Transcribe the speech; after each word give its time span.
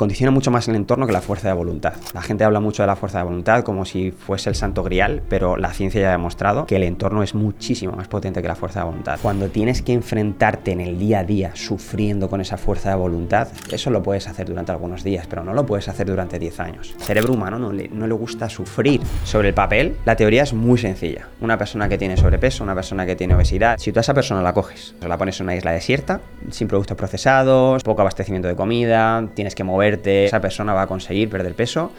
condiciona 0.00 0.30
mucho 0.30 0.50
más 0.50 0.66
el 0.66 0.76
entorno 0.76 1.06
que 1.06 1.12
la 1.12 1.20
fuerza 1.20 1.48
de 1.48 1.52
voluntad. 1.52 1.92
La 2.14 2.22
gente 2.22 2.42
habla 2.42 2.58
mucho 2.58 2.82
de 2.82 2.86
la 2.86 2.96
fuerza 2.96 3.18
de 3.18 3.24
voluntad 3.24 3.64
como 3.64 3.84
si 3.84 4.12
fuese 4.12 4.48
el 4.48 4.54
santo 4.54 4.82
grial, 4.82 5.20
pero 5.28 5.58
la 5.58 5.74
ciencia 5.74 6.00
ya 6.00 6.08
ha 6.08 6.12
demostrado 6.12 6.64
que 6.64 6.76
el 6.76 6.84
entorno 6.84 7.22
es 7.22 7.34
muchísimo 7.34 7.92
más 7.92 8.08
potente 8.08 8.40
que 8.40 8.48
la 8.48 8.54
fuerza 8.54 8.80
de 8.80 8.86
voluntad. 8.86 9.18
Cuando 9.20 9.48
tienes 9.48 9.82
que 9.82 9.92
enfrentarte 9.92 10.72
en 10.72 10.80
el 10.80 10.98
día 10.98 11.18
a 11.18 11.24
día 11.24 11.50
sufriendo 11.52 12.30
con 12.30 12.40
esa 12.40 12.56
fuerza 12.56 12.88
de 12.88 12.96
voluntad, 12.96 13.48
eso 13.70 13.90
lo 13.90 14.02
puedes 14.02 14.26
hacer 14.26 14.46
durante 14.46 14.72
algunos 14.72 15.04
días, 15.04 15.26
pero 15.28 15.44
no 15.44 15.52
lo 15.52 15.66
puedes 15.66 15.86
hacer 15.86 16.06
durante 16.06 16.38
10 16.38 16.60
años. 16.60 16.94
Cerebro 17.00 17.34
humano 17.34 17.58
no 17.58 17.70
le, 17.70 17.90
no 17.90 18.06
le 18.06 18.14
gusta 18.14 18.48
sufrir. 18.48 19.02
Sobre 19.24 19.48
el 19.48 19.54
papel, 19.54 19.98
la 20.06 20.16
teoría 20.16 20.44
es 20.44 20.54
muy 20.54 20.78
sencilla. 20.78 21.28
Una 21.42 21.58
persona 21.58 21.90
que 21.90 21.98
tiene 21.98 22.16
sobrepeso, 22.16 22.64
una 22.64 22.74
persona 22.74 23.04
que 23.04 23.16
tiene 23.16 23.34
obesidad, 23.34 23.76
si 23.76 23.92
tú 23.92 23.98
a 23.98 24.00
esa 24.00 24.14
persona 24.14 24.40
la 24.40 24.54
coges, 24.54 24.94
la 25.06 25.18
pones 25.18 25.38
en 25.40 25.44
una 25.44 25.56
isla 25.56 25.72
desierta, 25.72 26.22
sin 26.48 26.68
productos 26.68 26.96
procesados, 26.96 27.82
poco 27.82 28.00
abastecimiento 28.00 28.48
de 28.48 28.56
comida, 28.56 29.28
tienes 29.34 29.54
que 29.54 29.62
mover 29.62 29.89
esa 30.26 30.40
persona 30.40 30.74
va 30.74 30.82
a 30.82 30.86
conseguir 30.86 31.28
perder 31.28 31.54
peso 31.54 31.92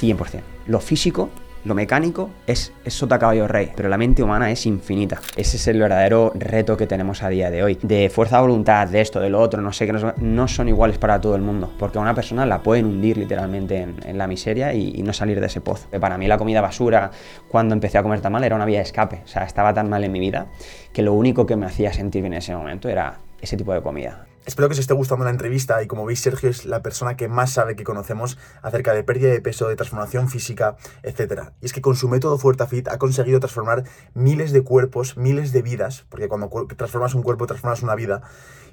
100%. 0.00 0.40
Lo 0.66 0.80
físico 0.80 1.30
lo 1.66 1.74
mecánico 1.74 2.30
es, 2.46 2.72
es 2.84 2.94
sota 2.94 3.18
caballo 3.18 3.48
rey, 3.48 3.72
pero 3.74 3.88
la 3.88 3.98
mente 3.98 4.22
humana 4.22 4.52
es 4.52 4.66
infinita. 4.66 5.20
Ese 5.34 5.56
es 5.56 5.66
el 5.66 5.80
verdadero 5.80 6.30
reto 6.36 6.76
que 6.76 6.86
tenemos 6.86 7.24
a 7.24 7.28
día 7.28 7.50
de 7.50 7.64
hoy. 7.64 7.76
De 7.82 8.08
fuerza 8.08 8.36
de 8.36 8.42
voluntad, 8.42 8.86
de 8.86 9.00
esto, 9.00 9.18
de 9.18 9.30
lo 9.30 9.40
otro, 9.40 9.60
no 9.60 9.72
sé, 9.72 9.84
que 9.84 9.92
no, 9.92 10.46
son 10.46 10.68
iguales 10.68 10.98
para 10.98 11.20
todo 11.20 11.34
el 11.34 11.42
mundo. 11.42 11.72
Porque 11.76 11.98
a 11.98 12.00
una 12.00 12.14
persona 12.14 12.46
la 12.46 12.62
pueden 12.62 12.86
hundir 12.86 13.16
literalmente 13.16 13.80
en, 13.80 14.16
la 14.16 14.28
miseria 14.28 14.72
y, 14.74 15.02
no 15.02 15.12
salir 15.12 15.40
de 15.40 15.46
ese 15.46 15.60
pozo. 15.60 15.88
Para 15.98 16.16
mí 16.16 16.28
la 16.28 16.38
comida 16.38 16.60
basura, 16.60 17.10
cuando 17.48 17.74
empecé 17.74 17.98
a 17.98 18.04
comer 18.04 18.20
tan 18.20 18.30
mal, 18.30 18.44
era 18.44 18.54
una 18.54 18.64
vía 18.64 18.78
de 18.78 18.84
escape. 18.84 19.22
O 19.24 19.26
sea, 19.28 19.42
estaba 19.42 19.74
tan 19.74 19.90
mal 19.90 20.04
en 20.04 20.12
mi 20.12 20.20
vida 20.20 20.46
que 20.92 21.02
lo 21.02 21.14
único 21.14 21.46
que 21.46 21.56
me 21.56 21.66
hacía 21.66 21.92
sentir 21.92 22.22
bien 22.22 22.34
en 22.34 22.38
ese 22.38 22.54
momento 22.54 22.88
era 22.88 23.18
ese 23.40 23.56
tipo 23.56 23.72
de 23.74 23.82
comida. 23.82 24.24
Espero 24.46 24.68
que 24.68 24.74
os 24.74 24.78
esté 24.78 24.94
gustando 24.94 25.24
la 25.24 25.32
entrevista 25.32 25.82
y 25.82 25.88
como 25.88 26.06
veis 26.06 26.20
Sergio 26.20 26.48
es 26.48 26.64
la 26.66 26.80
persona 26.80 27.16
que 27.16 27.26
más 27.26 27.50
sabe 27.50 27.74
que 27.74 27.82
conocemos 27.82 28.38
acerca 28.62 28.94
de 28.94 29.02
pérdida 29.02 29.32
de 29.32 29.40
peso, 29.40 29.66
de 29.66 29.74
transformación 29.74 30.28
física, 30.28 30.76
etc. 31.02 31.50
Y 31.60 31.66
es 31.66 31.72
que 31.72 31.80
con 31.80 31.96
su 31.96 32.08
método 32.08 32.38
Fuerza 32.38 32.68
Fit 32.68 32.86
ha 32.86 32.96
conseguido 32.96 33.40
transformar 33.40 33.82
miles 34.14 34.52
de 34.52 34.62
cuerpos, 34.62 35.16
miles 35.16 35.50
de 35.50 35.62
vidas, 35.62 36.06
porque 36.08 36.28
cuando 36.28 36.48
transformas 36.76 37.14
un 37.14 37.24
cuerpo 37.24 37.48
transformas 37.48 37.82
una 37.82 37.96
vida, 37.96 38.22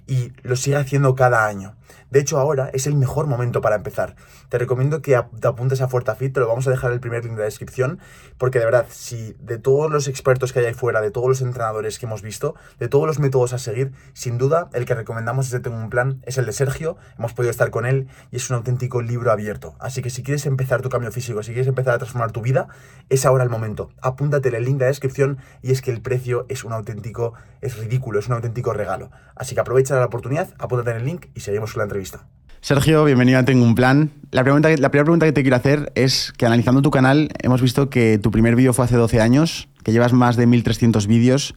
y 0.07 0.33
lo 0.41 0.55
sigue 0.55 0.77
haciendo 0.77 1.15
cada 1.15 1.45
año. 1.45 1.75
De 2.13 2.19
hecho, 2.19 2.39
ahora 2.39 2.69
es 2.73 2.85
el 2.85 2.95
mejor 2.95 3.25
momento 3.25 3.59
para 3.61 3.75
empezar. 3.75 4.15
Te 4.49 4.59
recomiendo 4.59 5.01
que 5.01 5.19
te 5.39 5.47
apuntes 5.47 5.81
a 5.81 5.87
FuertaFit, 5.87 6.33
te 6.33 6.39
lo 6.39 6.47
vamos 6.47 6.67
a 6.67 6.69
dejar 6.69 6.91
el 6.91 6.99
primer 6.99 7.23
link 7.23 7.33
de 7.33 7.39
la 7.39 7.45
descripción, 7.45 7.99
porque 8.37 8.59
de 8.59 8.65
verdad, 8.65 8.85
si 8.89 9.35
de 9.39 9.57
todos 9.57 9.91
los 9.91 10.07
expertos 10.07 10.53
que 10.53 10.59
hay 10.59 10.65
ahí 10.65 10.73
fuera, 10.75 11.01
de 11.01 11.09
todos 11.09 11.27
los 11.27 11.41
entrenadores 11.41 11.97
que 11.97 12.05
hemos 12.05 12.21
visto, 12.21 12.53
de 12.77 12.87
todos 12.87 13.07
los 13.07 13.17
métodos 13.17 13.53
a 13.53 13.57
seguir, 13.57 13.93
sin 14.13 14.37
duda 14.37 14.69
el 14.73 14.85
que 14.85 14.93
recomendamos 14.93 15.49
desde 15.49 15.63
Tengo 15.63 15.77
un 15.77 15.89
Plan 15.89 16.21
es 16.27 16.37
el 16.37 16.45
de 16.45 16.53
Sergio, 16.53 16.97
hemos 17.17 17.33
podido 17.33 17.49
estar 17.49 17.71
con 17.71 17.87
él 17.87 18.07
y 18.31 18.35
es 18.35 18.49
un 18.49 18.57
auténtico 18.57 19.01
libro 19.01 19.31
abierto. 19.31 19.75
Así 19.79 20.03
que 20.03 20.11
si 20.11 20.21
quieres 20.21 20.45
empezar 20.45 20.83
tu 20.83 20.89
cambio 20.89 21.11
físico, 21.11 21.41
si 21.41 21.51
quieres 21.53 21.67
empezar 21.67 21.95
a 21.95 21.97
transformar 21.97 22.31
tu 22.31 22.41
vida, 22.41 22.67
es 23.09 23.25
ahora 23.25 23.43
el 23.43 23.49
momento. 23.49 23.89
Apúntate 24.01 24.55
el 24.55 24.63
link 24.63 24.77
de 24.77 24.85
la 24.85 24.89
descripción 24.89 25.39
y 25.63 25.71
es 25.71 25.81
que 25.81 25.89
el 25.89 26.01
precio 26.01 26.45
es 26.47 26.63
un 26.63 26.73
auténtico, 26.73 27.33
es 27.61 27.75
ridículo, 27.77 28.19
es 28.19 28.27
un 28.27 28.33
auténtico 28.33 28.71
regalo. 28.71 29.09
Así 29.35 29.55
que 29.55 29.61
aprovecha 29.61 29.92
la 29.99 30.05
oportunidad, 30.05 30.53
apúntate 30.59 30.91
en 30.91 30.97
el 30.97 31.05
link 31.05 31.25
y 31.33 31.39
seguimos 31.39 31.73
con 31.73 31.79
la 31.79 31.83
entrevista. 31.83 32.25
Sergio, 32.61 33.03
bienvenido 33.03 33.39
a 33.39 33.43
Tengo 33.43 33.65
un 33.65 33.75
Plan. 33.75 34.11
La, 34.31 34.43
pregunta, 34.43 34.69
la 34.69 34.89
primera 34.89 35.03
pregunta 35.03 35.25
que 35.25 35.33
te 35.33 35.41
quiero 35.41 35.57
hacer 35.57 35.91
es 35.95 36.33
que 36.37 36.45
analizando 36.45 36.81
tu 36.81 36.91
canal 36.91 37.29
hemos 37.41 37.61
visto 37.61 37.89
que 37.89 38.17
tu 38.17 38.31
primer 38.31 38.55
vídeo 38.55 38.71
fue 38.73 38.85
hace 38.85 38.95
12 38.95 39.19
años, 39.19 39.67
que 39.83 39.91
llevas 39.91 40.13
más 40.13 40.37
de 40.37 40.47
1.300 40.47 41.05
vídeos 41.07 41.55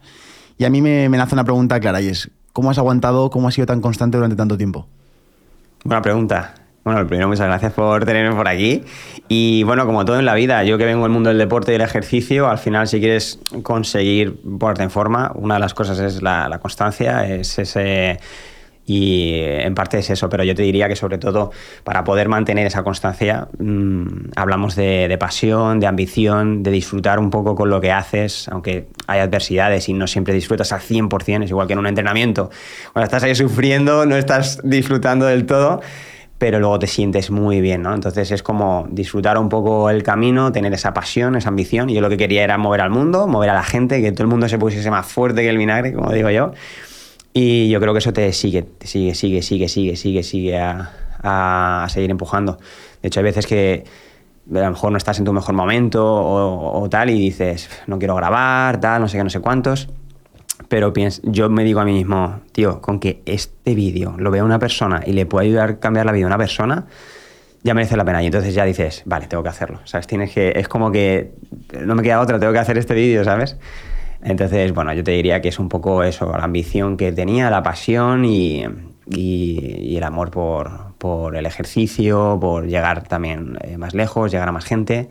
y 0.58 0.64
a 0.64 0.70
mí 0.70 0.82
me, 0.82 1.08
me 1.08 1.16
nace 1.16 1.34
una 1.34 1.44
pregunta 1.44 1.78
clara 1.78 2.00
y 2.00 2.08
es, 2.08 2.30
¿cómo 2.52 2.70
has 2.70 2.78
aguantado, 2.78 3.30
cómo 3.30 3.46
has 3.46 3.54
sido 3.54 3.66
tan 3.66 3.80
constante 3.80 4.16
durante 4.16 4.36
tanto 4.36 4.56
tiempo? 4.56 4.88
Buena 5.84 6.02
pregunta. 6.02 6.54
Bueno, 6.86 7.04
primero 7.04 7.26
muchas 7.26 7.48
gracias 7.48 7.72
por 7.72 8.04
tenerme 8.04 8.36
por 8.36 8.46
aquí. 8.46 8.84
Y 9.26 9.64
bueno, 9.64 9.86
como 9.86 10.04
todo 10.04 10.20
en 10.20 10.24
la 10.24 10.34
vida, 10.34 10.62
yo 10.62 10.78
que 10.78 10.84
vengo 10.84 11.02
del 11.02 11.10
mundo 11.10 11.30
del 11.30 11.38
deporte 11.38 11.72
y 11.72 11.74
el 11.74 11.80
ejercicio, 11.80 12.48
al 12.48 12.58
final 12.58 12.86
si 12.86 13.00
quieres 13.00 13.40
conseguir 13.64 14.40
ponerte 14.60 14.84
en 14.84 14.90
forma, 14.90 15.32
una 15.34 15.54
de 15.54 15.60
las 15.60 15.74
cosas 15.74 15.98
es 15.98 16.22
la, 16.22 16.48
la 16.48 16.60
constancia, 16.60 17.26
es 17.26 17.58
ese 17.58 18.20
y 18.86 19.40
en 19.40 19.74
parte 19.74 19.98
es 19.98 20.10
eso, 20.10 20.28
pero 20.28 20.44
yo 20.44 20.54
te 20.54 20.62
diría 20.62 20.86
que 20.86 20.94
sobre 20.94 21.18
todo 21.18 21.50
para 21.82 22.04
poder 22.04 22.28
mantener 22.28 22.68
esa 22.68 22.84
constancia 22.84 23.48
mm, 23.58 24.06
hablamos 24.36 24.76
de, 24.76 25.16
pasión, 25.18 25.80
de 25.80 25.88
ambición, 25.88 26.62
de 26.62 26.70
disfrutar 26.70 27.18
un 27.18 27.30
poco 27.30 27.56
con 27.56 27.68
lo 27.68 27.80
que 27.80 27.90
haces, 27.90 28.46
aunque 28.48 28.86
hay 29.08 29.18
adversidades 29.18 29.88
y 29.88 29.92
no 29.92 30.06
siempre 30.06 30.32
disfrutas 30.32 30.72
al 30.72 30.82
100%, 30.82 31.42
es 31.42 31.50
igual 31.50 31.66
que 31.66 31.72
en 31.72 31.80
un 31.80 31.88
entrenamiento. 31.88 32.48
Cuando 32.92 33.06
estás 33.06 33.24
ahí 33.24 33.34
sufriendo 33.34 34.06
no 34.06 34.14
estás 34.14 34.60
disfrutando 34.62 35.26
del 35.26 35.46
todo, 35.46 35.80
pero 36.38 36.60
luego 36.60 36.78
te 36.78 36.86
sientes 36.86 37.30
muy 37.30 37.60
bien, 37.60 37.82
¿no? 37.82 37.94
Entonces 37.94 38.30
es 38.30 38.42
como 38.42 38.86
disfrutar 38.90 39.38
un 39.38 39.48
poco 39.48 39.88
el 39.88 40.02
camino, 40.02 40.52
tener 40.52 40.72
esa 40.74 40.92
pasión, 40.92 41.34
esa 41.36 41.48
ambición. 41.48 41.88
Yo 41.88 42.00
lo 42.00 42.10
que 42.10 42.16
quería 42.16 42.44
era 42.44 42.58
mover 42.58 42.82
al 42.82 42.90
mundo, 42.90 43.26
mover 43.26 43.50
a 43.50 43.54
la 43.54 43.62
gente, 43.62 44.02
que 44.02 44.12
todo 44.12 44.24
el 44.24 44.28
mundo 44.28 44.48
se 44.48 44.58
pusiese 44.58 44.90
más 44.90 45.06
fuerte 45.06 45.42
que 45.42 45.48
el 45.48 45.56
vinagre, 45.56 45.94
como 45.94 46.12
digo 46.12 46.30
yo. 46.30 46.52
Y 47.32 47.68
yo 47.68 47.80
creo 47.80 47.92
que 47.92 47.98
eso 47.98 48.12
te 48.12 48.32
sigue, 48.32 48.62
te 48.62 48.86
sigue, 48.86 49.14
sigue, 49.14 49.42
sigue, 49.42 49.68
sigue, 49.68 49.96
sigue, 49.96 50.22
sigue 50.22 50.58
a, 50.58 50.90
a, 51.22 51.86
seguir 51.88 52.10
empujando. 52.10 52.58
De 53.02 53.08
hecho, 53.08 53.20
hay 53.20 53.24
veces 53.24 53.46
que 53.46 53.84
a 54.54 54.58
lo 54.58 54.70
mejor 54.70 54.92
no 54.92 54.98
estás 54.98 55.18
en 55.18 55.24
tu 55.24 55.32
mejor 55.32 55.54
momento 55.54 56.04
o, 56.04 56.88
tal 56.88 57.10
y 57.10 57.18
dices, 57.18 57.68
no 57.86 57.98
quiero 57.98 58.14
grabar, 58.14 58.80
tal, 58.80 59.02
no 59.02 59.08
sé 59.08 59.18
qué, 59.18 59.24
no 59.24 59.30
sé 59.30 59.40
cuántos. 59.40 59.88
Pero 60.68 60.92
yo 61.22 61.48
me 61.48 61.64
digo 61.64 61.80
a 61.80 61.84
mí 61.84 61.92
mismo, 61.92 62.40
tío, 62.52 62.80
con 62.80 62.98
que 62.98 63.22
este 63.26 63.74
vídeo 63.74 64.16
lo 64.18 64.30
vea 64.30 64.44
una 64.44 64.58
persona 64.58 65.02
y 65.06 65.12
le 65.12 65.26
pueda 65.26 65.44
ayudar 65.44 65.70
a 65.70 65.78
cambiar 65.78 66.06
la 66.06 66.12
vida 66.12 66.24
a 66.24 66.28
una 66.28 66.38
persona, 66.38 66.86
ya 67.62 67.74
merece 67.74 67.96
la 67.96 68.04
pena. 68.04 68.22
Y 68.22 68.26
entonces 68.26 68.54
ya 68.54 68.64
dices, 68.64 69.02
vale, 69.04 69.26
tengo 69.26 69.42
que 69.42 69.48
hacerlo. 69.48 69.80
¿Sabes? 69.84 70.06
Tienes 70.06 70.32
que, 70.32 70.52
es 70.56 70.68
como 70.68 70.90
que 70.90 71.32
no 71.84 71.94
me 71.94 72.02
queda 72.02 72.20
otra, 72.20 72.38
tengo 72.38 72.52
que 72.52 72.58
hacer 72.58 72.78
este 72.78 72.94
vídeo, 72.94 73.24
¿sabes? 73.24 73.56
Entonces, 74.22 74.72
bueno, 74.72 74.92
yo 74.92 75.04
te 75.04 75.12
diría 75.12 75.40
que 75.40 75.48
es 75.48 75.58
un 75.58 75.68
poco 75.68 76.02
eso, 76.02 76.32
la 76.32 76.44
ambición 76.44 76.96
que 76.96 77.12
tenía, 77.12 77.50
la 77.50 77.62
pasión 77.62 78.24
y, 78.24 78.64
el 79.08 80.02
amor 80.02 80.30
por, 80.30 81.36
el 81.36 81.46
ejercicio, 81.46 82.38
por 82.40 82.66
llegar 82.66 83.06
también 83.06 83.56
eh, 83.60 83.76
más 83.78 83.94
lejos, 83.94 84.32
llegar 84.32 84.48
a 84.48 84.52
más 84.52 84.64
gente. 84.64 85.08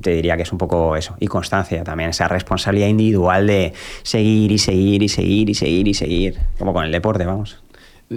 Te 0.00 0.10
diría 0.10 0.36
que 0.36 0.42
es 0.42 0.52
un 0.52 0.58
poco 0.58 0.96
eso. 0.96 1.16
Y 1.20 1.26
constancia 1.26 1.82
también, 1.84 2.10
esa 2.10 2.28
responsabilidad 2.28 2.88
individual 2.88 3.46
de 3.46 3.72
seguir 4.02 4.52
y 4.52 4.58
seguir 4.58 5.02
y 5.02 5.08
seguir 5.08 5.50
y 5.50 5.54
seguir 5.54 5.88
y 5.88 5.94
seguir, 5.94 6.38
como 6.58 6.72
con 6.72 6.84
el 6.84 6.92
deporte, 6.92 7.24
vamos. 7.24 7.60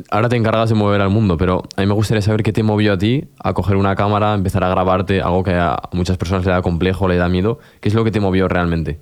Ahora 0.09 0.28
te 0.28 0.35
encargas 0.35 0.69
de 0.69 0.75
mover 0.75 1.01
al 1.01 1.12
mundo, 1.12 1.38
pero 1.38 1.62
a 1.75 1.81
mí 1.81 1.85
me 1.85 1.94
gustaría 1.94 2.23
saber 2.23 2.41
qué 2.41 2.51
te 2.51 2.63
movió 2.63 2.94
a 2.94 2.97
ti 2.97 3.25
a 3.38 3.53
coger 3.53 3.75
una 3.75 3.95
cámara, 3.95 4.33
empezar 4.33 4.63
a 4.63 4.69
grabarte, 4.69 5.22
algo 5.22 5.44
que 5.44 5.53
a 5.53 5.78
muchas 5.91 6.17
personas 6.17 6.45
le 6.45 6.51
da 6.51 6.63
complejo, 6.63 7.07
le 7.07 7.16
da 7.17 7.29
miedo. 7.29 7.59
¿Qué 7.79 7.89
es 7.89 7.95
lo 7.95 8.03
que 8.03 8.09
te 8.09 8.19
movió 8.19 8.47
realmente? 8.47 9.00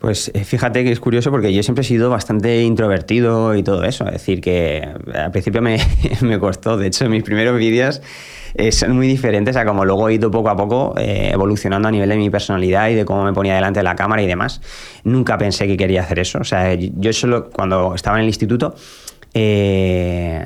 Pues 0.00 0.30
eh, 0.32 0.44
fíjate 0.44 0.82
que 0.82 0.92
es 0.92 0.98
curioso 0.98 1.30
porque 1.30 1.52
yo 1.52 1.62
siempre 1.62 1.82
he 1.82 1.84
sido 1.84 2.08
bastante 2.08 2.62
introvertido 2.62 3.54
y 3.54 3.62
todo 3.62 3.84
eso. 3.84 4.06
Es 4.06 4.14
decir, 4.14 4.40
que 4.40 4.88
al 5.12 5.30
principio 5.30 5.60
me, 5.60 5.76
me 6.22 6.38
costó. 6.38 6.78
De 6.78 6.86
hecho, 6.86 7.06
mis 7.10 7.22
primeros 7.22 7.58
vídeos 7.58 8.00
eh, 8.54 8.72
son 8.72 8.96
muy 8.96 9.06
diferentes 9.06 9.56
a 9.56 9.66
como 9.66 9.84
luego 9.84 10.08
he 10.08 10.14
ido 10.14 10.30
poco 10.30 10.48
a 10.48 10.56
poco 10.56 10.94
eh, 10.96 11.30
evolucionando 11.32 11.88
a 11.88 11.90
nivel 11.90 12.08
de 12.08 12.16
mi 12.16 12.30
personalidad 12.30 12.88
y 12.88 12.94
de 12.94 13.04
cómo 13.04 13.24
me 13.24 13.34
ponía 13.34 13.54
delante 13.54 13.80
de 13.80 13.84
la 13.84 13.94
cámara 13.94 14.22
y 14.22 14.26
demás. 14.26 14.62
Nunca 15.04 15.36
pensé 15.36 15.66
que 15.66 15.76
quería 15.76 16.00
hacer 16.00 16.18
eso. 16.18 16.38
O 16.38 16.44
sea, 16.44 16.74
yo 16.74 17.12
solo 17.12 17.50
cuando 17.50 17.94
estaba 17.94 18.16
en 18.16 18.22
el 18.22 18.28
instituto 18.28 18.74
eh, 19.32 20.44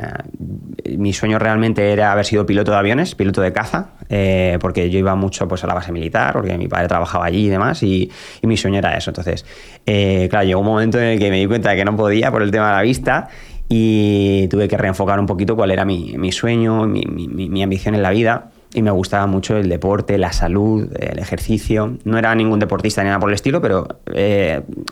mi 0.99 1.13
sueño 1.13 1.39
realmente 1.39 1.93
era 1.93 2.13
haber 2.13 2.27
sido 2.27 2.45
piloto 2.45 2.73
de 2.73 2.77
aviones, 2.77 3.15
piloto 3.15 3.41
de 3.41 3.53
caza, 3.53 3.93
eh, 4.09 4.59
porque 4.61 4.91
yo 4.91 4.99
iba 4.99 5.15
mucho 5.15 5.49
pues, 5.49 5.65
a 5.65 5.67
la 5.67 5.75
base 5.75 5.93
militar, 5.93 6.35
porque 6.35 6.57
mi 6.59 6.69
padre 6.69 6.89
trabajaba 6.89 7.25
allí 7.25 7.47
y 7.47 7.49
demás, 7.49 7.83
y, 7.83 8.11
mi 8.43 8.57
sueño 8.57 8.79
era 8.79 8.97
eso. 8.97 9.11
Entonces, 9.11 9.47
eh, 9.87 10.29
claro, 10.29 10.47
llegó 10.47 10.61
un 10.61 10.67
momento 10.67 10.99
en 10.99 11.05
el 11.05 11.19
que 11.19 11.31
me 11.31 11.39
di 11.39 11.47
cuenta 11.47 11.71
de 11.71 11.77
que 11.77 11.85
no 11.85 11.97
podía 11.97 12.31
por 12.31 12.43
el 12.43 12.51
tema 12.51 12.69
de 12.69 12.75
la 12.75 12.83
vista 12.83 13.29
y 13.69 14.47
tuve 14.49 14.69
que 14.69 14.77
reenfocar 14.77 15.19
un 15.19 15.27
poquito 15.27 15.57
cuál 15.57 15.71
era 15.71 15.87
mi, 15.87 16.31
sueño, 16.33 16.87
mi, 16.87 17.63
ambición 17.63 17.95
en 17.95 18.03
la 18.03 18.11
vida 18.11 18.51
y 18.75 18.83
me 18.83 18.91
gustaba 18.91 19.27
mucho 19.27 19.57
el 19.57 19.69
deporte, 19.69 20.19
la 20.19 20.33
salud, 20.33 20.91
el 20.99 21.19
ejercicio. 21.19 21.97
No 22.05 22.19
era 22.19 22.35
ningún 22.35 22.59
deportista 22.59 23.03
ni 23.03 23.07
nada 23.09 23.21
por 23.21 23.31
el 23.31 23.35
estilo, 23.35 23.63
pero 23.63 23.89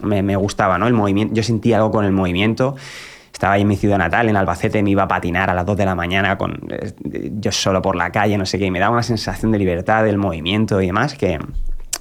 me, 0.03 0.23
me, 0.23 0.37
gustaba, 0.37 0.79
¿no? 0.79 0.87
El 0.87 0.95
movimiento. 0.95 1.35
Yo 1.35 1.43
sentía 1.43 1.77
algo 1.77 1.91
con 1.91 2.05
el 2.05 2.13
movimiento 2.13 2.77
estaba 3.43 3.55
ahí 3.55 3.63
en 3.63 3.69
mi 3.69 3.75
ciudad 3.75 3.99
natal, 3.99 4.29
en 4.29 4.37
Albacete, 4.37 4.85
me 4.85 4.91
iba 4.91 5.03
a 5.03 5.09
patinar 5.09 5.51
a 5.51 5.55
las 5.55 5.67
2 5.67 5.77
de 5.77 5.85
la 5.85 5.97
mañana 5.97 6.39
con, 6.39 6.61
yo 7.41 7.51
solo 7.51 7.83
por 7.83 7.97
la 7.97 8.13
calle, 8.13 8.39
no 8.39 8.47
sé 8.47 8.57
qué, 8.57 8.67
y 8.67 8.71
me 8.71 8.79
daba 8.79 8.93
una 8.93 9.03
sensación 9.03 9.51
de 9.51 9.59
libertad, 9.59 10.05
del 10.05 10.17
movimiento 10.17 10.81
y 10.81 10.87
demás, 10.87 11.15
que, 11.15 11.41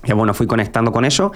que 0.03 0.13
bueno, 0.13 0.35
fui 0.35 0.45
conectando 0.45 0.91
con 0.91 1.03
eso. 1.03 1.31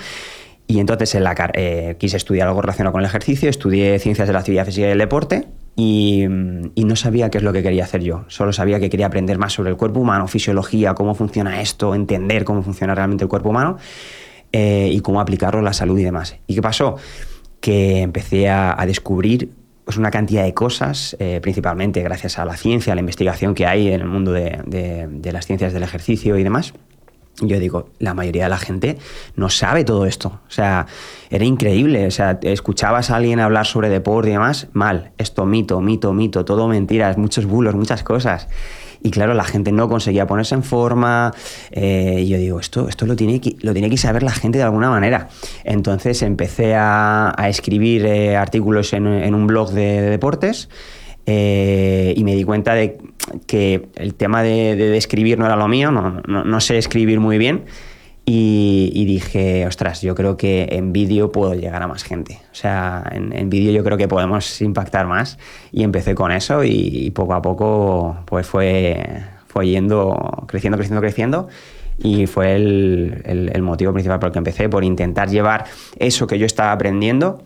Y 0.68 0.80
entonces 0.80 1.18
eh, 1.56 1.96
quise 1.98 2.18
estudiar 2.18 2.48
algo 2.48 2.62
relacionado 2.62 2.92
con 2.92 3.02
el 3.02 3.08
ejercicio, 3.08 3.50
estudié 3.50 3.98
ciencias 3.98 4.28
de 4.28 4.34
la 4.34 4.42
actividad 4.42 4.68
física 4.68 4.86
y 4.86 4.92
el 4.92 5.00
deporte 5.00 5.48
y, 5.76 6.26
no 6.28 6.96
sabía 6.96 7.32
qué 7.32 7.40
es 7.40 7.44
lo 7.44 7.52
que 7.52 7.64
quería 7.64 7.86
hacer 7.86 8.04
yo. 8.04 8.26
Solo 8.28 8.54
sabía 8.54 8.80
que 8.80 8.92
quería 8.92 9.08
aprender 9.08 9.40
más 9.40 9.54
sobre 9.54 9.72
el 9.72 9.76
cuerpo 9.76 10.02
humano, 10.02 10.28
fisiología, 10.28 10.94
cómo 10.94 11.16
funciona 11.16 11.62
esto, 11.62 11.96
entender 11.96 12.44
cómo 12.44 12.62
funciona 12.62 12.94
realmente 12.94 13.24
el 13.24 13.28
cuerpo 13.28 13.50
humano 13.50 13.78
eh, 14.52 14.88
y 14.92 15.00
cómo 15.00 15.20
aplicarlo 15.20 15.62
a 15.62 15.64
la 15.64 15.74
salud 15.74 15.98
y 15.98 16.04
demás. 16.04 16.38
¿Y 16.46 16.54
qué 16.54 16.62
pasó? 16.62 16.96
Que 17.60 18.02
empecé 18.02 18.50
a 18.50 18.84
descubrir 18.86 19.65
pues 19.86 19.98
una 19.98 20.12
cantidad 20.12 20.44
de 20.44 20.54
cosas, 20.54 21.16
eh, 21.20 21.40
principalmente 21.42 22.02
gracias 22.02 22.40
a 22.40 22.46
la 22.46 22.58
ciencia, 22.58 22.94
a 22.94 22.96
la 22.96 23.02
investigación 23.02 23.54
que 23.54 23.66
hay 23.68 23.88
en 23.88 24.02
el 24.02 24.08
mundo 24.08 24.32
de, 24.32 25.08
de 25.08 25.32
las 25.32 25.46
ciencias 25.46 25.72
del 25.74 25.84
ejercicio 25.84 26.38
y 26.38 26.44
demás. 26.44 26.74
Yo 27.42 27.60
digo, 27.60 27.90
la 28.00 28.14
mayoría 28.14 28.46
de 28.46 28.50
la 28.50 28.58
gente 28.58 28.98
no 29.36 29.50
sabe 29.50 29.84
todo 29.84 30.06
esto. 30.06 30.40
O 30.48 30.52
sea, 30.52 30.88
era 31.30 31.44
increíble. 31.44 32.08
O 32.08 32.12
sea, 32.12 32.40
escuchabas 32.42 33.12
a 33.12 33.18
alguien 33.18 33.42
hablar 33.42 33.66
sobre 33.66 33.90
deporte 33.90 34.30
y 34.30 34.34
demás, 34.34 34.68
mal. 34.72 35.12
Esto 35.18 35.46
mito, 35.46 35.82
mito, 35.82 36.14
mito, 36.14 36.46
todo 36.46 36.68
mentiras, 36.68 37.18
muchos 37.18 37.46
bulos, 37.46 37.76
muchas 37.76 38.04
cosas. 38.04 38.48
Y 39.06 39.12
claro, 39.12 39.36
la 39.36 39.44
gente 39.44 39.72
no 39.72 39.88
conseguía 39.88 40.26
ponerse 40.26 40.56
en 40.56 40.64
forma. 40.64 41.32
Eh, 41.70 42.22
y 42.22 42.28
yo 42.28 42.40
digo, 42.40 42.60
esto, 42.60 42.90
esto 42.90 43.06
lo, 43.06 43.16
tiene 43.16 43.40
que, 43.40 43.56
lo 43.62 43.72
tiene 43.72 43.88
que 43.88 43.98
saber 43.98 44.24
la 44.24 44.32
gente 44.32 44.58
de 44.58 44.64
alguna 44.64 44.90
manera. 44.90 45.30
Entonces 45.64 46.24
empecé 46.24 46.74
a, 46.76 47.36
escribir 47.48 48.04
eh, 48.08 48.36
artículos 48.36 48.94
en, 48.94 49.06
un 49.06 49.46
blog 49.46 49.74
de, 49.74 50.02
deportes. 50.02 50.70
Eh, 51.28 52.16
y 52.18 52.24
me 52.24 52.34
di 52.34 52.44
cuenta 52.44 52.74
de 52.74 52.98
que 53.46 53.90
el 53.94 54.16
tema 54.16 54.42
de, 54.42 54.98
escribir 54.98 55.38
no 55.38 55.46
era 55.46 55.56
lo 55.56 55.68
mío, 55.68 55.92
no, 55.92 56.22
no, 56.26 56.60
sé 56.60 56.80
escribir 56.80 57.20
muy 57.20 57.38
bien. 57.38 57.66
Y, 58.28 59.06
dije, 59.06 59.68
ostras, 59.68 60.02
yo 60.02 60.16
creo 60.16 60.36
que 60.36 60.68
en 60.72 60.92
vídeo 60.92 61.32
puedo 61.32 61.54
llegar 61.54 61.84
a 61.84 61.88
más 61.88 62.04
gente. 62.04 62.40
O 62.52 62.56
sea, 62.56 63.04
en, 63.12 63.50
vídeo 63.52 63.72
yo 63.72 63.84
creo 63.84 63.98
que 63.98 64.08
podemos 64.08 64.62
impactar 64.62 65.06
más. 65.06 65.38
Y 65.72 65.84
empecé 65.84 66.16
con 66.16 66.32
eso 66.32 66.64
y, 66.64 67.12
poco 67.12 67.36
a 67.36 67.42
poco 67.42 68.18
pues 68.26 68.48
fue, 68.48 69.24
fue 69.48 69.68
yendo, 69.68 70.46
creciendo, 70.48 70.78
creciendo, 70.78 71.02
creciendo. 71.02 71.48
Y 72.00 72.26
fue 72.26 72.56
el, 72.56 73.22
el, 73.26 73.52
el 73.54 73.62
motivo 73.62 73.94
principal 73.94 74.20
por 74.20 74.28
el 74.28 74.34
que 74.34 74.40
empecé, 74.40 74.70
por 74.70 74.84
intentar 74.84 75.30
llevar 75.30 75.66
eso 75.98 76.26
que 76.26 76.40
yo 76.40 76.48
estaba 76.48 76.72
aprendiendo 76.72 77.44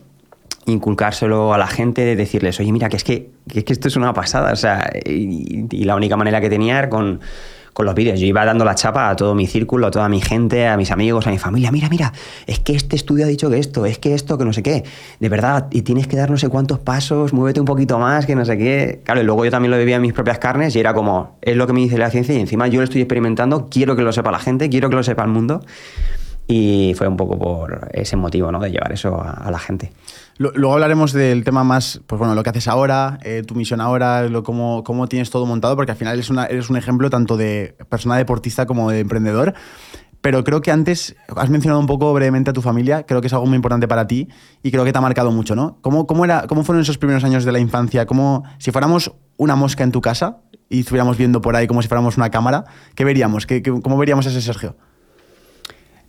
inculcárselo 0.66 1.52
a 1.54 1.58
la 1.58 1.66
gente, 1.66 2.16
decirles, 2.16 2.58
oye, 2.60 2.72
mira, 2.72 2.88
que 2.88 2.96
es 2.96 3.04
que, 3.04 3.30
que, 3.48 3.64
esto 3.66 3.88
es 3.88 3.96
una 3.96 4.12
pasada. 4.12 4.52
O 4.52 4.56
sea, 4.56 4.90
y, 5.04 5.84
la 5.84 5.96
única 5.96 6.16
manera 6.16 6.40
que 6.40 6.48
tenía 6.48 6.78
era 6.78 6.88
con, 6.88 7.20
con 7.72 7.86
los 7.86 7.94
vídeos. 7.94 8.18
Yo 8.20 8.26
iba 8.26 8.44
dando 8.44 8.64
la 8.64 8.74
chapa 8.74 9.10
a 9.10 9.16
todo 9.16 9.34
mi 9.34 9.46
círculo, 9.46 9.86
a 9.86 9.90
toda 9.90 10.08
mi 10.08 10.20
gente, 10.20 10.66
a 10.66 10.76
mis 10.76 10.90
amigos, 10.90 11.26
a 11.26 11.30
mi 11.30 11.38
familia. 11.38 11.70
Mira, 11.70 11.88
mira, 11.88 12.12
es 12.46 12.58
que 12.60 12.74
este 12.74 12.96
estudio 12.96 13.24
ha 13.24 13.28
dicho 13.28 13.50
que 13.50 13.58
esto, 13.58 13.86
es 13.86 13.98
que 13.98 14.14
esto, 14.14 14.38
que 14.38 14.44
no 14.44 14.52
sé 14.52 14.62
qué. 14.62 14.84
De 15.18 15.28
verdad, 15.28 15.68
y 15.70 15.82
tienes 15.82 16.06
que 16.06 16.16
dar 16.16 16.30
no 16.30 16.36
sé 16.36 16.48
cuántos 16.48 16.78
pasos, 16.78 17.32
muévete 17.32 17.60
un 17.60 17.66
poquito 17.66 17.98
más, 17.98 18.26
que 18.26 18.34
no 18.34 18.44
sé 18.44 18.58
qué. 18.58 19.00
Claro, 19.04 19.20
y 19.20 19.24
luego 19.24 19.44
yo 19.44 19.50
también 19.50 19.70
lo 19.70 19.78
vivía 19.78 19.96
en 19.96 20.02
mis 20.02 20.12
propias 20.12 20.38
carnes 20.38 20.74
y 20.76 20.80
era 20.80 20.94
como, 20.94 21.38
es 21.42 21.56
lo 21.56 21.66
que 21.66 21.72
me 21.72 21.80
dice 21.80 21.98
la 21.98 22.10
ciencia 22.10 22.34
y 22.34 22.40
encima 22.40 22.68
yo 22.68 22.80
lo 22.80 22.84
estoy 22.84 23.02
experimentando, 23.02 23.68
quiero 23.70 23.96
que 23.96 24.02
lo 24.02 24.12
sepa 24.12 24.30
la 24.30 24.38
gente, 24.38 24.68
quiero 24.68 24.90
que 24.90 24.96
lo 24.96 25.02
sepa 25.02 25.22
el 25.22 25.30
mundo. 25.30 25.62
Y 26.46 26.94
fue 26.96 27.06
un 27.06 27.16
poco 27.16 27.38
por 27.38 27.88
ese 27.92 28.16
motivo, 28.16 28.50
¿no? 28.50 28.58
De 28.58 28.72
llevar 28.72 28.90
eso 28.90 29.22
a, 29.22 29.48
la 29.52 29.58
gente. 29.60 29.92
Luego 30.40 30.72
hablaremos 30.72 31.12
del 31.12 31.44
tema 31.44 31.64
más, 31.64 32.00
pues 32.06 32.18
bueno, 32.18 32.34
lo 32.34 32.42
que 32.42 32.48
haces 32.48 32.66
ahora, 32.66 33.18
eh, 33.24 33.42
tu 33.46 33.54
misión 33.54 33.78
ahora, 33.78 34.22
lo, 34.22 34.42
cómo, 34.42 34.82
cómo, 34.84 35.06
tienes 35.06 35.28
todo 35.28 35.44
montado, 35.44 35.76
porque 35.76 35.92
al 35.92 35.98
final 35.98 36.14
eres, 36.14 36.30
una, 36.30 36.46
eres 36.46 36.70
un 36.70 36.78
ejemplo 36.78 37.10
tanto 37.10 37.36
de 37.36 37.76
persona 37.90 38.16
deportista 38.16 38.64
como 38.64 38.90
de 38.90 39.00
emprendedor. 39.00 39.52
Pero 40.22 40.42
creo 40.42 40.62
que 40.62 40.70
antes 40.70 41.14
has 41.36 41.50
mencionado 41.50 41.78
un 41.78 41.86
poco 41.86 42.10
brevemente 42.14 42.48
a 42.48 42.52
tu 42.54 42.62
familia, 42.62 43.04
creo 43.04 43.20
que 43.20 43.26
es 43.26 43.34
algo 43.34 43.44
muy 43.44 43.56
importante 43.56 43.86
para 43.86 44.06
ti 44.06 44.28
y 44.62 44.70
creo 44.70 44.82
que 44.86 44.92
te 44.92 44.98
ha 44.98 45.02
marcado 45.02 45.30
mucho, 45.30 45.54
¿no? 45.54 45.76
¿Cómo, 45.82 46.06
cómo, 46.06 46.24
era, 46.24 46.46
cómo 46.46 46.64
fueron 46.64 46.80
esos 46.80 46.96
primeros 46.96 47.22
años 47.22 47.44
de 47.44 47.52
la 47.52 47.58
infancia? 47.58 48.06
¿Cómo, 48.06 48.44
si 48.56 48.70
fuéramos 48.70 49.12
una 49.36 49.56
mosca 49.56 49.84
en 49.84 49.92
tu 49.92 50.00
casa 50.00 50.38
y 50.70 50.80
estuviéramos 50.80 51.18
viendo 51.18 51.42
por 51.42 51.54
ahí 51.54 51.66
como 51.66 51.82
si 51.82 51.88
fuéramos 51.88 52.16
una 52.16 52.30
cámara, 52.30 52.64
¿qué 52.94 53.04
veríamos? 53.04 53.44
¿Qué, 53.44 53.60
cómo 53.62 53.98
veríamos 53.98 54.26
a 54.26 54.30
ese 54.30 54.40
Sergio? 54.40 54.74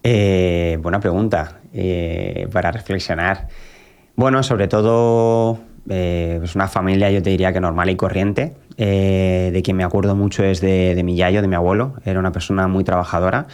Eh, 0.04 0.80
buena 0.82 1.02
pregunta 1.02 1.60
eh, 1.74 2.48
para 2.50 2.72
reflexionar. 2.72 3.50
Bueno, 4.16 4.44
sobre 4.44 4.68
todo 4.68 5.60
eh, 5.90 6.40
es 6.44 6.56
una 6.56 6.68
familia, 6.68 7.10
yo 7.12 7.22
te 7.22 7.30
diría 7.30 7.54
que 7.54 7.60
normal 7.60 7.90
y 7.90 7.96
corriente. 7.96 8.54
de 8.78 9.62
quien 9.64 9.78
me 9.78 9.84
acuerdo 9.84 10.16
mucho 10.16 10.44
es 10.44 10.62
de, 10.62 11.00
mi 11.04 11.16
yayo, 11.16 11.42
de 11.42 11.48
mi 11.48 11.56
abuelo. 11.56 11.94
Era 12.06 12.20
una 12.20 12.32
persona 12.32 12.68
muy 12.68 12.84
trabajadora. 12.84 13.48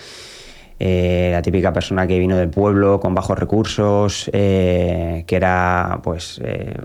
la 0.79 1.41
típica 1.41 1.73
persona 1.73 2.07
que 2.07 2.19
vino 2.19 2.35
del 2.37 2.49
pueblo 2.49 2.99
con 2.99 3.13
bajos 3.15 3.37
recursos, 3.37 4.29
que 4.31 5.25
era 5.29 5.99
pues 6.03 6.41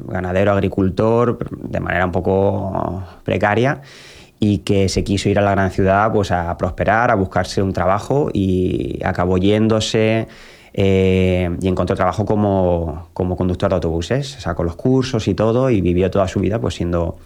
ganadero, 0.06 0.52
agricultor, 0.52 1.38
de 1.50 1.80
manera 1.80 2.06
un 2.06 2.12
poco 2.12 3.02
precaria 3.24 3.80
y 4.44 4.58
que 4.58 4.88
se 4.88 5.04
quiso 5.04 5.28
ir 5.28 5.38
a 5.38 5.42
la 5.42 5.52
gran 5.52 5.70
ciudad 5.70 6.12
pues 6.12 6.32
a 6.32 6.56
prosperar, 6.58 7.12
a 7.12 7.14
buscarse 7.14 7.62
un 7.62 7.72
trabajo 7.72 8.28
y 8.32 8.98
acabó 9.04 9.38
yéndose 9.38 10.26
eh, 10.74 11.50
y 11.60 11.68
encontró 11.68 11.94
trabajo 11.94 12.24
como, 12.24 13.08
como, 13.12 13.36
conductor 13.36 13.68
de 13.68 13.74
autobuses, 13.74 14.26
sacó 14.26 14.64
los 14.64 14.74
cursos 14.74 15.28
y 15.28 15.34
todo 15.34 15.68
y 15.68 15.80
vivió 15.82 16.10
toda 16.10 16.26
su 16.28 16.40
vida 16.40 16.58
pues 16.58 16.74
siendo 16.74 17.18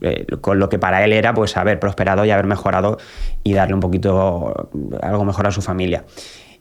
eh, 0.00 0.26
con 0.40 0.60
lo 0.60 0.68
que 0.68 0.78
para 0.78 1.04
él 1.04 1.12
era 1.12 1.34
pues 1.34 1.56
haber 1.56 1.80
prosperado 1.80 2.24
y 2.24 2.30
haber 2.30 2.46
mejorado 2.46 2.98
y 3.42 3.52
darle 3.52 3.74
un 3.74 3.80
poquito 3.80 4.70
algo 5.02 5.24
mejor 5.24 5.46
a 5.48 5.50
su 5.50 5.60
familia. 5.60 6.04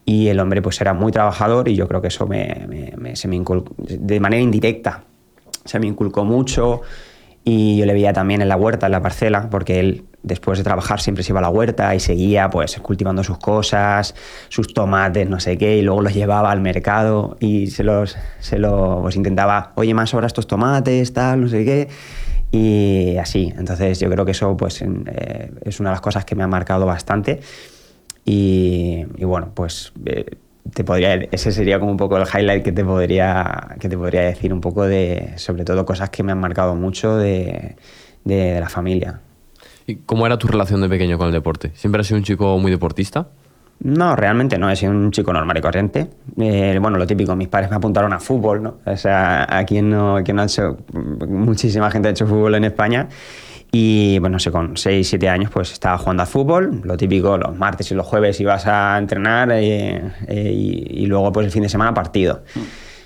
Y 0.06 0.28
el 0.28 0.40
hombre 0.40 0.62
pues 0.62 0.82
era 0.82 0.94
muy 0.94 1.12
trabajador 1.12 1.70
y 1.70 1.76
yo 1.76 1.88
creo 1.88 2.02
que 2.02 2.08
eso 2.08 2.26
me, 2.26 2.94
se 3.14 3.28
me 3.28 3.36
inculcó 3.36 3.74
de 3.78 4.20
manera 4.20 4.42
indirecta, 4.42 5.04
se 5.66 5.80
me 5.80 5.88
inculcó 5.88 6.26
mucho. 6.26 6.82
Y 7.46 7.78
yo 7.78 7.86
le 7.86 7.94
veía 7.94 8.14
también 8.14 8.42
en 8.42 8.48
la 8.48 8.56
huerta, 8.56 8.86
en 8.86 8.94
la 8.94 9.02
parcela, 9.02 9.50
porque 9.50 9.82
él 9.82 10.06
después 10.24 10.58
de 10.58 10.64
trabajar 10.64 11.02
siempre 11.02 11.24
se 11.24 11.32
iba 11.32 11.40
a 11.40 11.42
la 11.42 11.50
huerta 11.50 11.94
y 11.94 12.00
seguía 12.00 12.50
pues 12.50 12.78
cultivando 12.80 13.24
sus 13.24 13.38
cosas, 13.38 14.16
sus 14.50 14.74
tomates, 14.74 15.30
no 15.30 15.40
sé 15.40 15.58
qué, 15.58 15.78
y 15.78 15.82
luego 15.82 16.02
los 16.02 16.14
llevaba 16.14 16.52
al 16.52 16.62
mercado 16.62 17.38
y 17.40 17.68
se 17.68 17.84
los, 17.84 18.18
se 18.40 18.58
los 18.58 19.16
intentaba, 19.16 19.74
oye, 19.76 19.94
más 19.94 20.10
sobra 20.10 20.28
estos 20.28 20.48
tomates, 20.48 21.14
tal, 21.14 21.42
no 21.42 21.48
sé 21.50 21.66
qué, 21.66 21.90
y 22.52 23.18
así. 23.18 23.54
Entonces 23.58 24.00
yo 24.00 24.10
creo 24.10 24.26
que 24.26 24.32
eso 24.32 24.56
pues 24.56 24.82
eh, 24.82 25.52
es 25.66 25.80
una 25.80 25.90
de 25.90 25.94
las 25.96 26.02
cosas 26.02 26.24
que 26.24 26.36
me 26.36 26.44
ha 26.44 26.48
marcado 26.48 26.86
bastante. 26.86 27.42
Y, 28.26 29.04
bueno, 29.20 29.52
pues 29.54 29.92
eh, 30.06 30.38
te 30.74 30.84
podría, 30.84 31.16
ese 31.16 31.52
sería 31.52 31.80
como 31.80 31.92
un 31.92 31.98
poco 31.98 32.18
el 32.18 32.24
highlight 32.28 32.64
que 32.64 32.72
te 32.72 32.86
podría, 32.86 33.76
que 33.80 33.90
te 33.90 33.98
podría 33.98 34.22
decir, 34.22 34.54
un 34.54 34.62
poco 34.62 34.86
de, 34.86 35.34
sobre 35.38 35.66
todo 35.66 35.86
cosas 35.86 36.10
que 36.10 36.24
me 36.24 36.32
han 36.32 36.40
marcado 36.40 36.76
mucho 36.76 37.18
de, 37.18 37.76
de, 38.24 38.60
la 38.60 38.70
familia. 38.70 39.20
¿Y 39.86 39.98
cómo 39.98 40.26
era 40.26 40.38
tu 40.38 40.48
relación 40.48 40.82
de 40.82 40.90
pequeño 40.90 41.18
con 41.18 41.28
el 41.28 41.34
deporte? 41.34 41.72
¿Siempre 41.76 42.02
has 42.02 42.08
sido 42.08 42.18
un 42.18 42.24
chico 42.24 42.58
muy 42.58 42.72
deportista? 42.72 43.28
No, 43.80 44.16
realmente 44.16 44.58
no, 44.58 44.70
he 44.70 44.76
sido 44.76 44.92
un 44.92 45.12
chico 45.12 45.34
normal 45.34 45.58
y 45.58 45.62
corriente. 45.62 46.10
Eh, 46.40 46.78
bueno, 46.82 46.98
lo 46.98 47.06
típico, 47.06 47.36
mis 47.36 47.50
padres 47.50 47.70
me 47.70 47.76
apuntaron 47.76 48.14
a 48.14 48.20
fútbol, 48.20 48.64
¿no? 48.64 48.78
O 48.86 48.96
sea, 48.96 49.46
aquí 49.50 49.82
no, 49.82 50.18
aquí 50.18 50.32
ha 50.32 50.44
hecho, 50.44 50.78
muchísima 51.28 51.92
gente 51.92 52.08
ha 52.08 52.12
hecho 52.12 52.26
fútbol 52.26 52.56
en 52.56 52.64
España 52.64 53.10
y 53.76 54.20
bueno, 54.20 54.36
no 54.36 54.40
sé, 54.40 54.52
con 54.52 54.78
6, 54.78 55.08
7 55.08 55.28
años 55.30 55.50
pues 55.52 55.72
estaba 55.72 55.98
jugando 55.98 56.22
al 56.22 56.28
fútbol, 56.28 56.82
lo 56.84 56.96
típico, 56.96 57.40
los 57.40 57.58
martes 57.58 57.90
y 57.92 57.96
los 57.96 58.06
jueves 58.06 58.40
ibas 58.40 58.68
a 58.68 58.96
entrenar 59.00 59.52
eh, 59.52 60.00
eh, 60.28 60.52
y, 60.54 61.06
luego 61.08 61.32
pues 61.32 61.48
el 61.48 61.52
fin 61.52 61.64
de 61.64 61.70
semana 61.70 61.92
partido. 61.92 62.44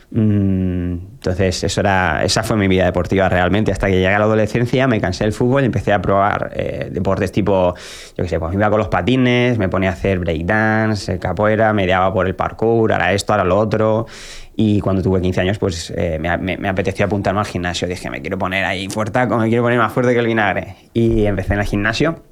Entonces, 0.10 1.66
eso 1.66 1.82
era, 1.82 2.24
esa 2.24 2.42
fue 2.44 2.56
mi 2.56 2.68
vida 2.68 2.86
deportiva 2.86 3.28
realmente. 3.28 3.72
Hasta 3.72 3.88
que 3.88 3.94
llegué 3.94 4.08
a 4.08 4.20
la 4.20 4.26
adolescencia, 4.26 4.88
me 4.88 5.02
cansé 5.02 5.26
del 5.26 5.34
fútbol 5.34 5.64
y 5.64 5.66
empecé 5.66 5.92
a 5.92 6.02
probar 6.02 6.52
eh, 6.56 6.90
deportes 6.92 7.32
tipo, 7.32 7.76
yo 8.18 8.24
qué 8.24 8.30
sé, 8.30 8.40
pues 8.40 8.52
me 8.52 8.58
iba 8.58 8.70
con 8.70 8.80
los 8.80 8.88
patines, 8.88 9.58
me 9.58 9.68
ponía 9.68 9.90
a 9.90 9.94
hacer 9.94 10.20
breakdance, 10.20 11.20
capoeira, 11.20 11.74
me 11.74 11.86
daba 11.86 12.14
por 12.14 12.26
el 12.28 12.36
parkour, 12.36 12.94
ahora 12.94 13.12
esto, 13.14 13.34
ahora 13.34 13.44
lo 13.44 13.58
otro. 13.58 14.06
Y 14.56 14.80
cuando 14.80 15.04
tuve 15.04 15.22
15 15.22 15.42
años, 15.42 15.60
pues 15.60 15.94
eh, 15.96 16.18
me, 16.20 16.58
me, 16.58 16.68
apeteció 16.68 17.06
apuntarme 17.06 17.42
al 17.42 17.46
gimnasio. 17.46 17.88
Dije, 17.88 18.10
me 18.10 18.22
quiero 18.22 18.40
poner 18.40 18.66
ahí 18.66 18.88
fuerte, 18.90 19.26
me 19.28 19.50
quiero 19.50 19.64
poner 19.64 19.78
más 19.78 19.94
fuerte 19.94 20.14
que 20.14 20.20
el 20.20 20.26
vinagre. 20.26 20.76
Y 20.94 21.26
empecé 21.26 21.54
en 21.54 21.60
el 21.60 21.66
gimnasio. 21.66 22.24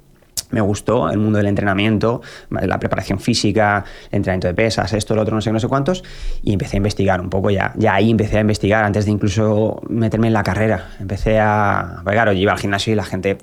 Me 0.50 0.60
gustó 0.60 1.10
el 1.10 1.18
mundo 1.18 1.38
del 1.38 1.46
entrenamiento, 1.46 2.22
la 2.50 2.78
preparación 2.78 3.18
física, 3.18 3.84
el 4.10 4.18
entrenamiento 4.18 4.48
de 4.48 4.54
pesas, 4.54 4.92
esto, 4.92 5.14
lo 5.14 5.22
otro, 5.22 5.34
no 5.34 5.40
sé, 5.40 5.52
no 5.52 5.60
sé 5.60 5.68
cuántos. 5.68 6.04
Y 6.42 6.52
empecé 6.52 6.76
a 6.76 6.78
investigar 6.78 7.20
un 7.20 7.30
poco 7.30 7.50
ya. 7.50 7.72
Ya 7.76 7.94
ahí 7.94 8.10
empecé 8.10 8.38
a 8.38 8.40
investigar 8.40 8.84
antes 8.84 9.04
de 9.06 9.10
incluso 9.10 9.80
meterme 9.88 10.28
en 10.28 10.32
la 10.32 10.42
carrera. 10.42 10.90
Empecé 11.00 11.40
a. 11.40 12.00
Pues 12.04 12.14
claro, 12.14 12.32
yo 12.32 12.38
iba 12.38 12.52
al 12.52 12.58
gimnasio 12.58 12.92
y 12.92 12.96
la 12.96 13.04
gente 13.04 13.38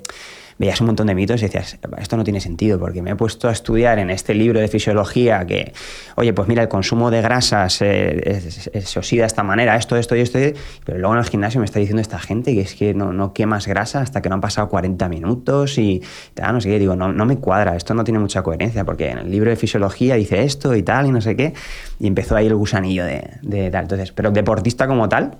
veías 0.58 0.80
un 0.80 0.86
montón 0.86 1.06
de 1.06 1.14
mitos 1.14 1.40
y 1.42 1.46
decías, 1.46 1.78
esto 1.98 2.16
no 2.16 2.24
tiene 2.24 2.40
sentido, 2.40 2.78
porque 2.78 3.02
me 3.02 3.10
he 3.10 3.16
puesto 3.16 3.48
a 3.48 3.52
estudiar 3.52 3.98
en 3.98 4.10
este 4.10 4.34
libro 4.34 4.60
de 4.60 4.68
fisiología 4.68 5.44
que, 5.46 5.72
oye, 6.16 6.32
pues 6.32 6.48
mira, 6.48 6.62
el 6.62 6.68
consumo 6.68 7.10
de 7.10 7.22
grasas 7.22 7.72
se, 7.72 8.40
se, 8.40 8.98
oxida 8.98 9.22
de 9.22 9.26
esta 9.26 9.42
manera, 9.42 9.76
esto, 9.76 9.96
esto 9.96 10.16
y 10.16 10.20
esto, 10.20 10.38
pero 10.84 10.98
luego 10.98 11.14
en 11.14 11.20
el 11.20 11.26
gimnasio 11.26 11.60
me 11.60 11.66
está 11.66 11.78
diciendo 11.78 12.02
esta 12.02 12.18
gente 12.18 12.54
que 12.54 12.60
es 12.60 12.74
que 12.74 12.94
no, 12.94 13.12
no 13.12 13.32
quemas 13.32 13.66
grasa 13.66 14.00
hasta 14.00 14.22
que 14.22 14.28
no 14.28 14.36
han 14.36 14.40
pasado 14.40 14.68
40 14.68 15.08
minutos 15.08 15.78
y 15.78 16.02
no 16.40 16.60
sé 16.60 16.68
qué, 16.68 16.78
digo, 16.78 16.96
no, 16.96 17.12
no 17.12 17.26
me 17.26 17.38
cuadra, 17.38 17.76
esto 17.76 17.94
no 17.94 18.04
tiene 18.04 18.20
mucha 18.20 18.42
coherencia, 18.42 18.84
porque 18.84 19.10
en 19.10 19.18
el 19.18 19.30
libro 19.30 19.50
de 19.50 19.56
fisiología 19.56 20.14
dice 20.14 20.42
esto 20.42 20.74
y 20.74 20.82
tal 20.82 21.06
y 21.06 21.10
no 21.10 21.20
sé 21.20 21.36
qué, 21.36 21.54
y 21.98 22.06
empezó 22.06 22.36
ahí 22.36 22.46
el 22.46 22.54
gusanillo 22.54 23.04
de, 23.04 23.38
de 23.42 23.70
tal. 23.70 23.82
Entonces, 23.82 24.12
pero 24.12 24.30
deportista 24.30 24.86
como 24.86 25.08
tal, 25.08 25.38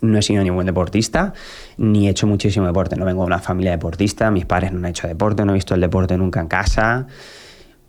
no 0.00 0.18
he 0.18 0.22
sido 0.22 0.42
ni 0.42 0.50
buen 0.50 0.66
deportista, 0.66 1.32
ni 1.76 2.06
he 2.06 2.10
hecho 2.10 2.26
muchísimo 2.26 2.66
deporte. 2.66 2.96
No 2.96 3.04
vengo 3.04 3.22
de 3.22 3.26
una 3.26 3.38
familia 3.38 3.72
deportista, 3.72 4.30
mis 4.30 4.46
padres 4.46 4.72
no 4.72 4.78
han 4.78 4.86
hecho 4.86 5.06
deporte, 5.08 5.44
no 5.44 5.52
he 5.52 5.54
visto 5.54 5.74
el 5.74 5.80
deporte 5.80 6.16
nunca 6.16 6.40
en 6.40 6.48
casa 6.48 7.06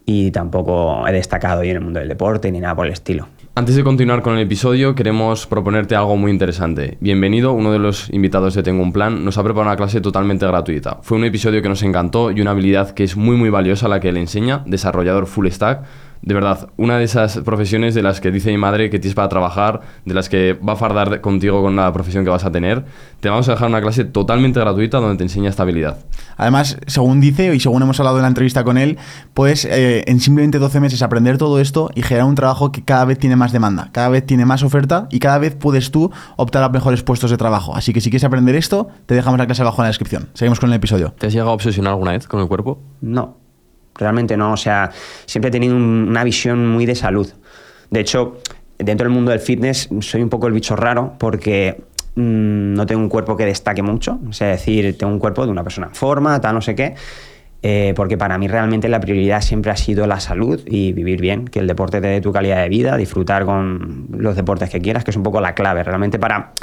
y 0.06 0.32
tampoco 0.32 1.08
he 1.08 1.12
destacado 1.12 1.62
en 1.62 1.70
el 1.70 1.82
mundo 1.82 2.00
del 2.00 2.10
deporte 2.10 2.52
ni 2.52 2.60
nada 2.60 2.76
por 2.76 2.88
el 2.88 2.94
estilo. 2.94 3.28
Antes 3.54 3.76
de 3.76 3.84
continuar 3.84 4.22
con 4.22 4.36
el 4.36 4.42
episodio, 4.42 4.96
queremos 4.96 5.46
proponerte 5.46 5.96
algo 5.96 6.18
muy 6.18 6.32
interesante. 6.32 6.98
Bienvenido, 7.00 7.54
uno 7.54 7.72
de 7.72 7.78
los 7.78 8.10
invitados 8.10 8.56
de 8.56 8.64
Tengo 8.64 8.82
un 8.82 8.92
Plan 8.92 9.24
nos 9.24 9.38
ha 9.38 9.44
preparado 9.44 9.70
una 9.70 9.78
clase 9.78 10.02
totalmente 10.02 10.48
gratuita. 10.48 11.00
Fue 11.04 11.18
un 11.18 11.26
episodio 11.26 11.62
que 11.62 11.70
nos 11.70 11.84
encantó 11.84 12.32
y 12.32 12.42
una 12.42 12.52
habilidad 12.52 12.92
que 12.92 13.04
es 13.04 13.18
muy 13.18 13.36
muy 13.36 13.50
valiosa 13.50 13.88
la 13.88 14.00
que 14.00 14.12
le 14.12 14.20
enseña, 14.20 14.64
desarrollador 14.66 15.28
full 15.28 15.48
stack 15.48 15.84
de 16.22 16.34
verdad, 16.34 16.70
una 16.78 16.98
de 16.98 17.06
esas 17.06 17.38
profesiones 17.40 17.96
de 17.96 18.04
las 18.04 18.20
que 18.20 18.32
dice 18.32 18.52
mi 18.52 18.58
madre 18.58 18.90
que 18.90 19.00
tienes 19.00 19.16
para 19.16 19.30
trabajar, 19.30 19.82
de 20.06 20.14
las 20.14 20.28
que 20.28 20.54
va 20.54 20.74
a 20.74 20.76
fardar 20.76 21.22
contigo 21.22 21.62
con 21.62 21.76
la 21.76 21.92
profesión 21.94 22.24
que 22.24 22.30
vas 22.30 22.44
a 22.44 22.52
tener, 22.52 22.84
te 23.20 23.30
vamos 23.30 23.48
a 23.48 23.54
dejar 23.54 23.70
una 23.70 23.82
clase 23.82 24.04
totalmente 24.04 24.60
gratuita 24.60 25.00
donde 25.00 25.18
te 25.18 25.24
enseña 25.24 25.50
estabilidad. 25.50 25.98
Además, 26.36 26.78
según 26.88 27.22
dice 27.22 27.54
y 27.56 27.60
según 27.60 27.84
hemos 27.84 28.00
hablado 28.00 28.18
en 28.18 28.24
la 28.24 28.28
entrevista 28.28 28.64
con 28.64 28.78
él, 28.78 28.98
puedes 29.34 29.66
eh, 29.66 30.04
en 30.08 30.20
simplemente 30.20 30.60
12 30.60 30.80
meses 30.80 31.02
aprender 31.02 31.38
todo 31.38 31.60
esto 31.60 31.90
y 31.96 32.02
generar 32.02 32.28
un 32.28 32.36
trabajo 32.36 32.72
que 32.72 32.84
cada 32.84 33.06
vez 33.06 33.18
tiene 33.18 33.36
más 33.36 33.52
demanda, 33.52 33.90
cada 33.94 34.10
vez 34.10 34.26
tiene 34.26 34.46
más 34.46 34.64
oferta 34.64 35.08
y 35.12 35.20
cada 35.20 35.38
vez 35.38 35.56
puedes 35.56 35.92
tú 35.92 36.12
optar 36.36 36.64
a 36.64 36.70
mejores 36.70 37.02
puestos 37.02 37.32
de 37.32 37.38
trabajo. 37.38 37.76
Así 37.76 37.94
que 37.94 38.02
si 38.02 38.10
quieres 38.10 38.26
aprender 38.26 38.56
esto, 38.56 38.90
te 39.06 39.16
dejamos 39.16 39.38
la 39.38 39.46
clase 39.46 39.62
abajo 39.62 39.82
en 39.82 39.86
la 39.86 39.90
descripción. 39.90 40.30
Seguimos 40.34 40.60
con 40.60 40.70
el 40.70 40.76
episodio. 40.76 41.14
¿Te 41.18 41.28
has 41.28 41.34
llegado 41.34 41.52
a 41.52 41.54
obsesionar 41.54 41.94
alguna 41.94 42.12
vez 42.12 42.28
con 42.28 42.42
el 42.42 42.48
cuerpo? 42.48 42.82
No 43.02 43.49
realmente 44.00 44.38
no. 44.38 44.54
O 44.54 44.58
sea, 44.58 44.92
siempre 45.26 45.50
he 45.50 45.52
tenido 45.52 45.76
una 45.76 46.24
visión 46.24 46.68
muy 46.68 46.86
de 46.86 46.96
salud. 46.96 47.30
De 47.90 48.00
hecho, 48.00 48.38
dentro 48.78 49.06
del 49.06 49.14
mundo 49.14 49.32
del 49.32 49.40
fitness 49.40 49.90
soy 50.02 50.22
un 50.22 50.30
poco 50.30 50.48
el 50.48 50.54
bicho 50.54 50.76
raro 50.76 51.16
porque 51.20 51.82
mm, 52.16 52.74
no 52.74 52.86
tengo 52.86 53.02
un 53.02 53.10
cuerpo 53.10 53.36
que 53.36 53.46
destaque 53.46 53.82
mucho. 53.82 54.20
O 54.28 54.34
sea, 54.34 54.48
decir, 54.48 54.98
tengo 54.98 55.12
un 55.12 55.20
cuerpo 55.20 55.46
de 55.46 55.52
una 55.52 55.64
persona 55.64 55.88
en 55.88 55.96
forma, 55.96 56.40
tal, 56.42 56.56
no 56.56 56.62
sé 56.62 56.76
qué. 56.76 56.96
Eh, 57.62 57.94
porque 57.96 58.18
para 58.18 58.38
mí 58.38 58.48
realmente 58.48 58.88
la 58.88 59.02
prioridad 59.02 59.42
siempre 59.42 59.72
ha 59.72 59.76
sido 59.76 60.08
la 60.08 60.22
salud 60.22 60.62
y 60.66 60.94
vivir 60.94 61.20
bien, 61.20 61.46
que 61.46 61.60
el 61.60 61.68
deporte 61.68 62.00
te 62.00 62.08
dé 62.08 62.22
tu 62.22 62.32
calidad 62.32 62.62
de 62.62 62.70
vida, 62.70 62.96
disfrutar 62.96 63.44
con 63.44 64.08
los 64.12 64.38
deportes 64.38 64.70
que 64.70 64.80
quieras, 64.80 65.04
que 65.04 65.12
es 65.12 65.18
un 65.18 65.24
poco 65.24 65.42
la 65.42 65.56
clave. 65.56 65.84
Realmente 65.84 66.20
para 66.20 66.54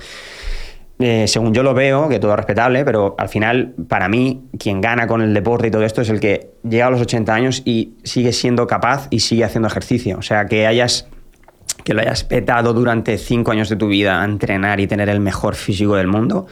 eh, 0.98 1.26
según 1.28 1.52
yo 1.52 1.62
lo 1.62 1.74
veo, 1.74 2.08
que 2.08 2.18
todo 2.18 2.32
es 2.32 2.36
respetable, 2.38 2.84
pero 2.84 3.14
al 3.18 3.28
final, 3.28 3.74
para 3.88 4.08
mí, 4.08 4.44
quien 4.58 4.80
gana 4.80 5.06
con 5.06 5.20
el 5.20 5.34
deporte 5.34 5.68
y 5.68 5.70
todo 5.70 5.82
esto 5.82 6.00
es 6.00 6.08
el 6.08 6.20
que 6.20 6.52
llega 6.62 6.86
a 6.86 6.90
los 6.90 7.00
80 7.00 7.34
años 7.34 7.62
y 7.64 7.94
sigue 8.02 8.32
siendo 8.32 8.66
capaz 8.66 9.08
y 9.10 9.20
sigue 9.20 9.44
haciendo 9.44 9.68
ejercicio. 9.68 10.16
O 10.18 10.22
sea, 10.22 10.46
que 10.46 10.66
hayas 10.66 11.08
que 11.84 11.94
lo 11.94 12.00
hayas 12.00 12.24
petado 12.24 12.72
durante 12.72 13.16
5 13.16 13.52
años 13.52 13.68
de 13.68 13.76
tu 13.76 13.86
vida 13.86 14.20
a 14.20 14.24
entrenar 14.24 14.80
y 14.80 14.86
tener 14.86 15.08
el 15.08 15.20
mejor 15.20 15.54
físico 15.54 15.94
del 15.94 16.08
mundo, 16.08 16.46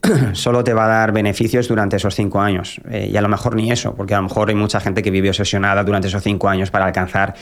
solo 0.32 0.64
te 0.64 0.72
va 0.72 0.86
a 0.86 0.88
dar 0.88 1.12
beneficios 1.12 1.68
durante 1.68 1.96
esos 1.96 2.14
5 2.14 2.40
años. 2.40 2.80
Eh, 2.90 3.10
y 3.12 3.16
a 3.16 3.20
lo 3.20 3.28
mejor 3.28 3.56
ni 3.56 3.70
eso, 3.70 3.94
porque 3.94 4.14
a 4.14 4.18
lo 4.18 4.22
mejor 4.24 4.48
hay 4.48 4.54
mucha 4.54 4.80
gente 4.80 5.02
que 5.02 5.10
vive 5.10 5.28
obsesionada 5.28 5.84
durante 5.84 6.08
esos 6.08 6.22
5 6.22 6.48
años 6.48 6.70
para 6.70 6.86
alcanzar 6.86 7.34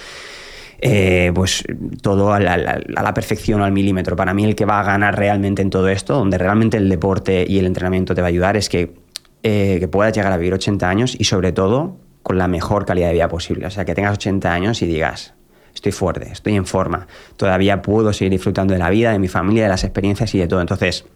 eh, 0.80 1.32
pues 1.34 1.64
todo 2.02 2.32
a 2.32 2.38
la, 2.38 3.14
perfección 3.14 3.60
o 3.60 3.64
al 3.64 3.72
milímetro. 3.72 4.16
Para 4.16 4.34
mí 4.34 4.44
el 4.44 4.54
que 4.54 4.64
va 4.64 4.80
a 4.80 4.84
ganar 4.84 5.18
realmente 5.18 5.62
en 5.62 5.70
todo 5.70 5.88
esto, 5.88 6.14
donde 6.14 6.38
realmente 6.38 6.76
el 6.76 6.88
deporte 6.88 7.44
y 7.48 7.58
el 7.58 7.66
entrenamiento 7.66 8.14
te 8.14 8.20
va 8.20 8.28
a 8.28 8.30
ayudar, 8.30 8.56
es 8.56 8.68
que, 8.68 8.94
eh, 9.42 9.78
que 9.80 9.88
puedas 9.88 10.12
llegar 10.12 10.32
a 10.32 10.36
vivir 10.36 10.54
80 10.54 10.88
años 10.88 11.16
y 11.18 11.24
sobre 11.24 11.52
todo 11.52 11.96
con 12.22 12.38
la 12.38 12.46
mejor 12.46 12.86
calidad 12.86 13.08
de 13.08 13.14
vida 13.14 13.28
posible. 13.28 13.66
O 13.66 13.70
sea, 13.70 13.84
que 13.84 13.94
tengas 13.94 14.14
80 14.14 14.52
años 14.52 14.82
y 14.82 14.86
digas, 14.86 15.34
estoy 15.74 15.92
fuerte, 15.92 16.30
estoy 16.30 16.54
en 16.54 16.66
forma, 16.66 17.06
todavía 17.36 17.82
puedo 17.82 18.12
seguir 18.12 18.32
disfrutando 18.32 18.72
de 18.72 18.78
la 18.78 18.90
vida, 18.90 19.12
de 19.12 19.18
mi 19.18 19.28
familia, 19.28 19.64
de 19.64 19.68
las 19.68 19.84
experiencias 19.84 20.34
y 20.34 20.38
de 20.38 20.46
todo. 20.46 20.60
Entonces, 20.60 21.06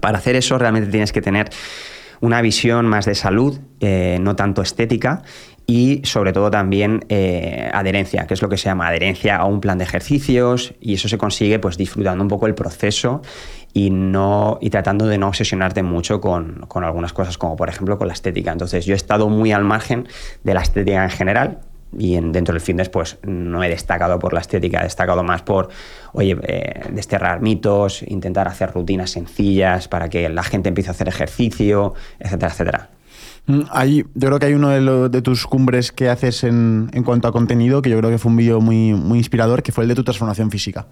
para 0.00 0.18
hacer 0.18 0.36
eso 0.36 0.58
realmente 0.58 0.90
tienes 0.90 1.12
que 1.12 1.22
tener 1.22 1.50
una 2.20 2.42
visión 2.42 2.86
más 2.86 3.06
de 3.06 3.14
salud, 3.14 3.58
eh, 3.80 4.18
no 4.20 4.36
tanto 4.36 4.62
estética, 4.62 5.22
y 5.70 6.00
sobre 6.04 6.32
todo 6.32 6.50
también 6.50 7.04
eh, 7.10 7.68
adherencia, 7.74 8.26
que 8.26 8.32
es 8.32 8.40
lo 8.40 8.48
que 8.48 8.56
se 8.56 8.70
llama 8.70 8.88
adherencia 8.88 9.36
a 9.36 9.44
un 9.44 9.60
plan 9.60 9.76
de 9.76 9.84
ejercicios 9.84 10.72
y 10.80 10.94
eso 10.94 11.08
se 11.08 11.18
consigue 11.18 11.58
pues 11.58 11.76
disfrutando 11.76 12.24
un 12.24 12.28
poco 12.28 12.46
el 12.46 12.54
proceso 12.54 13.20
y, 13.74 13.90
no, 13.90 14.56
y 14.62 14.70
tratando 14.70 15.06
de 15.06 15.18
no 15.18 15.28
obsesionarte 15.28 15.82
mucho 15.82 16.22
con, 16.22 16.64
con, 16.68 16.84
algunas 16.84 17.12
cosas, 17.12 17.36
como 17.36 17.54
por 17.54 17.68
ejemplo 17.68 17.98
con 17.98 18.06
la 18.06 18.14
estética. 18.14 18.50
Entonces 18.50 18.86
yo 18.86 18.94
he 18.94 18.96
estado 18.96 19.28
muy 19.28 19.52
al 19.52 19.62
margen 19.62 20.08
de 20.42 20.54
la 20.54 20.62
estética 20.62 21.04
en 21.04 21.10
general 21.10 21.58
y 21.98 22.14
en, 22.14 22.32
dentro 22.32 22.54
del 22.54 22.62
fitness 22.62 22.88
pues 22.88 23.18
no 23.24 23.62
he 23.62 23.68
destacado 23.68 24.18
por 24.18 24.32
la 24.32 24.40
estética, 24.40 24.80
he 24.80 24.84
destacado 24.84 25.22
más 25.22 25.42
por, 25.42 25.68
oye, 26.14 26.34
eh, 26.44 26.80
desterrar 26.92 27.42
mitos, 27.42 28.02
intentar 28.04 28.48
hacer 28.48 28.72
rutinas 28.72 29.10
sencillas 29.10 29.86
para 29.86 30.08
que 30.08 30.30
la 30.30 30.44
gente 30.44 30.70
empiece 30.70 30.88
a 30.88 30.92
hacer 30.92 31.08
ejercicio, 31.08 31.92
etcétera, 32.20 32.52
etcétera. 32.52 32.90
Mm, 33.48 33.62
yo 34.14 34.28
creo 34.28 34.38
que 34.38 34.46
hay 34.46 34.54
uno 34.54 35.08
de, 35.08 35.22
tus 35.22 35.46
cumbres 35.46 35.90
que 35.90 36.10
haces 36.10 36.44
en, 36.44 36.90
cuanto 37.04 37.28
a 37.28 37.32
contenido, 37.32 37.80
que 37.82 37.90
yo 37.90 37.98
creo 37.98 38.10
que 38.10 38.18
fue 38.18 38.30
un 38.30 38.36
vídeo 38.36 38.60
muy, 38.60 38.92
muy 38.92 39.18
inspirador, 39.18 39.62
que 39.62 39.72
fue 39.72 39.84
el 39.84 39.88
de 39.88 39.94
tu 39.94 40.04
transformación 40.04 40.50
física. 40.50 40.86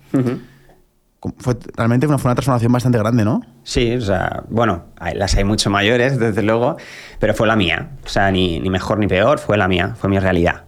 Fue 1.38 1.56
realmente 1.76 2.06
una, 2.06 2.18
fue 2.18 2.30
una 2.30 2.34
transformación 2.34 2.72
bastante 2.72 2.98
grande, 2.98 3.24
¿no? 3.24 3.42
Sí, 3.62 3.94
o 3.94 4.00
sea, 4.00 4.44
bueno, 4.48 4.84
las 5.14 5.36
hay 5.36 5.44
mucho 5.44 5.70
mayores, 5.70 6.18
desde 6.20 6.42
luego, 6.42 6.76
pero 7.18 7.34
fue 7.34 7.46
la 7.46 7.56
mía. 7.56 7.90
O 8.04 8.08
sea, 8.08 8.30
ni, 8.30 8.58
ni 8.58 8.70
mejor 8.70 8.98
ni 8.98 9.06
peor, 9.06 9.38
fue 9.38 9.58
la 9.58 9.68
mía, 9.68 9.94
fue 9.98 10.08
mi 10.08 10.18
realidad. 10.18 10.64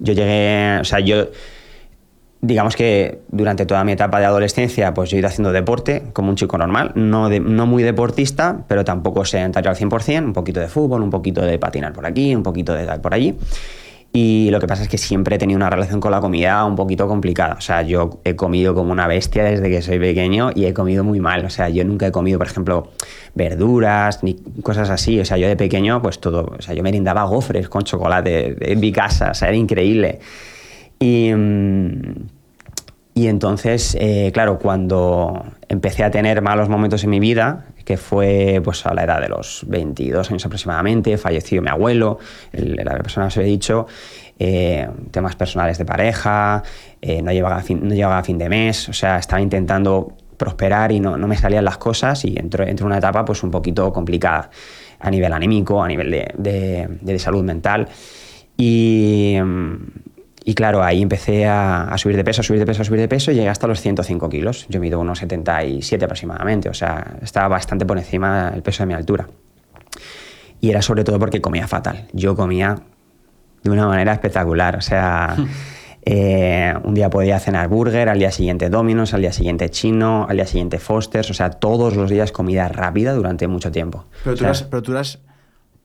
Yo 0.00 0.14
llegué, 0.14 0.78
o 0.80 0.84
sea, 0.84 0.98
yo 0.98 1.28
digamos 2.40 2.76
que 2.76 3.20
durante 3.28 3.66
toda 3.66 3.82
mi 3.84 3.92
etapa 3.92 4.20
de 4.20 4.26
adolescencia, 4.26 4.94
pues 4.94 5.10
yo 5.10 5.16
he 5.16 5.20
ido 5.20 5.28
haciendo 5.28 5.52
deporte 5.52 6.04
como 6.12 6.30
un 6.30 6.36
chico 6.36 6.56
normal, 6.56 6.92
no, 6.94 7.28
no 7.28 7.66
muy 7.66 7.82
deportista, 7.82 8.64
pero 8.68 8.84
tampoco 8.84 9.24
sedentario 9.24 9.70
al 9.70 9.76
100%, 9.76 10.24
un 10.24 10.32
poquito 10.32 10.60
de 10.60 10.68
fútbol, 10.68 11.02
un 11.02 11.10
poquito 11.10 11.42
de 11.42 11.58
patinar 11.58 11.92
por 11.92 12.06
aquí, 12.06 12.34
un 12.34 12.42
poquito 12.42 12.74
de 12.74 12.86
tal 12.86 13.00
por 13.00 13.14
allí. 13.14 13.36
Y 14.10 14.48
lo 14.50 14.58
que 14.58 14.66
pasa 14.66 14.82
es 14.82 14.88
que 14.88 14.96
siempre 14.96 15.36
he 15.36 15.38
tenido 15.38 15.56
una 15.56 15.68
relación 15.68 16.00
con 16.00 16.10
la 16.10 16.20
comida 16.20 16.64
un 16.64 16.76
poquito 16.76 17.06
complicada. 17.06 17.56
O 17.58 17.60
sea, 17.60 17.82
yo 17.82 18.20
he 18.24 18.36
comido 18.36 18.74
como 18.74 18.90
una 18.90 19.06
bestia 19.06 19.44
desde 19.44 19.68
que 19.68 19.82
soy 19.82 19.98
pequeño 19.98 20.50
y 20.54 20.64
he 20.64 20.72
comido 20.72 21.04
muy 21.04 21.20
mal. 21.20 21.44
O 21.44 21.50
sea, 21.50 21.68
yo 21.68 21.84
nunca 21.84 22.06
he 22.06 22.12
comido, 22.12 22.38
por 22.38 22.46
ejemplo, 22.46 22.90
verduras 23.34 24.22
ni 24.22 24.34
cosas 24.62 24.88
así. 24.88 25.20
O 25.20 25.26
sea, 25.26 25.36
yo 25.36 25.46
de 25.46 25.56
pequeño, 25.56 26.00
pues 26.00 26.20
todo. 26.20 26.54
O 26.58 26.62
sea, 26.62 26.74
yo 26.74 26.82
me 26.82 26.90
rindaba 26.90 27.24
gofres 27.24 27.68
con 27.68 27.82
chocolate 27.82 28.56
en 28.72 28.80
mi 28.80 28.92
casa. 28.92 29.32
O 29.32 29.34
sea, 29.34 29.48
era 29.48 29.56
increíble. 29.58 30.20
Y, 31.00 31.32
y 33.18 33.26
entonces, 33.26 33.96
eh, 34.00 34.30
claro, 34.32 34.60
cuando 34.60 35.44
empecé 35.68 36.04
a 36.04 36.10
tener 36.12 36.40
malos 36.40 36.68
momentos 36.68 37.02
en 37.02 37.10
mi 37.10 37.18
vida, 37.18 37.66
que 37.84 37.96
fue 37.96 38.60
pues 38.62 38.86
a 38.86 38.94
la 38.94 39.02
edad 39.02 39.20
de 39.20 39.28
los 39.28 39.64
22 39.66 40.30
años 40.30 40.46
aproximadamente, 40.46 41.18
falleció 41.18 41.60
mi 41.60 41.68
abuelo, 41.68 42.18
la 42.52 42.96
persona 42.98 43.26
que 43.26 43.28
os 43.28 43.36
he 43.38 43.42
dicho, 43.42 43.88
eh, 44.38 44.88
temas 45.10 45.34
personales 45.34 45.78
de 45.78 45.84
pareja, 45.84 46.62
eh, 47.02 47.20
no, 47.20 47.32
llegaba 47.32 47.56
a 47.56 47.62
fin, 47.62 47.80
no 47.82 48.22
fin 48.22 48.38
de 48.38 48.48
mes, 48.48 48.88
o 48.88 48.92
sea, 48.92 49.18
estaba 49.18 49.42
intentando 49.42 50.12
prosperar 50.36 50.92
y 50.92 51.00
no, 51.00 51.16
no 51.16 51.26
me 51.26 51.36
salían 51.36 51.64
las 51.64 51.78
cosas 51.78 52.24
y 52.24 52.38
entré, 52.38 52.70
en 52.70 52.80
una 52.84 52.98
etapa 52.98 53.24
pues 53.24 53.42
un 53.42 53.50
poquito 53.50 53.92
complicada 53.92 54.48
a 55.00 55.10
nivel 55.10 55.32
anímico, 55.32 55.82
a 55.82 55.88
nivel 55.88 56.08
de, 56.12 56.34
de, 56.38 56.88
de 57.00 57.18
salud 57.18 57.42
mental. 57.42 57.88
Y, 58.56 59.38
y 60.48 60.54
claro, 60.54 60.82
ahí 60.82 61.02
empecé 61.02 61.44
a, 61.46 61.92
subir 61.98 62.16
de 62.16 62.24
peso, 62.24 62.40
a 62.40 62.42
subir 62.42 62.58
de 62.58 62.64
peso, 62.64 62.80
a 62.80 62.84
subir 62.86 63.00
de 63.00 63.06
peso 63.06 63.30
y 63.30 63.34
llegué 63.34 63.50
hasta 63.50 63.66
los 63.66 63.82
105 63.82 64.30
kilos. 64.30 64.64
Yo 64.70 64.80
mido 64.80 64.98
unos 64.98 65.18
77 65.18 66.02
aproximadamente, 66.02 66.70
o 66.70 66.72
sea, 66.72 67.18
estaba 67.20 67.48
bastante 67.48 67.84
por 67.84 67.98
encima 67.98 68.52
del 68.52 68.62
peso 68.62 68.82
de 68.82 68.86
mi 68.86 68.94
altura. 68.94 69.28
Y 70.62 70.70
era 70.70 70.80
sobre 70.80 71.04
todo 71.04 71.18
porque 71.18 71.42
comía 71.42 71.68
fatal. 71.68 72.06
Yo 72.14 72.34
comía 72.34 72.76
de 73.62 73.70
una 73.70 73.86
manera 73.88 74.14
espectacular, 74.14 74.76
o 74.76 74.80
sea... 74.80 75.36
Eh, 76.10 76.72
un 76.84 76.94
día 76.94 77.10
podía 77.10 77.38
cenar 77.38 77.68
burger, 77.68 78.08
al 78.08 78.18
día 78.18 78.30
siguiente 78.30 78.70
Domino's, 78.70 79.12
al 79.12 79.20
día 79.20 79.32
siguiente 79.32 79.68
chino, 79.68 80.26
al 80.26 80.36
día 80.36 80.46
siguiente 80.46 80.78
Foster's, 80.78 81.28
o 81.28 81.34
sea, 81.34 81.50
todos 81.50 81.96
los 81.96 82.08
días 82.08 82.32
comida 82.32 82.66
rápida 82.68 83.12
durante 83.12 83.46
mucho 83.46 83.70
tiempo. 83.70 84.06
Pero 84.24 84.36
tú, 84.36 84.44
pero 84.70 84.82
tú 84.82 84.92
eras 84.92 85.18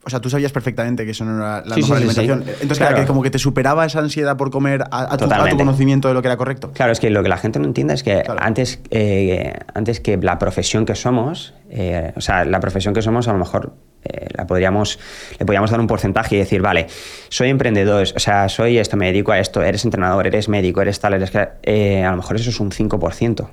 o 0.06 0.10
sea, 0.10 0.20
tú 0.20 0.30
sabías 0.30 0.52
perfectamente 0.52 1.06
que 1.06 1.12
eso 1.12 1.24
no 1.24 1.38
era 1.38 1.64
la 1.66 1.76
mejor 1.76 1.98
alimentación. 1.98 2.44
Entonces, 2.46 2.78
claro. 2.78 2.98
que 2.98 3.06
como 3.06 3.22
que 3.22 3.30
te 3.30 3.40
superaba 3.40 3.86
esa 3.86 4.00
ansiedad 4.00 4.36
por 4.36 4.52
comer 4.52 4.84
a, 4.92 5.18
tu, 5.18 5.28
conocimiento 5.58 6.10
de 6.10 6.14
lo 6.14 6.22
que 6.22 6.28
era 6.28 6.38
correcto. 6.38 6.72
Claro, 6.74 6.92
es 6.92 7.00
que 7.00 7.10
lo 7.10 7.24
que 7.24 7.30
la 7.30 7.38
gente 7.38 7.60
no 7.60 7.66
entiende 7.66 7.94
es 7.94 8.04
que 8.04 8.24
antes, 8.38 8.82
eh, 8.92 9.54
antes 9.74 10.02
que 10.02 10.18
la 10.18 10.38
profesión 10.40 10.86
que 10.86 10.96
somos, 10.96 11.54
eh, 11.70 12.12
o 12.16 12.22
sea, 12.22 12.44
la 12.44 12.60
profesión 12.60 12.94
que 12.94 13.02
somos 13.02 13.28
a 13.30 13.34
lo 13.34 13.40
mejor 13.40 13.74
eh, 14.04 14.28
la 14.36 14.46
podríamos, 14.46 15.00
le 15.40 15.46
podríamos 15.46 15.72
dar 15.72 15.80
un 15.80 15.88
porcentaje 15.88 16.36
y 16.36 16.40
decir, 16.40 16.62
vale, 16.62 16.88
soy 17.30 17.50
emprendedor, 17.50 18.06
o 18.16 18.20
sea, 18.20 18.50
soy 18.50 18.78
esto, 18.78 18.98
me 18.98 19.06
dedico 19.08 19.32
a 19.32 19.40
esto, 19.40 19.62
eres 19.62 19.86
entrenador, 19.86 20.28
eres 20.28 20.50
médico, 20.50 20.82
eres 20.82 21.00
tal, 21.00 21.14
eres 21.14 21.32
que... 21.32 22.04
a 22.04 22.12
lo 22.12 22.18
mejor 22.18 22.36
eso 22.36 22.50
es 22.50 22.60
un 22.60 22.72
5%. 22.72 23.48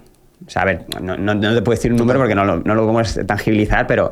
O 0.47 0.49
sea, 0.49 0.63
a 0.63 0.65
ver, 0.65 0.87
no, 1.01 1.17
no, 1.17 1.55
te 1.55 1.63
puedo 1.63 1.77
decir 1.77 1.93
un 1.93 1.99
número 1.99 2.19
porque 2.19 2.35
no 2.35 2.45
lo, 2.45 2.57
no 2.61 2.75
lo 2.75 2.83
podemos 2.83 3.21
tangibilizar, 3.27 3.87
pero 3.87 4.11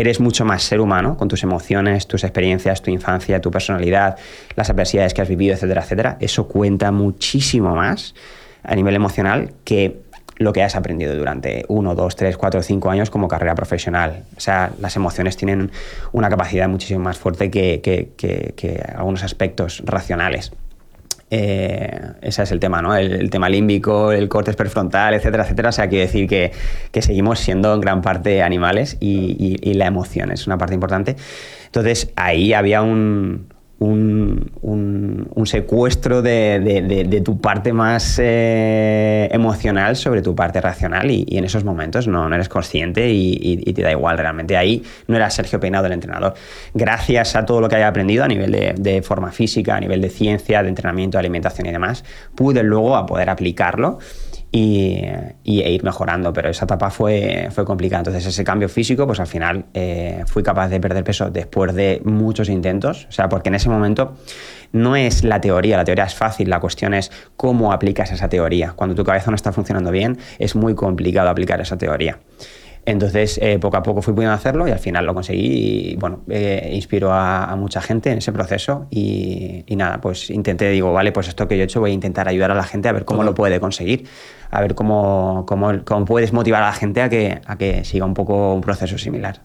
eres 0.00 0.20
mucho 0.20 0.44
más 0.44 0.62
ser 0.62 0.80
humano 0.80 1.16
con 1.16 1.28
tus 1.28 1.42
emociones, 1.42 2.06
tus 2.06 2.24
experiencias, 2.24 2.82
tu 2.82 2.90
infancia, 2.90 3.40
tu 3.40 3.50
personalidad, 3.50 4.16
las 4.56 4.70
adversidades 4.70 5.14
que 5.14 5.22
has 5.22 5.28
vivido, 5.28 5.54
etcétera, 5.54 5.82
etcétera. 5.82 6.16
Eso 6.20 6.48
cuenta 6.48 6.90
muchísimo 6.92 7.74
más 7.74 8.14
a 8.62 8.74
nivel 8.74 8.94
emocional 8.94 9.52
que 9.64 10.00
lo 10.40 10.54
que 10.54 10.62
has 10.62 10.74
aprendido 10.74 11.14
durante 11.14 11.66
uno, 11.68 11.94
dos, 11.94 12.16
tres, 12.16 12.38
cuatro, 12.38 12.62
cinco 12.62 12.90
años 12.90 13.10
como 13.10 13.28
carrera 13.28 13.54
profesional. 13.54 14.24
O 14.36 14.40
sea, 14.40 14.72
las 14.80 14.96
emociones 14.96 15.36
tienen 15.36 15.70
una 16.12 16.30
capacidad 16.30 16.66
muchísimo 16.66 17.00
más 17.00 17.18
fuerte 17.18 17.50
que, 17.50 18.84
algunos 18.96 19.22
aspectos 19.22 19.82
racionales. 19.84 20.52
Eh, 21.30 22.00
ese 22.22 22.42
es 22.42 22.52
el 22.52 22.60
tema, 22.60 22.82
¿no? 22.82 22.94
El, 22.96 23.30
tema 23.30 23.48
límbico, 23.48 24.12
el 24.12 24.28
corte 24.28 24.52
prefrontal, 24.52 25.14
etcétera, 25.14 25.44
etcétera. 25.44 25.68
O 25.68 25.72
sea, 25.72 25.88
quiere 25.88 26.06
decir 26.06 26.28
que, 26.28 26.52
que 26.90 27.02
seguimos 27.02 27.38
siendo 27.38 27.72
en 27.74 27.80
gran 27.80 28.02
parte 28.02 28.42
animales 28.42 28.96
y, 29.00 29.58
y 29.62 29.74
la 29.74 29.86
emoción 29.86 30.32
es 30.32 30.46
una 30.46 30.58
parte 30.58 30.74
importante. 30.74 31.16
Entonces, 31.66 32.12
ahí 32.16 32.52
había 32.52 32.82
un, 32.82 33.46
un, 33.80 34.50
un, 34.60 35.46
secuestro 35.46 36.20
de, 36.20 36.60
de, 36.60 37.20
tu 37.22 37.40
parte 37.40 37.72
más 37.72 38.20
eh, 38.22 39.26
emocional 39.32 39.96
sobre 39.96 40.20
tu 40.20 40.34
parte 40.34 40.60
racional 40.60 41.10
y, 41.10 41.26
en 41.30 41.44
esos 41.44 41.64
momentos 41.64 42.06
no, 42.06 42.28
no 42.28 42.34
eres 42.34 42.50
consciente 42.50 43.10
y, 43.10 43.38
y, 43.40 43.72
te 43.72 43.82
da 43.82 43.90
igual 43.90 44.18
realmente. 44.18 44.56
Ahí 44.56 44.82
no 45.08 45.16
era 45.16 45.30
Sergio 45.30 45.58
Peinado 45.58 45.86
el 45.86 45.92
entrenador. 45.92 46.34
Gracias 46.74 47.34
a 47.34 47.46
todo 47.46 47.62
lo 47.62 47.68
que 47.68 47.76
haya 47.76 47.88
aprendido 47.88 48.22
a 48.22 48.28
nivel 48.28 48.52
de, 48.76 49.02
forma 49.02 49.32
física, 49.32 49.76
a 49.76 49.80
nivel 49.80 50.02
de 50.02 50.10
ciencia, 50.10 50.62
de 50.62 50.68
entrenamiento, 50.68 51.16
de 51.16 51.20
alimentación 51.20 51.66
y 51.66 51.72
demás, 51.72 52.04
pude 52.34 52.62
luego 52.62 52.96
a 52.96 53.06
poder 53.06 53.30
aplicarlo 53.30 53.98
y, 54.52 55.04
e 55.44 55.70
ir 55.70 55.84
mejorando, 55.84 56.32
pero 56.32 56.48
esa 56.48 56.64
etapa 56.64 56.90
fue, 56.90 57.48
fue 57.50 57.64
complicada. 57.64 58.00
Entonces 58.00 58.26
ese 58.26 58.44
cambio 58.44 58.68
físico, 58.68 59.06
pues 59.06 59.20
al 59.20 59.26
final 59.26 59.66
eh, 59.74 60.24
fui 60.26 60.42
capaz 60.42 60.68
de 60.68 60.80
perder 60.80 61.04
peso 61.04 61.30
después 61.30 61.74
de 61.74 62.00
muchos 62.04 62.48
intentos, 62.48 63.06
o 63.08 63.12
sea, 63.12 63.28
porque 63.28 63.48
en 63.48 63.54
ese 63.54 63.68
momento 63.68 64.16
no 64.72 64.96
es 64.96 65.24
la 65.24 65.40
teoría, 65.40 65.76
la 65.76 65.84
teoría 65.84 66.04
es 66.04 66.14
fácil, 66.14 66.50
la 66.50 66.60
cuestión 66.60 66.94
es 66.94 67.10
cómo 67.36 67.72
aplicas 67.72 68.10
esa 68.12 68.28
teoría. 68.28 68.72
Cuando 68.72 68.94
tu 68.94 69.04
cabeza 69.04 69.30
no 69.30 69.36
está 69.36 69.52
funcionando 69.52 69.90
bien, 69.90 70.18
es 70.38 70.54
muy 70.54 70.74
complicado 70.74 71.28
aplicar 71.28 71.60
esa 71.60 71.76
teoría. 71.76 72.18
Entonces, 72.90 73.38
eh, 73.40 73.58
poco 73.60 73.76
a 73.76 73.82
poco 73.84 74.02
fui 74.02 74.12
pudiendo 74.12 74.34
hacerlo 74.34 74.66
y 74.66 74.72
al 74.72 74.80
final 74.80 75.06
lo 75.06 75.14
conseguí 75.14 75.92
y, 75.92 75.96
bueno, 75.96 76.22
eh, 76.28 76.70
inspiro 76.72 77.12
a, 77.12 77.54
mucha 77.56 77.80
gente 77.80 78.10
en 78.10 78.18
ese 78.18 78.32
proceso 78.32 78.86
y, 78.90 79.64
nada, 79.76 80.00
pues 80.00 80.28
intenté, 80.30 80.68
digo, 80.70 80.92
vale, 80.92 81.12
pues 81.12 81.28
esto 81.28 81.46
que 81.46 81.56
yo 81.56 81.62
he 81.62 81.64
hecho 81.64 81.80
voy 81.80 81.92
a 81.92 81.94
intentar 81.94 82.28
ayudar 82.28 82.50
a 82.50 82.54
la 82.54 82.64
gente 82.64 82.88
a 82.88 82.92
ver 82.92 83.04
cómo 83.04 83.22
lo 83.22 83.32
puede 83.32 83.60
conseguir, 83.60 84.06
a 84.50 84.60
ver 84.60 84.74
cómo, 84.74 85.44
cómo, 85.46 85.84
cómo, 85.84 86.04
puedes 86.04 86.32
motivar 86.32 86.62
a 86.62 86.66
la 86.66 86.72
gente 86.72 87.00
a 87.00 87.08
que, 87.08 87.40
a 87.46 87.56
que 87.56 87.84
siga 87.84 88.04
un 88.04 88.14
poco 88.14 88.54
un 88.54 88.60
proceso 88.60 88.98
similar. 88.98 89.40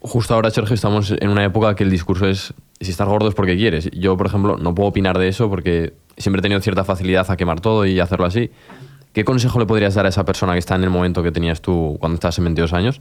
Justo 0.00 0.34
ahora, 0.34 0.50
Sergio, 0.50 0.74
estamos 0.74 1.14
en 1.18 1.28
una 1.30 1.44
época 1.44 1.74
que 1.74 1.84
el 1.84 1.90
discurso 1.90 2.28
es 2.28 2.52
si 2.80 2.90
estás 2.90 3.08
gordo 3.08 3.28
es 3.28 3.34
porque 3.34 3.56
quieres. 3.56 3.90
Yo, 3.92 4.16
por 4.16 4.26
ejemplo, 4.26 4.58
no 4.58 4.74
puedo 4.74 4.90
opinar 4.90 5.18
de 5.18 5.28
eso 5.28 5.48
porque 5.48 5.94
siempre 6.18 6.40
he 6.40 6.42
tenido 6.42 6.60
cierta 6.60 6.84
facilidad 6.84 7.30
a 7.30 7.36
quemar 7.36 7.60
todo 7.60 7.86
y 7.86 8.00
hacerlo 8.00 8.26
así. 8.26 8.50
¿Qué 9.12 9.24
consejo 9.24 9.58
le 9.58 9.66
podrías 9.66 9.94
dar 9.94 10.06
a 10.06 10.08
esa 10.08 10.24
persona 10.24 10.54
que 10.54 10.58
está 10.58 10.74
en 10.74 10.84
el 10.84 10.90
momento 10.90 11.22
que 11.22 11.32
tenías 11.32 11.60
tú 11.60 11.96
cuando 12.00 12.14
estabas 12.14 12.38
en 12.38 12.44
22 12.44 12.72
años? 12.72 13.00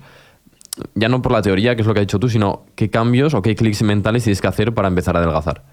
Ya 0.96 1.10
no 1.10 1.22
por 1.22 1.32
la 1.32 1.41
teoría, 1.41 1.75
que 1.75 1.82
es 1.82 1.88
lo 1.88 1.94
que 1.94 2.01
has 2.01 2.08
dicho 2.08 2.20
tú, 2.20 2.30
sino 2.30 2.63
qué 2.75 2.89
cambios 2.89 3.34
o 3.34 3.41
qué 3.41 3.56
clics 3.56 3.82
mentales 3.84 4.24
tienes 4.24 4.41
que 4.41 4.48
hacer 4.48 4.74
para 4.74 4.88
empezar 4.88 5.15
a 5.15 5.20
adelgazar. 5.20 5.63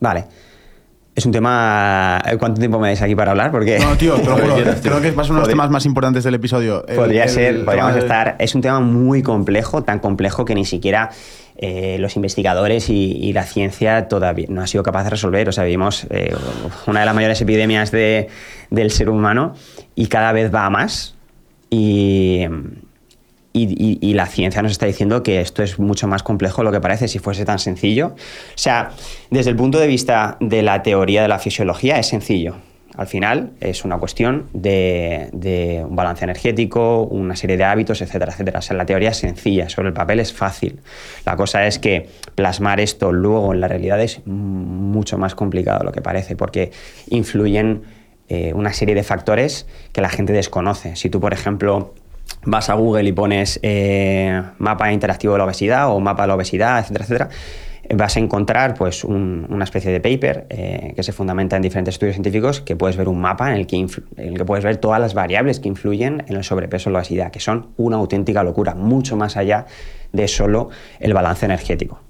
Vale. 0.00 0.26
Es 1.14 1.26
un 1.26 1.32
tema. 1.32 2.22
¿Cuánto 2.38 2.60
tiempo 2.60 2.78
me 2.78 2.88
dais 2.88 3.02
aquí 3.02 3.14
para 3.14 3.32
hablar? 3.32 3.50
Porque... 3.50 3.78
No, 3.78 3.96
tío, 3.96 4.14
creo 4.82 5.00
que 5.00 5.08
es 5.08 5.16
uno 5.16 5.34
de 5.34 5.40
los 5.40 5.48
temas 5.48 5.70
más 5.70 5.84
importantes 5.84 6.24
del 6.24 6.34
episodio. 6.34 6.84
Podría 6.94 7.26
ser, 7.28 7.64
podríamos 7.64 7.96
estar. 7.96 8.36
Es 8.38 8.54
un 8.54 8.60
tema 8.60 8.80
muy 8.80 9.22
complejo, 9.22 9.82
tan 9.82 9.98
complejo 9.98 10.44
que 10.44 10.54
ni 10.54 10.64
siquiera 10.64 11.10
eh, 11.56 11.98
los 11.98 12.16
investigadores 12.16 12.88
y, 12.88 13.32
la 13.32 13.42
ciencia 13.42 14.08
todavía 14.08 14.46
no 14.48 14.62
ha 14.62 14.66
sido 14.66 14.82
capaz 14.82 15.04
de 15.04 15.10
resolver. 15.10 15.48
O 15.48 15.52
sea, 15.52 15.64
vivimos 15.64 16.06
eh, 16.10 16.34
una 16.86 17.00
de 17.00 17.06
las 17.06 17.14
mayores 17.14 17.40
epidemias 17.40 17.90
de, 17.90 18.28
del 18.70 18.90
ser 18.90 19.10
humano 19.10 19.54
y 19.94 20.06
cada 20.06 20.32
vez 20.32 20.54
va 20.54 20.64
a 20.64 20.70
más. 20.70 21.16
Y, 21.68 22.46
y, 23.52 24.14
la 24.14 24.26
ciencia 24.26 24.62
nos 24.62 24.72
está 24.72 24.86
diciendo 24.86 25.22
que 25.22 25.40
esto 25.40 25.62
es 25.62 25.78
mucho 25.78 26.06
más 26.06 26.22
complejo 26.22 26.62
de 26.62 26.66
lo 26.66 26.72
que 26.72 26.80
parece 26.80 27.08
si 27.08 27.18
fuese 27.18 27.44
tan 27.44 27.58
sencillo. 27.58 28.08
O 28.08 28.16
sea, 28.58 28.90
desde 29.30 29.50
el 29.50 29.56
punto 29.56 29.78
de 29.78 29.86
vista 29.86 30.36
de 30.40 30.62
la 30.62 30.82
teoría 30.82 31.22
de 31.22 31.28
la 31.28 31.38
fisiología 31.38 31.98
es 31.98 32.06
sencillo. 32.06 32.56
Al 32.96 33.06
final 33.06 33.52
es 33.60 33.84
una 33.84 33.98
cuestión 33.98 34.46
de, 34.52 35.82
un 35.88 35.96
balance 35.96 36.24
energético, 36.24 37.04
una 37.04 37.34
serie 37.36 37.56
de 37.56 37.64
hábitos, 37.64 38.02
etcétera, 38.02 38.32
etcétera. 38.32 38.58
O 38.58 38.62
sea, 38.62 38.76
la 38.76 38.84
teoría 38.84 39.10
es 39.10 39.16
sencilla, 39.16 39.68
sobre 39.68 39.88
el 39.88 39.94
papel 39.94 40.20
es 40.20 40.32
fácil. 40.32 40.80
La 41.24 41.36
cosa 41.36 41.66
es 41.66 41.78
que 41.78 42.08
plasmar 42.34 42.80
esto 42.80 43.12
luego 43.12 43.54
en 43.54 43.60
la 43.60 43.68
realidad 43.68 44.00
es 44.00 44.20
mucho 44.26 45.18
más 45.18 45.34
complicado 45.34 45.78
de 45.80 45.84
lo 45.84 45.92
que 45.92 46.02
parece, 46.02 46.36
porque 46.36 46.72
influyen 47.08 47.82
eh, 48.28 48.52
una 48.54 48.72
serie 48.72 48.94
de 48.94 49.02
factores 49.02 49.66
que 49.92 50.00
la 50.00 50.08
gente 50.08 50.32
desconoce. 50.32 50.94
Si 50.96 51.10
tú, 51.10 51.20
por 51.20 51.32
ejemplo, 51.32 51.94
vas 52.44 52.70
a 52.70 52.74
Google 52.74 53.08
y 53.08 53.12
pones 53.12 53.60
eh, 53.62 54.42
mapa 54.58 54.92
interactivo 54.92 55.34
de 55.34 55.38
la 55.38 55.44
obesidad 55.44 55.90
o 55.90 56.00
mapa 56.00 56.22
de 56.22 56.28
la 56.28 56.34
obesidad, 56.34 56.78
etcétera, 56.78 57.04
etcétera, 57.04 57.28
vas 57.94 58.16
a 58.16 58.20
encontrar 58.20 58.74
pues, 58.74 59.04
una 59.04 59.64
especie 59.64 59.90
de 59.90 60.00
paper 60.00 60.46
eh, 60.48 60.92
que 60.94 61.02
se 61.02 61.12
fundamenta 61.12 61.56
en 61.56 61.62
diferentes 61.62 61.94
estudios 61.94 62.14
científicos 62.14 62.60
que 62.60 62.76
puedes 62.76 62.96
ver 62.96 63.08
un 63.08 63.20
mapa 63.20 63.50
en 63.50 63.56
el, 63.56 63.66
que 63.66 63.76
en 63.76 63.88
el 64.16 64.36
que 64.36 64.44
puedes 64.44 64.64
ver 64.64 64.76
todas 64.76 65.00
las 65.00 65.14
variables 65.14 65.60
que 65.60 65.68
influyen 65.68 66.24
en 66.28 66.36
el 66.36 66.44
sobrepeso 66.44 66.90
o 66.90 66.92
la 66.92 67.00
obesidad, 67.00 67.30
que 67.30 67.40
son 67.40 67.68
una 67.76 67.96
auténtica 67.96 68.44
locura, 68.44 68.74
mucho 68.74 69.16
más 69.16 69.36
allá 69.36 69.66
de 70.12 70.28
solo 70.28 70.70
el 71.00 71.14
balance 71.14 71.46
energético. 71.46 72.00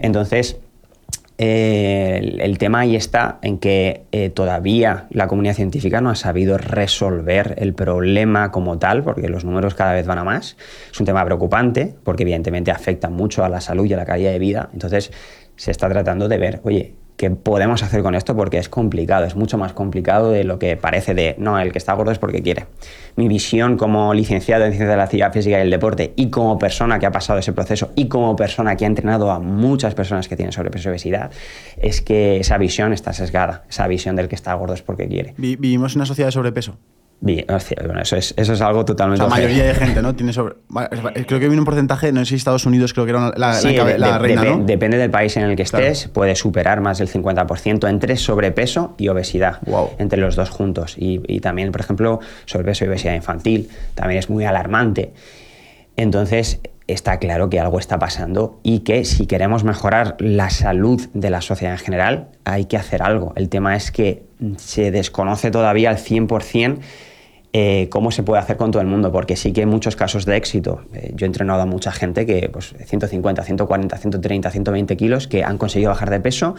Entonces, 0.00 0.58
el, 1.38 2.58
tema 2.58 2.80
ahí 2.80 2.94
está 2.94 3.38
en 3.42 3.58
que 3.58 4.04
eh, 4.12 4.30
todavía 4.30 5.06
la 5.10 5.26
comunidad 5.26 5.54
científica 5.54 6.00
no 6.00 6.10
ha 6.10 6.14
sabido 6.14 6.58
resolver 6.58 7.54
el 7.58 7.74
problema 7.74 8.50
como 8.50 8.78
tal, 8.78 9.02
porque 9.02 9.28
los 9.28 9.44
números 9.44 9.74
cada 9.74 9.92
vez 9.92 10.06
van 10.06 10.18
a 10.18 10.24
más. 10.24 10.56
Es 10.92 11.00
un 11.00 11.06
tema 11.06 11.24
preocupante, 11.24 11.94
porque 12.04 12.22
evidentemente 12.22 12.70
afecta 12.70 13.08
mucho 13.08 13.44
a 13.44 13.48
la 13.48 13.60
salud 13.60 13.86
y 13.86 13.94
a 13.94 13.96
la 13.96 14.04
calidad 14.04 14.32
de 14.32 14.38
vida. 14.38 14.70
Entonces 14.72 15.12
se 15.56 15.70
está 15.70 15.88
tratando 15.88 16.28
de 16.28 16.38
ver, 16.38 16.60
oye, 16.64 16.94
qué 17.22 17.30
podemos 17.30 17.84
hacer 17.84 18.02
con 18.02 18.16
esto 18.16 18.34
porque 18.34 18.58
es 18.58 18.68
complicado, 18.68 19.24
es 19.24 19.36
mucho 19.36 19.56
más 19.56 19.72
complicado 19.72 20.32
de 20.32 20.42
lo 20.42 20.58
que 20.58 20.76
parece 20.76 21.14
de, 21.14 21.36
no, 21.38 21.56
el 21.60 21.70
que 21.70 21.78
está 21.78 21.92
gordo 21.92 22.10
es 22.10 22.18
porque 22.18 22.42
quiere. 22.42 22.66
Mi 23.14 23.28
visión 23.28 23.76
como 23.76 24.12
licenciado 24.12 24.64
en 24.64 24.72
ciencias 24.72 24.90
de 24.90 24.96
la 24.96 25.04
actividad 25.04 25.32
física 25.32 25.56
y 25.58 25.60
el 25.62 25.70
deporte 25.70 26.14
y 26.16 26.30
como 26.30 26.58
persona 26.58 26.98
que 26.98 27.06
ha 27.06 27.12
pasado 27.12 27.38
ese 27.38 27.52
proceso 27.52 27.92
y 27.94 28.08
como 28.08 28.34
persona 28.34 28.74
que 28.74 28.86
ha 28.86 28.88
entrenado 28.88 29.30
a 29.30 29.38
muchas 29.38 29.94
personas 29.94 30.26
que 30.26 30.34
tienen 30.34 30.50
sobrepeso 30.50 30.88
y 30.88 30.90
obesidad, 30.90 31.30
es 31.76 32.00
que 32.00 32.40
esa 32.40 32.58
visión 32.58 32.92
está 32.92 33.12
sesgada, 33.12 33.62
esa 33.70 33.86
visión 33.86 34.16
del 34.16 34.26
que 34.26 34.34
está 34.34 34.52
gordo 34.54 34.74
es 34.74 34.82
porque 34.82 35.06
quiere. 35.06 35.34
Vivimos 35.36 35.94
en 35.94 36.00
una 36.00 36.06
sociedad 36.06 36.26
de 36.26 36.32
sobrepeso. 36.32 36.76
Bueno, 37.22 38.02
eso 38.02 38.16
es, 38.16 38.34
eso 38.36 38.52
es 38.52 38.60
algo 38.60 38.84
totalmente. 38.84 39.22
la 39.22 39.30
mayoría 39.30 39.62
de 39.64 39.74
gente, 39.74 40.02
¿no? 40.02 40.14
Tiene 40.16 40.32
sobre. 40.32 40.56
Creo 41.26 41.38
que 41.38 41.46
viene 41.46 41.60
un 41.60 41.64
porcentaje, 41.64 42.10
no 42.10 42.20
sé 42.20 42.30
si 42.30 42.34
Estados 42.34 42.66
Unidos 42.66 42.92
creo 42.92 43.04
que 43.06 43.10
era 43.10 43.32
la, 43.36 43.60
la, 43.96 44.18
reina, 44.18 44.44
¿no? 44.44 44.58
Depende 44.58 44.98
del 44.98 45.10
país 45.10 45.36
en 45.36 45.44
el 45.44 45.54
que 45.54 45.62
estés, 45.62 46.08
puede 46.08 46.34
superar 46.34 46.80
más 46.80 46.98
del 46.98 47.08
50% 47.08 47.88
entre 47.88 48.16
sobrepeso 48.16 48.94
y 48.98 49.08
obesidad. 49.08 49.60
Entre 49.98 50.20
los 50.20 50.34
dos 50.34 50.50
juntos. 50.50 50.96
Y, 50.98 51.20
y 51.28 51.38
también, 51.38 51.70
por 51.70 51.80
ejemplo, 51.80 52.18
sobrepeso 52.44 52.84
y 52.84 52.88
obesidad 52.88 53.14
infantil 53.14 53.68
también 53.94 54.18
es 54.18 54.28
muy 54.28 54.44
alarmante. 54.44 55.12
Entonces, 55.96 56.58
está 56.88 57.18
claro 57.18 57.48
que 57.50 57.60
algo 57.60 57.78
está 57.78 57.98
pasando 57.98 58.58
y 58.62 58.80
que 58.80 59.04
si 59.04 59.26
queremos 59.26 59.62
mejorar 59.62 60.16
la 60.18 60.50
salud 60.50 61.00
de 61.14 61.30
la 61.30 61.40
sociedad 61.40 61.74
en 61.74 61.78
general, 61.78 62.28
hay 62.44 62.64
que 62.64 62.76
hacer 62.76 63.02
algo. 63.02 63.32
El 63.36 63.48
tema 63.48 63.76
es 63.76 63.92
que 63.92 64.24
se 64.56 64.90
desconoce 64.90 65.50
todavía 65.50 65.90
al 65.90 65.98
100% 65.98 66.78
eh, 67.54 67.88
cómo 67.90 68.10
se 68.10 68.22
puede 68.22 68.40
hacer 68.40 68.56
con 68.56 68.70
todo 68.70 68.80
el 68.80 68.88
mundo, 68.88 69.12
porque 69.12 69.36
sí 69.36 69.52
que 69.52 69.60
hay 69.60 69.66
muchos 69.66 69.94
casos 69.94 70.24
de 70.24 70.36
éxito. 70.36 70.82
Eh, 70.94 71.12
yo 71.14 71.26
he 71.26 71.28
entrenado 71.28 71.60
a 71.60 71.66
mucha 71.66 71.92
gente 71.92 72.24
que, 72.24 72.48
pues, 72.50 72.74
150, 72.86 73.42
140, 73.42 73.98
130, 73.98 74.50
120 74.50 74.96
kilos, 74.96 75.28
que 75.28 75.44
han 75.44 75.58
conseguido 75.58 75.90
bajar 75.90 76.08
de 76.08 76.20
peso 76.20 76.54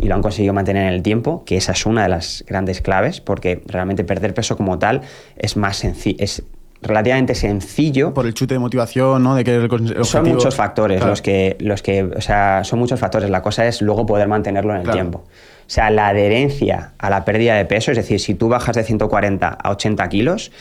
y 0.00 0.08
lo 0.08 0.16
han 0.16 0.22
conseguido 0.22 0.52
mantener 0.52 0.88
en 0.88 0.94
el 0.94 1.02
tiempo, 1.02 1.44
que 1.44 1.56
esa 1.56 1.72
es 1.72 1.86
una 1.86 2.02
de 2.02 2.08
las 2.08 2.44
grandes 2.46 2.80
claves, 2.80 3.20
porque 3.20 3.62
realmente 3.66 4.02
perder 4.02 4.34
peso 4.34 4.56
como 4.56 4.78
tal 4.78 5.02
es 5.36 5.56
más 5.56 5.76
sencillo. 5.76 6.16
Es, 6.18 6.42
relativamente 6.82 7.34
sencillo. 7.34 8.12
Por 8.12 8.26
el 8.26 8.34
chute 8.34 8.54
de 8.54 8.58
motivación, 8.58 9.22
¿no? 9.22 9.34
De 9.34 9.44
que 9.44 9.54
el 9.54 10.04
Son 10.04 10.28
muchos 10.28 10.54
factores 10.54 11.04
los 11.04 11.22
que, 11.22 11.56
los 11.60 11.82
que, 11.82 12.02
o 12.02 12.20
sea, 12.20 12.64
son 12.64 12.80
muchos 12.80 12.98
factores. 12.98 13.30
La 13.30 13.40
cosa 13.40 13.66
es 13.66 13.80
luego 13.80 14.04
poder 14.04 14.28
mantenerlo 14.28 14.74
en 14.74 14.80
el 14.82 14.90
tiempo. 14.90 15.24
O 15.72 15.74
sea, 15.74 15.88
la 15.88 16.08
adherencia 16.08 16.92
a 16.98 17.08
la 17.08 17.24
pérdida 17.24 17.54
de 17.54 17.64
peso, 17.64 17.92
es 17.92 17.96
decir, 17.96 18.20
si 18.20 18.34
tú 18.34 18.50
bajas 18.50 18.76
de 18.76 18.84
140 18.84 19.48
a 19.48 19.70
80 19.70 20.06
kilos, 20.10 20.52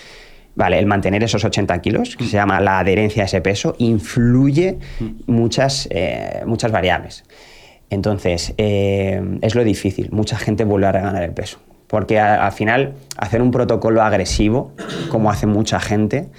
Vale, 0.55 0.79
el 0.79 0.85
mantener 0.85 1.21
esos 1.21 1.43
80 1.43 1.81
kilos, 1.81 2.15
que 2.15 2.23
se 2.25 2.31
llama 2.31 2.61
la 2.61 2.79
adherencia 2.79 3.23
a 3.23 3.25
ese 3.25 3.41
peso, 3.41 3.75
influye 3.77 4.79
muchas, 5.25 5.89
eh, 5.91 6.43
muchas 6.45 6.71
variables. 6.71 7.25
Entonces, 7.89 8.53
eh, 8.57 9.21
es 9.41 9.55
lo 9.55 9.65
difícil. 9.65 10.09
Mucha 10.11 10.37
gente 10.37 10.63
vuelve 10.63 10.87
a 10.87 10.91
reganar 10.93 11.23
el 11.23 11.31
peso. 11.31 11.59
Porque 11.87 12.17
al 12.17 12.51
final, 12.53 12.93
hacer 13.17 13.41
un 13.41 13.51
protocolo 13.51 14.01
agresivo, 14.01 14.73
como 15.09 15.29
hace 15.29 15.45
mucha 15.45 15.79
gente, 15.81 16.29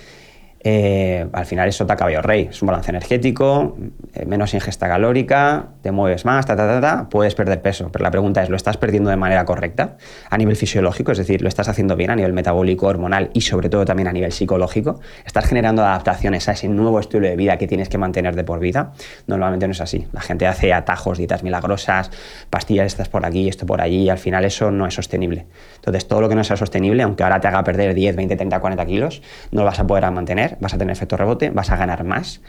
eh, 0.65 1.27
al 1.33 1.45
final 1.45 1.69
eso 1.69 1.87
te 1.87 1.97
caballo 1.97 2.23
rey. 2.23 2.49
Es 2.51 2.63
un 2.63 2.67
balance 2.67 2.91
energético, 2.91 3.77
eh, 4.15 4.25
menos 4.27 4.55
ingesta 4.55 4.87
calórica, 4.87 5.71
te 5.83 5.91
mueves 5.91 6.25
más, 6.25 6.47
ta, 6.47 6.55
ta, 6.55 6.67
ta, 6.69 6.81
ta, 6.81 7.09
puedes 7.09 7.35
perder 7.35 7.61
peso. 7.63 7.91
Pero 7.91 8.05
la 8.05 8.11
pregunta 8.11 8.43
es, 8.43 8.49
¿lo 8.49 8.57
estás 8.57 8.77
perdiendo 8.77 9.11
de 9.11 9.17
manera 9.17 9.45
correcta 9.45 9.97
a 10.31 10.39
nivel 10.39 10.55
fisiológico? 10.55 11.13
Es 11.13 11.19
decir, 11.19 11.43
¿lo 11.43 11.49
estás 11.49 11.69
haciendo 11.69 11.97
bien 11.97 12.11
a 12.11 12.17
nivel 12.17 12.33
metabólico, 12.33 12.87
hormonal 12.87 13.31
y 13.33 13.41
sobre 13.41 13.69
todo 13.69 13.85
también 13.85 14.09
a 14.09 14.13
nivel 14.13 14.31
psicológico? 14.31 15.01
¿Estás 15.27 15.47
generando 15.47 15.83
adaptaciones 15.83 16.49
a 16.49 16.53
ese 16.53 16.69
nuevo 16.69 17.01
estilo 17.01 17.27
de 17.27 17.35
vida 17.35 17.57
que 17.57 17.67
tienes 17.67 17.89
que 17.89 17.99
mantener 17.99 18.37
de 18.37 18.45
por 18.45 18.61
vida? 18.61 18.93
Normalmente 19.27 19.67
no 19.67 19.73
es 19.73 19.81
así. 19.81 20.07
La 20.13 20.21
gente 20.21 20.47
hace 20.47 20.73
atajos, 20.73 21.19
dietas 21.19 21.43
milagrosas, 21.43 22.11
pastillas 22.51 22.87
estas 22.87 23.09
por 23.09 23.27
aquí, 23.27 23.49
esto 23.49 23.67
por 23.67 23.81
allí, 23.81 24.03
y 24.03 24.11
al 24.11 24.19
final 24.19 24.45
eso 24.45 24.71
no 24.71 24.87
es 24.87 24.95
sostenible. 24.95 25.47
Entonces, 25.77 26.07
todo 26.07 26.21
lo 26.21 26.29
que 26.29 26.37
no 26.37 26.45
sea 26.45 26.57
sostenible, 26.57 27.03
aunque 27.03 27.25
ahora 27.25 27.41
te 27.41 27.49
haga 27.49 27.65
perder 27.65 27.95
10, 27.95 28.15
20, 28.15 28.37
30, 28.37 28.61
40 28.61 28.87
kilos, 28.87 29.23
no 29.51 29.61
lo 29.61 29.67
vas 29.67 29.81
a 29.81 29.87
poder 29.87 30.03
mantener, 30.11 30.52
vas 30.61 30.75
a 30.75 30.79
tener 30.79 30.93
efecto 30.93 31.17
rebote, 31.17 31.51
vas 31.51 31.71
a 31.71 31.77
ganar 31.77 32.05
más 32.05 32.41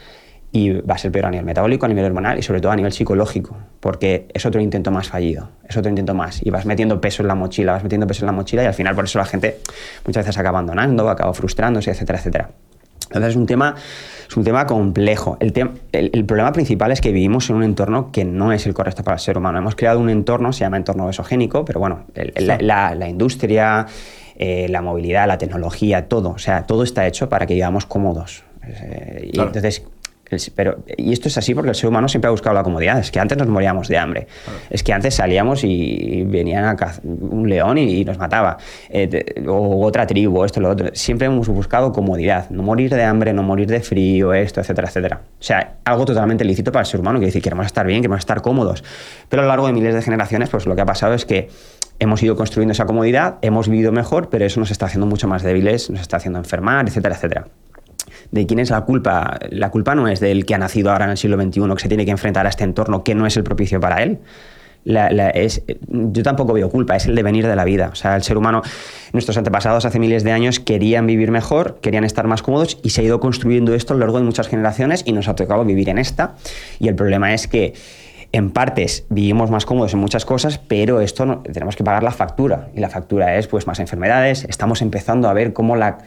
y 0.52 0.70
va 0.70 0.94
a 0.94 0.98
ser 0.98 1.10
peor 1.10 1.26
a 1.26 1.30
nivel 1.30 1.44
metabólico, 1.44 1.84
a 1.84 1.88
nivel 1.88 2.04
hormonal 2.04 2.38
y 2.38 2.42
sobre 2.42 2.60
todo 2.60 2.70
a 2.70 2.76
nivel 2.76 2.92
psicológico, 2.92 3.56
porque 3.80 4.28
es 4.32 4.46
otro 4.46 4.60
intento 4.60 4.92
más 4.92 5.08
fallido, 5.08 5.48
es 5.68 5.76
otro 5.76 5.88
intento 5.88 6.14
más 6.14 6.40
y 6.46 6.50
vas 6.50 6.64
metiendo 6.64 7.00
peso 7.00 7.22
en 7.22 7.28
la 7.28 7.34
mochila, 7.34 7.72
vas 7.72 7.82
metiendo 7.82 8.06
peso 8.06 8.22
en 8.22 8.26
la 8.26 8.32
mochila 8.32 8.62
y 8.62 8.66
al 8.66 8.74
final 8.74 8.94
por 8.94 9.04
eso 9.04 9.18
la 9.18 9.24
gente 9.24 9.58
muchas 10.06 10.24
veces 10.24 10.38
acaba 10.38 10.58
abandonando, 10.58 11.08
acaba 11.08 11.34
frustrándose, 11.34 11.90
etcétera, 11.90 12.18
etcétera. 12.20 12.50
Entonces 13.08 13.30
es 13.30 13.36
un 13.36 13.46
tema, 13.46 13.74
es 14.28 14.36
un 14.36 14.44
tema 14.44 14.66
complejo. 14.66 15.36
El, 15.40 15.52
el, 15.92 16.24
problema 16.24 16.52
principal 16.52 16.90
es 16.90 17.00
que 17.00 17.12
vivimos 17.12 17.50
en 17.50 17.56
un 17.56 17.62
entorno 17.62 18.10
que 18.10 18.24
no 18.24 18.52
es 18.52 18.66
el 18.66 18.74
correcto 18.74 19.04
para 19.04 19.16
el 19.16 19.20
ser 19.20 19.38
humano. 19.38 19.58
Hemos 19.58 19.76
creado 19.76 20.00
un 20.00 20.08
entorno, 20.08 20.52
se 20.52 20.60
llama 20.60 20.78
entorno 20.78 21.08
esogénico, 21.10 21.64
pero 21.64 21.80
bueno, 21.80 22.04
la, 22.36 22.94
la, 22.94 23.08
industria, 23.08 23.86
eh, 24.36 24.66
la 24.68 24.82
movilidad, 24.82 25.26
la 25.26 25.38
tecnología, 25.38 26.08
todo, 26.08 26.30
o 26.30 26.38
sea, 26.38 26.64
todo 26.64 26.82
está 26.82 27.06
hecho 27.06 27.28
para 27.28 27.46
que 27.46 27.54
vivamos 27.54 27.86
cómodos. 27.86 28.44
Eh, 28.66 29.30
y 29.32 29.40
entonces, 29.40 29.84
pero, 30.54 30.78
y 30.96 31.12
esto 31.12 31.28
es 31.28 31.38
así 31.38 31.54
porque 31.54 31.70
el 31.70 31.74
ser 31.74 31.88
humano 31.88 32.08
siempre 32.08 32.28
ha 32.28 32.30
buscado 32.30 32.54
la 32.54 32.62
comodidad. 32.62 32.98
Es 32.98 33.10
que 33.10 33.20
antes 33.20 33.36
nos 33.36 33.46
moríamos 33.48 33.88
de 33.88 33.98
hambre. 33.98 34.26
Es 34.70 34.82
que 34.82 34.92
antes 34.92 35.14
salíamos 35.14 35.64
y 35.64 36.24
venían 36.24 36.64
a 36.64 36.76
un 37.02 37.48
león 37.48 37.78
y, 37.78 38.04
nos 38.04 38.18
mataba. 38.18 38.56
Eh, 38.88 39.42
o 39.46 39.84
otra 39.84 40.06
tribu, 40.06 40.44
esto, 40.44 40.60
lo 40.60 40.70
otro. 40.70 40.88
Siempre 40.94 41.26
hemos 41.26 41.48
buscado 41.48 41.92
comodidad. 41.92 42.48
No 42.50 42.62
morir 42.62 42.94
de 42.94 43.04
hambre, 43.04 43.32
no 43.32 43.42
morir 43.42 43.68
de 43.68 43.80
frío, 43.80 44.32
esto, 44.32 44.60
etcétera, 44.60 44.88
etcétera. 44.88 45.20
O 45.38 45.42
sea, 45.42 45.76
algo 45.84 46.04
totalmente 46.04 46.44
lícito 46.44 46.72
para 46.72 46.82
el 46.82 46.86
ser 46.86 47.00
humano. 47.00 47.20
Que 47.20 47.26
decir, 47.26 47.42
queremos 47.42 47.66
estar 47.66 47.86
bien, 47.86 48.00
queremos 48.00 48.20
estar 48.20 48.40
cómodos. 48.40 48.82
Pero 49.28 49.42
a 49.42 49.44
lo 49.44 49.48
largo 49.48 49.66
de 49.66 49.72
miles 49.72 49.94
de 49.94 50.02
generaciones, 50.02 50.48
pues 50.48 50.66
lo 50.66 50.74
que 50.74 50.82
ha 50.82 50.86
pasado 50.86 51.14
es 51.14 51.24
que 51.24 51.48
hemos 51.98 52.22
ido 52.22 52.36
construyendo 52.36 52.72
esa 52.72 52.86
comodidad, 52.86 53.38
hemos 53.42 53.68
vivido 53.68 53.92
mejor, 53.92 54.28
pero 54.28 54.44
eso 54.44 54.60
nos 54.60 54.70
está 54.70 54.86
haciendo 54.86 55.06
mucho 55.06 55.28
más 55.28 55.42
débiles, 55.42 55.90
nos 55.90 56.00
está 56.00 56.16
haciendo 56.16 56.38
enfermar, 56.38 56.86
etcétera, 56.88 57.14
etcétera 57.14 57.46
de 58.30 58.46
quién 58.46 58.58
es 58.58 58.70
la 58.70 58.82
culpa. 58.82 59.38
La 59.50 59.70
culpa 59.70 59.94
no 59.94 60.08
es 60.08 60.20
del 60.20 60.44
que 60.44 60.54
ha 60.54 60.58
nacido 60.58 60.90
ahora 60.90 61.04
en 61.04 61.12
el 61.12 61.16
siglo 61.16 61.40
XXI, 61.40 61.60
que 61.74 61.82
se 61.82 61.88
tiene 61.88 62.04
que 62.04 62.10
enfrentar 62.10 62.46
a 62.46 62.48
este 62.48 62.64
entorno 62.64 63.04
que 63.04 63.14
no 63.14 63.26
es 63.26 63.36
el 63.36 63.44
propicio 63.44 63.80
para 63.80 64.02
él. 64.02 64.18
yo 64.84 66.22
tampoco 66.22 66.52
veo 66.52 66.68
culpa, 66.68 66.96
es 66.96 67.06
el 67.06 67.14
devenir 67.14 67.46
de 67.46 67.56
la 67.56 67.64
vida. 67.64 67.90
O 67.92 67.94
sea, 67.94 68.16
el 68.16 68.22
ser 68.22 68.36
humano, 68.36 68.62
nuestros 69.12 69.36
antepasados 69.36 69.84
hace 69.84 69.98
miles 69.98 70.24
de 70.24 70.32
años 70.32 70.60
querían 70.60 71.06
vivir 71.06 71.30
mejor, 71.30 71.78
querían 71.80 72.04
estar 72.04 72.26
más 72.26 72.42
cómodos 72.42 72.78
y 72.82 72.90
se 72.90 73.02
ha 73.02 73.04
ido 73.04 73.20
construyendo 73.20 73.74
esto 73.74 73.94
a 73.94 73.96
lo 73.96 74.00
largo 74.00 74.18
de 74.18 74.24
muchas 74.24 74.48
generaciones 74.48 75.02
y 75.06 75.12
nos 75.12 75.28
ha 75.28 75.36
tocado 75.36 75.64
vivir 75.64 75.88
en 75.88 75.98
esta. 75.98 76.34
Y 76.80 76.88
el 76.88 76.96
problema 76.96 77.34
es 77.34 77.46
que 77.46 77.74
en 78.34 78.50
partes 78.50 79.06
vivimos 79.10 79.48
más 79.52 79.64
cómodos 79.64 79.92
en 79.92 80.00
muchas 80.00 80.24
cosas, 80.24 80.58
pero 80.58 81.00
esto 81.00 81.24
no, 81.24 81.38
tenemos 81.42 81.76
que 81.76 81.84
pagar 81.84 82.02
la 82.02 82.10
factura. 82.10 82.68
Y 82.74 82.80
la 82.80 82.90
factura 82.90 83.36
es 83.36 83.46
pues 83.46 83.68
más 83.68 83.78
enfermedades. 83.78 84.44
Estamos 84.48 84.82
empezando 84.82 85.28
a 85.28 85.32
ver 85.32 85.52
cómo 85.52 85.76
la, 85.76 85.98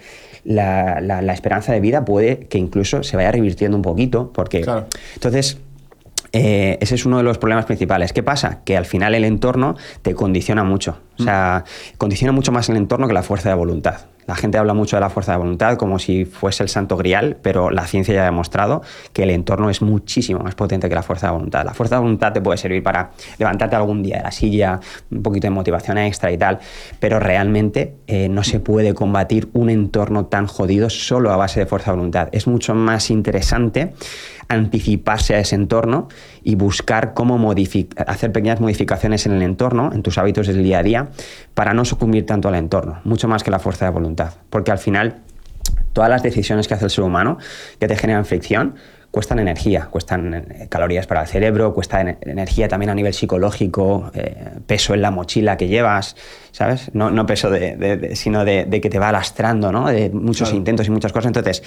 la, 0.43 1.33
esperanza 1.33 1.71
de 1.71 1.79
vida 1.79 2.03
puede 2.03 2.39
que 2.39 2.57
incluso 2.57 3.01
se 3.03 3.15
vaya 3.15 3.31
revirtiendo 3.31 3.77
un 3.77 3.81
poquito, 3.81 4.33
porque 4.33 4.65
entonces 5.13 5.57
eh, 6.33 6.77
ese 6.81 6.95
es 6.95 7.05
uno 7.05 7.15
de 7.15 7.23
los 7.23 7.37
problemas 7.37 7.63
principales. 7.63 8.11
¿Qué 8.11 8.23
pasa? 8.23 8.59
Que 8.65 8.75
al 8.75 8.85
final 8.85 9.15
el 9.15 9.23
entorno 9.23 9.77
te 10.01 10.13
condiciona 10.13 10.65
mucho. 10.65 10.97
O 11.19 11.23
sea, 11.23 11.63
condiciona 11.97 12.31
mucho 12.31 12.51
más 12.51 12.69
el 12.69 12.77
entorno 12.77 13.07
que 13.07 13.13
la 13.13 13.23
fuerza 13.23 13.49
de 13.49 13.55
voluntad. 13.55 14.01
La 14.27 14.35
gente 14.35 14.57
habla 14.57 14.73
mucho 14.73 14.97
de 14.97 14.99
la 14.99 15.09
fuerza 15.09 15.31
de 15.31 15.37
voluntad 15.37 15.77
como 15.77 15.99
si 15.99 16.25
fuese 16.25 16.61
el 16.61 16.67
santo 16.67 16.97
grial, 16.97 17.37
pero 17.41 17.71
la 17.71 17.87
ciencia 17.87 18.13
ya 18.13 18.23
ha 18.23 18.25
demostrado 18.25 18.81
que 19.13 19.23
el 19.23 19.29
entorno 19.29 19.69
es 19.69 19.81
muchísimo 19.81 20.41
más 20.41 20.53
potente 20.53 20.89
que 20.89 20.95
la 20.95 21.01
fuerza 21.01 21.27
de 21.27 21.33
voluntad. 21.33 21.63
La 21.63 21.73
fuerza 21.73 21.95
de 21.95 22.01
voluntad 22.01 22.33
te 22.33 22.41
puede 22.41 22.57
servir 22.57 22.83
para 22.83 23.11
levantarte 23.37 23.77
algún 23.77 24.03
día 24.03 24.17
de 24.17 24.23
la 24.23 24.31
silla, 24.31 24.81
un 25.09 25.23
poquito 25.23 25.47
de 25.47 25.51
motivación 25.51 25.97
extra 25.97 26.29
y 26.29 26.37
tal, 26.37 26.59
pero 26.99 27.21
realmente 27.21 27.95
eh, 28.07 28.27
no 28.27 28.43
se 28.43 28.59
puede 28.59 28.93
combatir 28.93 29.49
un 29.53 29.69
entorno 29.69 30.25
tan 30.25 30.45
jodido 30.45 30.89
solo 30.89 31.31
a 31.31 31.37
base 31.37 31.61
de 31.61 31.65
fuerza 31.65 31.91
de 31.91 31.97
voluntad. 31.97 32.27
Es 32.33 32.47
mucho 32.47 32.75
más 32.75 33.09
interesante 33.09 33.93
anticiparse 34.49 35.35
a 35.35 35.39
ese 35.39 35.55
entorno 35.55 36.07
y 36.47 36.55
buscar 36.55 37.13
cómo 37.13 37.53
hacer 38.07 38.31
pequeñas 38.31 38.61
modificaciones 38.61 39.25
en 39.25 39.33
el 39.33 39.41
entorno, 39.41 39.91
en 39.91 40.01
tus 40.01 40.17
hábitos 40.17 40.47
del 40.47 40.63
día 40.63 40.79
a 40.79 40.83
día, 40.83 41.09
para 41.53 41.73
no 41.73 41.83
sucumbir 41.83 42.25
tanto 42.25 42.47
al 42.47 42.55
entorno, 42.55 43.01
mucho 43.03 43.27
más 43.27 43.43
que 43.43 43.51
la 43.51 43.59
fuerza 43.59 43.83
de 43.83 43.91
voluntad. 43.91 44.31
Porque 44.49 44.71
al 44.71 44.77
final, 44.77 45.17
todas 45.91 46.09
las 46.09 46.23
decisiones 46.23 46.69
que 46.69 46.73
hace 46.73 46.85
el 46.85 46.91
ser 46.91 47.03
humano 47.03 47.37
que 47.81 47.89
te 47.89 47.97
generan 47.97 48.23
fricción, 48.23 48.75
cuestan 49.17 49.39
energía, 49.39 49.87
cuestan 49.89 50.31
eh, 50.31 50.67
calorías 50.69 51.07
para 51.07 51.21
el 51.21 51.27
cerebro, 51.27 51.73
cuesta 51.73 52.01
energía 52.01 52.67
también 52.67 52.91
a 52.91 52.93
nivel 52.93 53.15
psicológico, 53.15 54.11
eh, 54.13 54.59
peso 54.67 54.93
en 54.93 55.01
la 55.01 55.09
mochila 55.09 55.57
que 55.57 55.67
llevas, 55.67 56.15
¿sabes? 56.51 56.91
No, 56.93 57.09
no 57.09 57.25
peso 57.25 57.49
de, 57.49 58.15
sino 58.15 58.45
de, 58.45 58.69
que 58.79 58.91
te 58.91 58.99
va 58.99 59.11
lastrando, 59.11 59.71
¿no? 59.71 59.87
De 59.87 60.11
muchos 60.11 60.53
intentos 60.53 60.85
y 60.85 60.91
muchas 60.91 61.13
cosas. 61.13 61.29
Entonces, 61.29 61.63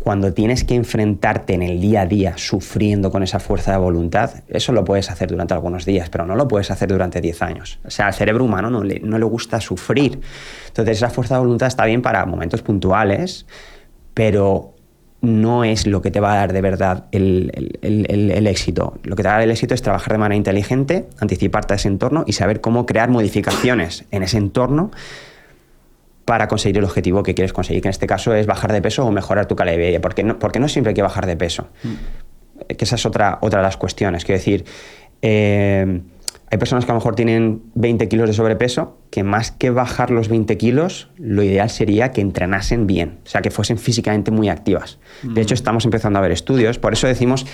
cuando 0.00 0.32
tienes 0.32 0.64
que 0.64 0.74
enfrentarte 0.74 1.54
en 1.54 1.62
el 1.62 1.80
día 1.80 2.00
a 2.00 2.06
día 2.06 2.36
sufriendo 2.36 3.12
con 3.12 3.22
esa 3.22 3.38
fuerza 3.38 3.70
de 3.70 3.78
voluntad, 3.78 4.42
eso 4.48 4.72
lo 4.72 4.84
puedes 4.84 5.08
hacer 5.08 5.30
durante 5.30 5.54
algunos 5.54 5.84
días, 5.84 6.10
pero 6.10 6.26
no 6.26 6.34
lo 6.34 6.48
puedes 6.48 6.68
hacer 6.72 6.88
durante 6.88 7.20
10 7.20 7.42
años. 7.42 7.78
O 7.84 7.90
sea, 7.90 8.08
al 8.08 8.14
cerebro 8.14 8.42
humano 8.42 8.70
no 8.70 8.82
le, 8.82 8.98
no 8.98 9.18
le 9.18 9.24
gusta 9.24 9.60
sufrir. 9.60 10.18
Entonces, 10.66 10.96
esa 10.96 11.10
fuerza 11.10 11.36
de 11.36 11.42
voluntad 11.42 11.68
está 11.68 11.84
bien 11.84 12.02
para 12.02 12.26
momentos 12.26 12.62
puntuales, 12.62 13.46
pero 14.14 14.74
no 15.20 15.64
es 15.64 15.86
lo 15.86 16.00
que 16.00 16.10
te 16.10 16.20
va 16.20 16.32
a 16.32 16.36
dar 16.36 16.52
de 16.52 16.60
verdad 16.60 17.06
el, 17.10 17.50
éxito. 18.46 18.98
Lo 19.02 19.16
que 19.16 19.22
te 19.22 19.28
va 19.28 19.34
a 19.34 19.38
dar 19.38 19.44
el 19.44 19.50
éxito 19.50 19.74
es 19.74 19.82
trabajar 19.82 20.12
de 20.12 20.18
manera 20.18 20.36
inteligente, 20.36 21.08
anticiparte 21.18 21.74
a 21.74 21.76
ese 21.76 21.88
entorno 21.88 22.24
y 22.26 22.32
saber 22.32 22.60
cómo 22.60 22.86
crear 22.86 23.10
modificaciones 23.10 24.04
en 24.10 24.22
ese 24.22 24.38
entorno 24.38 24.90
para 26.24 26.46
conseguir 26.46 26.78
el 26.78 26.84
objetivo 26.84 27.22
que 27.22 27.34
quieres 27.34 27.52
conseguir, 27.52 27.82
que 27.82 27.88
en 27.88 27.90
este 27.90 28.06
caso 28.06 28.34
es 28.34 28.46
bajar 28.46 28.72
de 28.72 28.82
peso 28.82 29.04
o 29.04 29.10
mejorar 29.10 29.46
tu 29.46 29.56
calidad 29.56 29.78
de 29.78 29.88
vida, 29.88 30.00
porque 30.00 30.22
no, 30.22 30.38
porque 30.38 30.60
no 30.60 30.68
siempre 30.68 30.90
hay 30.90 30.94
que 30.94 31.02
bajar 31.02 31.26
de 31.26 31.36
peso. 31.36 31.68
Mm. 31.82 32.74
Que 32.74 32.84
esa 32.84 32.96
es 32.96 33.06
otra, 33.06 33.38
otra 33.40 33.60
de 33.60 33.62
las 33.64 33.76
cuestiones. 33.76 34.24
Quiero 34.24 34.38
decir, 34.38 34.64
eh, 35.22 36.00
hay 36.50 36.58
personas 36.58 36.84
que 36.84 36.92
a 36.92 36.94
lo 36.94 37.00
mejor 37.00 37.14
tienen 37.14 37.62
20 37.74 38.08
kilos 38.08 38.28
de 38.28 38.32
sobrepeso, 38.32 38.96
que 39.10 39.22
más 39.22 39.50
que 39.50 39.70
bajar 39.70 40.10
los 40.10 40.28
20 40.28 40.56
kilos, 40.56 41.10
lo 41.16 41.42
ideal 41.42 41.68
sería 41.68 42.10
que 42.10 42.20
entrenasen 42.20 42.86
bien, 42.86 43.18
o 43.24 43.28
sea, 43.28 43.42
que 43.42 43.50
fuesen 43.50 43.78
físicamente 43.78 44.30
muy 44.30 44.48
activas. 44.48 44.98
De 45.22 45.42
hecho, 45.42 45.54
mm. 45.54 45.56
estamos 45.56 45.84
empezando 45.84 46.18
a 46.18 46.22
ver 46.22 46.32
estudios, 46.32 46.78
por 46.78 46.92
eso 46.92 47.06
decimos 47.06 47.46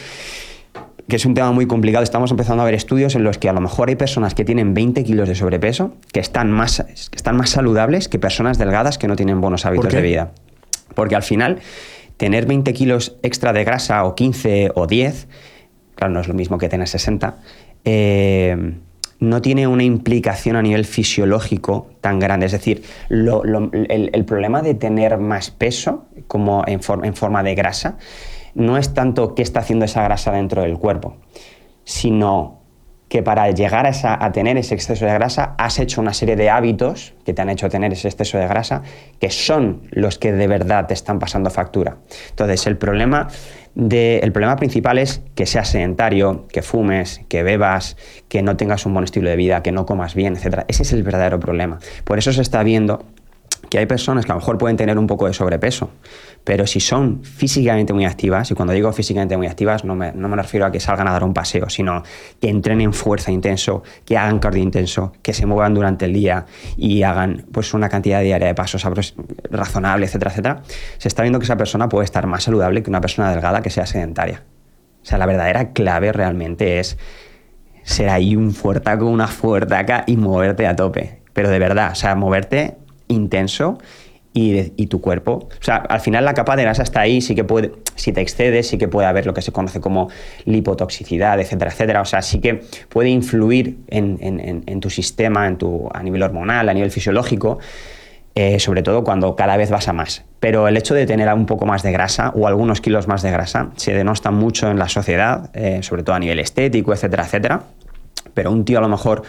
que 1.08 1.16
es 1.16 1.26
un 1.26 1.34
tema 1.34 1.52
muy 1.52 1.66
complicado, 1.66 2.02
estamos 2.02 2.30
empezando 2.30 2.62
a 2.62 2.66
ver 2.66 2.74
estudios 2.74 3.14
en 3.14 3.24
los 3.24 3.36
que 3.36 3.48
a 3.48 3.52
lo 3.52 3.60
mejor 3.60 3.88
hay 3.88 3.96
personas 3.96 4.34
que 4.34 4.44
tienen 4.44 4.74
20 4.74 5.04
kilos 5.04 5.28
de 5.28 5.34
sobrepeso, 5.34 5.94
que 6.12 6.20
están 6.20 6.50
más, 6.50 6.82
que 6.86 7.16
están 7.16 7.36
más 7.36 7.50
saludables 7.50 8.08
que 8.08 8.18
personas 8.18 8.58
delgadas 8.58 8.96
que 8.96 9.08
no 9.08 9.16
tienen 9.16 9.40
buenos 9.40 9.66
hábitos 9.66 9.92
de 9.92 10.00
vida. 10.00 10.32
Porque 10.94 11.14
al 11.14 11.22
final, 11.22 11.58
tener 12.16 12.46
20 12.46 12.72
kilos 12.72 13.16
extra 13.22 13.52
de 13.52 13.64
grasa 13.64 14.04
o 14.04 14.14
15 14.14 14.70
o 14.74 14.86
10, 14.86 15.28
claro, 15.94 16.14
no 16.14 16.20
es 16.20 16.28
lo 16.28 16.34
mismo 16.34 16.56
que 16.56 16.68
tener 16.68 16.88
60, 16.88 17.36
eh, 17.84 18.74
no 19.20 19.40
tiene 19.42 19.66
una 19.66 19.84
implicación 19.84 20.56
a 20.56 20.62
nivel 20.62 20.84
fisiológico 20.84 21.88
tan 22.00 22.18
grande. 22.18 22.46
Es 22.46 22.52
decir, 22.52 22.82
el, 23.08 24.24
problema 24.26 24.62
de 24.62 24.74
tener 24.74 25.18
más 25.18 25.50
peso 25.50 26.06
como 26.26 26.64
en, 26.66 26.80
en, 27.02 27.14
forma 27.14 27.42
de 27.42 27.54
grasa 27.54 27.98
no 28.54 28.76
es 28.76 28.94
tanto 28.94 29.34
qué 29.34 29.42
está 29.42 29.60
haciendo 29.60 29.84
esa 29.84 30.02
grasa 30.02 30.32
dentro 30.32 30.62
del 30.62 30.78
cuerpo, 30.78 31.16
sino 31.84 32.63
que 33.14 33.22
para 33.22 33.48
llegar 33.52 33.86
a, 33.86 34.32
tener 34.32 34.58
ese 34.58 34.74
exceso 34.74 35.04
de 35.04 35.14
grasa 35.14 35.54
has 35.56 35.78
hecho 35.78 36.00
una 36.00 36.12
serie 36.12 36.34
de 36.34 36.50
hábitos 36.50 37.14
que 37.24 37.32
te 37.32 37.42
han 37.42 37.48
hecho 37.48 37.68
tener 37.68 37.92
ese 37.92 38.08
exceso 38.08 38.38
de 38.38 38.48
grasa 38.48 38.82
que 39.20 39.30
son 39.30 39.82
los 39.92 40.18
que 40.18 40.32
de 40.32 40.48
verdad 40.48 40.88
te 40.88 40.94
están 40.94 41.20
pasando 41.20 41.48
factura. 41.48 41.98
Entonces, 42.30 42.66
el 42.66 42.76
problema 42.76 43.28
el 43.76 44.32
problema 44.32 44.56
principal 44.56 44.98
es 44.98 45.22
que 45.36 45.46
seas 45.46 45.68
sedentario, 45.68 46.48
que 46.48 46.62
fumes, 46.62 47.20
que 47.28 47.44
bebas, 47.44 47.96
que 48.26 48.42
no 48.42 48.56
tengas 48.56 48.84
un 48.84 48.94
buen 48.94 49.04
estilo 49.04 49.30
de 49.30 49.36
vida, 49.36 49.62
que 49.62 49.70
no 49.70 49.86
comas 49.86 50.16
bien, 50.16 50.36
etc. 50.36 50.64
Ese 50.66 50.82
es 50.82 50.92
el 50.92 51.04
verdadero 51.04 51.38
problema. 51.38 51.78
Por 52.02 52.18
eso 52.18 52.32
se 52.32 52.42
está 52.42 52.64
viendo 52.64 53.04
que 53.74 53.80
hay 53.80 53.86
personas 53.86 54.24
que 54.24 54.30
a 54.30 54.36
lo 54.36 54.40
mejor 54.40 54.56
pueden 54.56 54.76
tener 54.76 54.96
un 54.96 55.08
poco 55.08 55.26
de 55.26 55.32
sobrepeso, 55.32 55.90
pero 56.44 56.64
si 56.64 56.78
son 56.78 57.24
físicamente 57.24 57.92
muy 57.92 58.04
activas, 58.04 58.48
y 58.52 58.54
cuando 58.54 58.72
digo 58.72 58.92
físicamente 58.92 59.36
muy 59.36 59.48
activas 59.48 59.84
no 59.84 59.96
me, 59.96 60.12
no 60.12 60.28
me 60.28 60.36
refiero 60.36 60.64
a 60.64 60.70
que 60.70 60.78
salgan 60.78 61.08
a 61.08 61.10
dar 61.10 61.24
un 61.24 61.34
paseo, 61.34 61.68
sino 61.68 62.04
que 62.40 62.50
entrenen 62.50 62.92
fuerza 62.92 63.32
intenso, 63.32 63.82
que 64.04 64.16
hagan 64.16 64.38
cardio 64.38 64.62
intenso, 64.62 65.12
que 65.22 65.32
se 65.32 65.44
muevan 65.44 65.74
durante 65.74 66.04
el 66.04 66.12
día 66.12 66.46
y 66.76 67.02
hagan 67.02 67.46
pues 67.50 67.74
una 67.74 67.88
cantidad 67.88 68.22
diaria 68.22 68.46
de 68.46 68.54
pasos 68.54 68.86
razonable, 69.50 70.06
etcétera, 70.06 70.30
etcétera, 70.30 70.62
se 70.98 71.08
está 71.08 71.22
viendo 71.22 71.40
que 71.40 71.44
esa 71.46 71.56
persona 71.56 71.88
puede 71.88 72.04
estar 72.04 72.28
más 72.28 72.44
saludable 72.44 72.84
que 72.84 72.90
una 72.90 73.00
persona 73.00 73.28
delgada 73.32 73.60
que 73.60 73.70
sea 73.70 73.86
sedentaria. 73.86 74.44
O 75.02 75.04
sea, 75.04 75.18
la 75.18 75.26
verdadera 75.26 75.72
clave 75.72 76.12
realmente 76.12 76.78
es 76.78 76.96
ser 77.82 78.08
ahí 78.08 78.36
un 78.36 78.52
fuertaco, 78.52 79.06
una 79.06 79.26
fuertaca 79.26 80.04
y 80.06 80.16
moverte 80.16 80.64
a 80.68 80.76
tope. 80.76 81.22
Pero 81.32 81.50
de 81.50 81.58
verdad, 81.58 81.90
o 81.90 81.94
sea, 81.96 82.14
moverte 82.14 82.76
intenso 83.08 83.78
y, 84.34 84.86
tu 84.86 85.00
cuerpo. 85.00 85.48
O 85.48 85.62
sea, 85.62 85.76
al 85.76 86.00
final 86.00 86.24
la 86.24 86.34
capa 86.34 86.56
de 86.56 86.64
grasa 86.64 86.82
está 86.82 87.00
ahí, 87.00 87.20
sí 87.20 87.36
que 87.36 87.44
puede, 87.44 87.70
si 87.94 88.12
te 88.12 88.20
excedes, 88.20 88.66
sí 88.66 88.78
que 88.78 88.88
puede 88.88 89.06
haber 89.06 89.26
lo 89.26 89.32
que 89.32 89.42
se 89.42 89.52
conoce 89.52 89.80
como 89.80 90.08
lipotoxicidad, 90.44 91.38
etcétera, 91.40 91.70
etcétera. 91.70 92.00
O 92.00 92.04
sea, 92.04 92.20
sí 92.20 92.40
que 92.40 92.62
puede 92.88 93.10
influir 93.10 93.78
en, 93.86 94.80
tu 94.80 94.90
sistema, 94.90 95.46
en 95.46 95.56
tu, 95.56 95.88
a 95.92 96.02
nivel 96.02 96.22
hormonal, 96.22 96.68
a 96.68 96.74
nivel 96.74 96.90
fisiológico, 96.90 97.60
eh, 98.34 98.58
sobre 98.58 98.82
todo 98.82 99.04
cuando 99.04 99.36
cada 99.36 99.56
vez 99.56 99.70
vas 99.70 99.86
a 99.86 99.92
más. 99.92 100.24
Pero 100.40 100.66
el 100.66 100.76
hecho 100.76 100.94
de 100.94 101.06
tener 101.06 101.32
un 101.32 101.46
poco 101.46 101.64
más 101.64 101.84
de 101.84 101.92
grasa 101.92 102.30
o 102.34 102.48
algunos 102.48 102.80
kilos 102.80 103.06
más 103.06 103.22
de 103.22 103.30
grasa 103.30 103.70
se 103.76 103.94
denosta 103.94 104.32
mucho 104.32 104.68
en 104.68 104.80
la 104.80 104.88
sociedad, 104.88 105.50
eh, 105.54 105.84
sobre 105.84 106.02
todo 106.02 106.16
a 106.16 106.18
nivel 106.18 106.40
estético, 106.40 106.92
etcétera, 106.92 107.22
etcétera. 107.22 107.62
Pero 108.34 108.50
un 108.50 108.64
tío 108.64 108.78
a 108.78 108.82
lo 108.82 108.88
mejor 108.88 109.22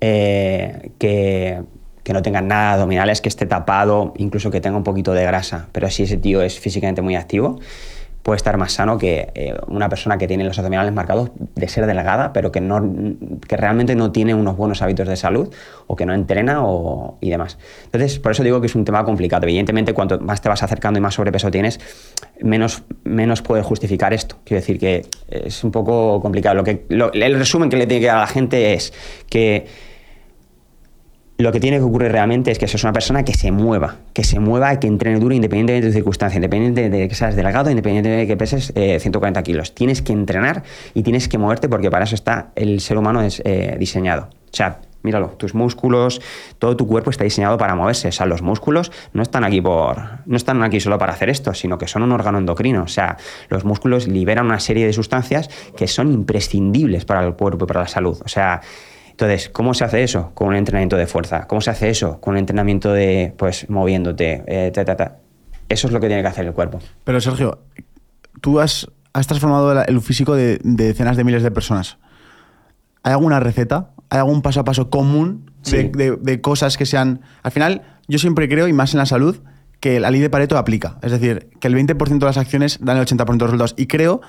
eh, 0.00 0.90
que 0.98 1.62
que 2.02 2.12
no 2.12 2.22
tenga 2.22 2.40
nada 2.40 2.74
abdominales, 2.74 3.20
que 3.20 3.28
esté 3.28 3.46
tapado, 3.46 4.14
incluso 4.16 4.50
que 4.50 4.60
tenga 4.60 4.76
un 4.76 4.84
poquito 4.84 5.12
de 5.12 5.24
grasa. 5.24 5.68
Pero 5.72 5.90
si 5.90 6.04
ese 6.04 6.16
tío 6.16 6.42
es 6.42 6.58
físicamente 6.58 7.02
muy 7.02 7.16
activo, 7.16 7.60
puede 8.22 8.36
estar 8.36 8.56
más 8.58 8.72
sano 8.72 8.98
que 8.98 9.30
eh, 9.34 9.54
una 9.68 9.88
persona 9.88 10.18
que 10.18 10.28
tiene 10.28 10.44
los 10.44 10.58
abdominales 10.58 10.92
marcados 10.92 11.30
de 11.54 11.68
ser 11.68 11.86
delgada, 11.86 12.32
pero 12.32 12.52
que, 12.52 12.60
no, 12.60 12.82
que 13.48 13.56
realmente 13.56 13.94
no 13.94 14.12
tiene 14.12 14.34
unos 14.34 14.56
buenos 14.56 14.82
hábitos 14.82 15.08
de 15.08 15.16
salud 15.16 15.52
o 15.86 15.96
que 15.96 16.04
no 16.04 16.12
entrena 16.12 16.62
o, 16.64 17.16
y 17.20 17.30
demás. 17.30 17.58
Entonces, 17.86 18.18
por 18.18 18.32
eso 18.32 18.42
digo 18.42 18.60
que 18.60 18.66
es 18.66 18.74
un 18.74 18.84
tema 18.84 19.04
complicado. 19.04 19.44
Evidentemente, 19.44 19.94
cuanto 19.94 20.20
más 20.20 20.40
te 20.40 20.48
vas 20.48 20.62
acercando 20.62 20.98
y 20.98 21.00
más 21.00 21.14
sobrepeso 21.14 21.50
tienes, 21.50 21.80
menos, 22.42 22.82
menos 23.04 23.40
puede 23.42 23.62
justificar 23.62 24.12
esto. 24.12 24.36
Quiero 24.44 24.60
decir 24.60 24.78
que 24.78 25.06
es 25.28 25.64
un 25.64 25.70
poco 25.70 26.20
complicado. 26.20 26.56
Lo 26.56 26.64
que, 26.64 26.84
el 26.88 27.38
resumen 27.38 27.70
que 27.70 27.76
le 27.76 27.86
tiene 27.86 28.02
que 28.02 28.06
dar 28.06 28.18
a 28.18 28.20
la 28.20 28.26
gente 28.26 28.74
es 28.74 28.92
que 29.28 29.89
lo 31.40 31.52
que 31.52 31.60
tiene 31.60 31.78
que 31.78 31.84
ocurrir 31.84 32.12
realmente 32.12 32.50
es 32.50 32.58
que 32.58 32.66
seas 32.66 32.82
una 32.84 32.92
persona 32.92 33.24
que 33.24 33.34
se 33.34 33.50
mueva, 33.52 33.96
que 34.12 34.24
se 34.24 34.40
mueva, 34.40 34.78
que 34.78 34.86
entrene 34.86 35.18
duro 35.18 35.34
independientemente 35.34 35.86
de 35.86 35.92
tu 35.92 35.94
circunstancia, 35.94 36.36
independientemente 36.36 36.96
de 36.96 37.08
que 37.08 37.14
seas 37.14 37.36
delgado, 37.36 37.70
independientemente 37.70 38.20
de 38.22 38.26
que 38.26 38.36
peses 38.36 38.72
140 38.74 39.40
eh, 39.40 39.42
kilos. 39.42 39.74
Tienes 39.74 40.02
que 40.02 40.12
entrenar 40.12 40.62
y 40.94 41.02
tienes 41.02 41.28
que 41.28 41.38
moverte 41.38 41.68
porque 41.68 41.90
para 41.90 42.04
eso 42.04 42.14
está 42.14 42.50
el 42.56 42.80
ser 42.80 42.98
humano 42.98 43.22
es, 43.22 43.42
eh, 43.44 43.76
diseñado. 43.78 44.28
O 44.52 44.56
sea, 44.56 44.80
míralo, 45.02 45.28
tus 45.28 45.54
músculos, 45.54 46.20
todo 46.58 46.76
tu 46.76 46.86
cuerpo 46.86 47.10
está 47.10 47.24
diseñado 47.24 47.56
para 47.56 47.74
moverse. 47.74 48.08
O 48.08 48.12
sea, 48.12 48.26
los 48.26 48.42
músculos 48.42 48.92
no 49.12 49.22
están 49.22 49.44
aquí 49.44 49.60
por. 49.60 50.26
no 50.26 50.36
están 50.36 50.62
aquí 50.62 50.80
solo 50.80 50.98
para 50.98 51.12
hacer 51.12 51.30
esto, 51.30 51.54
sino 51.54 51.78
que 51.78 51.86
son 51.86 52.02
un 52.02 52.12
órgano 52.12 52.38
endocrino. 52.38 52.82
O 52.82 52.88
sea, 52.88 53.16
los 53.48 53.64
músculos 53.64 54.08
liberan 54.08 54.46
una 54.46 54.60
serie 54.60 54.86
de 54.86 54.92
sustancias 54.92 55.48
que 55.76 55.86
son 55.86 56.12
imprescindibles 56.12 57.04
para 57.04 57.24
el 57.24 57.34
cuerpo 57.34 57.64
y 57.64 57.68
para 57.68 57.80
la 57.80 57.88
salud. 57.88 58.20
O 58.24 58.28
sea, 58.28 58.60
entonces, 59.20 59.50
¿cómo 59.50 59.74
se 59.74 59.84
hace 59.84 60.02
eso? 60.02 60.30
Con 60.32 60.48
un 60.48 60.56
entrenamiento 60.56 60.96
de 60.96 61.06
fuerza. 61.06 61.46
¿Cómo 61.46 61.60
se 61.60 61.68
hace 61.68 61.90
eso? 61.90 62.22
Con 62.22 62.32
un 62.32 62.38
entrenamiento 62.38 62.90
de, 62.90 63.34
pues, 63.36 63.68
moviéndote, 63.68 64.42
eh, 64.46 64.72
Eso 65.68 65.86
es 65.86 65.92
lo 65.92 66.00
que 66.00 66.06
tiene 66.06 66.22
que 66.22 66.28
hacer 66.28 66.46
el 66.46 66.54
cuerpo. 66.54 66.80
Pero, 67.04 67.20
Sergio, 67.20 67.58
tú 68.40 68.60
has, 68.60 68.88
transformado 69.12 69.82
el 69.82 70.00
físico 70.00 70.34
de, 70.34 70.58
decenas 70.64 71.18
de 71.18 71.24
miles 71.24 71.42
de 71.42 71.50
personas. 71.50 71.98
¿Hay 73.02 73.12
alguna 73.12 73.40
receta? 73.40 73.90
¿Hay 74.08 74.20
algún 74.20 74.40
paso 74.40 74.60
a 74.60 74.64
paso 74.64 74.88
común 74.88 75.50
de, 75.64 76.40
cosas 76.40 76.78
que 76.78 76.86
sean... 76.86 77.20
Al 77.42 77.52
final, 77.52 77.82
yo 78.08 78.18
siempre 78.18 78.48
creo, 78.48 78.68
y 78.68 78.72
más 78.72 78.94
en 78.94 79.00
la 79.00 79.06
salud, 79.06 79.36
que 79.80 80.00
la 80.00 80.10
ley 80.10 80.22
de 80.22 80.30
Pareto 80.30 80.56
aplica. 80.56 80.96
Es 81.02 81.12
decir, 81.12 81.50
que 81.60 81.68
el 81.68 81.74
20% 81.74 82.18
de 82.18 82.24
las 82.24 82.38
acciones 82.38 82.78
dan 82.80 82.96
el 82.96 83.04
80% 83.04 83.26
de 83.26 83.36
los 83.36 83.50
resultados. 83.50 83.74
Y 83.76 83.86
creo 83.86 84.22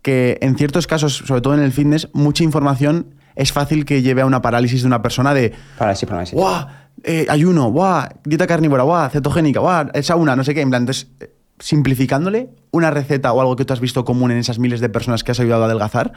que 0.00 0.38
en 0.40 0.56
ciertos 0.56 0.86
casos, 0.86 1.16
sobre 1.16 1.42
todo 1.42 1.52
en 1.52 1.60
el 1.60 1.72
fitness, 1.72 2.08
mucha 2.14 2.44
información 2.44 3.17
es 3.38 3.52
fácil 3.52 3.84
que 3.84 4.02
lleve 4.02 4.22
a 4.22 4.26
una 4.26 4.42
parálisis 4.42 4.82
de 4.82 4.88
una 4.88 5.00
persona 5.00 5.32
de. 5.32 5.54
Parálisis, 5.78 6.08
parálisis. 6.08 6.34
¡Guau! 6.34 6.66
Eh, 7.04 7.24
ayuno, 7.28 7.70
¡guau! 7.70 8.08
Dieta 8.24 8.48
carnívora, 8.48 8.82
¡guau! 8.82 9.08
Cetogénica, 9.10 9.60
¡guau! 9.60 9.86
Sauna, 10.02 10.34
no 10.34 10.42
sé 10.42 10.54
qué. 10.54 10.60
En 10.60 10.70
plan, 10.70 10.82
entonces, 10.82 11.06
eh, 11.20 11.32
simplificándole 11.60 12.50
una 12.72 12.90
receta 12.90 13.32
o 13.32 13.40
algo 13.40 13.54
que 13.54 13.64
tú 13.64 13.72
has 13.72 13.80
visto 13.80 14.04
común 14.04 14.32
en 14.32 14.38
esas 14.38 14.58
miles 14.58 14.80
de 14.80 14.88
personas 14.88 15.22
que 15.22 15.30
has 15.30 15.38
ayudado 15.38 15.62
a 15.62 15.66
adelgazar, 15.66 16.14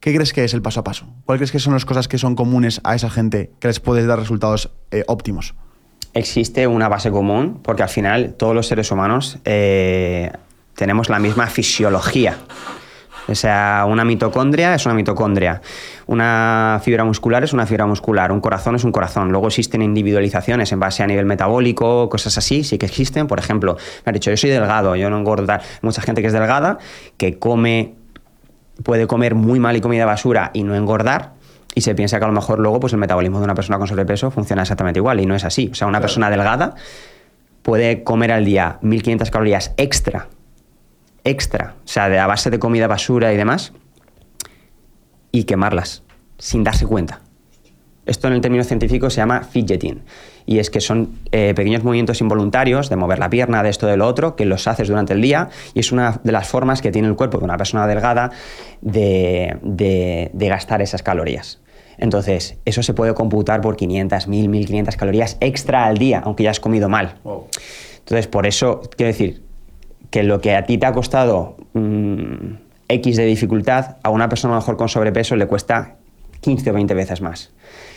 ¿qué 0.00 0.12
crees 0.12 0.32
que 0.32 0.42
es 0.42 0.54
el 0.54 0.60
paso 0.60 0.80
a 0.80 0.84
paso? 0.84 1.06
¿Cuáles 1.24 1.38
crees 1.38 1.52
que 1.52 1.60
son 1.60 1.72
las 1.72 1.84
cosas 1.84 2.08
que 2.08 2.18
son 2.18 2.34
comunes 2.34 2.80
a 2.82 2.96
esa 2.96 3.10
gente 3.10 3.52
que 3.60 3.68
les 3.68 3.78
puedes 3.78 4.04
dar 4.04 4.18
resultados 4.18 4.72
eh, 4.90 5.04
óptimos? 5.06 5.54
Existe 6.14 6.66
una 6.66 6.88
base 6.88 7.12
común 7.12 7.60
porque 7.62 7.84
al 7.84 7.88
final 7.88 8.34
todos 8.36 8.56
los 8.56 8.66
seres 8.66 8.90
humanos 8.90 9.38
tenemos 10.74 11.08
la 11.08 11.18
misma 11.20 11.46
fisiología. 11.46 12.38
O 13.26 13.34
sea, 13.34 13.86
una 13.88 14.04
mitocondria 14.04 14.74
es 14.74 14.84
una 14.84 14.94
mitocondria, 14.94 15.62
una 16.06 16.80
fibra 16.82 17.04
muscular 17.04 17.42
es 17.42 17.54
una 17.54 17.66
fibra 17.66 17.86
muscular, 17.86 18.30
un 18.30 18.40
corazón 18.40 18.74
es 18.76 18.84
un 18.84 18.92
corazón. 18.92 19.30
Luego 19.30 19.48
existen 19.48 19.80
individualizaciones 19.80 20.70
en 20.72 20.80
base 20.80 21.02
a 21.02 21.06
nivel 21.06 21.24
metabólico, 21.24 22.08
cosas 22.10 22.36
así, 22.36 22.64
sí 22.64 22.76
que 22.76 22.86
existen. 22.86 23.26
Por 23.26 23.38
ejemplo, 23.38 23.76
me 24.04 24.10
ha 24.10 24.12
dicho, 24.12 24.30
yo 24.30 24.36
soy 24.36 24.50
delgado, 24.50 24.94
yo 24.94 25.08
no 25.08 25.18
engordo. 25.18 25.46
Mucha 25.80 26.02
gente 26.02 26.20
que 26.20 26.26
es 26.26 26.32
delgada, 26.32 26.78
que 27.16 27.38
come, 27.38 27.94
puede 28.82 29.06
comer 29.06 29.34
muy 29.34 29.58
mal 29.58 29.76
y 29.76 29.80
comida 29.80 30.04
basura 30.04 30.50
y 30.52 30.62
no 30.62 30.74
engordar, 30.74 31.32
y 31.74 31.80
se 31.80 31.94
piensa 31.94 32.18
que 32.18 32.24
a 32.24 32.28
lo 32.28 32.34
mejor 32.34 32.60
luego 32.60 32.78
pues 32.78 32.92
el 32.92 32.98
metabolismo 32.98 33.38
de 33.38 33.44
una 33.44 33.54
persona 33.54 33.78
con 33.78 33.88
sobrepeso 33.88 34.30
funciona 34.30 34.62
exactamente 34.62 35.00
igual 35.00 35.20
y 35.20 35.26
no 35.26 35.34
es 35.34 35.44
así. 35.44 35.70
O 35.72 35.74
sea, 35.74 35.88
una 35.88 36.00
persona 36.00 36.30
delgada 36.30 36.74
puede 37.62 38.04
comer 38.04 38.30
al 38.32 38.44
día 38.44 38.78
1500 38.82 39.30
calorías 39.30 39.72
extra 39.76 40.28
extra, 41.24 41.74
o 41.84 41.88
sea, 41.88 42.08
de 42.08 42.18
a 42.18 42.26
base 42.26 42.50
de 42.50 42.58
comida 42.58 42.86
basura 42.86 43.32
y 43.32 43.36
demás, 43.36 43.72
y 45.32 45.44
quemarlas 45.44 46.02
sin 46.38 46.62
darse 46.64 46.86
cuenta. 46.86 47.20
Esto 48.06 48.28
en 48.28 48.34
el 48.34 48.40
término 48.42 48.64
científico 48.64 49.08
se 49.08 49.16
llama 49.16 49.42
fidgeting. 49.42 50.02
Y 50.46 50.58
es 50.58 50.68
que 50.68 50.82
son 50.82 51.18
eh, 51.32 51.54
pequeños 51.56 51.84
movimientos 51.84 52.20
involuntarios 52.20 52.90
de 52.90 52.96
mover 52.96 53.18
la 53.18 53.30
pierna, 53.30 53.62
de 53.62 53.70
esto, 53.70 53.86
de 53.86 53.96
lo 53.96 54.06
otro, 54.06 54.36
que 54.36 54.44
los 54.44 54.68
haces 54.68 54.88
durante 54.88 55.14
el 55.14 55.22
día. 55.22 55.48
Y 55.72 55.80
es 55.80 55.90
una 55.90 56.20
de 56.22 56.32
las 56.32 56.46
formas 56.46 56.82
que 56.82 56.92
tiene 56.92 57.08
el 57.08 57.16
cuerpo 57.16 57.38
de 57.38 57.44
una 57.44 57.56
persona 57.56 57.86
delgada 57.86 58.30
de, 58.82 59.56
de 59.62 60.48
gastar 60.48 60.82
esas 60.82 61.02
calorías. 61.02 61.60
Entonces, 61.96 62.58
eso 62.64 62.82
se 62.82 62.92
puede 62.92 63.14
computar 63.14 63.60
por 63.60 63.76
500, 63.76 64.28
1000, 64.28 64.48
1500 64.48 64.96
calorías 64.96 65.36
extra 65.40 65.86
al 65.86 65.96
día, 65.96 66.20
aunque 66.24 66.42
ya 66.42 66.50
has 66.50 66.60
comido 66.60 66.88
mal. 66.88 67.16
Entonces, 67.98 68.26
por 68.26 68.46
eso, 68.46 68.82
quiero 68.96 69.12
decir, 69.12 69.42
que 70.14 70.22
lo 70.22 70.40
que 70.40 70.54
a 70.54 70.64
ti 70.64 70.78
te 70.78 70.86
ha 70.86 70.92
costado 70.92 71.56
mm, 71.72 72.54
X 72.86 73.16
de 73.16 73.24
dificultad, 73.24 73.96
a 74.04 74.10
una 74.10 74.28
persona 74.28 74.54
mejor 74.54 74.76
con 74.76 74.88
sobrepeso 74.88 75.34
le 75.34 75.48
cuesta 75.48 75.96
15 76.40 76.70
o 76.70 76.72
20 76.72 76.94
veces 76.94 77.20
más. 77.20 77.50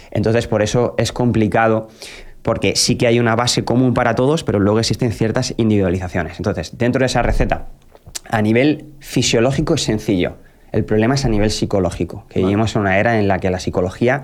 Entonces, 0.09 0.47
por 0.47 0.63
eso 0.63 0.95
es 0.97 1.11
complicado, 1.11 1.89
porque 2.41 2.75
sí 2.75 2.95
que 2.95 3.05
hay 3.05 3.19
una 3.19 3.35
base 3.35 3.63
común 3.63 3.93
para 3.93 4.15
todos, 4.15 4.43
pero 4.43 4.59
luego 4.59 4.79
existen 4.79 5.11
ciertas 5.11 5.53
individualizaciones. 5.57 6.39
Entonces, 6.39 6.75
dentro 6.79 7.01
de 7.01 7.05
esa 7.05 7.21
receta, 7.21 7.67
a 8.27 8.41
nivel 8.41 8.85
fisiológico 8.99 9.75
es 9.75 9.83
sencillo. 9.83 10.37
El 10.71 10.85
problema 10.85 11.13
es 11.13 11.23
a 11.23 11.29
nivel 11.29 11.51
psicológico, 11.51 12.25
que 12.29 12.39
vivimos 12.39 12.75
en 12.75 12.81
una 12.81 12.97
era 12.97 13.19
en 13.19 13.27
la 13.27 13.37
que 13.37 13.51
la 13.51 13.59
psicología 13.59 14.23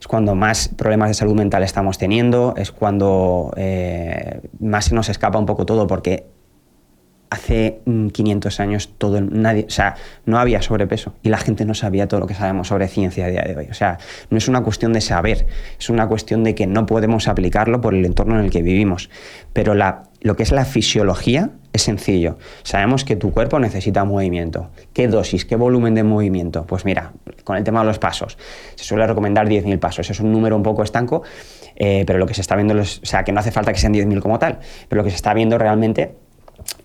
es 0.00 0.06
cuando 0.06 0.34
más 0.34 0.68
problemas 0.68 1.10
de 1.10 1.14
salud 1.14 1.34
mental 1.34 1.62
estamos 1.62 1.98
teniendo, 1.98 2.54
es 2.56 2.72
cuando 2.72 3.52
eh, 3.58 4.40
más 4.60 4.86
se 4.86 4.94
nos 4.94 5.10
escapa 5.10 5.38
un 5.38 5.44
poco 5.44 5.66
todo, 5.66 5.86
porque 5.86 6.37
hace 7.30 7.80
500 7.84 8.58
mm, 8.58 8.62
años 8.62 8.94
todo 8.98 9.20
nadie, 9.20 9.66
o 9.66 9.70
sea, 9.70 9.96
no 10.24 10.38
había 10.38 10.62
sobrepeso 10.62 11.14
y 11.22 11.28
la 11.28 11.38
gente 11.38 11.64
no 11.64 11.74
sabía 11.74 12.08
todo 12.08 12.20
lo 12.20 12.26
que 12.26 12.34
sabemos 12.34 12.68
sobre 12.68 12.88
ciencia 12.88 13.26
a 13.26 13.28
día 13.28 13.42
de 13.42 13.56
hoy. 13.56 13.66
O 13.70 13.74
sea, 13.74 13.98
no 14.30 14.38
es 14.38 14.48
una 14.48 14.62
cuestión 14.62 14.92
de 14.92 15.00
saber, 15.00 15.46
es 15.78 15.90
una 15.90 16.08
cuestión 16.08 16.44
de 16.44 16.54
que 16.54 16.66
no 16.66 16.86
podemos 16.86 17.28
aplicarlo 17.28 17.80
por 17.80 17.94
el 17.94 18.04
entorno 18.04 18.38
en 18.38 18.44
el 18.44 18.50
que 18.50 18.62
vivimos. 18.62 19.10
Pero 19.52 19.74
la, 19.74 20.04
lo 20.20 20.36
que 20.36 20.42
es 20.42 20.52
la 20.52 20.64
fisiología 20.64 21.50
es 21.72 21.82
sencillo. 21.82 22.38
Sabemos 22.62 23.04
que 23.04 23.16
tu 23.16 23.30
cuerpo 23.30 23.58
necesita 23.58 24.04
movimiento. 24.04 24.70
¿Qué 24.92 25.06
dosis, 25.08 25.44
qué 25.44 25.56
volumen 25.56 25.94
de 25.94 26.02
movimiento? 26.02 26.66
Pues 26.66 26.84
mira, 26.84 27.12
con 27.44 27.56
el 27.56 27.64
tema 27.64 27.80
de 27.80 27.86
los 27.86 27.98
pasos, 27.98 28.38
se 28.74 28.84
suele 28.84 29.06
recomendar 29.06 29.46
10.000 29.48 29.78
pasos. 29.78 30.10
Es 30.10 30.20
un 30.20 30.32
número 30.32 30.56
un 30.56 30.62
poco 30.62 30.82
estanco, 30.82 31.22
eh, 31.76 32.04
pero 32.06 32.18
lo 32.18 32.26
que 32.26 32.34
se 32.34 32.40
está 32.40 32.56
viendo, 32.56 32.78
es, 32.78 33.00
o 33.02 33.06
sea, 33.06 33.22
que 33.22 33.32
no 33.32 33.40
hace 33.40 33.52
falta 33.52 33.72
que 33.72 33.78
sean 33.78 33.92
10.000 33.92 34.20
como 34.20 34.38
tal, 34.38 34.58
pero 34.88 35.00
lo 35.00 35.04
que 35.04 35.10
se 35.10 35.16
está 35.16 35.34
viendo 35.34 35.58
realmente 35.58 36.16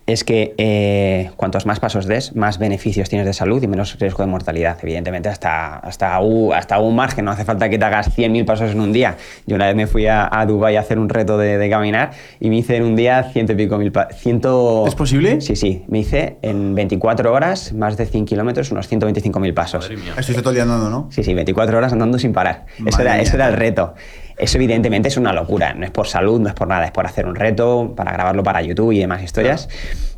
es 0.06 0.22
que 0.22 0.54
eh, 0.58 1.30
cuantos 1.36 1.64
más 1.64 1.80
pasos 1.80 2.06
des, 2.06 2.36
más 2.36 2.58
beneficios 2.58 3.08
tienes 3.08 3.26
de 3.26 3.32
salud 3.32 3.62
y 3.62 3.68
menos 3.68 3.98
riesgo 3.98 4.22
de 4.22 4.30
mortalidad. 4.30 4.76
Evidentemente, 4.82 5.30
hasta, 5.30 5.76
hasta, 5.76 6.18
hasta 6.54 6.78
un 6.78 6.94
margen, 6.94 7.24
no 7.24 7.30
hace 7.30 7.44
falta 7.44 7.70
que 7.70 7.78
te 7.78 7.84
hagas 7.84 8.16
100.000 8.16 8.44
pasos 8.44 8.72
en 8.72 8.80
un 8.80 8.92
día. 8.92 9.16
Yo 9.46 9.56
una 9.56 9.66
vez 9.66 9.76
me 9.76 9.86
fui 9.86 10.06
a, 10.06 10.28
a 10.30 10.44
Dubái 10.44 10.76
a 10.76 10.80
hacer 10.80 10.98
un 10.98 11.08
reto 11.08 11.38
de, 11.38 11.56
de 11.56 11.70
caminar 11.70 12.10
y 12.38 12.50
me 12.50 12.56
hice 12.56 12.76
en 12.76 12.84
un 12.84 12.96
día 12.96 13.30
ciento 13.32 13.52
y 13.52 13.56
pico 13.56 13.78
mil 13.78 13.92
pasos. 13.92 14.88
¿Es 14.88 14.94
posible? 14.94 15.40
Sí, 15.40 15.56
sí. 15.56 15.84
Me 15.88 16.00
hice 16.00 16.36
en 16.42 16.74
24 16.74 17.32
horas, 17.32 17.72
más 17.72 17.96
de 17.96 18.04
100 18.04 18.26
kilómetros, 18.26 18.70
unos 18.72 18.90
125.000 18.90 19.54
pasos. 19.54 19.84
Madre 19.84 19.96
mía. 19.96 20.14
Estuviste 20.18 20.42
todo 20.42 20.50
el 20.50 20.56
día 20.56 20.64
andando, 20.64 20.90
¿no? 20.90 21.08
Sí, 21.10 21.24
sí, 21.24 21.32
24 21.32 21.78
horas 21.78 21.92
andando 21.92 22.18
sin 22.18 22.32
parar. 22.32 22.66
Eso 22.84 23.00
era, 23.00 23.20
eso 23.20 23.36
era 23.36 23.48
el 23.48 23.54
reto. 23.54 23.94
Eso 24.36 24.58
evidentemente 24.58 25.08
es 25.08 25.16
una 25.16 25.32
locura. 25.32 25.74
No 25.74 25.84
es 25.84 25.90
por 25.90 26.06
salud, 26.06 26.40
no 26.40 26.48
es 26.48 26.54
por 26.54 26.68
nada, 26.68 26.84
es 26.84 26.90
por 26.90 27.06
hacer 27.06 27.26
un 27.26 27.34
reto, 27.34 27.94
para 27.96 28.12
grabarlo 28.12 28.42
para 28.42 28.62
YouTube 28.62 28.92
y 28.92 28.98
demás 28.98 29.22
historias. 29.22 29.68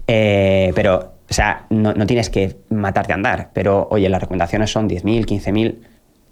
Eh, 0.07 0.72
pero, 0.74 1.14
o 1.29 1.35
sea, 1.35 1.66
no, 1.70 1.92
no 1.92 2.07
tienes 2.07 2.31
que 2.31 2.57
matarte 2.70 3.12
a 3.12 3.16
andar. 3.16 3.50
Pero, 3.52 3.88
oye, 3.90 4.09
las 4.09 4.20
recomendaciones 4.20 4.70
son 4.70 4.88
10.000, 4.88 5.26
15.000. 5.26 5.76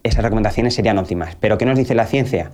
Esas 0.02 0.22
recomendaciones 0.22 0.74
serían 0.74 0.98
óptimas. 0.98 1.36
Pero, 1.40 1.58
¿qué 1.58 1.66
nos 1.66 1.78
dice 1.78 1.94
la 1.94 2.06
ciencia? 2.06 2.50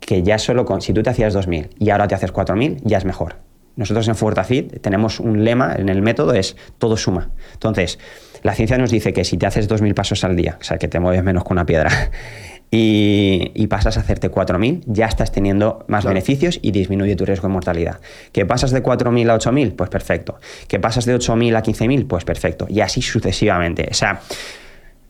que 0.00 0.22
ya 0.22 0.38
solo 0.38 0.64
con, 0.64 0.80
si 0.80 0.92
tú 0.94 1.02
te 1.02 1.10
hacías 1.10 1.36
2.000 1.36 1.68
y 1.78 1.90
ahora 1.90 2.08
te 2.08 2.14
haces 2.14 2.32
4.000, 2.32 2.80
ya 2.82 2.96
es 2.96 3.04
mejor. 3.04 3.36
Nosotros 3.76 4.08
en 4.08 4.16
FuertaFit 4.16 4.80
tenemos 4.80 5.20
un 5.20 5.44
lema 5.44 5.74
en 5.76 5.90
el 5.90 6.00
método, 6.02 6.32
es 6.32 6.56
todo 6.78 6.96
suma. 6.96 7.30
Entonces, 7.52 7.98
la 8.42 8.54
ciencia 8.54 8.78
nos 8.78 8.90
dice 8.90 9.12
que 9.12 9.24
si 9.24 9.36
te 9.36 9.46
haces 9.46 9.68
2.000 9.68 9.94
pasos 9.94 10.24
al 10.24 10.34
día, 10.34 10.56
o 10.60 10.64
sea, 10.64 10.78
que 10.78 10.88
te 10.88 10.98
mueves 10.98 11.22
menos 11.22 11.44
con 11.44 11.56
una 11.56 11.66
piedra, 11.66 11.90
y, 12.70 13.50
y 13.54 13.66
pasas 13.68 13.96
a 13.96 14.00
hacerte 14.00 14.30
4.000, 14.30 14.82
ya 14.86 15.06
estás 15.06 15.32
teniendo 15.32 15.84
más 15.88 16.02
Claro. 16.02 16.14
beneficios 16.14 16.58
y 16.60 16.70
disminuye 16.70 17.16
tu 17.16 17.24
riesgo 17.24 17.48
de 17.48 17.54
mortalidad. 17.54 18.00
¿Que 18.32 18.44
pasas 18.44 18.70
de 18.72 18.82
4.000 18.82 19.30
a 19.30 19.38
8.000? 19.38 19.74
Pues 19.74 19.88
perfecto. 19.88 20.38
¿Que 20.66 20.78
pasas 20.78 21.06
de 21.06 21.14
8.000 21.16 21.56
a 21.56 21.62
15.000? 21.62 22.06
Pues 22.06 22.24
perfecto. 22.24 22.66
Y 22.68 22.80
así 22.80 23.00
sucesivamente. 23.00 23.88
O 23.90 23.94
sea, 23.94 24.20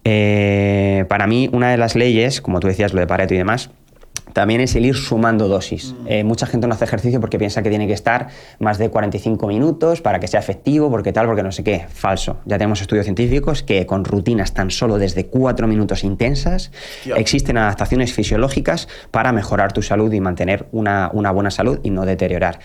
eh, 0.05 1.05
para 1.09 1.27
mí, 1.27 1.49
una 1.53 1.71
de 1.71 1.77
las 1.77 1.95
leyes, 1.97 2.41
como 2.41 2.61
tú 2.61 2.69
decías, 2.69 2.93
lo 2.95 3.01
de 3.01 3.07
Pareto 3.07 3.35
y 3.35 3.39
demás, 3.39 3.71
también 4.33 4.61
es 4.61 4.75
el 4.77 4.87
ir 4.87 4.95
sumando 4.95 5.49
dosis. 5.49 5.95
Eh, 6.07 6.25
mucha 6.25 6.47
gente 6.47 6.67
no 6.67 6.75
hace 6.75 6.85
ejercicio 6.85 7.21
porque 7.21 7.39
piensa 7.39 7.63
que 7.63 7.71
tiene 7.71 7.87
que 7.87 7.93
estar 7.93 8.29
más 8.59 8.79
de 8.79 8.91
45 8.91 9.47
minutos 9.47 10.01
para 10.01 10.21
que 10.21 10.29
sea 10.29 10.41
efectivo, 10.41 10.91
porque 10.91 11.13
tal, 11.13 11.27
porque 11.27 11.43
no 11.43 11.53
sé 11.53 11.65
qué. 11.65 11.87
Falso. 11.89 12.39
Ya 12.45 12.59
tenemos 12.59 12.81
estudios 12.81 13.05
científicos 13.05 13.63
que 13.63 13.87
con 13.87 14.05
rutinas 14.05 14.55
tan 14.55 14.71
solo 14.71 14.99
desde 14.99 15.27
4 15.27 15.67
minutos 15.67 16.05
intensas 16.05 16.71
existen 17.17 17.59
adaptaciones 17.59 18.13
fisiológicas 18.13 18.89
para 19.11 19.33
mejorar 19.33 19.73
tu 19.73 19.83
salud 19.83 20.13
y 20.13 20.21
mantener 20.21 20.67
una, 20.73 21.11
una 21.13 21.31
buena 21.31 21.51
salud 21.51 21.81
y 21.83 21.91
no 21.91 22.05
deteriorar. 22.05 22.59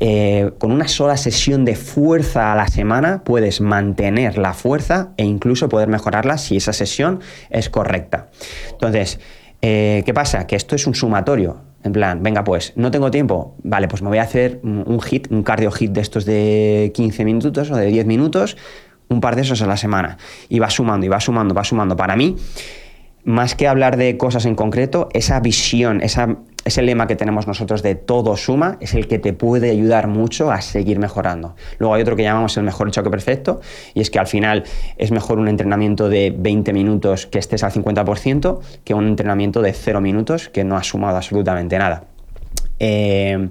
Eh, 0.00 0.52
con 0.58 0.70
una 0.70 0.86
sola 0.86 1.16
sesión 1.16 1.64
de 1.64 1.74
fuerza 1.74 2.52
a 2.52 2.56
la 2.56 2.68
semana 2.68 3.24
puedes 3.24 3.60
mantener 3.60 4.38
la 4.38 4.54
fuerza 4.54 5.12
e 5.16 5.24
incluso 5.24 5.68
poder 5.68 5.88
mejorarla 5.88 6.38
si 6.38 6.56
esa 6.56 6.72
sesión 6.72 7.20
es 7.50 7.68
correcta. 7.68 8.28
Entonces, 8.70 9.18
eh, 9.62 10.02
¿qué 10.04 10.14
pasa? 10.14 10.46
Que 10.46 10.56
esto 10.56 10.74
es 10.74 10.86
un 10.86 10.94
sumatorio. 10.94 11.62
En 11.84 11.92
plan, 11.92 12.22
venga, 12.22 12.42
pues 12.42 12.72
no 12.76 12.90
tengo 12.90 13.10
tiempo, 13.10 13.54
vale, 13.62 13.86
pues 13.86 14.02
me 14.02 14.08
voy 14.08 14.18
a 14.18 14.22
hacer 14.22 14.60
un 14.64 15.00
hit, 15.00 15.28
un 15.30 15.44
cardio 15.44 15.70
hit 15.70 15.92
de 15.92 16.00
estos 16.00 16.24
de 16.24 16.90
15 16.94 17.24
minutos 17.24 17.70
o 17.70 17.76
de 17.76 17.86
10 17.86 18.04
minutos, 18.04 18.56
un 19.08 19.20
par 19.20 19.36
de 19.36 19.42
esos 19.42 19.62
a 19.62 19.66
la 19.66 19.76
semana. 19.76 20.18
Y 20.48 20.58
va 20.58 20.70
sumando, 20.70 21.06
y 21.06 21.08
va 21.08 21.20
sumando, 21.20 21.54
va 21.54 21.62
sumando. 21.62 21.96
Para 21.96 22.16
mí, 22.16 22.36
más 23.24 23.54
que 23.54 23.68
hablar 23.68 23.96
de 23.96 24.16
cosas 24.16 24.44
en 24.44 24.56
concreto, 24.56 25.08
esa 25.12 25.38
visión, 25.38 26.00
esa, 26.02 26.38
ese 26.68 26.82
lema 26.82 27.06
que 27.06 27.16
tenemos 27.16 27.46
nosotros 27.46 27.82
de 27.82 27.94
todo 27.94 28.36
suma 28.36 28.76
es 28.80 28.94
el 28.94 29.08
que 29.08 29.18
te 29.18 29.32
puede 29.32 29.70
ayudar 29.70 30.06
mucho 30.06 30.50
a 30.50 30.60
seguir 30.60 30.98
mejorando. 30.98 31.56
Luego 31.78 31.94
hay 31.94 32.02
otro 32.02 32.16
que 32.16 32.22
llamamos 32.22 32.56
el 32.56 32.62
mejor 32.62 32.90
choque 32.90 33.10
perfecto 33.10 33.60
y 33.94 34.00
es 34.00 34.10
que 34.10 34.18
al 34.18 34.26
final 34.26 34.64
es 34.96 35.10
mejor 35.10 35.38
un 35.38 35.48
entrenamiento 35.48 36.08
de 36.08 36.34
20 36.36 36.72
minutos 36.72 37.26
que 37.26 37.38
estés 37.38 37.62
al 37.64 37.72
50% 37.72 38.60
que 38.84 38.94
un 38.94 39.08
entrenamiento 39.08 39.62
de 39.62 39.72
0 39.72 40.00
minutos 40.00 40.48
que 40.48 40.64
no 40.64 40.76
has 40.76 40.86
sumado 40.86 41.16
absolutamente 41.16 41.78
nada. 41.78 42.04
Eh, 42.78 43.48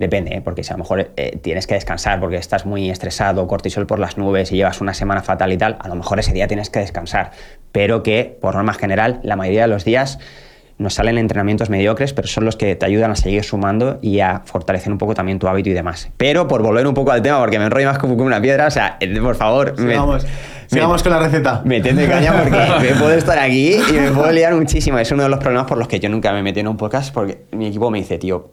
Depende, 0.00 0.34
¿eh? 0.34 0.40
porque 0.40 0.64
si 0.64 0.72
a 0.72 0.78
lo 0.78 0.84
mejor 0.84 1.10
eh, 1.14 1.38
tienes 1.42 1.66
que 1.66 1.74
descansar 1.74 2.20
porque 2.20 2.36
estás 2.36 2.64
muy 2.64 2.88
estresado, 2.88 3.46
cortisol 3.46 3.86
por 3.86 3.98
las 3.98 4.16
nubes 4.16 4.50
y 4.50 4.56
llevas 4.56 4.80
una 4.80 4.94
semana 4.94 5.20
fatal 5.22 5.52
y 5.52 5.58
tal, 5.58 5.76
a 5.78 5.88
lo 5.88 5.94
mejor 5.94 6.18
ese 6.18 6.32
día 6.32 6.48
tienes 6.48 6.70
que 6.70 6.78
descansar. 6.78 7.32
Pero 7.70 8.02
que, 8.02 8.38
por 8.40 8.54
norma 8.54 8.72
general, 8.72 9.20
la 9.22 9.36
mayoría 9.36 9.60
de 9.60 9.68
los 9.68 9.84
días 9.84 10.18
nos 10.80 10.94
salen 10.94 11.18
entrenamientos 11.18 11.68
mediocres, 11.70 12.12
pero 12.14 12.26
son 12.26 12.44
los 12.46 12.56
que 12.56 12.74
te 12.74 12.86
ayudan 12.86 13.10
a 13.10 13.16
seguir 13.16 13.44
sumando 13.44 13.98
y 14.00 14.20
a 14.20 14.40
fortalecer 14.44 14.90
un 14.90 14.98
poco 14.98 15.14
también 15.14 15.38
tu 15.38 15.46
hábito 15.46 15.68
y 15.68 15.72
demás. 15.74 16.10
Pero 16.16 16.48
por 16.48 16.62
volver 16.62 16.86
un 16.86 16.94
poco 16.94 17.12
al 17.12 17.20
tema, 17.22 17.38
porque 17.38 17.58
me 17.58 17.66
enrollo 17.66 17.86
más 17.88 17.98
como 17.98 18.14
una 18.14 18.40
piedra, 18.40 18.66
o 18.66 18.70
sea, 18.70 18.96
eh, 19.00 19.20
por 19.20 19.34
favor, 19.36 19.78
me- 19.78 19.90
Sigamos, 19.92 20.24
me- 20.24 20.30
sigamos 20.68 21.02
con 21.02 21.12
la 21.12 21.18
receta. 21.18 21.60
Metedme 21.64 22.06
caña 22.08 22.32
porque 22.42 22.58
me 22.82 22.94
puedo 22.98 23.12
estar 23.12 23.38
aquí 23.38 23.74
y 23.74 23.92
me 23.92 24.10
puedo 24.10 24.32
liar 24.32 24.54
muchísimo. 24.54 24.98
Es 24.98 25.12
uno 25.12 25.22
de 25.24 25.28
los 25.28 25.38
problemas 25.38 25.66
por 25.66 25.76
los 25.76 25.86
que 25.86 26.00
yo 26.00 26.08
nunca 26.08 26.32
me 26.32 26.42
metí 26.42 26.60
en 26.60 26.68
un 26.68 26.76
podcast 26.78 27.12
porque 27.12 27.42
mi 27.52 27.66
equipo 27.66 27.90
me 27.90 27.98
dice, 27.98 28.16
tío, 28.18 28.50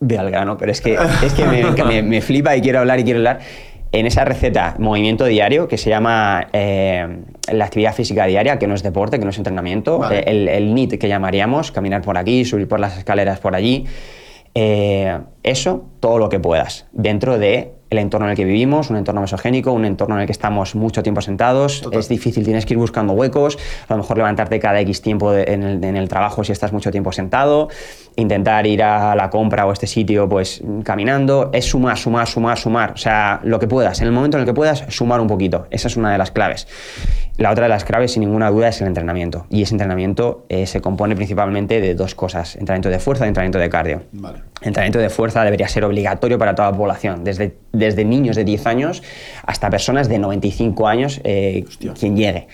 ve 0.00 0.18
al 0.18 0.30
grano, 0.30 0.56
pero 0.56 0.72
es 0.72 0.80
que, 0.80 0.98
es 1.22 1.32
que 1.32 1.44
me, 1.44 1.74
que 1.74 1.84
me- 1.84 2.02
me 2.02 2.20
flipa 2.20 2.56
y 2.56 2.60
quiero 2.60 2.80
hablar 2.80 2.98
y 3.00 3.04
quiero 3.04 3.18
hablar. 3.20 3.38
En 3.90 4.04
esa 4.06 4.24
receta, 4.26 4.74
movimiento 4.78 5.24
diario, 5.24 5.66
que 5.66 5.78
se 5.78 5.88
llama 5.88 6.48
eh, 6.52 7.06
la 7.50 7.64
actividad 7.64 7.94
física 7.94 8.26
diaria, 8.26 8.58
que 8.58 8.66
no 8.66 8.74
es 8.74 8.82
deporte, 8.82 9.18
que 9.18 9.24
no 9.24 9.30
es 9.30 9.38
entrenamiento, 9.38 9.98
Vale. 9.98 10.18
eh, 10.20 10.24
el, 10.26 10.48
el 10.48 10.74
NIT 10.74 10.98
que 10.98 11.08
llamaríamos, 11.08 11.72
caminar 11.72 12.02
por 12.02 12.18
aquí, 12.18 12.44
subir 12.44 12.68
por 12.68 12.80
las 12.80 12.98
escaleras 12.98 13.40
por 13.40 13.54
allí, 13.54 13.86
eh, 14.54 15.18
eso, 15.42 15.86
todo 16.00 16.18
lo 16.18 16.28
que 16.28 16.38
puedas, 16.38 16.86
dentro 16.92 17.38
de 17.38 17.72
el 17.90 17.96
entorno 17.96 18.26
en 18.26 18.32
el 18.32 18.36
que 18.36 18.44
vivimos, 18.44 18.90
un 18.90 18.96
entorno 18.98 19.22
mesogénico, 19.22 19.72
un 19.72 19.86
entorno 19.86 20.16
en 20.16 20.20
el 20.22 20.26
que 20.26 20.32
estamos 20.32 20.74
mucho 20.74 21.02
tiempo 21.02 21.22
sentados, 21.22 21.80
Total. 21.80 22.00
es 22.00 22.08
difícil, 22.10 22.44
tienes 22.44 22.66
que 22.66 22.74
ir 22.74 22.78
buscando 22.78 23.14
huecos, 23.14 23.56
a 23.88 23.94
lo 23.94 23.98
mejor 24.02 24.18
levantarte 24.18 24.58
cada 24.60 24.78
X 24.80 25.00
tiempo 25.00 25.32
de- 25.32 25.44
en, 25.54 25.62
el, 25.62 25.82
en 25.82 25.96
el 25.96 26.06
trabajo 26.06 26.44
si 26.44 26.52
estás 26.52 26.70
mucho 26.74 26.90
tiempo 26.90 27.12
sentado, 27.12 27.68
intentar 28.18 28.66
ir 28.66 28.82
a 28.82 29.14
la 29.14 29.30
compra 29.30 29.64
o 29.66 29.70
a 29.70 29.72
este 29.72 29.86
sitio 29.86 30.28
pues 30.28 30.62
caminando, 30.84 31.50
es 31.52 31.66
sumar, 31.66 31.96
sumar, 31.96 32.26
sumar, 32.26 32.58
sumar, 32.58 32.92
o 32.92 32.96
sea, 32.96 33.40
lo 33.44 33.58
que 33.58 33.68
puedas, 33.68 34.00
en 34.00 34.06
el 34.06 34.12
momento 34.12 34.36
en 34.36 34.42
el 34.42 34.46
que 34.46 34.54
puedas, 34.54 34.84
sumar 34.88 35.20
un 35.20 35.28
poquito, 35.28 35.66
esa 35.70 35.88
es 35.88 35.96
una 35.96 36.10
de 36.10 36.18
las 36.18 36.30
claves. 36.30 36.66
La 37.36 37.52
otra 37.52 37.66
de 37.66 37.68
las 37.68 37.84
claves, 37.84 38.12
sin 38.12 38.22
ninguna 38.22 38.50
duda, 38.50 38.66
es 38.66 38.80
el 38.80 38.88
entrenamiento. 38.88 39.46
Y 39.48 39.62
ese 39.62 39.72
entrenamiento 39.72 40.44
eh, 40.48 40.66
se 40.66 40.80
compone 40.80 41.14
principalmente 41.14 41.80
de 41.80 41.94
dos 41.94 42.16
cosas, 42.16 42.56
entrenamiento 42.56 42.88
de 42.88 42.98
fuerza 42.98 43.26
y 43.26 43.28
entrenamiento 43.28 43.60
de 43.60 43.70
cardio. 43.70 44.02
Vale. 44.10 44.40
Entrenamiento 44.60 44.98
de 44.98 45.08
fuerza 45.08 45.44
debería 45.44 45.68
ser 45.68 45.84
obligatorio 45.84 46.36
para 46.36 46.56
toda 46.56 46.72
la 46.72 46.76
población, 46.76 47.22
desde, 47.22 47.54
desde 47.72 48.04
niños 48.04 48.34
de 48.34 48.42
10 48.42 48.66
años 48.66 49.04
hasta 49.46 49.70
personas 49.70 50.08
de 50.08 50.18
95 50.18 50.88
años, 50.88 51.20
eh, 51.22 51.64
quien 51.96 52.16
llegue. 52.16 52.48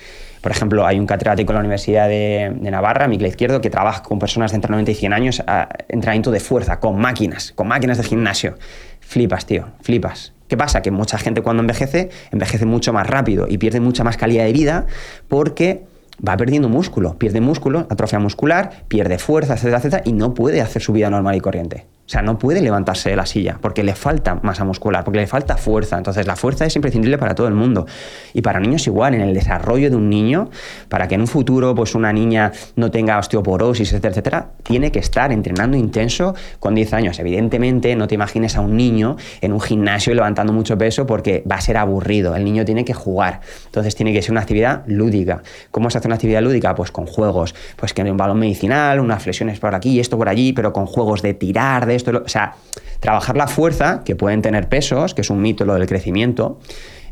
Por 0.45 0.53
ejemplo, 0.53 0.87
hay 0.87 0.99
un 0.99 1.07
catedrático 1.07 1.53
en 1.53 1.55
la 1.55 1.61
Universidad 1.61 2.07
de, 2.07 2.55
Navarra, 2.61 3.09
Miquel 3.09 3.29
Izquierdo, 3.29 3.63
que 3.63 3.71
trabaja 3.71 4.03
con 4.03 4.19
personas 4.19 4.51
de 4.51 4.57
entre 4.57 4.71
90 4.71 4.91
y 4.91 4.95
100 4.95 5.13
años, 5.15 5.43
a 5.47 5.71
entrenamiento 5.89 6.31
de 6.31 6.39
fuerza, 6.39 6.81
con 6.81 6.99
máquinas, 6.99 7.53
con 7.53 7.67
máquinas 7.67 7.97
de 7.97 8.05
gimnasio. 8.05 8.59
Flipas, 9.01 9.47
tío, 9.47 9.69
flipas. 9.81 10.35
¿Qué 10.47 10.59
pasa? 10.59 10.83
Que 10.83 10.91
mucha 10.91 11.17
gente 11.17 11.41
cuando 11.41 11.63
envejece, 11.63 12.11
envejece 12.31 12.67
mucho 12.67 12.93
más 12.93 13.07
rápido 13.07 13.47
y 13.49 13.57
pierde 13.57 13.81
mucha 13.81 14.05
más 14.05 14.19
calidad 14.19 14.45
de 14.45 14.53
vida 14.53 14.85
porque 15.29 15.85
va 16.21 16.37
perdiendo 16.37 16.69
músculo, 16.69 17.17
pierde 17.17 17.41
músculo, 17.41 17.87
atrofia 17.89 18.19
muscular, 18.19 18.85
pierde 18.87 19.17
fuerza, 19.17 19.55
etcétera, 19.55 19.79
etcétera, 19.79 20.03
y 20.05 20.13
no 20.13 20.35
puede 20.35 20.61
hacer 20.61 20.83
su 20.83 20.93
vida 20.93 21.09
normal 21.09 21.37
y 21.37 21.41
corriente. 21.41 21.87
O 22.07 22.09
sea, 22.09 22.21
no 22.21 22.39
puede 22.39 22.61
levantarse 22.61 23.11
de 23.11 23.17
la 23.17 23.25
silla 23.25 23.59
porque 23.61 23.83
le 23.83 23.95
falta 23.95 24.39
masa 24.43 24.65
muscular, 24.65 25.05
porque 25.05 25.21
le 25.21 25.27
falta 25.27 25.57
fuerza. 25.57 25.97
Entonces, 25.97 26.27
la 26.27 26.37
fuerza 26.37 26.67
es 26.67 26.77
imprescindible 26.77 27.17
para 27.19 27.35
todo 27.35 27.49
el 27.49 27.55
mundo. 27.55 27.87
Y 28.33 28.43
para 28.43 28.61
niños 28.61 28.87
igual, 28.87 29.15
en 29.15 29.23
el 29.23 29.33
desarrollo 29.33 29.91
de 29.91 29.97
un 29.97 30.11
niño, 30.11 30.51
para 30.89 31.09
que 31.09 31.15
en 31.15 31.23
un 31.23 31.27
futuro 31.27 31.75
pues 31.75 31.95
una 31.95 32.13
niña 32.13 32.53
no 32.77 32.91
tenga 32.91 33.19
osteoporosis, 33.19 33.93
etcétera, 33.93 34.11
etcétera, 34.11 34.51
tiene 34.63 34.93
que 34.93 34.99
estar 34.99 35.33
entrenando 35.33 35.77
intenso 35.77 36.35
con 36.61 36.75
10 36.75 36.93
años. 36.93 37.19
Evidentemente, 37.19 37.97
no 37.97 38.07
te 38.07 38.15
imagines 38.15 38.57
a 38.57 38.61
un 38.61 38.77
niño 38.77 39.17
en 39.41 39.53
un 39.53 39.61
gimnasio 39.61 40.15
levantando 40.15 40.53
mucho 40.53 40.77
peso 40.77 41.07
porque 41.07 41.43
va 41.51 41.57
a 41.57 41.61
ser 41.61 41.79
aburrido. 41.79 42.37
El 42.37 42.45
niño 42.45 42.65
tiene 42.65 42.85
que 42.85 42.95
jugar. 42.95 43.41
Entonces, 43.67 43.95
tiene 43.95 44.13
que 44.13 44.21
ser 44.21 44.33
una 44.33 44.43
actividad 44.43 44.85
lúdica. 44.87 45.43
¿Cómo 45.71 45.91
se 45.91 45.99
hace 45.99 46.09
una 46.09 46.17
actividad 46.17 46.43
lúdica? 46.43 46.75
Pues 46.75 46.91
con 46.91 47.07
juegos. 47.07 47.55
Pues 47.77 47.93
que 47.95 48.03
un 48.03 48.17
balón 48.17 48.39
medicinal, 48.39 49.01
unas 49.01 49.23
flexiones 49.23 49.59
por 49.59 49.75
aquí, 49.75 50.01
esto 50.01 50.19
por 50.19 50.29
allí, 50.29 50.53
pero 50.53 50.73
con 50.73 50.87
juegos 50.87 51.23
de 51.23 51.33
tirar, 51.35 51.87
de 51.87 51.94
esto, 51.95 52.13
lo- 52.13 52.23
o 52.25 52.29
sea, 52.29 52.55
trabajar 53.01 53.37
la 53.37 53.47
fuerza, 53.47 54.03
que 54.05 54.17
pueden 54.17 54.43
tener 54.43 54.69
pesos, 54.69 55.15
que 55.15 55.21
es 55.23 55.31
un 55.31 55.41
mito 55.43 55.65
lo 55.65 55.75
del 55.75 55.87
crecimiento. 55.87 56.59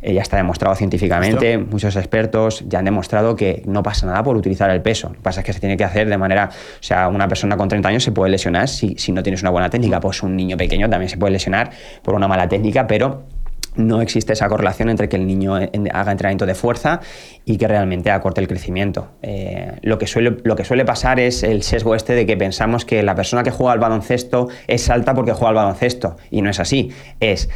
eh, 0.04 0.14
ya 0.14 0.22
está 0.22 0.36
demostrado 0.36 0.74
científicamente, 0.74 1.58
muchos 1.58 1.94
expertos 1.94 2.64
ya 2.66 2.80
han 2.80 2.84
demostrado 2.84 3.36
que 3.36 3.62
no 3.66 3.84
pasa 3.84 4.04
nada 4.04 4.20
por 4.24 4.36
utilizar 4.36 4.68
el 4.70 4.82
peso. 4.82 5.10
Lo 5.10 5.14
que 5.14 5.20
pasa 5.20 5.40
es 5.42 5.46
que 5.46 5.52
se 5.52 5.60
tiene 5.60 5.76
que 5.76 5.84
hacer 5.84 6.08
de 6.08 6.18
manera, 6.18 6.50
o 6.50 6.82
sea, 6.82 7.06
una 7.06 7.28
persona 7.28 7.56
con 7.56 7.68
30 7.68 7.88
años 7.88 8.02
se 8.02 8.10
puede 8.10 8.32
lesionar 8.32 8.68
si, 8.68 8.96
si 8.98 9.12
no 9.12 9.22
tienes 9.22 9.42
una 9.42 9.50
buena 9.50 9.70
técnica, 9.70 10.00
pues 10.00 10.20
un 10.24 10.34
niño 10.34 10.56
pequeño 10.56 10.90
también 10.90 11.08
se 11.08 11.18
puede 11.18 11.30
lesionar 11.34 11.70
por 12.02 12.14
una 12.16 12.26
mala 12.26 12.48
técnica, 12.48 12.84
pero 12.88 13.22
no 13.74 14.00
existe 14.02 14.32
esa 14.34 14.48
correlación 14.48 14.90
entre 14.90 15.08
que 15.08 15.16
el 15.16 15.26
niño 15.26 15.58
en- 15.58 15.88
haga 15.94 16.12
entrenamiento 16.12 16.46
de 16.46 16.54
fuerza 16.54 17.00
y 17.44 17.56
que 17.56 17.66
realmente 17.68 18.10
acorte 18.10 18.40
el 18.40 18.48
crecimiento. 18.48 19.08
Eh, 19.22 19.72
lo, 19.82 19.98
que 19.98 20.06
suele, 20.06 20.36
lo 20.44 20.56
que 20.56 20.64
suele 20.64 20.84
pasar 20.84 21.20
es 21.20 21.42
el 21.42 21.62
sesgo 21.62 21.94
este 21.94 22.14
de 22.14 22.26
que 22.26 22.36
pensamos 22.36 22.84
que 22.84 23.02
la 23.02 23.14
persona 23.14 23.42
que 23.42 23.50
juega 23.50 23.72
al 23.72 23.78
baloncesto 23.78 24.48
es 24.66 24.90
alta 24.90 25.14
porque 25.14 25.32
juega 25.32 25.48
al 25.50 25.54
baloncesto 25.56 26.16
y 26.30 26.42
no 26.42 26.50
es 26.50 26.60
así. 26.60 26.90
Es 27.20 27.48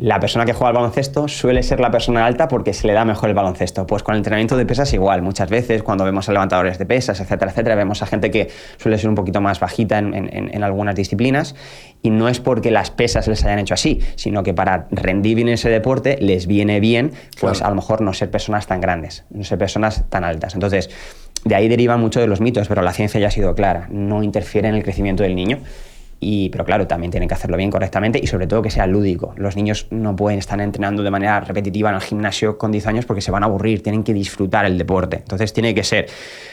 la 0.00 0.18
persona 0.18 0.46
que 0.46 0.54
juega 0.54 0.68
al 0.68 0.74
baloncesto 0.74 1.28
suele 1.28 1.62
ser 1.62 1.78
la 1.78 1.90
persona 1.90 2.24
alta 2.24 2.48
porque 2.48 2.72
se 2.72 2.86
le 2.86 2.94
da 2.94 3.04
mejor 3.04 3.28
el 3.28 3.34
baloncesto. 3.34 3.86
Pues 3.86 4.02
con 4.02 4.14
el 4.14 4.20
entrenamiento 4.20 4.56
de 4.56 4.64
pesas 4.64 4.90
igual. 4.94 5.20
Muchas 5.20 5.50
veces 5.50 5.82
cuando 5.82 6.04
vemos 6.04 6.26
a 6.28 6.32
levantadores 6.32 6.78
de 6.78 6.86
pesas, 6.86 7.20
etcétera, 7.20 7.50
etcétera, 7.50 7.74
vemos 7.74 8.00
a 8.02 8.06
gente 8.06 8.30
que 8.30 8.48
suele 8.78 8.96
ser 8.96 9.10
un 9.10 9.14
poquito 9.14 9.42
más 9.42 9.60
bajita 9.60 9.98
en, 9.98 10.14
en- 10.14 10.50
en 10.54 10.64
algunas 10.64 10.94
disciplinas 10.94 11.54
y 12.02 12.08
no 12.08 12.28
es 12.30 12.40
porque 12.40 12.70
las 12.70 12.90
pesas 12.90 13.28
les 13.28 13.44
hayan 13.44 13.58
hecho 13.58 13.74
así, 13.74 14.00
sino 14.16 14.42
que 14.42 14.54
para 14.54 14.86
rendir 14.90 15.36
bien 15.36 15.48
ese 15.50 15.68
deporte 15.68 16.16
les 16.20 16.46
viene 16.46 16.80
bien, 16.80 17.10
pues 17.38 17.58
Claro. 17.58 17.66
a 17.66 17.68
lo 17.68 17.76
mejor 17.76 18.00
no 18.00 18.14
ser 18.14 18.30
personas 18.30 18.66
tan 18.66 18.80
grandes, 18.80 19.24
no 19.28 19.44
ser 19.44 19.58
personas 19.58 20.04
tan 20.08 20.24
altas. 20.24 20.54
Entonces, 20.54 20.88
de 21.44 21.54
ahí 21.54 21.68
derivan 21.68 22.00
muchos 22.00 22.22
de 22.22 22.26
los 22.26 22.40
mitos, 22.40 22.68
pero 22.68 22.80
la 22.80 22.92
ciencia 22.94 23.20
ya 23.20 23.28
ha 23.28 23.30
sido 23.30 23.54
clara, 23.54 23.86
no 23.90 24.22
interfiere 24.22 24.68
en 24.68 24.76
el 24.76 24.82
crecimiento 24.82 25.22
del 25.24 25.34
niño. 25.34 25.58
Y, 26.22 26.50
pero 26.50 26.66
claro, 26.66 26.86
también 26.86 27.10
tienen 27.10 27.28
que 27.28 27.34
hacerlo 27.34 27.56
bien 27.56 27.70
correctamente 27.70 28.20
y 28.22 28.26
sobre 28.26 28.46
todo 28.46 28.60
que 28.60 28.70
sea 28.70 28.86
lúdico. 28.86 29.32
Los 29.36 29.56
niños 29.56 29.86
no 29.90 30.14
pueden 30.14 30.38
estar 30.38 30.60
entrenando 30.60 31.02
de 31.02 31.10
manera 31.10 31.40
repetitiva 31.40 31.88
en 31.88 31.94
el 31.94 32.02
gimnasio 32.02 32.58
con 32.58 32.70
10 32.70 32.86
años 32.88 33.06
porque 33.06 33.22
se 33.22 33.30
van 33.30 33.42
a 33.42 33.46
aburrir, 33.46 33.82
tienen 33.82 34.04
que 34.04 34.12
disfrutar 34.12 34.66
el 34.66 34.76
deporte. 34.76 35.16
Entonces 35.16 35.54
tiene 35.54 35.74
que 35.74 35.82
ser 35.82 36.06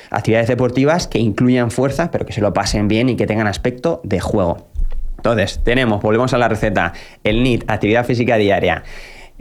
actividades 0.10 0.48
deportivas 0.48 1.08
que 1.08 1.20
incluyan 1.20 1.70
fuerza, 1.70 2.12
pero 2.12 2.26
que 2.26 2.32
se 2.32 2.40
lo 2.40 2.54
pasen 2.54 2.88
bien 2.88 3.10
y 3.10 3.18
que 3.18 3.28
tengan 3.28 3.48
aspecto 3.48 4.00
de 4.06 4.22
juego. 4.22 4.70
Entonces, 5.18 5.60
tenemos, 5.64 6.02
volvemos 6.02 6.34
a 6.34 6.38
la 6.38 6.48
receta, 6.48 6.94
el 7.24 7.44
NIT, 7.44 7.70
actividad 7.70 8.06
física 8.06 8.38
diaria, 8.38 8.84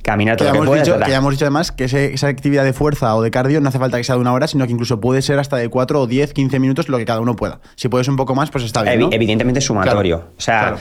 caminar 0.03 0.37
todo 0.37 0.49
lo 0.49 0.61
que 0.61 0.67
puedas, 0.67 0.87
dicho, 0.87 1.01
ya 1.09 1.17
hemos 1.17 1.33
dicho 1.35 1.45
además 1.47 1.73
que 1.73 1.85
ese- 1.85 2.15
esa 2.15 2.29
actividad 2.29 2.65
de 2.65 2.73
fuerza 2.73 3.15
o 3.17 3.23
de 3.23 3.31
cardio 3.31 3.61
no 3.61 3.69
hace 3.69 3.79
falta 3.79 3.97
que 3.97 4.05
sea 4.05 4.15
de 4.15 4.21
una 4.21 4.33
hora, 4.33 4.47
sino 4.47 4.65
que 4.67 4.73
incluso 4.73 5.01
puede 5.01 5.23
ser 5.23 5.39
hasta 5.39 5.57
de 5.57 5.69
4 5.69 6.01
o 6.03 6.07
10, 6.07 6.33
15 6.33 6.59
minutos, 6.61 6.89
lo 6.89 6.99
que 6.99 7.05
cada 7.05 7.21
uno 7.21 7.35
pueda. 7.37 7.61
Si 7.75 7.89
puedes 7.89 8.07
un 8.09 8.17
poco 8.17 8.35
más, 8.35 8.51
pues 8.51 8.65
está 8.65 8.83
bien. 8.83 9.09
Evidentemente 9.13 9.61
sumatorio. 9.61 10.19
Claro, 10.19 10.33
o 10.37 10.41
sea, 10.41 10.61
claro. 10.61 10.77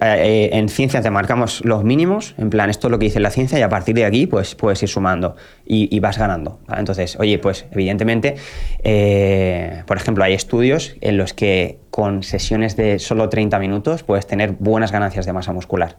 eh, 0.00 0.48
eh, 0.52 0.58
en 0.58 0.68
ciencia 0.68 1.02
te 1.02 1.10
marcamos 1.10 1.64
los 1.64 1.84
mínimos, 1.84 2.34
en 2.38 2.50
plan, 2.50 2.68
esto 2.70 2.88
es 2.88 2.90
lo 2.90 2.98
que 2.98 3.04
dice 3.04 3.20
la 3.20 3.30
ciencia, 3.30 3.58
y 3.58 3.62
a 3.62 3.68
partir 3.68 3.94
de 3.94 4.04
aquí, 4.06 4.26
pues 4.26 4.54
puedes 4.54 4.82
ir 4.82 4.88
sumando 4.88 5.36
y, 5.66 5.94
y 5.94 6.00
vas 6.00 6.18
ganando. 6.18 6.58
¿vale? 6.66 6.80
Entonces, 6.80 7.16
oye, 7.20 7.38
pues 7.38 7.66
evidentemente, 7.70 8.34
eh, 8.82 9.82
por 9.86 9.96
ejemplo, 9.96 10.24
hay 10.24 10.34
estudios 10.34 10.94
en 11.00 11.16
los 11.16 11.32
que 11.32 11.78
con 11.90 12.22
sesiones 12.22 12.76
de 12.76 12.98
solo 12.98 13.28
30 13.28 13.58
minutos 13.58 14.02
puedes 14.02 14.26
tener 14.26 14.52
buenas 14.58 14.92
ganancias 14.92 15.26
de 15.26 15.32
masa 15.32 15.52
muscular. 15.52 15.96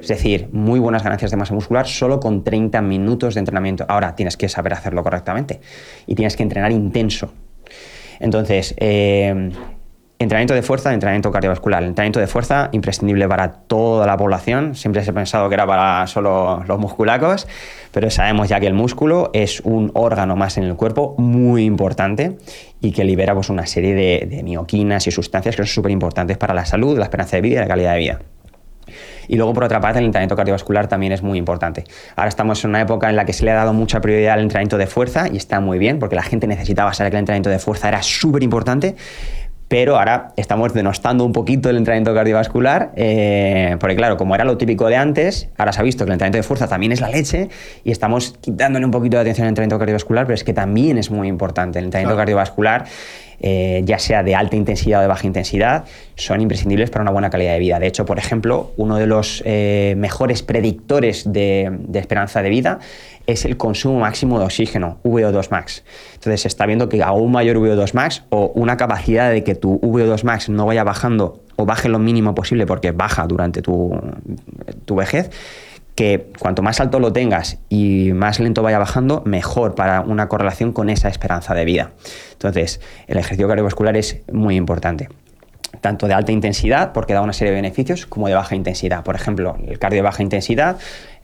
Es 0.00 0.08
decir, 0.08 0.48
muy 0.52 0.80
buenas 0.80 1.02
ganancias 1.02 1.30
de 1.30 1.36
masa 1.36 1.54
muscular 1.54 1.86
solo 1.86 2.20
con 2.20 2.44
30 2.44 2.80
minutos 2.82 3.34
de 3.34 3.40
entrenamiento. 3.40 3.84
Ahora 3.88 4.14
tienes 4.14 4.36
que 4.36 4.48
saber 4.48 4.72
hacerlo 4.72 5.02
correctamente 5.02 5.60
y 6.06 6.14
tienes 6.14 6.36
que 6.36 6.42
entrenar 6.42 6.72
intenso. 6.72 7.32
Entonces, 8.20 8.74
eh, 8.78 9.50
entrenamiento 10.22 10.54
de 10.54 10.62
fuerza, 10.62 10.94
entrenamiento 10.94 11.30
cardiovascular. 11.30 11.82
Entrenamiento 11.82 12.20
de 12.20 12.26
fuerza, 12.26 12.68
imprescindible 12.72 13.28
para 13.28 13.52
toda 13.52 14.06
la 14.06 14.16
población. 14.16 14.74
Siempre 14.74 15.02
se 15.04 15.10
ha 15.10 15.14
pensado 15.14 15.48
que 15.48 15.54
era 15.54 15.66
para 15.66 16.06
solo 16.06 16.62
los 16.66 16.78
musculacos, 16.78 17.48
pero 17.90 18.10
sabemos 18.10 18.48
ya 18.48 18.60
que 18.60 18.66
el 18.66 18.74
músculo 18.74 19.30
es 19.32 19.60
un 19.60 19.90
órgano 19.94 20.36
más 20.36 20.56
en 20.56 20.64
el 20.64 20.76
cuerpo 20.76 21.14
muy 21.18 21.64
importante 21.64 22.38
y 22.80 22.92
que 22.92 23.04
libera 23.04 23.34
pues, 23.34 23.50
una 23.50 23.66
serie 23.66 23.94
de, 23.94 24.26
de 24.28 24.42
mioquinas 24.42 25.06
y 25.06 25.10
sustancias 25.10 25.56
que 25.56 25.62
son 25.62 25.66
súper 25.66 25.90
importantes 25.90 26.38
para 26.38 26.54
la 26.54 26.64
salud, 26.64 26.98
la 26.98 27.04
esperanza 27.04 27.36
de 27.36 27.42
vida 27.42 27.56
y 27.56 27.60
la 27.60 27.68
calidad 27.68 27.92
de 27.92 27.98
vida. 27.98 28.20
Y 29.32 29.36
luego, 29.36 29.54
por 29.54 29.64
otra 29.64 29.80
parte, 29.80 29.98
el 29.98 30.04
entrenamiento 30.04 30.36
cardiovascular 30.36 30.88
también 30.88 31.10
es 31.10 31.22
muy 31.22 31.38
importante. 31.38 31.84
Ahora 32.16 32.28
estamos 32.28 32.62
en 32.64 32.68
una 32.68 32.82
época 32.82 33.08
en 33.08 33.16
la 33.16 33.24
que 33.24 33.32
se 33.32 33.46
le 33.46 33.50
ha 33.50 33.54
dado 33.54 33.72
mucha 33.72 33.98
prioridad 34.02 34.34
al 34.34 34.40
entrenamiento 34.40 34.76
de 34.76 34.86
fuerza 34.86 35.26
y 35.32 35.38
está 35.38 35.58
muy 35.58 35.78
bien, 35.78 35.98
porque 35.98 36.16
la 36.16 36.22
gente 36.22 36.46
necesitaba 36.46 36.92
saber 36.92 37.12
que 37.12 37.16
el 37.16 37.20
entrenamiento 37.20 37.48
de 37.48 37.58
fuerza 37.58 37.88
era 37.88 38.02
súper 38.02 38.42
importante. 38.42 38.94
Pero 39.68 39.96
ahora 39.98 40.34
estamos 40.36 40.74
denostando 40.74 41.24
un 41.24 41.32
poquito 41.32 41.70
el 41.70 41.78
entrenamiento 41.78 42.12
cardiovascular, 42.14 42.92
eh, 42.94 43.78
porque 43.80 43.96
claro, 43.96 44.18
como 44.18 44.34
era 44.34 44.44
lo 44.44 44.58
típico 44.58 44.86
de 44.88 44.96
antes, 44.96 45.48
ahora 45.56 45.72
se 45.72 45.80
ha 45.80 45.82
visto 45.82 46.04
que 46.04 46.10
el 46.10 46.12
entrenamiento 46.12 46.36
de 46.36 46.42
fuerza 46.42 46.68
también 46.68 46.92
es 46.92 47.00
la 47.00 47.08
leche 47.08 47.48
y 47.84 47.90
estamos 47.90 48.36
quitándole 48.38 48.84
un 48.84 48.90
poquito 48.90 49.16
de 49.16 49.22
atención 49.22 49.46
al 49.46 49.48
entrenamiento 49.48 49.78
cardiovascular, 49.78 50.26
pero 50.26 50.34
es 50.34 50.44
que 50.44 50.52
también 50.52 50.98
es 50.98 51.10
muy 51.10 51.26
importante. 51.26 51.78
El 51.78 51.86
entrenamiento 51.86 52.10
Claro. 52.16 52.20
cardiovascular, 52.20 52.84
eh, 53.42 53.82
ya 53.84 53.98
sea 53.98 54.22
de 54.22 54.34
alta 54.34 54.56
intensidad 54.56 55.00
o 55.00 55.02
de 55.02 55.08
baja 55.08 55.26
intensidad, 55.26 55.84
son 56.14 56.40
imprescindibles 56.40 56.90
para 56.90 57.02
una 57.02 57.10
buena 57.10 57.28
calidad 57.28 57.52
de 57.54 57.58
vida. 57.58 57.78
De 57.80 57.88
hecho, 57.88 58.06
por 58.06 58.18
ejemplo, 58.18 58.72
uno 58.76 58.96
de 58.96 59.06
los 59.06 59.42
eh, 59.44 59.94
mejores 59.96 60.42
predictores 60.42 61.32
de, 61.32 61.70
de 61.72 61.98
esperanza 61.98 62.42
de 62.42 62.50
vida 62.50 62.78
es 63.26 63.44
el 63.44 63.56
consumo 63.56 64.00
máximo 64.00 64.38
de 64.38 64.44
oxígeno, 64.44 64.98
VO2 65.04 65.50
max. 65.50 65.84
Entonces 66.14 66.42
se 66.42 66.48
está 66.48 66.66
viendo 66.66 66.88
que 66.88 67.02
a 67.02 67.12
un 67.12 67.32
mayor 67.32 67.56
VO2 67.56 67.94
max 67.94 68.24
o 68.30 68.52
una 68.54 68.76
capacidad 68.76 69.30
de 69.30 69.44
que 69.44 69.54
tu 69.54 69.80
VO2 69.80 70.24
max 70.24 70.48
no 70.48 70.66
vaya 70.66 70.84
bajando 70.84 71.42
o 71.56 71.66
baje 71.66 71.88
lo 71.88 71.98
mínimo 71.98 72.34
posible 72.34 72.66
porque 72.66 72.92
baja 72.92 73.26
durante 73.26 73.62
tu, 73.62 73.92
tu 74.84 74.96
vejez, 74.96 75.30
que 75.94 76.32
cuanto 76.38 76.62
más 76.62 76.80
alto 76.80 77.00
lo 77.00 77.12
tengas 77.12 77.58
y 77.68 78.12
más 78.14 78.40
lento 78.40 78.62
vaya 78.62 78.78
bajando, 78.78 79.22
mejor 79.26 79.74
para 79.74 80.00
una 80.00 80.28
correlación 80.28 80.72
con 80.72 80.90
esa 80.90 81.08
esperanza 81.08 81.54
de 81.54 81.64
vida. 81.64 81.90
Entonces, 82.32 82.80
el 83.06 83.18
ejercicio 83.18 83.46
cardiovascular 83.48 83.96
es 83.96 84.20
muy 84.32 84.56
importante. 84.56 85.08
Tanto 85.80 86.06
de 86.06 86.14
alta 86.14 86.32
intensidad, 86.32 86.92
porque 86.92 87.14
da 87.14 87.22
una 87.22 87.32
serie 87.32 87.52
de 87.52 87.56
beneficios, 87.56 88.06
como 88.06 88.28
de 88.28 88.34
baja 88.34 88.54
intensidad. 88.54 89.02
Por 89.04 89.14
ejemplo, 89.14 89.56
el 89.66 89.78
cardio 89.78 89.98
de 89.98 90.02
baja 90.02 90.22
intensidad, 90.22 90.76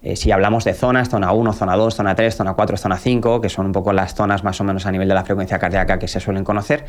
eh, 0.02 0.16
si 0.16 0.30
hablamos 0.30 0.64
de 0.64 0.74
zonas, 0.74 1.08
zona 1.08 1.32
1, 1.32 1.52
zona 1.52 1.76
2, 1.76 1.94
zona 1.94 2.14
3, 2.14 2.34
zona 2.34 2.54
4, 2.54 2.76
zona 2.76 2.96
5, 2.96 3.40
que 3.40 3.48
son 3.48 3.66
un 3.66 3.72
poco 3.72 3.92
las 3.92 4.14
zonas 4.14 4.44
más 4.44 4.60
o 4.60 4.64
menos 4.64 4.86
a 4.86 4.92
nivel 4.92 5.08
de 5.08 5.14
la 5.14 5.24
frecuencia 5.24 5.58
cardíaca 5.58 5.98
que 5.98 6.06
se 6.06 6.20
suelen 6.20 6.44
conocer, 6.44 6.86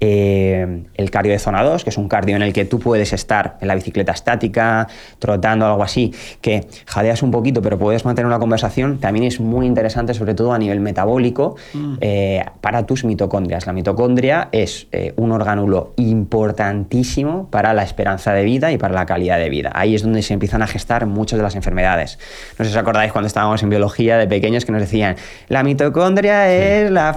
eh, 0.00 0.84
el 0.94 1.10
cardio 1.10 1.32
de 1.32 1.38
zona 1.38 1.62
2, 1.62 1.84
que 1.84 1.90
es 1.90 1.98
un 1.98 2.08
cardio 2.08 2.36
en 2.36 2.42
el 2.42 2.52
que 2.52 2.64
tú 2.64 2.78
puedes 2.78 3.12
estar 3.12 3.56
en 3.60 3.68
la 3.68 3.74
bicicleta 3.74 4.12
estática, 4.12 4.88
trotando, 5.18 5.66
algo 5.66 5.82
así, 5.82 6.12
que 6.40 6.66
jadeas 6.86 7.22
un 7.22 7.30
poquito, 7.30 7.62
pero 7.62 7.78
puedes 7.78 8.04
mantener 8.04 8.26
una 8.26 8.38
conversación, 8.38 8.98
también 8.98 9.26
es 9.26 9.40
muy 9.40 9.66
interesante, 9.66 10.14
sobre 10.14 10.34
todo 10.34 10.52
a 10.52 10.58
nivel 10.58 10.80
metabólico, 10.80 11.56
eh, 12.00 12.44
para 12.60 12.84
tus 12.84 13.04
mitocondrias. 13.04 13.66
La 13.66 13.72
mitocondria 13.72 14.48
es 14.52 14.86
eh, 14.92 15.14
un 15.16 15.32
orgánulo 15.32 15.94
importantísimo 15.96 17.48
para 17.50 17.72
la 17.74 17.82
esperanza 17.82 18.32
de 18.32 18.44
vida 18.44 18.72
y 18.72 18.78
para 18.78 18.94
la 18.94 19.06
calidad 19.06 19.38
de 19.38 19.48
vida. 19.48 19.70
Ahí 19.74 19.94
es 19.94 20.02
donde 20.02 20.22
se 20.22 20.34
empiezan 20.34 20.62
a 20.62 20.66
gestar 20.66 21.06
muchas 21.06 21.38
de 21.38 21.42
las 21.42 21.54
enfermedades. 21.54 22.18
No 22.58 22.64
sé 22.64 22.70
si 22.70 22.76
os 22.76 22.82
acordáis 22.82 23.12
cuando 23.12 23.26
estábamos 23.26 23.62
en 23.62 23.70
biología 23.70 24.18
de 24.18 24.26
pequeños 24.26 24.64
que 24.64 24.72
nos 24.72 24.80
decían, 24.80 25.16
la 25.48 25.62
mitocondria 25.62 26.52
es 26.52 26.90
la... 26.90 27.14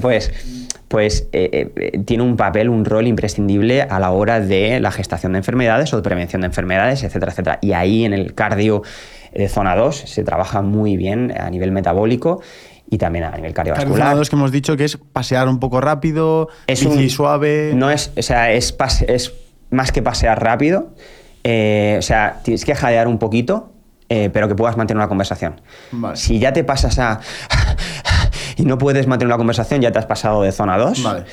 Pues 0.00 0.32
pues 0.88 1.28
eh, 1.32 1.70
eh, 1.76 2.00
tiene 2.06 2.22
un 2.22 2.36
papel, 2.36 2.68
un 2.70 2.84
rol 2.84 3.06
imprescindible 3.06 3.82
a 3.82 4.00
la 4.00 4.10
hora 4.10 4.40
de 4.40 4.80
la 4.80 4.90
gestación 4.90 5.32
de 5.32 5.38
enfermedades 5.38 5.92
o 5.92 5.96
de 5.96 6.02
prevención 6.02 6.40
de 6.40 6.46
enfermedades, 6.46 7.02
etcétera, 7.02 7.32
etcétera. 7.32 7.58
Y 7.60 7.72
ahí 7.72 8.04
en 8.04 8.12
el 8.14 8.34
cardio 8.34 8.82
de 9.34 9.48
zona 9.48 9.76
2 9.76 9.94
se 10.06 10.24
trabaja 10.24 10.62
muy 10.62 10.96
bien 10.96 11.32
a 11.38 11.50
nivel 11.50 11.72
metabólico 11.72 12.40
y 12.90 12.96
también 12.96 13.24
a 13.26 13.30
nivel 13.36 13.52
Cardio 13.52 13.74
cardiovascular. 13.74 14.08
zona 14.08 14.18
dos 14.18 14.30
que 14.30 14.36
hemos 14.36 14.50
dicho 14.50 14.74
que 14.78 14.84
es 14.84 14.96
pasear 14.96 15.46
un 15.48 15.60
poco 15.60 15.82
rápido, 15.82 16.48
es 16.66 16.80
bici 16.82 17.02
un- 17.04 17.10
suave. 17.10 17.72
No 17.74 17.90
es, 17.90 18.10
o 18.16 18.22
sea, 18.22 18.50
es, 18.52 18.72
pase- 18.72 19.14
es 19.14 19.34
más 19.70 19.92
que 19.92 20.00
pasear 20.02 20.42
rápido. 20.42 20.94
eh, 21.44 21.96
o 21.98 22.02
sea, 22.02 22.40
tienes 22.42 22.64
que 22.64 22.74
jadear 22.74 23.06
un 23.08 23.18
poquito, 23.18 23.70
eh, 24.08 24.30
pero 24.32 24.48
que 24.48 24.54
puedas 24.54 24.76
mantener 24.78 24.98
una 24.98 25.08
conversación. 25.08 25.60
Vale. 25.92 26.16
Si 26.16 26.38
ya 26.38 26.52
te 26.54 26.64
pasas 26.64 26.98
a. 26.98 27.20
y 28.58 28.64
no 28.64 28.76
puedes 28.76 29.06
mantener 29.06 29.28
una 29.28 29.38
conversación, 29.38 29.80
ya 29.80 29.92
te 29.92 29.98
has 29.98 30.06
pasado 30.06 30.42
de 30.42 30.52
zona 30.52 30.76
2. 30.76 31.02
Vale. 31.02 31.24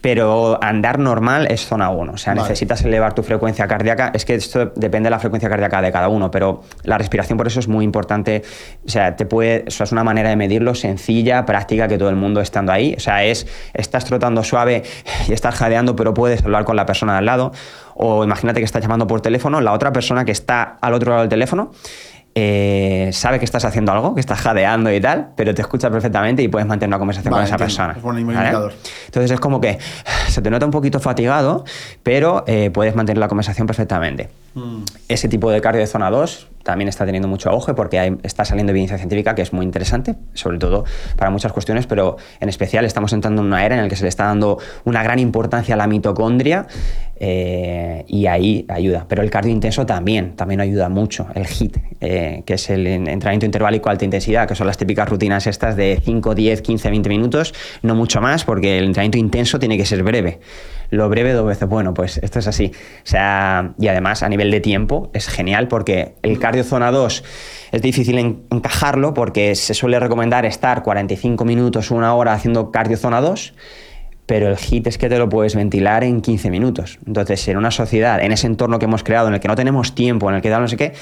Pero 0.00 0.58
andar 0.62 0.98
normal 0.98 1.46
es 1.50 1.66
zona 1.66 1.90
1. 1.90 2.12
O 2.12 2.16
sea, 2.16 2.32
Vale. 2.32 2.48
necesitas 2.48 2.82
elevar 2.84 3.12
tu 3.12 3.22
frecuencia 3.22 3.66
cardíaca. 3.66 4.12
Es 4.14 4.24
que 4.24 4.34
esto 4.34 4.72
depende 4.74 5.08
de 5.08 5.10
la 5.10 5.18
frecuencia 5.18 5.50
cardíaca 5.50 5.82
de 5.82 5.92
cada 5.92 6.08
uno, 6.08 6.30
pero 6.30 6.62
la 6.84 6.96
respiración 6.96 7.36
por 7.36 7.46
eso 7.46 7.60
es 7.60 7.68
muy 7.68 7.84
importante. 7.84 8.42
O 8.86 8.88
sea, 8.88 9.14
te 9.16 9.26
puede, 9.26 9.64
o 9.68 9.70
sea, 9.70 9.84
es 9.84 9.92
una 9.92 10.02
manera 10.02 10.30
de 10.30 10.36
medirlo 10.36 10.74
sencilla, 10.74 11.44
práctica, 11.44 11.86
que 11.86 11.98
todo 11.98 12.08
el 12.08 12.16
mundo 12.16 12.40
estando 12.40 12.72
ahí. 12.72 12.94
O 12.96 13.00
sea, 13.00 13.24
es, 13.24 13.46
estás 13.74 14.06
trotando 14.06 14.42
suave 14.42 14.84
y 15.28 15.32
estás 15.34 15.56
jadeando, 15.56 15.94
pero 15.96 16.14
puedes 16.14 16.42
hablar 16.44 16.64
con 16.64 16.76
la 16.76 16.86
persona 16.86 17.12
de 17.12 17.18
al 17.18 17.26
lado. 17.26 17.52
O 17.94 18.24
imagínate 18.24 18.60
que 18.60 18.64
estás 18.64 18.80
llamando 18.80 19.06
por 19.06 19.20
teléfono, 19.20 19.60
la 19.60 19.72
otra 19.72 19.92
persona 19.92 20.24
que 20.24 20.32
está 20.32 20.78
al 20.80 20.94
otro 20.94 21.10
lado 21.10 21.20
del 21.22 21.28
teléfono 21.28 21.72
eh, 22.34 23.10
sabe 23.12 23.38
que 23.38 23.44
estás 23.44 23.64
haciendo 23.64 23.90
algo, 23.92 24.14
que 24.14 24.20
estás 24.20 24.40
jadeando 24.40 24.92
y 24.92 25.00
tal, 25.00 25.30
pero 25.36 25.54
te 25.54 25.62
escucha 25.62 25.90
perfectamente 25.90 26.42
y 26.42 26.48
puedes 26.48 26.66
mantener 26.66 26.90
una 26.90 26.98
conversación 26.98 27.32
Vale, 27.32 27.42
con 27.42 27.48
esa 27.48 27.58
persona. 27.58 27.94
Es 27.96 28.02
buen 28.02 28.24
¿vale? 28.26 28.74
Entonces 29.06 29.30
es 29.32 29.40
como 29.40 29.60
que 29.60 29.78
se 30.28 30.40
te 30.40 30.50
nota 30.50 30.64
un 30.64 30.72
poquito 30.72 31.00
fatigado, 31.00 31.64
pero 32.02 32.44
eh, 32.46 32.70
puedes 32.70 32.94
mantener 32.94 33.18
la 33.18 33.28
conversación 33.28 33.66
perfectamente. 33.66 34.28
Mm. 34.54 34.82
Ese 35.08 35.28
tipo 35.28 35.50
de 35.50 35.60
cardio 35.60 35.80
de 35.80 35.86
zona 35.86 36.10
2 36.10 36.48
también 36.62 36.88
está 36.88 37.06
teniendo 37.06 37.28
mucho 37.28 37.50
auge 37.50 37.74
porque 37.74 38.18
está 38.22 38.44
saliendo 38.44 38.70
evidencia 38.70 38.98
científica 38.98 39.34
que 39.34 39.42
es 39.42 39.52
muy 39.52 39.64
interesante, 39.64 40.14
sobre 40.34 40.58
todo 40.58 40.84
para 41.16 41.30
muchas 41.30 41.52
cuestiones, 41.52 41.86
pero 41.86 42.16
en 42.40 42.48
especial 42.48 42.84
estamos 42.84 43.12
entrando 43.12 43.42
en 43.42 43.48
una 43.48 43.64
era 43.64 43.76
en 43.76 43.82
la 43.82 43.88
que 43.88 43.96
se 43.96 44.02
le 44.02 44.08
está 44.08 44.24
dando 44.26 44.58
una 44.84 45.02
gran 45.02 45.18
importancia 45.18 45.74
a 45.74 45.78
la 45.78 45.86
mitocondria 45.86 46.66
eh, 47.22 48.04
y 48.08 48.26
ahí 48.26 48.64
ayuda. 48.68 49.04
Pero 49.08 49.22
el 49.22 49.30
cardio 49.30 49.52
intenso 49.52 49.84
también, 49.84 50.36
también 50.36 50.60
ayuda 50.60 50.88
mucho. 50.88 51.26
El 51.34 51.46
HIIT, 51.46 51.76
eh, 52.00 52.42
que 52.46 52.54
es 52.54 52.70
el 52.70 52.86
en- 52.86 53.08
entrenamiento 53.08 53.46
interválico 53.46 53.90
alta 53.90 54.04
intensidad, 54.04 54.48
que 54.48 54.54
son 54.54 54.66
las 54.66 54.78
típicas 54.78 55.08
rutinas 55.08 55.46
estas 55.46 55.76
de 55.76 56.00
5, 56.02 56.34
10, 56.34 56.62
15, 56.62 56.90
20 56.90 57.08
minutos, 57.10 57.54
no 57.82 57.94
mucho 57.94 58.20
más, 58.20 58.44
porque 58.44 58.78
el 58.78 58.84
entrenamiento 58.86 59.18
intenso 59.18 59.58
tiene 59.58 59.76
que 59.76 59.84
ser 59.84 60.02
breve. 60.02 60.40
Lo 60.90 61.08
breve 61.08 61.32
dos 61.32 61.46
veces 61.46 61.68
bueno, 61.68 61.94
pues 61.94 62.18
esto 62.18 62.38
es 62.38 62.46
así. 62.46 62.72
O 62.74 63.06
sea, 63.06 63.74
y 63.78 63.88
además 63.88 64.22
a 64.22 64.28
nivel 64.28 64.50
de 64.50 64.60
tiempo 64.60 65.10
es 65.14 65.28
genial 65.28 65.68
porque 65.68 66.14
el 66.22 66.38
cardio 66.38 66.64
zona 66.64 66.90
2 66.90 67.24
es 67.72 67.82
difícil 67.82 68.18
encajarlo 68.18 69.14
porque 69.14 69.54
se 69.54 69.74
suele 69.74 69.98
recomendar 70.00 70.44
estar 70.46 70.82
45 70.82 71.44
minutos, 71.44 71.90
una 71.90 72.14
hora 72.14 72.32
haciendo 72.32 72.70
cardio 72.70 72.96
zona 72.96 73.20
2 73.20 73.54
pero 74.30 74.46
el 74.46 74.58
hit 74.58 74.86
es 74.86 74.96
que 74.96 75.08
te 75.08 75.18
lo 75.18 75.28
puedes 75.28 75.56
ventilar 75.56 76.04
en 76.04 76.20
15 76.20 76.52
minutos. 76.52 77.00
Entonces, 77.04 77.48
en 77.48 77.56
una 77.56 77.72
sociedad, 77.72 78.22
en 78.22 78.30
ese 78.30 78.46
entorno 78.46 78.78
que 78.78 78.84
hemos 78.84 79.02
creado, 79.02 79.26
en 79.26 79.34
el 79.34 79.40
que 79.40 79.48
no 79.48 79.56
tenemos 79.56 79.92
tiempo, 79.96 80.30
en 80.30 80.36
el 80.36 80.40
que 80.40 80.50
da 80.50 80.60
no 80.60 80.68
sé 80.68 80.76
qué, 80.76 80.92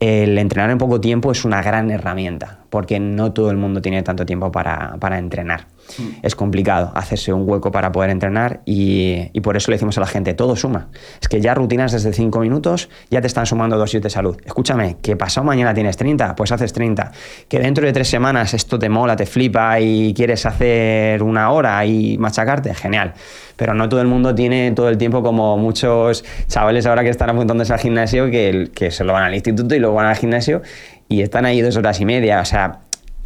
el 0.00 0.38
entrenar 0.38 0.70
en 0.70 0.78
poco 0.78 0.98
tiempo 0.98 1.30
es 1.30 1.44
una 1.44 1.62
gran 1.62 1.90
herramienta, 1.90 2.60
porque 2.70 2.98
no 2.98 3.34
todo 3.34 3.50
el 3.50 3.58
mundo 3.58 3.82
tiene 3.82 4.02
tanto 4.02 4.24
tiempo 4.24 4.50
para, 4.50 4.96
para 4.98 5.18
entrenar. 5.18 5.66
Mm. 5.98 6.02
Es 6.22 6.34
complicado 6.34 6.92
hacerse 6.94 7.32
un 7.32 7.48
hueco 7.48 7.70
para 7.70 7.92
poder 7.92 8.10
entrenar 8.10 8.60
y, 8.64 9.30
por 9.40 9.56
eso 9.56 9.70
le 9.70 9.76
decimos 9.76 9.96
a 9.98 10.00
la 10.00 10.06
gente, 10.06 10.34
todo 10.34 10.56
suma. 10.56 10.88
Es 11.20 11.28
que 11.28 11.40
ya 11.40 11.54
rutinas 11.54 11.92
desde 11.92 12.12
5 12.12 12.40
minutos 12.40 12.88
ya 13.10 13.20
te 13.20 13.26
están 13.26 13.46
sumando 13.46 13.76
dosis 13.76 14.02
de 14.02 14.10
salud. 14.10 14.36
Escúchame, 14.44 14.96
que 15.02 15.16
pasado 15.16 15.44
mañana 15.44 15.74
tienes 15.74 15.96
30, 15.96 16.36
pues 16.36 16.52
haces 16.52 16.72
30. 16.72 17.12
Que 17.48 17.58
dentro 17.58 17.86
de 17.86 17.92
tres 17.92 18.08
semanas 18.08 18.54
esto 18.54 18.78
te 18.78 18.88
mola, 18.88 19.16
te 19.16 19.26
flipa 19.26 19.80
y 19.80 20.14
quieres 20.14 20.46
hacer 20.46 21.22
una 21.22 21.50
hora 21.50 21.84
y 21.84 22.18
machacarte, 22.18 22.74
genial 22.74 23.14
pero 23.56 23.74
no 23.74 23.90
todo 23.90 24.00
el 24.00 24.06
mundo 24.06 24.34
tiene 24.34 24.72
todo 24.72 24.88
el 24.88 24.96
tiempo 24.96 25.22
como 25.22 25.58
muchos 25.58 26.24
chavales 26.46 26.86
ahora 26.86 27.02
que 27.02 27.10
están 27.10 27.28
apuntándose 27.28 27.74
al 27.74 27.78
gimnasio 27.78 28.30
que, 28.30 28.70
que 28.74 28.90
se 28.90 29.04
lo 29.04 29.12
van 29.12 29.24
al 29.24 29.34
instituto 29.34 29.74
y 29.74 29.78
luego 29.78 29.96
van 29.96 30.06
al 30.06 30.16
gimnasio 30.16 30.62
y 31.10 31.20
están 31.20 31.44
ahí 31.44 31.60
dos 31.60 31.76
horas 31.76 32.00
y 32.00 32.06
media. 32.06 32.40
O 32.40 32.44
sea, 32.46 32.80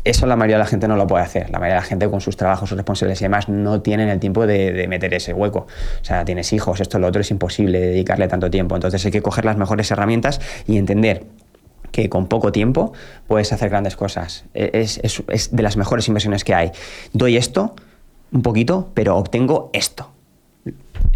eso 0.05 0.27
la 0.27 0.37
mayoría 0.37 0.57
de 0.57 0.65
la 0.65 0.67
gente 0.67 0.87
no 0.87 0.97
lo 0.97 1.07
puede 1.07 1.25
hacer. 1.25 1.51
La 1.51 1.59
mayoría 1.59 1.77
de 1.77 1.81
la 1.81 1.87
gente 1.87 2.09
con 2.11 2.21
sus 2.21 2.37
trabajos, 2.37 2.69
sus 2.69 2.77
responsabilidades 2.77 3.23
y 3.23 3.25
demás 3.25 3.49
no 3.49 3.81
tienen 3.81 4.09
el 4.09 4.21
tiempo 4.21 4.47
de, 4.47 4.87
meter 4.89 5.15
ese 5.15 5.33
hueco. 5.33 5.61
O 5.61 6.05
sea, 6.05 6.25
tienes 6.25 6.53
hijos, 6.53 6.81
esto, 6.81 6.99
lo 6.99 7.07
otro, 7.07 7.23
es 7.23 7.31
imposible 7.31 7.81
dedicarle 7.81 8.29
tanto 8.29 8.51
tiempo. 8.51 8.75
Entonces 8.75 9.05
hay 9.05 9.11
que 9.11 9.23
coger 9.23 9.45
las 9.45 9.57
mejores 9.57 9.91
herramientas 9.91 10.41
y 10.67 10.77
entender 10.77 11.25
que 11.91 12.09
con 12.09 12.27
poco 12.27 12.53
tiempo 12.53 12.93
puedes 13.27 13.53
hacer 13.53 13.71
grandes 13.71 13.97
cosas. 13.97 14.45
Es, 14.53 15.01
es 15.03 15.57
de 15.57 15.63
las 15.63 15.77
mejores 15.77 16.07
inversiones 16.09 16.45
que 16.45 16.55
hay. 16.55 16.73
Doy 17.13 17.37
esto, 17.37 17.75
un 18.33 18.43
poquito, 18.43 18.91
pero 18.95 19.17
obtengo 19.17 19.71
esto. 19.73 20.14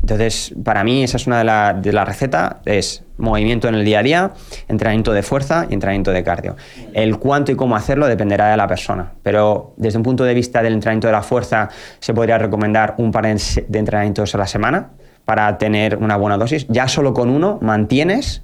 Entonces, 0.01 0.55
para 0.65 0.85
mí 0.85 1.03
esa 1.03 1.17
es 1.17 1.27
una 1.27 1.39
de 1.39 1.45
las 1.45 1.83
de 1.83 1.93
la 1.93 2.05
recetas, 2.05 2.57
es 2.65 3.05
movimiento 3.19 3.69
en 3.69 3.75
el 3.75 3.85
día 3.85 3.99
a 3.99 4.03
día, 4.03 4.33
entrenamiento 4.69 5.13
de 5.13 5.23
fuerza 5.23 5.67
y 5.69 5.75
entrenamiento 5.75 6.13
de 6.13 6.23
cardio. 6.23 6.57
El 6.95 7.19
cuánto 7.19 7.53
y 7.53 7.57
cómo 7.57 7.77
hacerlo 7.77 8.07
dependerá 8.07 8.51
de 8.51 8.57
la 8.57 8.67
persona, 8.67 9.13
pero 9.23 9.75
desde 9.77 9.99
un 9.99 10.05
punto 10.05 10.25
de 10.25 10.35
vista 10.35 10.63
del 10.63 10.75
entrenamiento 10.75 11.09
de 11.09 11.13
la 11.13 11.23
fuerza 11.23 11.69
se 11.99 12.15
podría 12.15 12.39
recomendar 12.39 12.95
un 12.99 13.11
par 13.11 13.27
de 13.27 13.79
entrenamientos 13.79 14.35
a 14.35 14.39
la 14.39 14.47
semana 14.47 14.91
para 15.25 15.59
tener 15.59 15.97
una 15.97 16.17
buena 16.17 16.39
dosis. 16.39 16.67
Ya 16.69 16.89
solo 16.89 17.13
con 17.13 17.29
uno 17.29 17.59
mantienes 17.61 18.43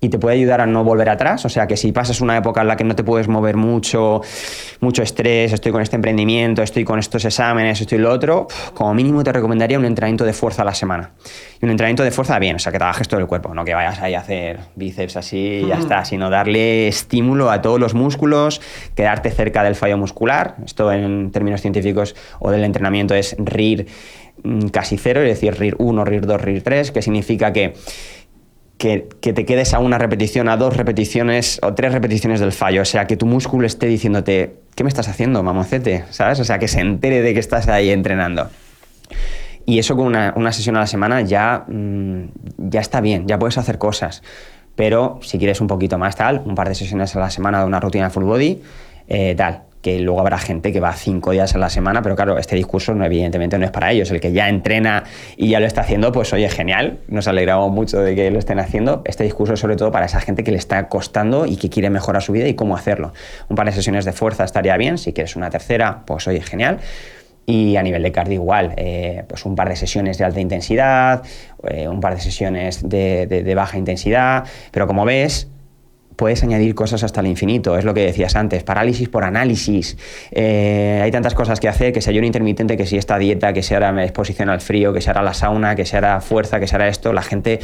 y 0.00 0.08
te 0.08 0.18
puede 0.18 0.36
ayudar 0.36 0.60
a 0.60 0.66
no 0.66 0.82
volver 0.82 1.08
atrás. 1.10 1.44
O 1.44 1.48
sea 1.48 1.66
que 1.66 1.76
si 1.76 1.92
pasas 1.92 2.20
una 2.20 2.36
época 2.36 2.62
en 2.62 2.68
la 2.68 2.76
que 2.76 2.84
no 2.84 2.96
te 2.96 3.04
puedes 3.04 3.28
mover 3.28 3.56
mucho, 3.56 4.22
mucho 4.80 5.02
estrés, 5.02 5.52
estoy 5.52 5.72
con 5.72 5.82
este 5.82 5.96
emprendimiento, 5.96 6.62
estoy 6.62 6.84
con 6.84 6.98
estos 6.98 7.24
exámenes, 7.24 7.80
estoy 7.80 7.98
lo 7.98 8.10
otro, 8.10 8.48
como 8.74 8.94
mínimo 8.94 9.22
te 9.22 9.32
recomendaría 9.32 9.78
un 9.78 9.84
entrenamiento 9.84 10.24
de 10.24 10.32
fuerza 10.32 10.62
a 10.62 10.64
la 10.64 10.74
semana. 10.74 11.12
Y 11.60 11.64
un 11.66 11.70
entrenamiento 11.70 12.02
de 12.02 12.10
fuerza 12.10 12.38
bien, 12.38 12.56
o 12.56 12.58
sea 12.58 12.72
que 12.72 12.78
trabajes 12.78 13.06
todo 13.08 13.20
el 13.20 13.26
cuerpo, 13.26 13.54
no 13.54 13.64
que 13.64 13.74
vayas 13.74 14.00
ahí 14.00 14.14
a 14.14 14.20
hacer 14.20 14.60
bíceps 14.76 15.16
así 15.16 15.62
y 15.64 15.66
ya 15.66 15.76
está, 15.76 16.04
sino 16.04 16.30
darle 16.30 16.88
estímulo 16.88 17.50
a 17.50 17.60
todos 17.60 17.78
los 17.78 17.94
músculos, 17.94 18.60
quedarte 18.94 19.30
cerca 19.30 19.62
del 19.62 19.74
fallo 19.74 19.98
muscular. 19.98 20.56
Esto 20.64 20.90
en 20.92 21.30
términos 21.30 21.60
científicos 21.60 22.16
o 22.38 22.50
del 22.50 22.64
entrenamiento 22.64 23.14
es 23.14 23.36
RIR 23.38 23.86
mm, 24.42 24.68
casi 24.68 24.96
cero, 24.96 25.20
es 25.20 25.28
decir, 25.28 25.54
RIR 25.54 25.76
1, 25.78 26.04
RIR 26.04 26.26
2, 26.26 26.40
RIR 26.40 26.62
3, 26.62 26.90
que 26.92 27.02
significa 27.02 27.52
que 27.52 27.74
que, 28.80 29.06
te 29.20 29.44
quedes 29.44 29.74
a 29.74 29.78
una 29.78 29.98
repetición, 29.98 30.48
a 30.48 30.56
dos 30.56 30.74
repeticiones 30.74 31.60
o 31.62 31.74
tres 31.74 31.92
repeticiones 31.92 32.40
del 32.40 32.50
fallo. 32.50 32.80
O 32.80 32.86
sea, 32.86 33.06
que 33.06 33.18
tu 33.18 33.26
músculo 33.26 33.66
esté 33.66 33.86
diciéndote, 33.86 34.56
¿qué 34.74 34.84
me 34.84 34.88
estás 34.88 35.06
haciendo, 35.06 35.42
mamocete? 35.42 36.06
¿Sabes? 36.08 36.40
O 36.40 36.44
sea, 36.44 36.58
que 36.58 36.66
se 36.66 36.80
entere 36.80 37.20
de 37.20 37.34
que 37.34 37.40
estás 37.40 37.68
ahí 37.68 37.90
entrenando. 37.90 38.48
Y 39.66 39.78
eso 39.78 39.96
con 39.96 40.06
una, 40.06 40.52
sesión 40.52 40.76
a 40.76 40.80
la 40.80 40.86
semana 40.86 41.20
ya, 41.20 41.64
mm, 41.68 42.24
ya 42.56 42.80
está 42.80 43.02
bien, 43.02 43.28
ya 43.28 43.38
puedes 43.38 43.58
hacer 43.58 43.76
cosas. 43.76 44.22
Pero 44.76 45.20
si 45.22 45.36
quieres 45.36 45.60
un 45.60 45.66
poquito 45.66 45.98
más 45.98 46.16
tal, 46.16 46.42
un 46.46 46.54
par 46.54 46.70
de 46.70 46.74
sesiones 46.74 47.14
a 47.14 47.20
la 47.20 47.30
semana 47.30 47.60
de 47.60 47.66
una 47.66 47.80
rutina 47.80 48.08
full 48.08 48.24
body, 48.24 48.62
eh, 49.08 49.34
tal 49.36 49.64
que 49.82 49.98
luego 50.00 50.20
habrá 50.20 50.38
gente 50.38 50.72
que 50.72 50.80
va 50.80 50.92
cinco 50.92 51.30
días 51.30 51.54
a 51.54 51.58
la 51.58 51.70
semana, 51.70 52.02
pero 52.02 52.14
claro, 52.14 52.38
este 52.38 52.56
discurso 52.56 52.94
no, 52.94 53.04
evidentemente 53.04 53.58
no 53.58 53.64
es 53.64 53.70
para 53.70 53.90
ellos. 53.90 54.10
El 54.10 54.20
que 54.20 54.32
ya 54.32 54.48
entrena 54.48 55.04
y 55.36 55.48
ya 55.48 55.60
lo 55.60 55.66
está 55.66 55.80
haciendo, 55.80 56.12
pues 56.12 56.32
oye, 56.32 56.48
genial, 56.48 56.98
nos 57.08 57.28
alegramos 57.28 57.72
mucho 57.72 58.00
de 58.00 58.14
que 58.14 58.30
lo 58.30 58.38
estén 58.38 58.58
haciendo. 58.58 59.02
Este 59.06 59.24
discurso 59.24 59.54
es 59.54 59.60
sobre 59.60 59.76
todo 59.76 59.90
para 59.90 60.06
esa 60.06 60.20
gente 60.20 60.44
que 60.44 60.50
le 60.50 60.58
está 60.58 60.88
costando 60.88 61.46
y 61.46 61.56
que 61.56 61.70
quiere 61.70 61.88
mejorar 61.88 62.22
su 62.22 62.32
vida 62.32 62.46
y 62.46 62.54
cómo 62.54 62.76
hacerlo. 62.76 63.12
Un 63.48 63.56
par 63.56 63.66
de 63.66 63.72
sesiones 63.72 64.04
de 64.04 64.12
fuerza 64.12 64.44
estaría 64.44 64.76
bien, 64.76 64.98
si 64.98 65.12
quieres 65.12 65.36
una 65.36 65.48
tercera, 65.50 66.02
pues 66.04 66.26
oye, 66.28 66.42
genial. 66.42 66.78
Y 67.46 67.76
a 67.76 67.82
nivel 67.82 68.02
de 68.02 68.12
cardio 68.12 68.34
igual, 68.34 68.74
eh, 68.76 69.24
pues 69.26 69.44
un 69.44 69.56
par 69.56 69.68
de 69.70 69.74
sesiones 69.74 70.18
de 70.18 70.24
alta 70.24 70.40
intensidad, 70.40 71.22
eh, 71.66 71.88
un 71.88 72.00
par 72.00 72.14
de 72.14 72.20
sesiones 72.20 72.86
de 72.88 73.52
baja 73.56 73.78
intensidad, 73.78 74.44
pero 74.70 74.86
como 74.86 75.04
ves, 75.04 75.48
puedes 76.20 76.42
añadir 76.42 76.74
cosas 76.74 77.02
hasta 77.02 77.22
el 77.22 77.28
infinito, 77.28 77.78
es 77.78 77.84
lo 77.86 77.94
que 77.94 78.02
decías 78.02 78.36
antes, 78.36 78.62
parálisis 78.62 79.08
por 79.08 79.24
análisis. 79.24 79.96
Eh, 80.32 81.00
hay 81.02 81.10
tantas 81.10 81.34
cosas 81.34 81.60
que 81.60 81.66
hacer, 81.66 81.94
que 81.94 82.02
si 82.02 82.10
hay 82.10 82.18
un 82.18 82.24
intermitente, 82.24 82.76
que 82.76 82.84
si 82.84 82.98
esta 82.98 83.16
dieta, 83.16 83.54
que 83.54 83.62
si 83.62 83.72
ahora 83.72 84.04
exposición 84.04 84.50
al 84.50 84.60
frío, 84.60 84.92
que 84.92 85.00
si 85.00 85.08
ahora 85.08 85.22
la 85.22 85.32
sauna, 85.32 85.74
que 85.76 85.86
si 85.86 85.96
ahora 85.96 86.20
fuerza, 86.20 86.60
que 86.60 86.66
si 86.66 86.74
ahora 86.74 86.88
esto, 86.88 87.14
la 87.14 87.22
gente, 87.22 87.58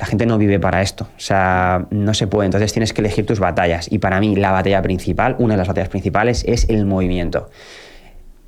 la 0.00 0.06
gente 0.06 0.26
no 0.26 0.36
vive 0.36 0.58
para 0.58 0.82
esto. 0.82 1.04
O 1.16 1.20
sea, 1.20 1.86
no 1.90 2.12
se 2.12 2.26
puede. 2.26 2.46
Entonces 2.46 2.72
tienes 2.72 2.92
que 2.92 3.02
elegir 3.02 3.24
tus 3.24 3.38
batallas. 3.38 3.86
Y 3.92 4.00
para 4.00 4.18
mí 4.18 4.34
la 4.34 4.50
batalla 4.50 4.82
principal, 4.82 5.36
una 5.38 5.54
de 5.54 5.58
las 5.58 5.68
batallas 5.68 5.88
principales, 5.88 6.44
es 6.48 6.68
el 6.68 6.86
movimiento 6.86 7.50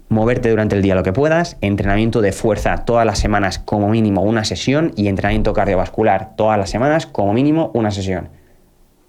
moverte 0.08 0.50
durante 0.50 0.76
el 0.76 0.82
día 0.82 0.94
lo 0.94 1.02
que 1.02 1.12
puedas, 1.12 1.56
entrenamiento 1.60 2.20
de 2.20 2.32
fuerza 2.32 2.84
todas 2.84 3.06
las 3.06 3.18
semanas 3.18 3.58
como 3.58 3.88
mínimo 3.88 4.22
una 4.22 4.44
sesión 4.44 4.92
y 4.96 5.08
entrenamiento 5.08 5.52
cardiovascular 5.52 6.36
todas 6.36 6.58
las 6.58 6.70
semanas 6.70 7.06
como 7.06 7.32
mínimo 7.32 7.70
una 7.74 7.90
sesión. 7.90 8.28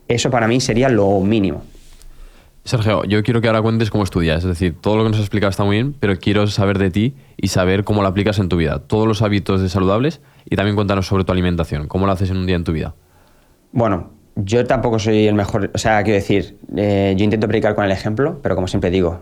Eso 0.07 0.29
para 0.29 0.47
mí 0.47 0.59
sería 0.59 0.89
lo 0.89 1.19
mínimo. 1.21 1.63
Sergio, 2.63 3.03
yo 3.03 3.21
quiero 3.21 3.41
que 3.41 3.47
ahora 3.47 3.61
cuentes 3.61 3.91
cómo 3.91 4.03
estudias. 4.03 4.39
Es 4.39 4.49
decir, 4.49 4.75
todo 4.81 4.97
lo 4.97 5.03
que 5.03 5.09
nos 5.09 5.17
has 5.17 5.23
explicado 5.25 5.51
está 5.51 5.63
muy 5.63 5.75
bien, 5.75 5.93
pero 5.99 6.17
quiero 6.17 6.47
saber 6.47 6.79
de 6.79 6.89
ti 6.89 7.13
y 7.37 7.49
saber 7.49 7.83
cómo 7.83 8.01
lo 8.01 8.07
aplicas 8.07 8.39
en 8.39 8.49
tu 8.49 8.57
vida. 8.57 8.79
Todos 8.79 9.07
los 9.07 9.21
hábitos 9.21 9.61
de 9.61 9.69
saludables 9.69 10.21
y 10.49 10.55
también 10.55 10.75
cuéntanos 10.75 11.05
sobre 11.05 11.23
tu 11.23 11.31
alimentación. 11.31 11.87
¿Cómo 11.87 12.07
lo 12.07 12.11
haces 12.11 12.31
en 12.31 12.37
un 12.37 12.47
día 12.47 12.55
en 12.55 12.63
tu 12.63 12.71
vida? 12.71 12.95
Bueno, 13.71 14.11
yo 14.35 14.65
tampoco 14.65 14.97
soy 14.97 15.27
el 15.27 15.35
mejor. 15.35 15.69
O 15.75 15.77
sea, 15.77 16.01
quiero 16.03 16.15
decir, 16.15 16.57
eh, 16.75 17.13
yo 17.15 17.23
intento 17.23 17.47
predicar 17.47 17.75
con 17.75 17.85
el 17.85 17.91
ejemplo, 17.91 18.39
pero 18.41 18.55
como 18.55 18.67
siempre 18.67 18.89
digo, 18.89 19.21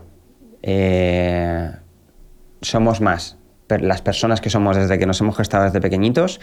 eh, 0.62 1.70
somos 2.62 3.02
más 3.02 3.36
las 3.68 4.02
personas 4.02 4.40
que 4.40 4.50
somos 4.50 4.76
desde 4.76 4.98
que 4.98 5.06
nos 5.06 5.20
hemos 5.20 5.36
gestado 5.36 5.64
desde 5.64 5.80
pequeñitos 5.80 6.40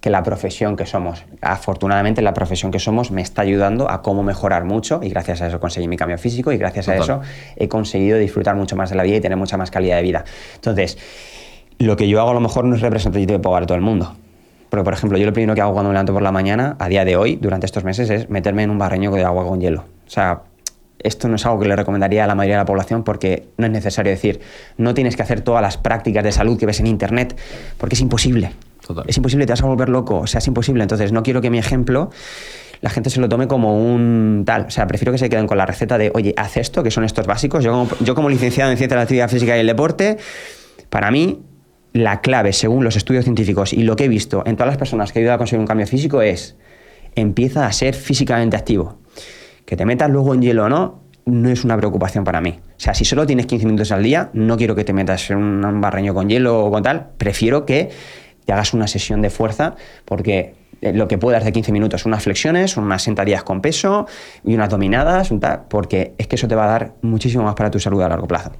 que 0.00 0.10
la 0.10 0.22
profesión 0.22 0.76
que 0.76 0.86
somos. 0.86 1.24
Afortunadamente 1.40 2.22
la 2.22 2.34
profesión 2.34 2.70
que 2.72 2.78
somos 2.78 3.10
me 3.10 3.22
está 3.22 3.42
ayudando 3.42 3.90
a 3.90 4.02
cómo 4.02 4.22
mejorar 4.22 4.64
mucho 4.64 5.00
y 5.02 5.10
gracias 5.10 5.42
a 5.42 5.48
eso 5.48 5.60
conseguí 5.60 5.86
mi 5.88 5.96
cambio 5.96 6.18
físico 6.18 6.50
y 6.52 6.56
gracias 6.56 6.88
a 6.88 6.96
eso 6.96 7.20
he 7.56 7.68
conseguido 7.68 8.18
disfrutar 8.18 8.56
mucho 8.56 8.76
más 8.76 8.90
de 8.90 8.96
la 8.96 9.02
vida 9.02 9.16
y 9.16 9.20
tener 9.20 9.38
mucha 9.38 9.56
más 9.56 9.70
calidad 9.70 9.96
de 9.96 10.02
vida. 10.02 10.24
Entonces, 10.54 10.98
lo 11.78 11.96
que 11.96 12.08
yo 12.08 12.20
hago 12.20 12.30
a 12.30 12.34
lo 12.34 12.40
mejor 12.40 12.64
no 12.64 12.74
es 12.74 12.80
representativo 12.80 13.40
para 13.40 13.66
todo 13.66 13.76
el 13.76 13.82
mundo. 13.82 14.16
Porque, 14.70 14.84
por 14.84 14.94
ejemplo, 14.94 15.18
yo 15.18 15.26
lo 15.26 15.34
primero 15.34 15.54
que 15.54 15.60
hago 15.60 15.74
cuando 15.74 15.90
me 15.90 15.94
levanto 15.94 16.14
por 16.14 16.22
la 16.22 16.32
mañana, 16.32 16.76
a 16.78 16.88
día 16.88 17.04
de 17.04 17.14
hoy, 17.14 17.36
durante 17.36 17.66
estos 17.66 17.84
meses, 17.84 18.08
es 18.08 18.30
meterme 18.30 18.62
en 18.62 18.70
un 18.70 18.78
barreño 18.78 19.10
de 19.10 19.22
agua 19.22 19.44
con 19.46 19.60
hielo. 19.60 19.84
O 20.06 20.10
sea, 20.10 20.44
esto 21.04 21.28
no 21.28 21.36
es 21.36 21.46
algo 21.46 21.60
que 21.60 21.68
le 21.68 21.76
recomendaría 21.76 22.24
a 22.24 22.26
la 22.26 22.34
mayoría 22.34 22.56
de 22.56 22.62
la 22.62 22.66
población 22.66 23.04
porque 23.04 23.48
no 23.56 23.66
es 23.66 23.72
necesario 23.72 24.10
decir, 24.10 24.40
no 24.76 24.94
tienes 24.94 25.16
que 25.16 25.22
hacer 25.22 25.40
todas 25.40 25.62
las 25.62 25.78
prácticas 25.78 26.24
de 26.24 26.32
salud 26.32 26.58
que 26.58 26.66
ves 26.66 26.80
en 26.80 26.86
Internet, 26.86 27.38
porque 27.78 27.94
es 27.94 28.00
imposible. 28.00 28.52
Es 29.06 29.16
imposible, 29.16 29.46
te 29.46 29.52
vas 29.52 29.62
a 29.62 29.66
volver 29.66 29.88
loco, 29.88 30.20
o 30.20 30.26
sea, 30.26 30.38
es 30.38 30.46
imposible. 30.46 30.82
Entonces, 30.82 31.12
no 31.12 31.22
quiero 31.22 31.40
que 31.40 31.50
mi 31.50 31.58
ejemplo 31.58 32.10
la 32.82 32.90
gente 32.90 33.10
se 33.10 33.20
lo 33.20 33.28
tome 33.28 33.46
como 33.46 33.78
un 33.78 34.42
tal. 34.44 34.66
O 34.66 34.70
sea, 34.70 34.86
prefiero 34.88 35.12
que 35.12 35.18
se 35.18 35.30
queden 35.30 35.46
con 35.46 35.56
la 35.56 35.64
receta 35.64 35.96
de, 35.98 36.10
oye, 36.14 36.34
haz 36.36 36.56
esto, 36.56 36.82
que 36.82 36.90
son 36.90 37.04
estos 37.04 37.26
básicos. 37.26 37.62
Yo 37.62 37.72
como, 37.72 37.88
yo 38.00 38.14
como 38.14 38.28
licenciado 38.28 38.72
en 38.72 38.76
Ciencia 38.76 38.96
de 38.96 38.98
la 38.98 39.02
Actividad 39.02 39.30
Física 39.30 39.56
y 39.56 39.60
el 39.60 39.68
Deporte, 39.68 40.18
para 40.90 41.12
mí, 41.12 41.42
la 41.92 42.20
clave, 42.20 42.52
según 42.52 42.82
los 42.82 42.96
estudios 42.96 43.24
científicos 43.24 43.72
y 43.72 43.84
lo 43.84 43.94
que 43.94 44.04
he 44.04 44.08
visto 44.08 44.42
en 44.46 44.56
todas 44.56 44.66
las 44.66 44.78
personas 44.78 45.12
que 45.12 45.20
he 45.20 45.22
ayudado 45.22 45.36
a 45.36 45.38
conseguir 45.38 45.60
un 45.60 45.66
cambio 45.66 45.86
físico, 45.86 46.22
es 46.22 46.56
empieza 47.14 47.66
a 47.66 47.72
ser 47.72 47.94
físicamente 47.94 48.56
activo. 48.56 48.98
Que 49.64 49.76
te 49.76 49.84
metas 49.84 50.10
luego 50.10 50.34
en 50.34 50.42
hielo 50.42 50.64
o 50.64 50.68
no, 50.68 51.02
no 51.24 51.48
es 51.50 51.64
una 51.64 51.76
preocupación 51.76 52.24
para 52.24 52.40
mí. 52.40 52.60
O 52.68 52.80
sea, 52.80 52.94
si 52.94 53.04
solo 53.04 53.26
tienes 53.26 53.46
15 53.46 53.66
minutos 53.66 53.92
al 53.92 54.02
día, 54.02 54.30
no 54.32 54.56
quiero 54.56 54.74
que 54.74 54.84
te 54.84 54.92
metas 54.92 55.30
en 55.30 55.38
un 55.38 55.80
barreño 55.80 56.14
con 56.14 56.28
hielo 56.28 56.64
o 56.64 56.70
con 56.70 56.82
tal. 56.82 57.10
Prefiero 57.16 57.64
que 57.64 57.90
te 58.44 58.52
hagas 58.52 58.74
una 58.74 58.86
sesión 58.86 59.22
de 59.22 59.30
fuerza 59.30 59.76
porque 60.04 60.54
eh, 60.80 60.92
lo 60.92 61.06
que 61.06 61.16
puedas 61.16 61.44
de 61.44 61.52
15 61.52 61.70
minutos, 61.70 62.04
unas 62.06 62.24
flexiones, 62.24 62.76
unas 62.76 63.02
sentadillas 63.02 63.44
con 63.44 63.60
peso 63.60 64.06
y 64.44 64.54
unas 64.54 64.68
dominadas, 64.68 65.30
porque 65.68 66.14
es 66.18 66.26
que 66.26 66.36
eso 66.36 66.48
te 66.48 66.56
va 66.56 66.64
a 66.64 66.68
dar 66.68 66.94
muchísimo 67.02 67.44
más 67.44 67.54
para 67.54 67.70
tu 67.70 67.78
salud 67.78 68.02
a 68.02 68.08
largo 68.08 68.26
plazo. 68.26 68.50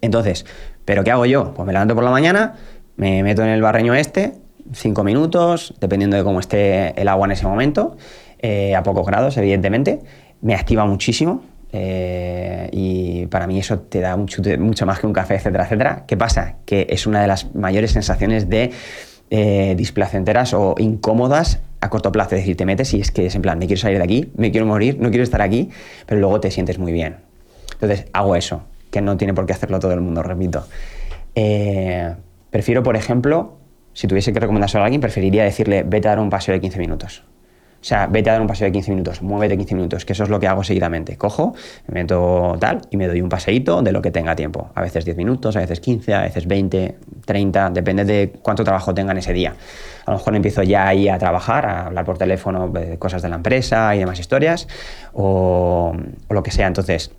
Entonces, 0.00 0.46
¿pero 0.84 1.04
qué 1.04 1.10
hago 1.10 1.26
yo? 1.26 1.52
Pues 1.54 1.66
me 1.66 1.72
levanto 1.72 1.94
por 1.94 2.04
la 2.04 2.10
mañana, 2.10 2.54
me 2.96 3.22
meto 3.22 3.42
en 3.42 3.50
el 3.50 3.60
barreño 3.60 3.94
este, 3.94 4.32
cinco 4.72 5.04
minutos, 5.04 5.74
dependiendo 5.78 6.16
de 6.16 6.24
cómo 6.24 6.40
esté 6.40 6.98
el 7.00 7.06
agua 7.08 7.26
en 7.26 7.32
ese 7.32 7.46
momento, 7.46 7.96
eh, 8.38 8.74
a 8.74 8.82
pocos 8.82 9.06
grados, 9.06 9.36
evidentemente. 9.36 10.00
Me 10.42 10.54
activa 10.54 10.84
muchísimo. 10.84 11.42
eh, 11.74 12.68
y 12.70 13.26
para 13.28 13.46
mí 13.46 13.58
eso 13.58 13.78
te 13.78 14.00
da 14.00 14.14
mucho, 14.16 14.42
más 14.84 15.00
que 15.00 15.06
un 15.06 15.14
café, 15.14 15.36
etcétera, 15.36 15.64
etcétera. 15.64 16.04
¿Qué 16.06 16.18
pasa? 16.18 16.56
Que 16.66 16.86
es 16.90 17.06
una 17.06 17.22
de 17.22 17.26
las 17.28 17.54
mayores 17.54 17.92
sensaciones 17.92 18.50
de 18.50 18.72
eh, 19.30 19.74
displacenteras 19.74 20.52
o 20.52 20.74
incómodas 20.76 21.60
a 21.80 21.88
corto 21.88 22.12
plazo. 22.12 22.34
Es 22.34 22.42
decir, 22.42 22.56
te 22.58 22.66
metes 22.66 22.92
y 22.92 23.00
es 23.00 23.10
que 23.10 23.24
es 23.26 23.34
en 23.34 23.40
plan, 23.40 23.58
me 23.58 23.66
quiero 23.66 23.80
salir 23.80 23.96
de 23.96 24.04
aquí, 24.04 24.30
me 24.36 24.50
quiero 24.50 24.66
morir, 24.66 24.98
no 25.00 25.08
quiero 25.08 25.24
estar 25.24 25.40
aquí, 25.40 25.70
pero 26.04 26.20
luego 26.20 26.40
te 26.40 26.50
sientes 26.50 26.78
muy 26.78 26.92
bien. 26.92 27.16
Entonces 27.72 28.04
hago 28.12 28.36
eso, 28.36 28.64
que 28.90 29.00
no 29.00 29.16
tiene 29.16 29.32
por 29.32 29.46
qué 29.46 29.54
hacerlo 29.54 29.78
todo 29.78 29.92
el 29.94 30.02
mundo, 30.02 30.22
repito. 30.22 30.66
Eh, 31.34 32.14
prefiero, 32.50 32.82
por 32.82 32.96
ejemplo, 32.96 33.56
si 33.94 34.06
tuviese 34.06 34.32
que 34.34 34.40
recomendárselo 34.40 34.82
a 34.82 34.86
alguien, 34.86 35.00
preferiría 35.00 35.44
decirle, 35.44 35.84
vete 35.84 36.08
a 36.08 36.10
dar 36.10 36.20
un 36.20 36.28
paseo 36.28 36.52
de 36.52 36.60
15 36.60 36.78
minutos. 36.78 37.24
O 37.82 37.84
sea, 37.84 38.06
vete 38.06 38.30
a 38.30 38.34
dar 38.34 38.40
un 38.40 38.46
paseo 38.46 38.66
de 38.66 38.72
15 38.72 38.92
minutos, 38.92 39.22
muévete 39.22 39.58
15 39.58 39.74
minutos, 39.74 40.04
que 40.04 40.12
eso 40.12 40.22
es 40.22 40.28
lo 40.28 40.38
que 40.38 40.46
hago 40.46 40.62
seguidamente. 40.62 41.16
Cojo, 41.16 41.52
me 41.88 42.02
meto 42.02 42.56
tal 42.60 42.82
y 42.90 42.96
me 42.96 43.08
doy 43.08 43.20
un 43.20 43.28
paseíto 43.28 43.82
de 43.82 43.90
lo 43.90 44.00
que 44.00 44.12
tenga 44.12 44.36
tiempo. 44.36 44.70
A 44.76 44.82
veces 44.82 45.04
10 45.04 45.16
minutos, 45.16 45.56
a 45.56 45.58
veces 45.58 45.80
15, 45.80 46.14
a 46.14 46.20
veces 46.22 46.46
20, 46.46 46.96
30, 47.26 47.70
depende 47.70 48.04
de 48.04 48.34
cuánto 48.40 48.62
trabajo 48.62 48.94
tenga 48.94 49.10
en 49.10 49.18
ese 49.18 49.32
día. 49.32 49.56
A 50.06 50.12
lo 50.12 50.18
mejor 50.18 50.36
empiezo 50.36 50.62
ya 50.62 50.86
ahí 50.86 51.08
a 51.08 51.18
trabajar, 51.18 51.66
a 51.66 51.86
hablar 51.86 52.04
por 52.04 52.18
teléfono 52.18 52.68
de 52.68 52.98
cosas 53.00 53.20
de 53.20 53.28
la 53.28 53.34
empresa 53.34 53.96
y 53.96 53.98
demás 53.98 54.20
historias, 54.20 54.68
o, 55.12 55.92
o 56.28 56.34
lo 56.34 56.42
que 56.44 56.52
sea. 56.52 56.68
Entonces, 56.68 57.10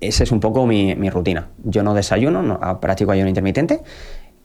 esa 0.00 0.24
es 0.24 0.32
un 0.32 0.40
poco 0.40 0.66
mi, 0.66 0.94
mi 0.96 1.10
rutina. 1.10 1.48
Yo 1.62 1.82
no 1.82 1.94
desayuno, 1.94 2.42
no, 2.42 2.80
practico 2.80 3.12
ayuno 3.12 3.28
intermitente, 3.28 3.82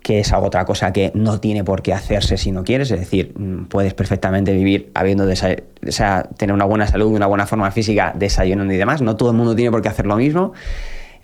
que 0.05 0.19
es 0.19 0.31
otra 0.33 0.65
cosa 0.65 0.93
que 0.93 1.11
no 1.15 1.39
tiene 1.39 1.63
por 1.63 1.81
qué 1.81 1.91
hacerse 1.91 2.37
si 2.37 2.51
no 2.51 2.63
quieres, 2.63 2.91
es 2.91 2.99
decir, 2.99 3.33
mm, 3.35 3.65
puedes 3.65 3.95
perfectamente 3.95 4.53
vivir 4.53 4.91
habiendo 4.93 5.27
o 5.27 5.35
sea, 5.35 6.23
tener 6.37 6.53
una 6.53 6.65
buena 6.65 6.85
salud, 6.85 7.07
una 7.07 7.25
buena 7.25 7.47
forma 7.47 7.71
física, 7.71 8.13
desayunando 8.15 8.71
y 8.71 8.77
demás, 8.77 9.01
no 9.01 9.15
todo 9.15 9.31
el 9.31 9.35
mundo 9.35 9.55
tiene 9.55 9.71
por 9.71 9.81
qué 9.81 9.89
hacer 9.89 10.05
lo 10.05 10.15
mismo, 10.17 10.53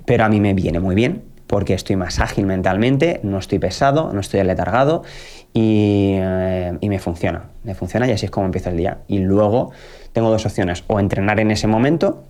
pero 0.05 0.25
a 0.25 0.29
mí 0.29 0.39
me 0.39 0.55
viene 0.55 0.79
muy 0.79 0.95
bien 0.95 1.21
porque 1.45 1.75
estoy 1.75 1.95
más 1.95 2.19
ágil 2.19 2.47
mentalmente, 2.47 3.19
no 3.21 3.37
estoy 3.37 3.59
pesado, 3.59 4.13
no 4.13 4.19
estoy 4.19 4.39
aletargado 4.39 5.03
y, 5.53 6.15
eh, 6.15 6.75
y 6.81 6.89
me 6.89 6.97
funciona, 6.97 7.51
me 7.63 7.75
funciona 7.75 8.07
y 8.07 8.13
así 8.13 8.25
es 8.25 8.31
como 8.31 8.47
empieza 8.47 8.71
el 8.71 8.77
día. 8.77 8.97
Y 9.07 9.19
luego 9.19 9.73
tengo 10.11 10.31
dos 10.31 10.47
opciones, 10.47 10.83
o 10.87 10.99
entrenar 10.99 11.39
en 11.39 11.51
ese 11.51 11.67
momento, 11.67 12.23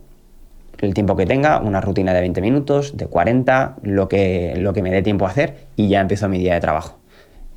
el 0.79 0.93
tiempo 0.93 1.15
que 1.15 1.25
tenga, 1.25 1.59
una 1.59 1.81
rutina 1.81 2.13
de 2.13 2.21
20 2.21 2.41
minutos, 2.41 2.97
de 2.97 3.05
40, 3.07 3.77
lo 3.83 4.07
que, 4.07 4.53
lo 4.57 4.73
que 4.73 4.81
me 4.81 4.91
dé 4.91 5.01
tiempo 5.01 5.25
a 5.25 5.29
hacer 5.29 5.67
y 5.75 5.89
ya 5.89 6.01
empiezo 6.01 6.27
mi 6.27 6.39
día 6.39 6.55
de 6.55 6.59
trabajo. 6.59 6.99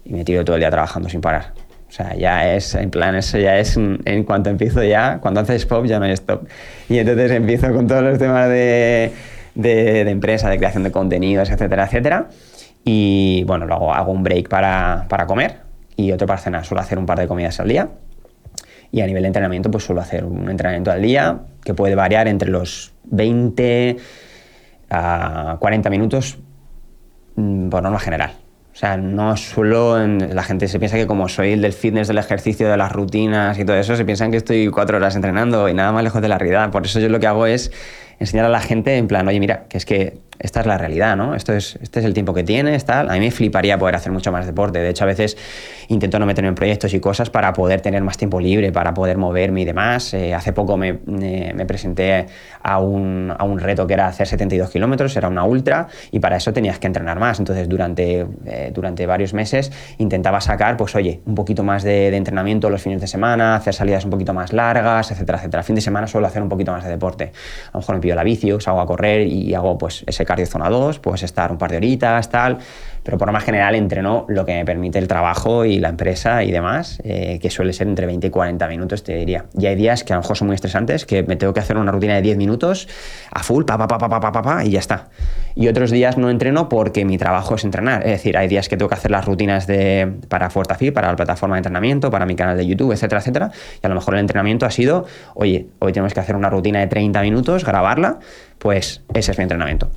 Y 0.04 0.12
me 0.12 0.24
tiro 0.24 0.44
todo 0.44 0.56
el 0.56 0.60
día 0.60 0.70
trabajando 0.70 1.08
sin 1.08 1.20
parar. 1.20 1.52
O 1.88 1.92
sea, 1.92 2.14
ya 2.16 2.54
es, 2.54 2.74
en 2.74 2.90
plan, 2.90 3.14
eso 3.14 3.38
ya 3.38 3.56
es, 3.58 3.76
en 3.76 4.24
cuanto 4.24 4.50
empiezo 4.50 4.82
ya, 4.82 5.18
cuando 5.20 5.40
haces 5.40 5.64
pop 5.64 5.84
ya 5.86 5.98
no 5.98 6.06
hay 6.06 6.12
stop. 6.12 6.46
Y 6.88 6.98
entonces 6.98 7.30
empiezo 7.30 7.72
con 7.72 7.86
todos 7.86 8.02
los 8.02 8.18
temas 8.18 8.48
de, 8.48 9.12
de, 9.54 10.04
de 10.04 10.10
empresa, 10.10 10.50
de 10.50 10.58
creación 10.58 10.82
de 10.82 10.90
contenidos, 10.90 11.50
etcétera, 11.50 11.84
etcétera. 11.84 12.28
Y 12.84 13.44
bueno, 13.46 13.66
luego 13.66 13.94
hago 13.94 14.12
un 14.12 14.22
break 14.22 14.48
para, 14.48 15.06
para 15.08 15.26
comer 15.26 15.60
y 15.96 16.12
otro 16.12 16.26
para 16.26 16.40
cenar. 16.40 16.64
Suelo 16.64 16.82
hacer 16.82 16.98
un 16.98 17.06
par 17.06 17.18
de 17.18 17.26
comidas 17.26 17.58
al 17.60 17.68
día. 17.68 17.88
Y 18.94 19.00
a 19.00 19.08
nivel 19.08 19.24
de 19.24 19.26
entrenamiento, 19.26 19.72
pues 19.72 19.82
suelo 19.82 20.02
hacer 20.02 20.24
un 20.24 20.48
entrenamiento 20.48 20.92
al 20.92 21.02
día 21.02 21.40
que 21.64 21.74
puede 21.74 21.96
variar 21.96 22.28
entre 22.28 22.48
los 22.48 22.92
20 23.06 23.96
a 24.88 25.56
40 25.58 25.90
minutos 25.90 26.38
mm, 27.34 27.70
por 27.70 27.82
norma 27.82 27.98
general. 27.98 28.34
O 28.72 28.76
sea, 28.76 28.96
no 28.96 29.36
suelo. 29.36 29.98
La 30.06 30.44
gente 30.44 30.68
se 30.68 30.78
piensa 30.78 30.96
que, 30.96 31.08
como 31.08 31.28
soy 31.28 31.54
el 31.54 31.62
del 31.62 31.72
fitness, 31.72 32.06
del 32.06 32.18
ejercicio, 32.18 32.68
de 32.68 32.76
las 32.76 32.92
rutinas 32.92 33.58
y 33.58 33.64
todo 33.64 33.74
eso, 33.74 33.96
se 33.96 34.04
piensan 34.04 34.30
que 34.30 34.36
estoy 34.36 34.68
cuatro 34.68 34.98
horas 34.98 35.16
entrenando 35.16 35.68
y 35.68 35.74
nada 35.74 35.90
más 35.90 36.04
lejos 36.04 36.22
de 36.22 36.28
la 36.28 36.38
realidad. 36.38 36.70
Por 36.70 36.84
eso 36.84 37.00
yo 37.00 37.08
lo 37.08 37.18
que 37.18 37.26
hago 37.26 37.46
es 37.46 37.72
enseñar 38.20 38.46
a 38.46 38.48
la 38.48 38.60
gente 38.60 38.96
en 38.96 39.08
plan, 39.08 39.26
oye, 39.26 39.40
mira, 39.40 39.64
que 39.68 39.76
es 39.76 39.84
que 39.84 40.18
esta 40.38 40.60
es 40.60 40.66
la 40.66 40.78
realidad, 40.78 41.16
¿no? 41.16 41.34
Esto 41.34 41.52
es, 41.52 41.76
este 41.82 42.00
es 42.00 42.04
el 42.06 42.14
tiempo 42.14 42.34
que 42.34 42.42
tienes, 42.44 42.84
tal. 42.84 43.08
A 43.08 43.12
mí 43.14 43.20
me 43.20 43.30
fliparía 43.30 43.78
poder 43.78 43.94
hacer 43.96 44.12
mucho 44.12 44.32
más 44.32 44.46
deporte. 44.46 44.78
De 44.80 44.90
hecho, 44.90 45.04
a 45.04 45.06
veces 45.06 45.36
intento 45.88 46.18
no 46.18 46.26
meterme 46.26 46.48
en 46.48 46.54
proyectos 46.54 46.92
y 46.94 47.00
cosas 47.00 47.30
para 47.30 47.52
poder 47.52 47.80
tener 47.80 48.02
más 48.02 48.16
tiempo 48.16 48.40
libre, 48.40 48.72
para 48.72 48.92
poder 48.94 49.16
moverme 49.18 49.62
y 49.62 49.64
demás. 49.64 50.12
Eh, 50.14 50.34
hace 50.34 50.52
poco 50.52 50.76
me, 50.76 50.98
me- 51.06 51.52
me 51.54 51.66
presenté 51.66 52.26
a 52.62 52.78
un, 52.80 53.32
a 53.36 53.44
un 53.44 53.58
reto 53.58 53.86
que 53.86 53.94
era 53.94 54.06
hacer 54.06 54.26
72 54.26 54.70
kilómetros, 54.70 55.16
era 55.16 55.28
una 55.28 55.44
ultra, 55.44 55.88
y 56.10 56.18
para 56.20 56.36
eso 56.36 56.52
tenías 56.52 56.78
que 56.78 56.86
entrenar 56.86 57.18
más. 57.18 57.38
Entonces, 57.38 57.68
durante, 57.68 58.26
eh, 58.46 58.70
durante 58.74 59.06
varios 59.06 59.34
meses 59.34 59.70
intentaba 59.98 60.40
sacar, 60.40 60.76
pues 60.76 60.94
oye, 60.94 61.20
un 61.26 61.34
poquito 61.34 61.62
más 61.62 61.82
de, 61.82 62.10
de 62.10 62.16
entrenamiento 62.16 62.70
los 62.70 62.82
fines 62.82 63.00
de 63.00 63.06
semana, 63.06 63.56
hacer 63.56 63.74
salidas 63.74 64.04
un 64.04 64.10
poquito 64.10 64.32
más 64.34 64.52
largas, 64.52 65.10
etcétera, 65.10 65.38
etcétera. 65.38 65.62
Fin 65.62 65.74
de 65.76 65.80
semana 65.80 66.06
suelo 66.06 66.26
hacer 66.26 66.42
un 66.42 66.48
poquito 66.48 66.72
más 66.72 66.84
de 66.84 66.90
deporte. 66.90 67.32
A 67.68 67.70
lo 67.74 67.80
mejor 67.80 67.94
me 67.96 68.00
pillo 68.00 68.14
la 68.14 68.24
bici, 68.24 68.50
salgo 68.60 68.80
a 68.80 68.86
correr 68.86 69.26
y 69.26 69.54
hago 69.54 69.76
pues 69.78 70.04
ese 70.06 70.23
hice 70.24 70.26
cardio 70.26 70.46
zona 70.46 70.68
2, 70.68 70.98
puedes 70.98 71.22
estar 71.22 71.52
un 71.52 71.58
par 71.58 71.70
de 71.70 71.76
horitas, 71.76 72.28
tal, 72.30 72.58
pero 73.04 73.18
por 73.18 73.28
lo 73.28 73.32
más 73.32 73.44
general 73.44 73.74
entreno 73.74 74.24
lo 74.28 74.44
que 74.46 74.54
me 74.54 74.64
permite 74.64 74.98
el 74.98 75.06
trabajo 75.06 75.64
y 75.64 75.78
la 75.78 75.90
empresa 75.90 76.42
y 76.42 76.50
demás, 76.50 77.00
eh, 77.04 77.38
que 77.40 77.50
suele 77.50 77.72
ser 77.72 77.86
entre 77.86 78.06
20 78.06 78.26
y 78.26 78.30
40 78.30 78.66
minutos, 78.68 79.04
te 79.04 79.14
diría. 79.14 79.44
Y 79.56 79.66
hay 79.66 79.76
días 79.76 80.04
que 80.04 80.14
a 80.14 80.16
lo 80.16 80.22
mejor 80.22 80.36
son 80.36 80.48
muy 80.48 80.54
estresantes, 80.54 81.04
que 81.04 81.22
me 81.22 81.36
tengo 81.36 81.52
que 81.52 81.60
hacer 81.60 81.76
una 81.76 81.92
rutina 81.92 82.14
de 82.14 82.22
10 82.22 82.38
minutos 82.38 82.88
a 83.30 83.42
full, 83.42 83.64
pa, 83.64 83.76
pa, 83.76 83.86
pa, 83.86 83.98
pa, 83.98 84.08
pa, 84.08 84.32
pa, 84.32 84.42
pa, 84.42 84.64
y 84.64 84.70
ya 84.70 84.78
está. 84.78 85.08
Y 85.54 85.68
otros 85.68 85.90
días 85.90 86.16
no 86.16 86.30
entreno 86.30 86.68
porque 86.68 87.04
mi 87.04 87.18
trabajo 87.18 87.54
es 87.56 87.64
entrenar, 87.64 88.02
es 88.02 88.12
decir, 88.12 88.36
hay 88.36 88.48
días 88.48 88.68
que 88.68 88.76
tengo 88.76 88.88
que 88.88 88.94
hacer 88.94 89.10
las 89.10 89.24
rutinas 89.26 89.66
de, 89.66 90.10
para 90.28 90.48
Fortafi, 90.50 90.90
para 90.90 91.08
la 91.08 91.16
plataforma 91.16 91.56
de 91.56 91.58
entrenamiento, 91.58 92.10
para 92.10 92.26
mi 92.26 92.34
canal 92.34 92.56
de 92.56 92.66
YouTube, 92.66 92.92
etcétera, 92.92 93.20
etcétera, 93.20 93.50
y 93.82 93.86
a 93.86 93.88
lo 93.88 93.94
mejor 93.94 94.14
el 94.14 94.20
entrenamiento 94.20 94.66
ha 94.66 94.70
sido, 94.70 95.06
oye, 95.34 95.68
hoy 95.78 95.92
tenemos 95.92 96.14
que 96.14 96.20
hacer 96.20 96.34
una 96.36 96.48
rutina 96.48 96.80
de 96.80 96.86
30 96.86 97.20
minutos, 97.22 97.64
grabarla, 97.64 98.18
pues 98.58 99.02
ese 99.12 99.32
es 99.32 99.38
mi 99.38 99.42
entrenamiento. 99.42 99.90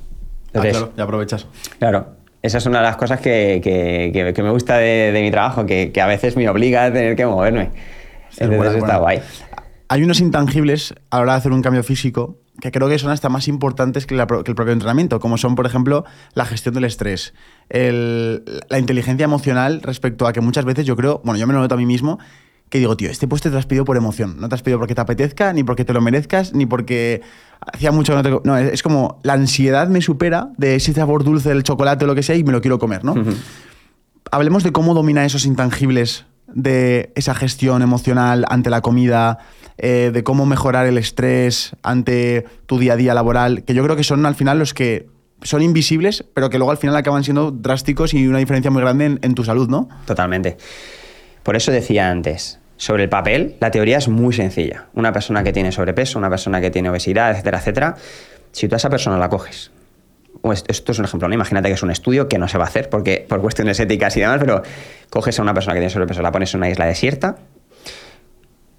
Ah, 0.54 0.60
claro, 0.60 0.92
ya 0.96 1.04
aprovechas. 1.04 1.46
Claro, 1.78 2.08
esa 2.42 2.58
es 2.58 2.66
una 2.66 2.78
de 2.78 2.84
las 2.84 2.96
cosas 2.96 3.20
que, 3.20 3.60
que- 3.62 4.10
que- 4.12 4.32
que 4.32 4.42
me 4.42 4.50
gusta 4.50 4.78
de, 4.78 5.12
de 5.12 5.22
mi 5.22 5.30
trabajo, 5.30 5.66
que, 5.66 5.92
a 6.00 6.06
veces 6.06 6.36
me 6.36 6.48
obliga 6.48 6.84
a 6.84 6.92
tener 6.92 7.16
que 7.16 7.26
moverme. 7.26 7.70
Sí, 8.30 8.44
Entonces 8.44 8.56
buena, 8.56 8.72
está 8.72 8.98
buena. 8.98 8.98
guay. 8.98 9.20
Hay 9.90 10.02
unos 10.02 10.20
intangibles 10.20 10.94
a 11.10 11.16
la 11.16 11.22
hora 11.22 11.32
de 11.32 11.38
hacer 11.38 11.52
un 11.52 11.62
cambio 11.62 11.82
físico 11.82 12.36
que 12.60 12.70
creo 12.72 12.88
que 12.88 12.98
son 12.98 13.10
hasta 13.12 13.28
más 13.28 13.46
importantes 13.48 14.04
que, 14.04 14.14
la 14.16 14.26
que 14.26 14.34
el 14.50 14.54
propio 14.54 14.72
entrenamiento, 14.72 15.20
como 15.20 15.38
son, 15.38 15.54
por 15.54 15.64
ejemplo, 15.64 16.04
la 16.34 16.44
gestión 16.44 16.74
del 16.74 16.84
estrés, 16.84 17.32
el- 17.68 18.42
la 18.68 18.78
inteligencia 18.78 19.24
emocional 19.24 19.80
respecto 19.82 20.26
a 20.26 20.32
que 20.32 20.40
muchas 20.40 20.64
veces 20.64 20.84
yo 20.84 20.96
creo, 20.96 21.20
bueno, 21.24 21.38
yo 21.38 21.46
me 21.46 21.52
lo 21.54 21.60
noto 21.60 21.74
a 21.74 21.78
mí 21.78 21.86
mismo, 21.86 22.18
que 22.70 22.78
digo, 22.78 22.96
tío, 22.96 23.10
este 23.10 23.26
puesto 23.26 23.48
te 23.48 23.54
lo 23.54 23.58
has 23.58 23.66
pedido 23.66 23.84
por 23.84 23.96
emoción, 23.96 24.36
no 24.38 24.48
te 24.48 24.54
has 24.54 24.62
pedido 24.62 24.78
porque 24.78 24.94
te 24.94 25.00
apetezca, 25.00 25.52
ni 25.52 25.64
porque 25.64 25.84
te 25.84 25.92
lo 25.92 26.00
merezcas, 26.00 26.54
ni 26.54 26.66
porque 26.66 27.22
hacía 27.60 27.92
mucho 27.92 28.12
que 28.12 28.22
no 28.22 28.40
te... 28.40 28.48
No, 28.48 28.56
es, 28.56 28.72
es 28.72 28.82
como 28.82 29.20
la 29.22 29.34
ansiedad 29.34 29.88
me 29.88 30.02
supera 30.02 30.50
de 30.56 30.74
ese 30.76 30.92
sabor 30.92 31.24
dulce 31.24 31.48
del 31.48 31.62
chocolate 31.62 32.04
o 32.04 32.08
lo 32.08 32.14
que 32.14 32.22
sea 32.22 32.36
y 32.36 32.44
me 32.44 32.52
lo 32.52 32.60
quiero 32.60 32.78
comer, 32.78 33.04
¿no? 33.04 33.14
hablemos 34.30 34.62
de 34.62 34.72
cómo 34.72 34.94
domina 34.94 35.24
esos 35.24 35.46
intangibles 35.46 36.26
de 36.46 37.12
esa 37.14 37.34
gestión 37.34 37.82
emocional 37.82 38.44
ante 38.48 38.70
la 38.70 38.80
comida, 38.80 39.38
eh, 39.76 40.10
de 40.12 40.24
cómo 40.24 40.46
mejorar 40.46 40.86
el 40.86 40.98
estrés 40.98 41.76
ante 41.82 42.46
tu 42.66 42.78
día 42.78 42.94
a 42.94 42.96
día 42.96 43.14
laboral, 43.14 43.64
que 43.64 43.74
yo 43.74 43.82
creo 43.84 43.96
que 43.96 44.04
son 44.04 44.24
al 44.24 44.34
final 44.34 44.58
los 44.58 44.74
que 44.74 45.08
son 45.42 45.62
invisibles, 45.62 46.24
pero 46.34 46.50
que 46.50 46.58
luego 46.58 46.70
al 46.70 46.78
final 46.78 46.96
acaban 46.96 47.22
siendo 47.22 47.50
drásticos 47.50 48.14
y 48.14 48.26
una 48.26 48.38
diferencia 48.38 48.70
muy 48.70 48.82
grande 48.82 49.04
en, 49.04 49.18
en 49.22 49.34
tu 49.34 49.44
salud, 49.44 49.68
¿no? 49.68 49.88
Totalmente. 50.06 50.56
Por 51.42 51.56
eso 51.56 51.72
decía 51.72 52.10
antes, 52.10 52.58
sobre 52.76 53.04
el 53.04 53.08
papel, 53.08 53.56
la 53.60 53.70
teoría 53.70 53.98
es 53.98 54.08
muy 54.08 54.32
sencilla. 54.32 54.86
Una 54.94 55.12
persona 55.12 55.42
que 55.42 55.52
tiene 55.52 55.72
sobrepeso, 55.72 56.18
una 56.18 56.30
persona 56.30 56.60
que 56.60 56.70
tiene 56.70 56.90
obesidad, 56.90 57.32
etcétera, 57.32 57.58
etcétera, 57.58 57.96
si 58.52 58.68
tú 58.68 58.74
a 58.74 58.78
esa 58.78 58.90
persona 58.90 59.18
la 59.18 59.28
coges, 59.28 59.70
esto 60.68 60.92
es 60.92 60.98
un 60.98 61.04
ejemplo, 61.04 61.28
¿no? 61.28 61.34
imagínate 61.34 61.68
que 61.68 61.74
es 61.74 61.82
un 61.82 61.90
estudio 61.90 62.28
que 62.28 62.38
no 62.38 62.48
se 62.48 62.58
va 62.58 62.64
a 62.64 62.68
hacer 62.68 62.88
porque, 62.88 63.26
por 63.28 63.40
cuestiones 63.40 63.80
éticas 63.80 64.16
y 64.16 64.20
demás, 64.20 64.38
pero 64.40 64.62
coges 65.10 65.38
a 65.38 65.42
una 65.42 65.54
persona 65.54 65.74
que 65.74 65.80
tiene 65.80 65.90
sobrepeso, 65.90 66.22
la 66.22 66.32
pones 66.32 66.54
en 66.54 66.58
una 66.58 66.70
isla 66.70 66.86
desierta, 66.86 67.36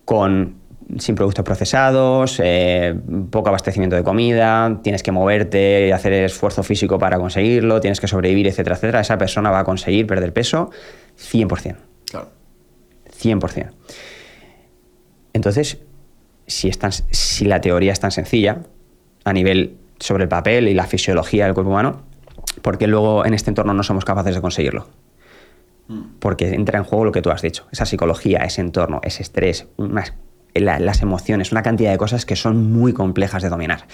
con 0.05 0.55
sin 0.97 1.13
productos 1.13 1.45
procesados, 1.45 2.39
eh, 2.43 2.95
poco 3.29 3.49
abastecimiento 3.49 3.95
de 3.95 4.03
comida, 4.03 4.79
tienes 4.81 5.03
que 5.03 5.11
moverte 5.11 5.87
y 5.87 5.91
hacer 5.91 6.13
esfuerzo 6.13 6.63
físico 6.63 6.97
para 6.97 7.19
conseguirlo, 7.19 7.79
tienes 7.79 7.99
que 7.99 8.07
sobrevivir, 8.07 8.47
etcétera, 8.47 8.75
etcétera, 8.75 9.01
esa 9.01 9.17
persona 9.17 9.51
va 9.51 9.59
a 9.59 9.63
conseguir 9.65 10.07
perder 10.07 10.33
peso 10.33 10.71
100%. 11.19 11.88
Claro. 13.21 13.39
100%. 13.39 13.69
Entonces, 15.33 15.79
si, 16.47 16.67
es 16.69 16.79
tan- 16.79 16.91
si 16.91 17.45
la 17.45 17.61
teoría 17.61 17.91
es 17.91 17.99
tan 17.99 18.11
sencilla, 18.11 18.63
a 19.23 19.33
nivel 19.33 19.77
sobre 19.99 20.23
el 20.23 20.29
papel 20.29 20.67
y 20.67 20.73
la 20.73 20.85
fisiología 20.87 21.45
del 21.45 21.53
cuerpo 21.53 21.69
humano, 21.71 22.03
¿por 22.61 22.77
qué 22.77 22.87
luego 22.87 23.25
en 23.25 23.33
este 23.33 23.51
entorno 23.51 23.73
no 23.73 23.83
somos 23.83 24.05
capaces 24.05 24.35
de 24.35 24.41
conseguirlo? 24.41 24.87
Porque 26.19 26.49
entra 26.53 26.77
en 26.77 26.83
juego 26.83 27.05
lo 27.05 27.11
que 27.11 27.21
tú 27.21 27.31
has 27.31 27.41
dicho, 27.41 27.67
esa 27.71 27.85
psicología, 27.85 28.39
ese 28.39 28.61
entorno, 28.61 29.01
ese 29.03 29.23
estrés, 29.23 29.67
unas- 29.77 30.13
la- 30.53 30.79
las 30.79 31.01
emociones, 31.01 31.51
una 31.51 31.63
cantidad 31.63 31.91
de 31.91 31.97
cosas 31.97 32.25
que 32.25 32.35
son 32.35 32.71
muy 32.71 32.93
complejas 32.93 33.41
de 33.43 33.49
dominar. 33.49 33.85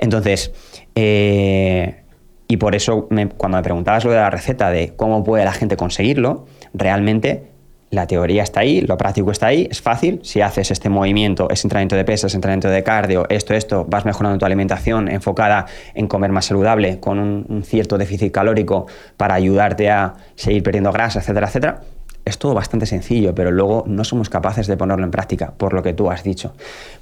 Entonces, 0.00 0.52
eh, 0.94 2.02
y 2.48 2.56
por 2.56 2.74
eso 2.74 3.06
me- 3.10 3.28
cuando 3.28 3.56
me 3.58 3.62
preguntabas 3.62 4.04
lo 4.04 4.10
de 4.10 4.16
la 4.16 4.30
receta 4.30 4.70
de 4.70 4.94
cómo 4.96 5.22
puede 5.24 5.44
la 5.44 5.52
gente 5.52 5.76
conseguirlo, 5.76 6.46
realmente 6.74 7.51
la 7.92 8.06
teoría 8.06 8.42
está 8.42 8.60
ahí, 8.60 8.80
lo 8.80 8.96
práctico 8.96 9.30
está 9.30 9.48
ahí, 9.48 9.68
es 9.70 9.82
fácil. 9.82 10.20
Si 10.24 10.40
haces 10.40 10.70
este 10.70 10.88
movimiento, 10.88 11.50
ese 11.50 11.66
entrenamiento 11.66 11.94
de 11.94 12.06
pesas, 12.06 12.34
entrenamiento 12.34 12.68
de 12.68 12.82
cardio, 12.82 13.26
esto, 13.28 13.52
esto, 13.52 13.84
vas 13.86 14.06
mejorando 14.06 14.38
tu 14.38 14.46
alimentación 14.46 15.10
enfocada 15.10 15.66
en 15.94 16.08
comer 16.08 16.32
más 16.32 16.46
saludable, 16.46 17.00
con 17.00 17.18
un, 17.18 17.44
un 17.50 17.62
cierto 17.62 17.98
déficit 17.98 18.32
calórico 18.32 18.86
para 19.18 19.34
ayudarte 19.34 19.90
a 19.90 20.14
seguir 20.36 20.62
perdiendo 20.62 20.90
grasa, 20.90 21.20
etcétera, 21.20 21.48
etcétera. 21.48 21.80
Es 22.24 22.38
todo 22.38 22.54
bastante 22.54 22.86
sencillo, 22.86 23.34
pero 23.34 23.50
luego 23.50 23.84
no 23.86 24.04
somos 24.04 24.30
capaces 24.30 24.66
de 24.66 24.78
ponerlo 24.78 25.04
en 25.04 25.10
práctica, 25.10 25.52
por 25.54 25.74
lo 25.74 25.82
que 25.82 25.92
tú 25.92 26.10
has 26.10 26.22
dicho. 26.22 26.54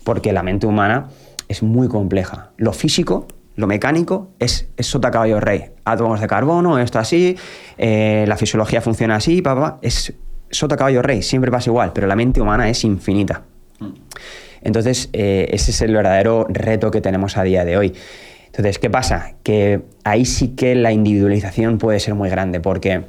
Porque 0.02 0.32
la 0.32 0.42
mente 0.42 0.66
humana 0.66 1.06
es 1.46 1.62
muy 1.62 1.86
compleja. 1.86 2.50
Lo 2.56 2.72
físico 2.72 3.28
lo 3.54 3.66
mecánico 3.66 4.30
es, 4.38 4.68
es 4.76 4.86
sota 4.86 5.10
caballo 5.10 5.38
rey. 5.38 5.66
Átomos 5.84 6.20
de 6.20 6.26
carbono, 6.26 6.78
esto 6.78 6.98
así, 6.98 7.36
eh, 7.76 8.24
la 8.26 8.36
fisiología 8.36 8.80
funciona 8.80 9.16
así, 9.16 9.42
papá. 9.42 9.78
Es 9.82 10.14
sota 10.50 10.76
caballo 10.76 11.02
rey, 11.02 11.22
siempre 11.22 11.50
pasa 11.50 11.70
igual, 11.70 11.92
pero 11.92 12.06
la 12.06 12.16
mente 12.16 12.40
humana 12.40 12.68
es 12.68 12.84
infinita. 12.84 13.42
Entonces, 14.62 15.08
eh, 15.12 15.48
ese 15.52 15.70
es 15.70 15.80
el 15.80 15.94
verdadero 15.94 16.46
reto 16.48 16.90
que 16.90 17.00
tenemos 17.00 17.36
a 17.36 17.42
día 17.42 17.64
de 17.64 17.76
hoy. 17.76 17.94
Entonces, 18.46 18.78
¿qué 18.78 18.90
pasa? 18.90 19.34
Que 19.42 19.82
ahí 20.04 20.24
sí 20.24 20.48
que 20.48 20.74
la 20.74 20.92
individualización 20.92 21.78
puede 21.78 22.00
ser 22.00 22.14
muy 22.14 22.28
grande, 22.28 22.60
porque 22.60 23.02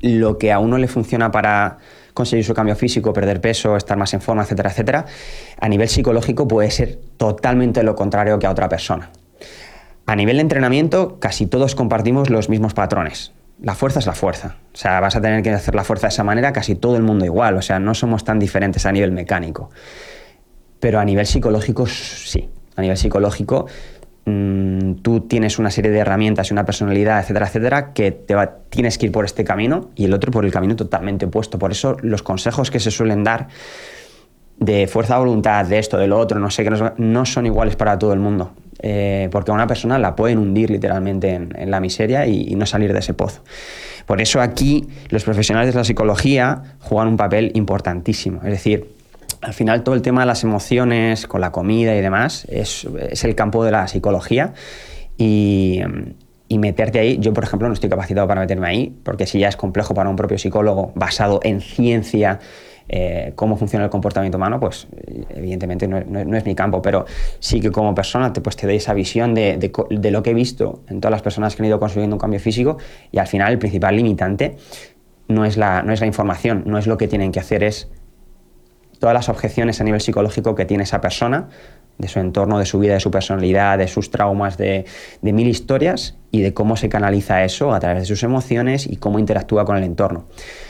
lo 0.00 0.38
que 0.38 0.50
a 0.50 0.58
uno 0.58 0.78
le 0.78 0.88
funciona 0.88 1.30
para 1.30 1.78
conseguir 2.14 2.44
su 2.44 2.54
cambio 2.54 2.76
físico, 2.76 3.12
perder 3.12 3.40
peso, 3.40 3.76
estar 3.76 3.96
más 3.96 4.12
en 4.14 4.20
forma, 4.20 4.42
etcétera, 4.42 4.70
etcétera, 4.70 5.06
a 5.60 5.68
nivel 5.68 5.88
psicológico 5.88 6.48
puede 6.48 6.70
ser 6.70 6.98
totalmente 7.16 7.82
lo 7.82 7.94
contrario 7.94 8.38
que 8.38 8.46
a 8.46 8.50
otra 8.50 8.68
persona. 8.68 9.10
A 10.06 10.16
nivel 10.16 10.36
de 10.36 10.42
entrenamiento, 10.42 11.18
casi 11.20 11.46
todos 11.46 11.74
compartimos 11.74 12.28
los 12.28 12.48
mismos 12.48 12.74
patrones. 12.74 13.32
La 13.62 13.76
fuerza 13.76 14.00
es 14.00 14.06
la 14.06 14.12
fuerza. 14.12 14.56
O 14.74 14.76
sea, 14.76 14.98
vas 14.98 15.14
a 15.14 15.20
tener 15.20 15.42
que 15.42 15.50
hacer 15.50 15.74
la 15.74 15.84
fuerza 15.84 16.08
de 16.08 16.12
esa 16.12 16.24
manera, 16.24 16.52
casi 16.52 16.74
todo 16.74 16.96
el 16.96 17.02
mundo 17.02 17.24
igual. 17.24 17.56
O 17.56 17.62
sea, 17.62 17.78
no 17.78 17.94
somos 17.94 18.24
tan 18.24 18.40
diferentes 18.40 18.84
a 18.86 18.92
nivel 18.92 19.12
mecánico. 19.12 19.70
Pero 20.80 20.98
a 20.98 21.04
nivel 21.04 21.26
psicológico, 21.26 21.86
sí. 21.86 22.50
A 22.74 22.80
nivel 22.80 22.96
psicológico, 22.96 23.66
mmm, 24.24 24.94
tú 24.94 25.20
tienes 25.20 25.60
una 25.60 25.70
serie 25.70 25.92
de 25.92 25.98
herramientas 25.98 26.50
y 26.50 26.54
una 26.54 26.64
personalidad, 26.64 27.20
etcétera, 27.20 27.46
etcétera, 27.46 27.92
que 27.92 28.10
tienes 28.68 28.98
que 28.98 29.06
ir 29.06 29.12
por 29.12 29.24
este 29.24 29.44
camino 29.44 29.90
y 29.94 30.06
el 30.06 30.14
otro 30.14 30.32
por 30.32 30.44
el 30.44 30.50
camino 30.50 30.74
totalmente 30.74 31.26
opuesto. 31.26 31.58
Por 31.60 31.70
eso 31.70 31.96
los 32.02 32.24
consejos 32.24 32.72
que 32.72 32.80
se 32.80 32.90
suelen 32.90 33.22
dar 33.22 33.46
de 34.58 34.88
fuerza 34.88 35.14
de 35.14 35.20
voluntad, 35.20 35.66
de 35.66 35.78
esto, 35.78 35.98
de 35.98 36.08
lo 36.08 36.18
otro, 36.18 36.40
no 36.40 36.50
sé, 36.50 36.68
no, 36.68 36.94
no 36.96 37.26
son 37.26 37.46
iguales 37.46 37.76
para 37.76 37.96
todo 37.96 38.12
el 38.12 38.18
mundo. 38.18 38.52
Eh, 38.84 39.28
porque 39.30 39.52
a 39.52 39.54
una 39.54 39.68
persona 39.68 39.96
la 39.98 40.16
pueden 40.16 40.38
hundir 40.38 40.68
literalmente 40.70 41.34
en, 41.34 41.70
la 41.70 41.78
miseria 41.78 42.26
y, 42.26 42.48
y, 42.48 42.56
no 42.56 42.66
salir 42.66 42.92
de 42.92 42.98
ese 42.98 43.14
pozo. 43.14 43.42
Por 44.06 44.20
eso 44.20 44.40
aquí 44.40 44.88
los 45.08 45.22
profesionales 45.22 45.72
de 45.72 45.78
la 45.78 45.84
psicología 45.84 46.76
juegan 46.80 47.06
un 47.06 47.16
papel 47.16 47.52
importantísimo. 47.54 48.40
Es 48.42 48.50
decir, 48.50 48.88
al 49.40 49.54
final 49.54 49.84
todo 49.84 49.94
el 49.94 50.02
tema 50.02 50.22
de 50.22 50.26
las 50.26 50.42
emociones 50.42 51.28
con 51.28 51.40
la 51.40 51.52
comida 51.52 51.94
y 51.94 52.00
demás 52.00 52.44
es, 52.50 52.88
es 53.08 53.22
el 53.22 53.36
campo 53.36 53.64
de 53.64 53.70
la 53.70 53.86
psicología 53.86 54.52
y, 55.16 55.80
y 56.52 56.58
meterte 56.58 56.98
ahí, 56.98 57.18
yo 57.18 57.32
por 57.32 57.44
ejemplo 57.44 57.66
no 57.66 57.72
estoy 57.72 57.88
capacitado 57.88 58.28
para 58.28 58.42
meterme 58.42 58.68
ahí, 58.68 58.94
porque 59.04 59.26
si 59.26 59.38
ya 59.38 59.48
es 59.48 59.56
complejo 59.56 59.94
para 59.94 60.10
un 60.10 60.16
propio 60.16 60.36
psicólogo 60.36 60.92
basado 60.94 61.40
en 61.44 61.62
ciencia, 61.62 62.40
eh, 62.88 63.32
cómo 63.34 63.56
funciona 63.56 63.84
el 63.84 63.90
comportamiento 63.90 64.38
humano, 64.38 64.60
pues 64.60 64.86
evidentemente 65.30 65.88
no, 65.88 66.36
es 66.36 66.44
mi 66.44 66.54
campo, 66.54 66.82
pero 66.82 67.04
sí 67.38 67.60
que 67.60 67.70
como 67.70 67.94
persona 67.94 68.32
te, 68.32 68.40
pues, 68.40 68.56
te 68.56 68.66
doy 68.66 68.76
esa 68.76 68.94
visión 68.94 69.34
de, 69.34 69.56
de, 69.58 70.10
lo 70.10 70.22
que 70.22 70.30
he 70.30 70.34
visto 70.34 70.82
en 70.88 71.00
todas 71.00 71.12
las 71.12 71.22
personas 71.22 71.56
que 71.56 71.62
han 71.62 71.68
ido 71.68 71.78
construyendo 71.78 72.16
un 72.16 72.20
cambio 72.20 72.40
físico 72.40 72.78
y 73.10 73.18
al 73.18 73.26
final 73.26 73.52
el 73.52 73.58
principal 73.58 73.96
limitante 73.96 74.56
no 75.28 75.44
es, 75.44 75.56
la, 75.56 75.82
no 75.82 75.92
es 75.92 76.00
la 76.00 76.06
información, 76.06 76.64
no 76.66 76.78
es 76.78 76.86
lo 76.86 76.96
que 76.98 77.08
tienen 77.08 77.32
que 77.32 77.40
hacer, 77.40 77.62
es 77.62 77.88
todas 78.98 79.14
las 79.14 79.28
objeciones 79.28 79.80
a 79.80 79.84
nivel 79.84 80.00
psicológico 80.00 80.54
que 80.54 80.64
tiene 80.64 80.84
esa 80.84 81.00
persona 81.00 81.48
de 81.98 82.08
su 82.08 82.20
entorno, 82.20 82.58
de 82.58 82.66
su 82.66 82.78
vida, 82.78 82.94
de 82.94 83.00
su 83.00 83.10
personalidad, 83.10 83.78
de 83.78 83.88
sus 83.88 84.10
traumas, 84.10 84.56
de, 84.56 84.86
de, 85.20 85.32
mil 85.32 85.48
historias 85.48 86.16
y 86.30 86.40
de 86.40 86.54
cómo 86.54 86.76
se 86.76 86.88
canaliza 86.88 87.44
eso 87.44 87.72
a 87.72 87.80
través 87.80 88.02
de 88.02 88.06
sus 88.06 88.22
emociones 88.22 88.86
y 88.86 88.96
cómo 88.96 89.18
interactúa 89.18 89.64
con 89.64 89.76
el 89.76 89.84
entorno. 89.84 90.26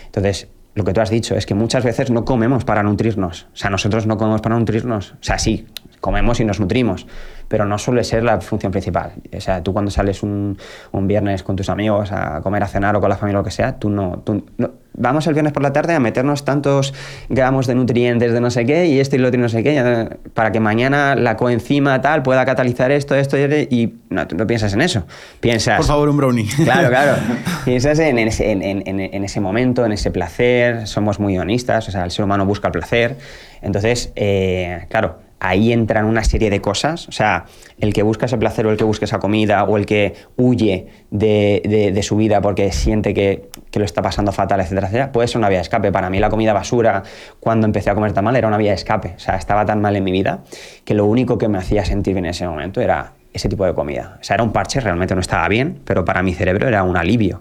Entonces, 0.06 0.48
lo 0.74 0.84
que 0.84 0.92
tú 0.92 1.00
has 1.00 1.10
dicho 1.10 1.34
es 1.34 1.46
que 1.46 1.54
muchas 1.54 1.84
veces 1.84 2.10
no 2.10 2.24
comemos 2.24 2.64
para 2.64 2.82
nutrirnos. 2.82 3.46
O 3.52 3.56
sea, 3.56 3.70
nosotros 3.70 4.06
no 4.06 4.16
comemos 4.16 4.40
para 4.40 4.58
nutrirnos. 4.58 5.12
O 5.12 5.16
sea, 5.22 5.38
sí, 5.38 5.66
comemos 6.03 6.40
y 6.40 6.44
nos 6.44 6.61
nutrimos, 6.61 7.07
pero 7.48 7.64
no 7.64 7.78
suele 7.78 8.03
ser 8.03 8.24
la 8.24 8.40
función 8.40 8.72
principal. 8.72 9.12
O 9.34 9.40
sea, 9.40 9.62
tú 9.62 9.72
cuando 9.72 9.90
sales 9.90 10.22
un, 10.22 10.59
un 10.90 11.07
viernes 11.07 11.44
con 11.44 11.57
tus 11.57 11.70
amigos 11.70 12.11
a 12.12 12.42
comer, 12.42 12.64
a 12.64 12.66
cenar 12.66 12.96
o 12.96 13.00
con 13.00 13.09
la 13.09 13.16
familia 13.16 13.38
o 13.38 13.40
lo 13.42 13.44
que 13.44 13.53
sea, 13.53 13.78
tú 13.78 13.88
no, 13.88 14.18
tú 14.18 14.44
no, 14.59 14.72
Vamos 14.94 15.26
el 15.26 15.32
viernes 15.32 15.55
por 15.55 15.62
la 15.62 15.72
tarde 15.72 15.94
a 15.94 16.00
meternos 16.00 16.44
tantos 16.44 16.92
gramos 17.30 17.66
de 17.66 17.74
nutrientes 17.74 18.32
de 18.32 18.40
no 18.40 18.50
sé 18.50 18.66
qué 18.66 18.86
y 18.86 19.00
esto 19.00 19.16
y 19.16 19.20
lo 19.20 19.28
otro 19.28 19.40
y 19.40 19.42
no 19.42 19.48
sé 19.48 19.62
qué, 19.62 20.18
para 20.34 20.53
que 20.53 20.61
mañana 20.61 21.14
la 21.14 21.36
coenzima 21.36 22.00
tal 22.03 22.22
pueda 22.22 22.44
catalizar 22.44 22.90
esto, 22.90 23.14
esto 23.14 23.38
y, 23.38 23.68
y 23.70 23.94
no, 24.11 24.26
tú 24.26 24.36
no 24.36 24.46
piensas 24.46 24.74
en 24.74 24.82
eso. 24.82 25.07
Piensas... 25.40 25.78
Por 25.78 25.86
favor, 25.86 26.09
un 26.09 26.16
brownie. 26.18 26.46
Claro, 26.62 26.90
claro. 26.90 27.16
piensas 27.64 27.98
en, 27.98 28.18
en, 28.18 28.28
ese, 28.28 28.50
en, 28.50 28.62
en, 28.62 29.24
ese, 29.24 29.40
momento, 29.40 29.84
en 29.84 29.92
ese 29.92 30.11
placer, 30.11 30.86
somos 30.86 31.18
muy 31.18 31.38
honestas, 31.38 31.88
o 31.88 31.90
sea, 31.90 32.05
el 32.05 32.11
ser 32.11 32.24
humano 32.24 32.44
busca 32.44 32.68
el 32.68 32.72
placer. 32.72 33.16
Entonces, 33.62 34.12
eh, 34.14 34.86
claro, 34.90 35.18
ahí 35.43 35.72
entran 35.72 36.05
una 36.05 36.22
serie 36.22 36.51
de 36.51 36.61
cosas. 36.61 37.09
O 37.09 37.12
sea, 37.12 37.47
el 37.78 37.93
que 37.93 38.03
busca 38.03 38.26
ese 38.26 38.38
placer 38.38 38.64
o 38.66 38.70
el 38.70 38.76
que 38.76 38.84
busca 38.84 39.05
esa 39.05 39.18
comida 39.18 39.64
o 39.64 39.76
el 39.76 39.86
que 39.86 40.14
huye 40.36 40.86
de, 41.11 41.90
de, 41.93 42.03
su 42.03 42.16
vida 42.16 42.40
porque 42.40 42.70
siente 42.70 43.12
que, 43.12 43.51
que, 43.70 43.78
lo 43.80 43.84
está 43.84 44.03
pasando 44.03 44.30
fatal, 44.30 44.61
etcétera, 44.61 44.86
etcétera, 44.86 45.12
puede 45.12 45.26
ser 45.26 45.38
una 45.38 45.49
vía 45.49 45.59
de 45.59 45.62
escape. 45.62 45.90
Para 45.90 46.11
mí 46.11 46.20
la 46.20 46.30
comida 46.30 46.53
basura, 46.53 47.03
cuando 47.40 47.66
empecé 47.66 47.90
a 47.90 47.95
comer 47.95 48.12
tan 48.12 48.24
mal, 48.24 48.36
era 48.36 48.47
una 48.47 48.57
vía 48.57 48.70
de 48.70 48.76
escape. 48.76 49.14
O 49.16 49.18
sea, 49.18 49.34
estaba 49.34 49.66
tan 49.66 49.80
mal 49.80 49.97
en 49.97 50.05
mi 50.05 50.12
vida 50.12 50.45
que 50.84 50.95
lo 50.95 51.07
único 51.07 51.38
que 51.38 51.49
me 51.49 51.59
hacía 51.59 51.84
sentir 51.84 52.14
bien 52.14 52.26
en 52.26 52.30
ese 52.30 52.47
momento 52.47 52.80
era 52.80 53.14
ese 53.32 53.49
tipo 53.49 53.66
de 53.66 53.74
comida. 53.74 54.18
O 54.20 54.24
sea, 54.24 54.34
era 54.34 54.45
un 54.45 54.53
parche, 54.53 54.80
realmente 54.80 55.14
no 55.14 55.20
estaba 55.20 55.49
bien, 55.49 55.80
pero 55.84 56.05
para 56.05 56.22
mi 56.22 56.34
cerebro 56.34 56.68
era 56.68 56.84
un 56.84 56.97
alivio. 56.97 57.40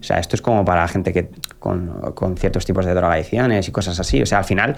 O 0.00 0.02
sea, 0.02 0.18
esto 0.18 0.36
es 0.36 0.42
como 0.42 0.64
para 0.64 0.86
gente 0.88 1.12
que 1.12 1.30
con, 1.58 2.12
con 2.14 2.36
ciertos 2.36 2.64
tipos 2.64 2.84
de 2.86 2.94
drogadicciones 2.94 3.68
y 3.68 3.72
cosas 3.72 3.98
así. 4.00 4.22
O 4.22 4.26
sea, 4.26 4.38
al 4.38 4.44
final 4.44 4.76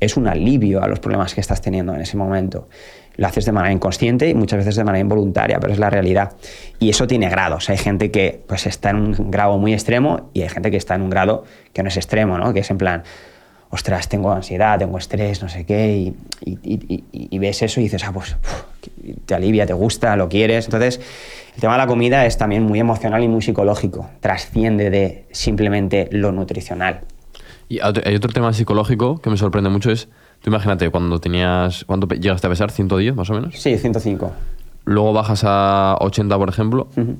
es 0.00 0.16
un 0.16 0.28
alivio 0.28 0.82
a 0.82 0.88
los 0.88 1.00
problemas 1.00 1.34
que 1.34 1.40
estás 1.40 1.60
teniendo 1.60 1.94
en 1.94 2.00
ese 2.00 2.16
momento. 2.16 2.68
Lo 3.16 3.26
haces 3.26 3.44
de 3.44 3.52
manera 3.52 3.72
inconsciente 3.72 4.28
y 4.28 4.34
muchas 4.34 4.58
veces 4.58 4.76
de 4.76 4.84
manera 4.84 5.00
involuntaria, 5.00 5.58
pero 5.58 5.72
es 5.72 5.78
la 5.78 5.90
realidad. 5.90 6.32
Y 6.78 6.88
eso 6.90 7.06
tiene 7.06 7.28
grados. 7.28 7.68
Hay 7.68 7.76
gente 7.76 8.10
que 8.10 8.42
pues, 8.46 8.66
está 8.66 8.90
en 8.90 8.96
un 8.96 9.30
grado 9.30 9.58
muy 9.58 9.72
extremo 9.72 10.30
y 10.32 10.42
hay 10.42 10.48
gente 10.48 10.70
que 10.70 10.76
está 10.76 10.94
en 10.94 11.02
un 11.02 11.10
grado 11.10 11.44
que 11.72 11.82
no 11.82 11.88
es 11.88 11.96
extremo, 11.96 12.38
¿no? 12.38 12.52
que 12.54 12.60
es 12.60 12.70
en 12.70 12.78
plan, 12.78 13.02
ostras, 13.70 14.08
tengo 14.08 14.32
ansiedad, 14.32 14.78
tengo 14.78 14.98
estrés, 14.98 15.42
no 15.42 15.48
sé 15.48 15.64
qué, 15.66 15.96
y, 15.96 16.14
y, 16.44 16.58
y, 16.62 17.04
y 17.12 17.38
ves 17.38 17.62
eso 17.62 17.80
y 17.80 17.84
dices, 17.84 18.04
ah, 18.04 18.12
pues 18.12 18.36
uf, 18.42 18.64
te 19.26 19.34
alivia, 19.34 19.66
te 19.66 19.72
gusta, 19.72 20.16
lo 20.16 20.28
quieres. 20.28 20.66
Entonces, 20.66 21.00
el 21.54 21.60
tema 21.60 21.74
de 21.74 21.78
la 21.78 21.86
comida 21.86 22.26
es 22.26 22.38
también 22.38 22.62
muy 22.62 22.78
emocional 22.78 23.22
y 23.22 23.28
muy 23.28 23.42
psicológico. 23.42 24.08
Trasciende 24.20 24.90
de 24.90 25.26
simplemente 25.32 26.08
lo 26.12 26.32
nutricional. 26.32 27.00
Y 27.68 27.80
hay 27.80 28.14
otro 28.14 28.32
tema 28.32 28.52
psicológico 28.52 29.20
que 29.20 29.28
me 29.28 29.36
sorprende 29.36 29.68
mucho 29.68 29.90
es, 29.90 30.08
tú 30.40 30.50
imagínate, 30.50 30.88
cuando 30.90 31.18
tenías, 31.18 31.84
¿cuánto 31.84 32.06
llegaste 32.06 32.46
a 32.46 32.50
pesar? 32.50 32.70
¿110 32.70 33.14
más 33.14 33.28
o 33.28 33.34
menos? 33.34 33.60
Sí, 33.60 33.76
105. 33.76 34.32
Luego 34.84 35.12
bajas 35.12 35.42
a 35.44 35.96
80, 36.00 36.38
por 36.38 36.48
ejemplo. 36.48 36.88
Uh 36.96 37.00
-huh. 37.00 37.16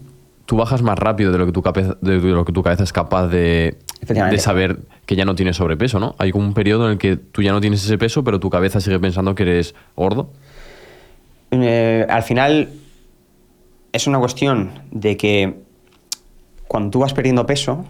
Tú 0.46 0.57
bajas 0.57 0.80
más 0.80 0.99
rápido 0.99 1.30
de 1.30 1.36
lo 1.36 1.44
que 1.44 1.53
tu, 1.53 1.61
cabeza, 1.61 1.99
de 2.01 2.18
lo 2.20 2.46
que 2.46 2.53
tu 2.53 2.62
cabeza 2.62 2.82
es 2.82 2.94
capaz 2.94 3.26
de, 3.26 3.76
de 4.01 4.38
saber 4.38 4.78
que 5.07 5.16
ya 5.16 5.24
no 5.24 5.34
tienes 5.34 5.57
sobrepeso, 5.57 5.99
¿no? 5.99 6.14
Hay 6.18 6.30
un 6.34 6.55
periodo 6.55 6.86
en 6.86 6.92
el 6.92 6.99
que 6.99 7.16
tú 7.16 7.42
ya 7.42 7.53
no 7.53 7.61
tienes 7.61 7.84
ese 7.84 7.99
peso, 7.99 8.24
pero 8.24 8.40
tu 8.40 8.51
cabeza 8.51 8.80
sigue 8.80 8.99
pensando 8.99 9.34
que 9.34 9.42
eres 9.42 9.74
gordo. 9.96 10.30
Eh, 11.51 12.07
al 12.09 12.22
final 12.22 12.68
es 13.92 14.07
una 14.07 14.18
cuestión 14.18 14.70
de 14.90 15.16
que 15.16 15.55
cuando 16.66 16.90
tú 16.90 17.01
vas 17.01 17.14
perdiendo 17.14 17.46
peso, 17.46 17.86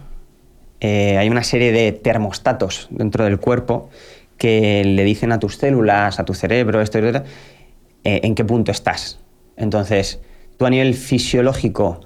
eh, 0.79 1.17
hay 1.17 1.29
una 1.29 1.43
serie 1.43 1.71
de 1.71 1.91
termostatos 1.91 2.87
dentro 2.89 3.25
del 3.25 3.37
cuerpo 3.37 3.89
que 4.37 4.83
le 4.85 5.03
dicen 5.03 5.31
a 5.33 5.39
tus 5.39 5.57
células, 5.57 6.19
a 6.19 6.25
tu 6.25 6.33
cerebro, 6.33 6.81
esto, 6.81 6.99
esto, 6.99 7.23
eh, 8.05 8.21
en 8.23 8.33
qué 8.35 8.45
punto 8.45 8.71
estás. 8.71 9.19
Entonces, 9.57 10.21
tú 10.57 10.65
a 10.65 10.69
nivel 10.69 10.93
fisiológico 10.93 11.99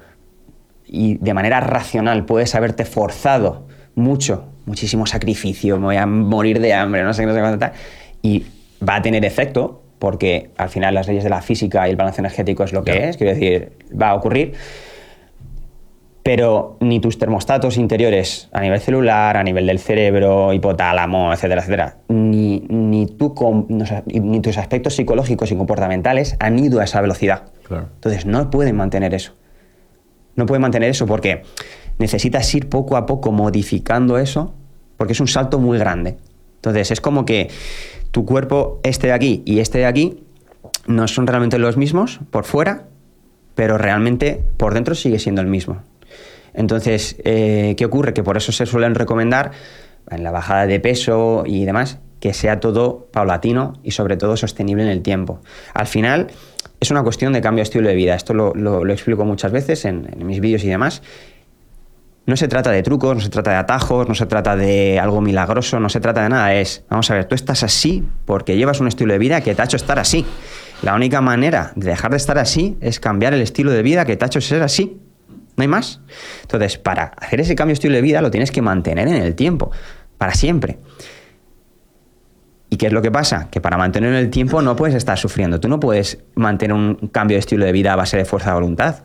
y 0.86 1.18
de 1.18 1.34
manera 1.34 1.60
racional 1.60 2.26
puedes 2.26 2.56
haberte 2.56 2.86
forzado 2.86 3.68
mucho, 3.96 4.46
muchísimo 4.66 5.06
sacrificio, 5.06 5.78
me 5.78 5.86
voy 5.86 5.98
a 5.98 6.06
morir 6.06 6.60
de 6.60 6.74
hambre, 6.74 7.04
no 7.04 7.14
sé, 7.14 7.26
no 7.26 7.34
sé 7.34 7.39
cuánto 7.39 7.60
tal, 7.60 7.74
y 8.22 8.46
va 8.88 8.96
a 8.96 9.02
tener 9.02 9.26
efecto 9.26 9.82
porque 10.00 10.50
al 10.58 10.70
final 10.70 10.94
las 10.94 11.08
leyes 11.08 11.24
de 11.24 11.30
la 11.30 11.41
física 11.41 11.88
y 11.88 11.91
el 11.91 11.96
balance 11.96 12.20
energético 12.20 12.64
es 12.64 12.74
lo 12.74 12.84
que 12.84 13.08
es, 13.08 13.18
quiero 13.18 13.34
decir, 13.34 13.72
va 14.00 14.10
a 14.10 14.16
ocurrir, 14.16 14.54
pero 16.24 16.78
ni 16.80 17.00
tus 17.00 17.18
termostatos 17.18 17.78
interiores 17.78 18.50
a 18.54 18.62
nivel 18.62 18.80
celular, 18.80 19.36
a 19.36 19.44
nivel 19.44 19.68
del 19.68 19.80
cerebro, 19.80 20.54
hipotálamo, 20.54 21.34
etcétera, 21.34 21.62
etcétera, 21.62 21.98
ni, 22.08 22.66
ni, 22.70 23.08
tu, 23.08 23.34
ni 24.08 24.39
tus 24.39 24.58
aspectos 24.58 24.96
psicológicos 24.96 25.52
y 25.52 25.56
comportamentales 25.56 26.38
han 26.39 26.58
ido 26.60 26.80
a 26.80 26.86
esa 26.86 27.02
velocidad. 27.02 27.52
Claro. 27.68 27.89
Entonces 27.96 28.26
no 28.26 28.50
pueden 28.50 28.78
mantener 28.78 29.14
eso. 29.14 29.34
No 30.36 30.46
pueden 30.46 30.62
mantener 30.62 30.89
eso 30.89 31.06
porque 31.06 31.44
necesitas 32.04 32.54
ir 32.54 32.68
poco 32.68 32.97
a 32.97 33.06
poco 33.06 33.32
modificando 33.32 34.18
eso 34.18 34.54
porque 34.97 35.14
es 35.14 35.22
un 35.22 35.30
salto 35.30 35.58
muy 35.58 35.78
grande. 35.78 36.18
Entonces, 36.56 36.91
es 36.91 36.99
como 36.99 37.24
que 37.24 37.49
tu 38.12 38.26
cuerpo, 38.26 38.82
este 38.84 39.08
de 39.08 39.14
aquí 39.14 39.41
y 39.45 39.60
este 39.60 39.78
de 39.78 39.86
aquí, 39.86 40.22
no 40.86 41.08
son 41.08 41.28
realmente 41.28 41.58
los 41.60 41.78
mismos 41.78 42.20
por 42.30 42.43
fuera, 42.43 42.88
pero 43.56 43.78
realmente 43.78 44.43
por 44.58 44.74
dentro 44.74 44.95
sigue 44.95 45.18
siendo 45.18 45.39
el 45.39 45.47
mismo. 45.47 45.82
Entonces, 46.54 47.16
eh, 47.24 47.76
¿qué 47.78 47.86
ocurre? 47.86 48.14
Que 48.14 48.22
por 48.22 48.36
eso 48.36 48.51
se 48.51 48.66
suelen 48.66 48.95
recomendar 48.95 49.51
en 50.12 50.24
la 50.24 50.32
bajada 50.32 50.68
de 50.68 50.82
peso 50.82 51.43
y 51.45 51.64
demás, 51.64 51.99
que 52.20 52.34
sea 52.34 52.60
todo 52.60 53.08
paulatino 53.14 53.80
y 53.82 53.91
sobre 53.91 54.18
todo 54.18 54.36
sostenible 54.36 54.84
en 54.84 54.89
el 54.89 55.01
tiempo. 55.01 55.39
Al 55.74 55.88
final 55.88 56.28
es 56.82 56.91
una 56.91 57.01
cuestión 57.01 57.32
de 57.32 57.39
cambio 57.39 57.62
de 57.62 57.64
estilo 57.64 57.88
de 57.88 57.95
vida. 57.95 58.14
Esto 58.14 58.34
lo, 58.34 58.89
explico 58.89 59.24
muchas 59.24 59.54
veces 59.54 59.86
en, 59.86 60.10
en 60.12 60.28
mis 60.28 60.41
vídeos 60.41 60.66
y 60.66 60.68
demás. 60.68 61.01
No 62.26 62.38
se 62.38 62.47
trata 62.47 62.71
de 62.71 62.84
trucos, 62.84 63.15
no 63.15 63.21
se 63.21 63.30
trata 63.30 63.51
de 63.51 63.57
atajos, 63.57 64.07
no 64.07 64.15
se 64.15 64.26
trata 64.26 64.55
de 64.55 64.97
algo 64.97 65.19
milagroso, 65.19 65.80
no 65.80 65.89
se 65.89 65.99
trata 65.99 66.24
de 66.24 66.30
nada. 66.30 66.53
Es, 66.53 66.86
vamos 66.89 67.11
a 67.11 67.15
ver, 67.15 67.26
tú 67.26 67.36
estás 67.36 67.63
así 67.63 68.03
porque 68.26 68.55
llevas 68.55 68.80
un 68.80 68.88
estilo 68.88 69.11
de 69.11 69.19
vida 69.19 69.41
que 69.41 69.53
te 69.53 69.61
ha 69.61 69.65
hecho 69.65 69.76
estar 69.76 69.99
así. 69.99 70.26
La 70.82 70.95
única 70.95 71.19
manera 71.19 71.74
de 71.76 71.88
dejar 71.88 72.11
de 72.11 72.17
estar 72.17 72.38
así 72.38 72.78
es 72.80 72.99
cambiar 73.01 73.34
el 73.34 73.41
estilo 73.41 73.71
de 73.71 73.84
vida 73.84 74.05
que 74.05 74.15
te 74.15 74.24
ha 74.24 74.28
hecho 74.28 74.39
ser 74.39 74.63
así. 74.63 75.01
No 75.57 75.61
hay 75.61 75.67
más. 75.67 75.99
Entonces, 76.43 76.78
para 76.78 77.11
hacer 77.17 77.41
ese 77.41 77.55
cambio 77.55 77.71
de 77.71 77.76
estilo 77.76 77.95
de 77.95 78.01
vida 78.01 78.21
lo 78.21 78.32
tienes 78.32 78.51
que 78.51 78.61
mantener 78.61 79.07
en 79.07 79.15
el 79.15 79.36
tiempo, 79.36 79.71
para 80.17 80.34
siempre. 80.34 80.80
¿Y 82.69 82.78
qué 82.78 82.88
es 82.88 82.93
lo 82.93 83.01
que 83.01 83.11
pasa? 83.11 83.49
Que 83.51 83.61
para 83.61 83.78
mantenerlo 83.78 84.17
en 84.17 84.24
el 84.24 84.32
tiempo 84.32 84.61
no 84.61 84.76
puedes 84.76 84.95
estar 84.95 85.17
sufriendo. 85.19 85.59
Tú 85.59 85.67
no 85.67 85.80
puedes 85.80 86.24
mantener 86.36 86.76
un 86.76 86.95
cambio 87.11 87.36
de 87.36 87.39
estilo 87.39 87.65
de 87.65 87.71
vida 87.71 87.93
a 87.93 87.95
base 87.95 88.17
de 88.17 88.26
fuerza 88.26 88.49
de 88.49 88.55
voluntad. 88.55 89.03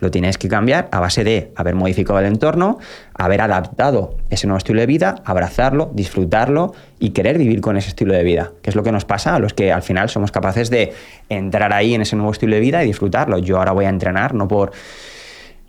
Lo 0.00 0.10
tienes 0.10 0.38
que 0.38 0.48
cambiar 0.48 0.88
a 0.90 0.98
base 0.98 1.24
de 1.24 1.52
haber 1.56 1.74
modificado 1.74 2.18
el 2.18 2.26
entorno, 2.26 2.78
haber 3.14 3.42
adaptado 3.42 4.16
ese 4.30 4.46
nuevo 4.46 4.58
estilo 4.58 4.80
de 4.80 4.86
vida, 4.86 5.16
abrazarlo, 5.24 5.90
disfrutarlo 5.94 6.74
y 6.98 7.10
querer 7.10 7.38
vivir 7.38 7.60
con 7.60 7.76
ese 7.76 7.90
estilo 7.90 8.14
de 8.14 8.24
vida, 8.24 8.50
que 8.62 8.70
es 8.70 8.76
lo 8.76 8.82
que 8.82 8.92
nos 8.92 9.04
pasa 9.04 9.36
a 9.36 9.38
los 9.38 9.54
que 9.54 9.72
al 9.72 9.82
final 9.82 10.08
somos 10.08 10.32
capaces 10.32 10.70
de 10.70 10.92
entrar 11.28 11.72
ahí 11.72 11.94
en 11.94 12.02
ese 12.02 12.16
nuevo 12.16 12.32
estilo 12.32 12.54
de 12.54 12.60
vida 12.60 12.82
y 12.82 12.86
disfrutarlo. 12.86 13.38
Yo 13.38 13.58
ahora 13.58 13.72
voy 13.72 13.84
a 13.84 13.90
entrenar 13.90 14.34
no 14.34 14.48
por 14.48 14.72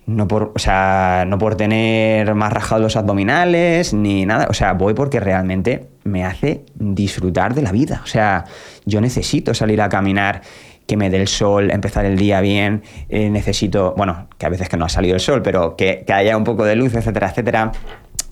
no 0.07 0.27
por, 0.27 0.51
o 0.55 0.59
sea, 0.59 1.25
no 1.27 1.37
por 1.37 1.55
tener 1.55 2.33
más 2.35 2.51
rajados 2.51 2.81
los 2.81 2.95
abdominales 2.95 3.93
ni 3.93 4.25
nada, 4.25 4.47
o 4.49 4.53
sea, 4.53 4.73
voy 4.73 4.93
porque 4.93 5.19
realmente 5.19 5.87
me 6.03 6.25
hace 6.25 6.65
disfrutar 6.75 7.53
de 7.53 7.61
la 7.61 7.71
vida. 7.71 8.01
O 8.03 8.07
sea, 8.07 8.45
yo 8.85 8.99
necesito 9.01 9.53
salir 9.53 9.81
a 9.81 9.89
caminar 9.89 10.41
que 10.85 10.97
me 10.97 11.09
dé 11.09 11.17
el 11.17 11.27
sol, 11.27 11.71
empezar 11.71 12.05
el 12.05 12.17
día 12.17 12.41
bien, 12.41 12.83
eh, 13.09 13.29
necesito, 13.29 13.93
bueno, 13.95 14.27
que 14.37 14.45
a 14.45 14.49
veces 14.49 14.69
que 14.69 14.77
no 14.77 14.85
ha 14.85 14.89
salido 14.89 15.15
el 15.15 15.21
sol, 15.21 15.41
pero 15.41 15.75
que, 15.75 16.05
haya 16.11 16.35
un 16.35 16.43
poco 16.43 16.65
de 16.65 16.75
luz, 16.75 16.93
etcétera, 16.93 17.29
etcétera. 17.29 17.71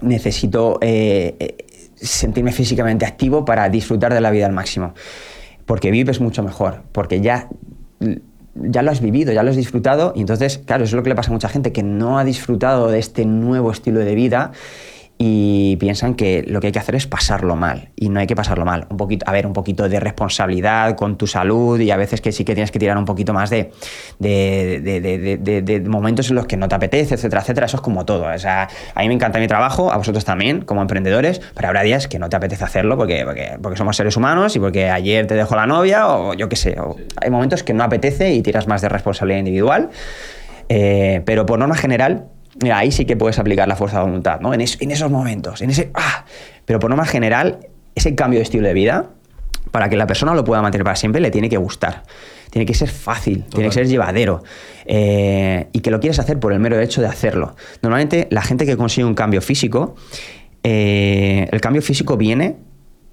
Necesito 0.02 0.78
eh, 0.82 1.36
eh, 1.40 1.58
sentirme 1.96 2.52
físicamente 2.52 3.06
activo 3.06 3.46
para 3.46 3.70
disfrutar 3.70 4.14
de 4.14 4.22
la 4.22 4.32
vida 4.32 4.46
al 4.46 4.54
máximo. 4.54 4.94
Porque 5.66 5.92
vives 5.92 6.20
mucho 6.20 6.44
mejor, 6.44 6.84
porque 6.92 7.22
ya 7.22 7.48
ya 8.56 8.82
lo 8.82 8.92
has 8.92 9.02
vivido, 9.02 9.32
ya 9.32 9.44
lo 9.44 9.52
has 9.52 9.56
disfrutado 9.56 10.14
y 10.16 10.22
entonces, 10.22 10.58
claro, 10.58 10.84
eso 10.84 10.96
es 10.96 10.98
lo 10.98 11.04
que 11.04 11.10
le 11.10 11.16
pasa 11.16 11.30
a 11.30 11.34
mucha 11.34 11.50
gente 11.50 11.72
que 11.72 11.84
no 11.84 12.20
ha 12.20 12.24
disfrutado 12.24 12.90
de 12.90 13.00
este 13.00 13.26
nuevo 13.26 13.72
estilo 13.72 14.00
de 14.00 14.16
vida 14.16 14.52
y 15.22 15.76
piensan 15.76 16.14
que 16.14 16.46
lo 16.48 16.62
que 16.62 16.68
hay 16.68 16.72
que 16.72 16.80
hacer 16.80 16.96
es 16.96 17.06
pasarlo 17.06 17.58
mal 17.58 17.90
y 17.98 18.08
no 18.08 18.22
hay 18.22 18.26
que 18.26 18.38
pasarlo 18.38 18.64
mal. 18.64 18.88
Un 18.90 18.96
poquito, 18.96 19.26
a 19.28 19.34
ver, 19.34 19.46
un 19.46 19.52
poquito 19.52 19.90
de 19.90 20.00
responsabilidad 20.00 20.96
con 20.96 21.18
tu 21.18 21.28
salud 21.28 21.78
y 21.78 21.92
a 21.92 21.98
veces 21.98 22.22
que 22.22 22.32
sí 22.32 22.46
que 22.46 22.54
tienes 22.54 22.72
que 22.72 22.80
tirar 22.80 22.98
un 22.98 23.04
poquito 23.04 23.34
más 23.34 23.50
de, 23.50 23.72
de, 24.18 25.84
momentos 25.86 26.30
en 26.30 26.38
los 26.38 26.46
que 26.46 26.56
no 26.56 26.70
te 26.70 26.76
apetece, 26.76 27.16
etcétera, 27.16 27.42
etcétera. 27.42 27.66
Eso 27.66 27.76
es 27.76 27.82
como 27.82 28.06
todo. 28.06 28.34
O 28.34 28.40
sea, 28.40 28.70
a 28.96 29.02
mí 29.02 29.10
me 29.10 29.14
encanta 29.14 29.40
mi 29.40 29.48
trabajo, 29.48 29.92
a 29.92 29.98
vosotros 29.98 30.24
también, 30.24 30.62
como 30.62 30.82
emprendedores, 30.82 31.42
pero 31.54 31.68
habrá 31.68 31.82
días 31.82 32.08
que 32.08 32.18
no 32.18 32.30
te 32.30 32.38
apetece 32.38 32.64
hacerlo 32.64 32.96
porque, 32.96 33.58
porque, 33.62 33.76
somos 33.76 33.98
seres 33.98 34.16
humanos 34.16 34.56
y 34.56 34.60
porque 34.62 34.90
ayer 34.90 35.28
te 35.28 35.36
dejó 35.36 35.58
la 35.58 35.68
novia 35.68 36.08
o 36.08 36.34
yo 36.34 36.48
qué 36.48 36.56
sé. 36.56 36.78
hay 37.22 37.30
momentos 37.30 37.64
que 37.64 37.74
no 37.74 37.84
apetece 37.84 38.32
y 38.32 38.42
tiras 38.42 38.68
más 38.68 38.82
de 38.82 38.88
responsabilidad 38.88 39.40
individual. 39.40 39.90
Eh, 40.70 41.24
pero 41.26 41.46
por 41.46 41.60
norma 41.60 41.76
general, 41.76 42.28
Mira, 42.62 42.78
ahí 42.78 42.92
sí 42.92 43.06
que 43.06 43.16
puedes 43.16 43.40
aplicar 43.40 43.68
la 43.68 43.76
fuerza 43.76 44.00
de 44.00 44.06
voluntad, 44.06 44.40
¿no? 44.42 44.54
En, 44.54 44.62
esos 44.62 45.12
momentos, 45.12 45.62
en 45.62 45.70
ese... 45.70 45.92
¡ah! 45.94 46.26
Pero 46.66 46.80
por 46.80 46.94
más 46.96 47.10
general, 47.10 47.60
ese 47.96 48.16
cambio 48.16 48.40
de 48.40 48.44
estilo 48.44 48.68
de 48.68 48.74
vida, 48.74 49.12
para 49.72 49.90
que 49.90 49.96
la 49.96 50.08
persona 50.08 50.34
lo 50.34 50.44
pueda 50.44 50.62
mantener 50.62 50.84
para 50.84 50.96
siempre, 50.96 51.22
le 51.22 51.32
tiene 51.32 51.50
que 51.50 51.58
gustar. 51.58 52.04
Tiene 52.50 52.66
que 52.66 52.74
ser 52.74 52.90
fácil, 52.90 53.46
tiene 53.46 53.70
que 53.70 53.74
ser 53.74 53.88
llevadero. 53.88 54.44
Eh, 54.86 55.68
y 55.72 55.80
que 55.82 55.92
lo 55.92 56.00
quieres 56.00 56.20
hacer 56.20 56.40
por 56.40 56.52
el 56.52 56.60
mero 56.60 56.80
hecho 56.80 57.02
de 57.02 57.08
hacerlo. 57.08 57.56
Normalmente, 57.82 58.28
la 58.32 58.42
gente 58.42 58.66
que 58.66 58.76
consigue 58.76 59.06
un 59.06 59.14
cambio 59.14 59.42
físico, 59.42 59.96
eh, 60.64 61.48
el 61.52 61.62
cambio 61.62 61.82
físico 61.82 62.18
viene 62.18 62.58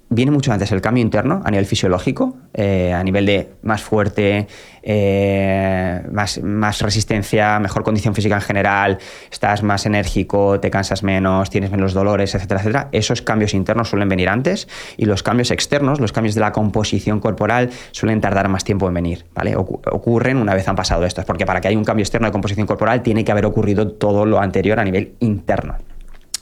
viene 0.09 0.31
mucho 0.31 0.53
antes 0.53 0.71
el 0.71 0.81
cambio 0.81 1.01
interno 1.01 1.41
a 1.43 1.51
nivel 1.51 1.65
fisiológico, 1.65 2.37
eh, 2.53 2.93
a 2.93 3.03
nivel 3.03 3.25
de 3.25 3.53
más 3.63 3.81
fuerte, 3.81 4.47
eh, 4.81 6.01
más, 6.11 6.41
más, 6.41 6.81
resistencia, 6.81 7.59
mejor 7.59 7.83
condición 7.83 8.15
física 8.15 8.35
en 8.35 8.41
general, 8.41 8.97
estás 9.29 9.63
más 9.63 9.85
enérgico, 9.85 10.59
te 10.59 10.71
cansas 10.71 11.03
menos, 11.03 11.49
tienes 11.49 11.71
menos 11.71 11.93
dolores, 11.93 12.33
etcétera, 12.35 12.61
etcétera. 12.61 12.89
Esos 12.93 13.21
cambios 13.21 13.53
internos 13.53 13.89
suelen 13.89 14.07
venir 14.07 14.29
antes 14.29 14.67
y 14.95 15.05
los 15.05 15.23
cambios 15.23 15.51
externos, 15.51 15.99
los 15.99 16.13
cambios 16.13 16.35
de 16.35 16.41
la 16.41 16.53
composición 16.53 17.19
corporal, 17.19 17.69
suelen 17.91 18.21
tardar 18.21 18.47
más 18.47 18.63
tiempo 18.63 18.87
en 18.87 18.93
venir. 18.93 19.25
¿vale? 19.33 19.55
Ocurren 19.57 20.37
una 20.37 20.53
vez 20.53 20.67
han 20.67 20.75
pasado 20.75 21.03
estos, 21.05 21.25
porque 21.25 21.45
para 21.45 21.59
que 21.59 21.67
haya 21.67 21.77
un 21.77 21.83
cambio 21.83 22.03
externo 22.03 22.27
de 22.27 22.31
composición 22.31 22.65
corporal 22.65 23.03
tiene 23.03 23.25
que 23.25 23.31
haber 23.31 23.45
ocurrido 23.45 23.89
todo 23.89 24.25
lo 24.25 24.39
anterior 24.39 24.79
a 24.79 24.85
nivel 24.85 25.15
interno. 25.19 25.75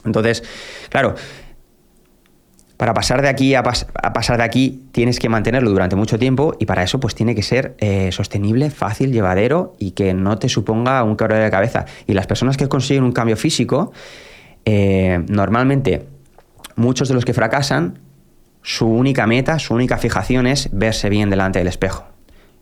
Entonces, 0.04 0.44
claro, 0.88 1.16
para 2.76 2.92
pasar 2.92 3.22
de 3.22 3.28
aquí 3.28 3.54
a, 3.54 3.62
pasar 3.62 4.36
de 4.36 4.42
aquí 4.42 4.84
tienes 4.92 5.18
que 5.18 5.28
mantenerlo 5.28 5.70
durante 5.70 5.96
mucho 5.96 6.18
tiempo 6.18 6.54
y 6.58 6.66
para 6.66 6.82
eso 6.82 7.00
pues 7.00 7.14
tiene 7.14 7.34
que 7.34 7.42
ser 7.42 7.74
eh, 7.78 8.10
sostenible, 8.12 8.70
fácil, 8.70 9.12
llevadero 9.12 9.74
y 9.78 9.92
que 9.92 10.12
no 10.12 10.38
te 10.38 10.48
suponga 10.48 11.02
un 11.02 11.16
quebro 11.16 11.36
de 11.36 11.50
cabeza. 11.50 11.86
Y 12.06 12.12
las 12.12 12.26
personas 12.26 12.56
que 12.56 12.68
consiguen 12.68 13.04
un 13.04 13.12
cambio 13.12 13.36
físico, 13.36 13.92
eh, 14.64 15.24
normalmente 15.28 16.06
muchos 16.76 17.08
de 17.08 17.14
los 17.14 17.24
que 17.24 17.32
fracasan, 17.32 17.98
su 18.62 18.86
única 18.86 19.26
meta, 19.26 19.58
su 19.58 19.74
única 19.74 19.96
fijación 19.96 20.46
es 20.46 20.68
verse 20.72 21.08
bien 21.08 21.30
delante 21.30 21.60
del 21.60 21.68
espejo. 21.68 22.04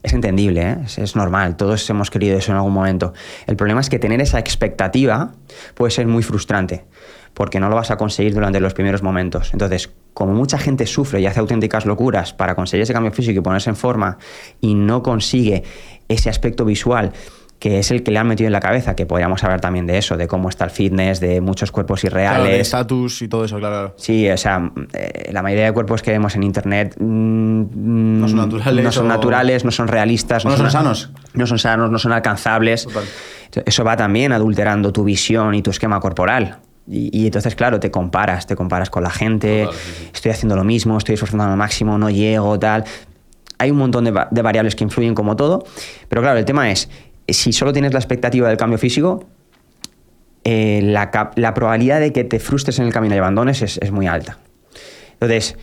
Es 0.02 0.12
entendible, 0.12 0.60
¿eh? 0.60 0.76
es, 0.98 1.16
normal, 1.16 1.56
todos 1.56 1.88
hemos 1.88 2.10
querido 2.10 2.36
eso 2.36 2.52
en 2.52 2.58
algún 2.58 2.74
momento. 2.74 3.14
El 3.46 3.56
problema 3.56 3.80
es 3.80 3.88
que 3.88 3.98
tener 3.98 4.20
esa 4.20 4.38
expectativa 4.38 5.32
puede 5.74 5.90
ser 5.90 6.06
muy 6.06 6.22
frustrante, 6.22 6.84
porque 7.34 7.60
no 7.60 7.68
lo 7.68 7.76
vas 7.76 7.90
a 7.90 7.96
conseguir 7.96 8.34
durante 8.34 8.60
los 8.60 8.74
primeros 8.74 9.02
momentos. 9.02 9.52
Entonces, 9.52 9.92
como 10.14 10.32
mucha 10.32 10.58
gente 10.58 10.86
sufre 10.86 11.20
y 11.20 11.26
hace 11.26 11.40
auténticas 11.40 11.84
locuras 11.84 12.32
para 12.32 12.54
conseguir 12.54 12.84
ese 12.84 12.92
cambio 12.92 13.12
físico 13.12 13.40
y 13.40 13.42
ponerse 13.42 13.70
en 13.70 13.76
forma 13.76 14.18
y 14.60 14.74
no 14.74 15.02
consigue 15.02 15.64
ese 16.08 16.30
aspecto 16.30 16.64
visual 16.64 17.12
que 17.64 17.78
es 17.78 17.90
el 17.90 18.02
que 18.02 18.10
le 18.10 18.18
han 18.18 18.28
metido 18.28 18.46
en 18.46 18.52
la 18.52 18.60
cabeza, 18.60 18.94
que 18.94 19.06
podríamos 19.06 19.42
hablar 19.42 19.58
también 19.58 19.86
de 19.86 19.96
eso, 19.96 20.18
de 20.18 20.28
cómo 20.28 20.50
está 20.50 20.66
el 20.66 20.70
fitness, 20.70 21.18
de 21.18 21.40
muchos 21.40 21.70
cuerpos 21.70 22.04
irreales. 22.04 22.40
Claro, 22.40 22.52
de 22.52 22.60
estatus 22.60 23.22
y 23.22 23.28
todo 23.28 23.46
eso, 23.46 23.58
claro. 23.58 23.94
Sí, 23.96 24.28
o 24.28 24.36
sea, 24.36 24.70
eh, 24.92 25.30
la 25.32 25.42
mayoría 25.42 25.64
de 25.64 25.72
cuerpos 25.72 26.02
que 26.02 26.10
vemos 26.10 26.34
en 26.36 26.42
internet 26.42 26.94
mm, 26.98 28.20
no 28.20 28.28
son 28.28 28.36
naturales. 28.36 28.84
No 28.84 28.92
son 28.92 29.08
naturales, 29.08 29.64
no 29.64 29.70
son 29.70 29.88
realistas. 29.88 30.44
No, 30.44 30.56
son, 30.58 30.70
sanos. 30.70 31.10
No 31.32 31.46
son 31.46 31.58
sanos, 31.58 31.90
no 31.90 31.98
son 31.98 32.12
alcanzables. 32.12 32.86
Eso 33.64 33.82
va 33.82 33.96
también 33.96 34.32
adulterando 34.32 34.92
tu 34.92 35.02
visión 35.02 35.54
y 35.54 35.62
tu 35.62 35.70
esquema 35.70 36.00
corporal. 36.00 36.58
Y, 36.86 37.24
entonces, 37.26 37.54
claro, 37.54 37.80
te 37.80 37.90
comparas, 37.90 38.46
te 38.46 38.56
comparas 38.56 38.90
con 38.90 39.02
la 39.02 39.10
gente, 39.10 39.66
estoy 40.12 40.32
haciendo 40.32 40.54
lo 40.54 40.64
mismo, 40.64 40.98
estoy 40.98 41.14
esforzando 41.14 41.44
al 41.44 41.56
máximo, 41.56 41.96
no 41.96 42.10
llego, 42.10 42.58
tal. 42.58 42.84
Hay 43.56 43.70
un 43.70 43.78
montón 43.78 44.04
de, 44.04 44.10
variables 44.42 44.76
que 44.76 44.84
influyen 44.84 45.14
como 45.14 45.34
todo, 45.34 45.64
pero 46.08 46.20
claro, 46.20 46.38
el 46.38 46.44
tema 46.44 46.70
es, 46.70 46.90
si 47.28 47.52
solo 47.52 47.72
tienes 47.72 47.94
la 47.94 48.00
expectativa 48.00 48.48
del 48.48 48.58
cambio 48.58 48.78
físico, 48.78 49.24
eh, 50.44 50.80
la, 50.82 51.54
probabilidad 51.54 52.00
de 52.00 52.12
que 52.12 52.24
te 52.24 52.38
frustres 52.38 52.78
en 52.78 52.84
el 52.84 52.92
camino 52.92 53.14
y 53.14 53.18
abandones 53.18 53.62
es, 53.62 53.78
es 53.78 53.90
muy 53.90 54.06
alta. 54.06 54.38
Entonces, 55.14 55.56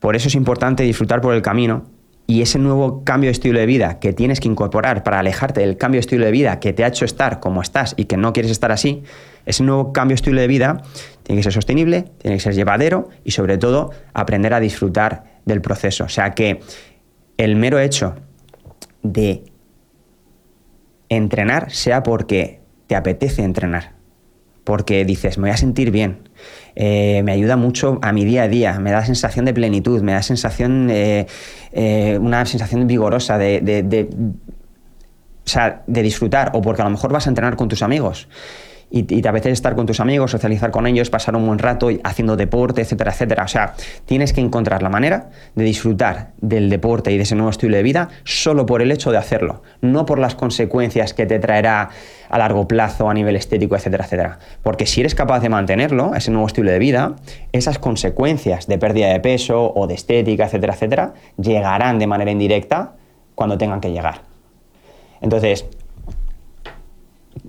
por 0.00 0.16
eso 0.16 0.26
es 0.26 0.34
importante 0.34 0.82
disfrutar 0.82 1.20
por 1.20 1.32
el 1.32 1.42
camino 1.42 1.84
y 2.30 2.42
ese 2.42 2.60
nuevo 2.60 3.02
cambio 3.02 3.26
de 3.26 3.32
estilo 3.32 3.58
de 3.58 3.66
vida 3.66 3.98
que 3.98 4.12
tienes 4.12 4.38
que 4.38 4.46
incorporar 4.46 5.02
para 5.02 5.18
alejarte 5.18 5.62
del 5.62 5.76
cambio 5.76 5.96
de 5.96 6.02
estilo 6.02 6.24
de 6.24 6.30
vida 6.30 6.60
que 6.60 6.72
te 6.72 6.84
ha 6.84 6.86
hecho 6.86 7.04
estar 7.04 7.40
como 7.40 7.60
estás 7.60 7.92
y 7.96 8.04
que 8.04 8.16
no 8.16 8.32
quieres 8.32 8.52
estar 8.52 8.70
así, 8.70 9.02
ese 9.46 9.64
nuevo 9.64 9.92
cambio 9.92 10.12
de 10.12 10.20
estilo 10.20 10.40
de 10.40 10.46
vida 10.46 10.80
tiene 11.24 11.40
que 11.40 11.42
ser 11.42 11.52
sostenible, 11.52 12.04
tiene 12.18 12.36
que 12.36 12.40
ser 12.40 12.54
llevadero 12.54 13.08
y 13.24 13.32
sobre 13.32 13.58
todo 13.58 13.90
aprender 14.14 14.54
a 14.54 14.60
disfrutar 14.60 15.40
del 15.44 15.60
proceso. 15.60 16.04
O 16.04 16.08
sea 16.08 16.30
que 16.30 16.60
el 17.36 17.56
mero 17.56 17.80
hecho 17.80 18.14
de 19.02 19.42
entrenar 21.08 21.72
sea 21.72 22.04
porque 22.04 22.60
te 22.86 22.94
apetece 22.94 23.42
entrenar, 23.42 23.94
porque 24.70 25.04
dices, 25.04 25.36
me 25.36 25.48
voy 25.48 25.50
a 25.50 25.56
sentir 25.56 25.90
bien, 25.90 26.28
eh, 26.76 27.22
me 27.24 27.32
ayuda 27.32 27.56
mucho 27.56 27.98
a 28.02 28.12
mi 28.12 28.24
día 28.24 28.44
a 28.44 28.48
día, 28.48 28.78
me 28.78 28.92
da 28.92 29.04
sensación 29.04 29.44
de 29.44 29.52
plenitud, 29.52 30.00
me 30.00 30.12
da 30.12 30.22
sensación, 30.22 30.86
eh, 30.92 31.26
una 32.20 32.46
sensación 32.46 32.86
vigorosa 32.86 33.36
de, 33.36 33.62
de 33.62 36.02
disfrutar, 36.04 36.52
o 36.54 36.62
porque 36.62 36.82
a 36.82 36.84
lo 36.84 36.92
mejor 36.92 37.12
vas 37.12 37.26
a 37.26 37.30
entrenar 37.30 37.56
con 37.56 37.66
tus 37.66 37.82
amigos 37.82 38.28
y, 38.90 39.14
y 39.14 39.26
a 39.26 39.32
veces 39.32 39.52
estar 39.52 39.74
con 39.74 39.86
tus 39.86 40.00
amigos, 40.00 40.30
socializar 40.30 40.70
con 40.70 40.86
ellos, 40.86 41.10
pasar 41.10 41.36
un 41.36 41.46
buen 41.46 41.58
rato 41.58 41.88
haciendo 42.02 42.36
deporte, 42.36 42.82
etcétera, 42.82 43.12
etcétera. 43.12 43.44
O 43.44 43.48
sea, 43.48 43.74
tienes 44.04 44.32
que 44.32 44.40
encontrar 44.40 44.82
la 44.82 44.88
manera 44.88 45.30
de 45.54 45.64
disfrutar 45.64 46.32
del 46.40 46.68
deporte 46.68 47.12
y 47.12 47.16
de 47.16 47.22
ese 47.22 47.34
nuevo 47.34 47.50
estilo 47.50 47.76
de 47.76 47.82
vida 47.82 48.08
solo 48.24 48.66
por 48.66 48.82
el 48.82 48.90
hecho 48.90 49.12
de 49.12 49.18
hacerlo, 49.18 49.62
no 49.80 50.06
por 50.06 50.18
las 50.18 50.34
consecuencias 50.34 51.14
que 51.14 51.26
te 51.26 51.38
traerá 51.38 51.90
a 52.28 52.38
largo 52.38 52.66
plazo, 52.68 53.10
a 53.10 53.14
nivel 53.14 53.36
estético, 53.36 53.76
etcétera, 53.76 54.04
etcétera. 54.04 54.38
Porque 54.62 54.86
si 54.86 55.00
eres 55.00 55.14
capaz 55.14 55.40
de 55.40 55.48
mantenerlo, 55.48 56.14
ese 56.14 56.30
nuevo 56.30 56.46
estilo 56.46 56.70
de 56.70 56.78
vida, 56.78 57.16
esas 57.52 57.78
consecuencias 57.78 58.66
de 58.66 58.78
pérdida 58.78 59.08
de 59.08 59.20
peso 59.20 59.72
o 59.74 59.86
de 59.86 59.94
estética, 59.94 60.46
etcétera, 60.46 60.74
etcétera, 60.74 61.14
llegarán 61.36 61.98
de 61.98 62.06
manera 62.06 62.30
indirecta 62.30 62.94
cuando 63.34 63.58
tengan 63.58 63.80
que 63.80 63.90
llegar. 63.90 64.22
Entonces, 65.20 65.66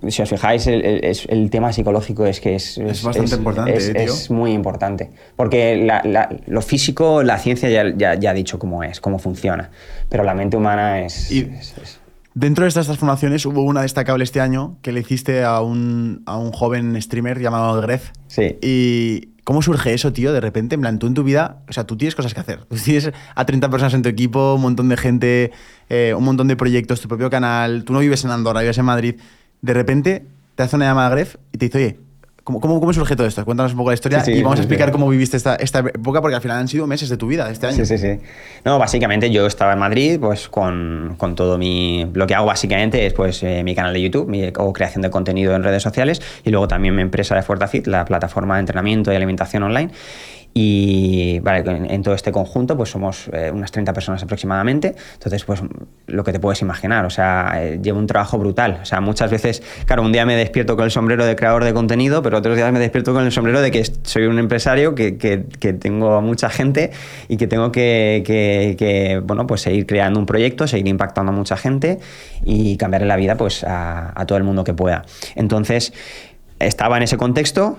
si 0.08 0.22
os 0.22 0.28
fijáis, 0.28 0.66
el, 0.66 0.84
el- 0.84 1.04
es- 1.04 1.26
el 1.28 1.50
tema 1.50 1.72
psicológico 1.72 2.24
es 2.26 2.40
que 2.40 2.54
es, 2.54 2.78
Es 2.78 3.02
bastante 3.02 3.34
importante, 3.36 3.76
es- 3.76 3.88
eh, 3.88 3.94
tío. 3.94 4.02
es 4.12 4.30
muy 4.30 4.52
importante. 4.52 5.10
Porque 5.36 5.76
la- 5.84 6.02
la- 6.04 6.28
lo 6.46 6.62
físico, 6.62 7.22
la 7.22 7.38
ciencia 7.38 7.68
ya, 7.68 7.84
ya- 7.96 8.14
ya 8.14 8.30
ha 8.30 8.34
dicho 8.34 8.58
cómo 8.58 8.82
es, 8.84 9.00
cómo 9.00 9.18
funciona. 9.18 9.70
Pero 10.08 10.24
la 10.24 10.34
mente 10.34 10.56
humana 10.56 11.00
es. 11.00 11.30
Y- 11.30 11.40
es- 11.58 11.74
es- 11.82 11.98
Dentro 12.34 12.64
de 12.64 12.68
estas 12.68 12.86
transformaciones 12.86 13.44
hubo 13.44 13.62
una 13.62 13.82
destacable 13.82 14.24
este 14.24 14.40
año 14.40 14.78
que 14.80 14.90
le 14.92 15.00
hiciste 15.00 15.44
a 15.44 15.60
un, 15.60 16.22
a 16.24 16.38
un 16.38 16.50
joven 16.50 17.00
streamer 17.02 17.38
llamado 17.40 17.78
Gref. 17.82 18.10
Sí. 18.26 18.56
¿Y 18.62 19.28
cómo 19.44 19.60
surge 19.60 19.92
eso, 19.92 20.14
tío? 20.14 20.32
De 20.32 20.40
repente, 20.40 20.76
en 20.76 20.80
plan, 20.80 20.98
tú 20.98 21.08
en 21.08 21.12
tu 21.12 21.24
vida, 21.24 21.58
o 21.68 21.72
sea, 21.74 21.84
tú 21.84 21.98
tienes 21.98 22.14
cosas 22.14 22.32
que 22.32 22.40
hacer. 22.40 22.64
Tú 22.64 22.76
tienes 22.76 23.12
a 23.34 23.44
30 23.44 23.68
personas 23.68 23.92
en 23.92 24.00
tu 24.00 24.08
equipo, 24.08 24.54
un 24.54 24.62
montón 24.62 24.88
de 24.88 24.96
gente, 24.96 25.50
eh, 25.90 26.14
un 26.16 26.24
montón 26.24 26.48
de 26.48 26.56
proyectos, 26.56 27.02
tu 27.02 27.08
propio 27.08 27.28
canal, 27.28 27.84
tú 27.84 27.92
no 27.92 27.98
vives 27.98 28.24
en 28.24 28.30
Andorra, 28.30 28.62
vives 28.62 28.78
en 28.78 28.86
Madrid. 28.86 29.16
De 29.62 29.74
repente 29.74 30.24
te 30.56 30.62
hace 30.64 30.76
una 30.76 30.86
llamada 30.86 31.08
Gref 31.10 31.36
y 31.52 31.58
te 31.58 31.66
dice, 31.66 31.78
oye, 31.78 31.98
¿cómo, 32.42 32.60
cómo, 32.60 32.80
cómo 32.80 32.92
surge 32.92 33.14
todo 33.14 33.28
esto? 33.28 33.44
Cuéntanos 33.44 33.72
un 33.72 33.78
poco 33.78 33.90
la 33.90 33.94
historia 33.94 34.20
Sí, 34.24 34.32
sí, 34.32 34.38
y 34.38 34.42
vamos 34.42 34.58
a 34.58 34.62
explicar 34.62 34.90
cómo 34.90 35.08
viviste 35.08 35.36
esta, 35.36 35.54
esta 35.54 35.78
época, 35.78 36.20
porque 36.20 36.34
al 36.34 36.42
final 36.42 36.58
han 36.58 36.66
sido 36.66 36.86
meses 36.88 37.08
de 37.08 37.16
tu 37.16 37.28
vida, 37.28 37.48
este 37.48 37.68
año. 37.68 37.76
Sí, 37.76 37.86
sí, 37.86 37.98
sí. 37.98 38.18
No, 38.64 38.78
básicamente 38.78 39.30
yo 39.30 39.46
estaba 39.46 39.72
en 39.72 39.78
Madrid, 39.78 40.18
pues 40.20 40.48
con, 40.48 41.14
con 41.16 41.36
todo 41.36 41.58
mi. 41.58 42.06
Lo 42.12 42.26
que 42.26 42.34
hago 42.34 42.46
básicamente 42.46 43.06
es 43.06 43.12
pues 43.12 43.42
eh, 43.44 43.62
mi 43.64 43.74
canal 43.74 43.92
de 43.92 44.02
YouTube, 44.02 44.28
mi 44.28 44.52
o 44.56 44.72
creación 44.72 45.02
de 45.02 45.10
contenido 45.10 45.54
en 45.54 45.62
redes 45.62 45.82
sociales 45.82 46.20
y 46.44 46.50
luego 46.50 46.66
también 46.66 46.96
mi 46.96 47.02
empresa 47.02 47.34
de 47.36 47.42
FuertaFit, 47.42 47.86
la 47.86 48.04
plataforma 48.04 48.54
de 48.56 48.60
entrenamiento 48.60 49.12
y 49.12 49.16
alimentación 49.16 49.62
online. 49.62 49.92
Y 50.54 51.38
vale, 51.40 51.64
en, 51.66 52.02
todo 52.02 52.14
este 52.14 52.30
conjunto, 52.30 52.76
pues 52.76 52.90
somos 52.90 53.28
eh, 53.32 53.50
unas 53.52 53.72
30 53.72 53.92
personas 53.94 54.22
aproximadamente. 54.22 54.94
Entonces, 55.14 55.44
pues 55.44 55.62
lo 56.06 56.24
que 56.24 56.32
te 56.32 56.40
puedes 56.40 56.60
imaginar, 56.60 57.06
o 57.06 57.10
sea, 57.10 57.52
eh, 57.56 57.80
llevo 57.82 57.98
un 57.98 58.06
trabajo 58.06 58.36
brutal. 58.38 58.80
O 58.82 58.84
sea, 58.84 59.00
muchas 59.00 59.30
veces, 59.30 59.62
claro, 59.86 60.02
un 60.02 60.12
día 60.12 60.26
me 60.26 60.36
despierto 60.36 60.76
con 60.76 60.84
el 60.84 60.90
sombrero 60.90 61.24
de 61.24 61.36
creador 61.36 61.64
de 61.64 61.72
contenido, 61.72 62.22
pero 62.22 62.36
otros 62.38 62.56
días 62.56 62.70
me 62.70 62.80
despierto 62.80 63.14
con 63.14 63.24
el 63.24 63.32
sombrero 63.32 63.62
de 63.62 63.70
que 63.70 63.82
soy 64.02 64.26
un 64.26 64.38
empresario, 64.38 64.94
que, 64.94 65.16
que- 65.16 65.38
tengo 65.72 66.20
mucha 66.20 66.50
gente 66.50 66.90
y 67.28 67.38
que 67.38 67.46
tengo 67.46 67.72
que, 67.72 68.22
que- 68.26 69.22
bueno, 69.24 69.46
pues 69.46 69.62
seguir 69.62 69.86
creando 69.86 70.20
un 70.20 70.26
proyecto, 70.26 70.66
seguir 70.66 70.88
impactando 70.88 71.32
a 71.32 71.34
mucha 71.34 71.56
gente 71.56 71.98
y 72.44 72.76
cambiarle 72.76 73.08
la 73.08 73.16
vida 73.16 73.36
pues, 73.36 73.64
a, 73.66 74.22
todo 74.26 74.36
el 74.36 74.44
mundo 74.44 74.64
que 74.64 74.74
pueda. 74.74 75.04
Entonces, 75.34 75.94
estaba 76.58 76.98
en 76.98 77.04
ese 77.04 77.16
contexto, 77.16 77.78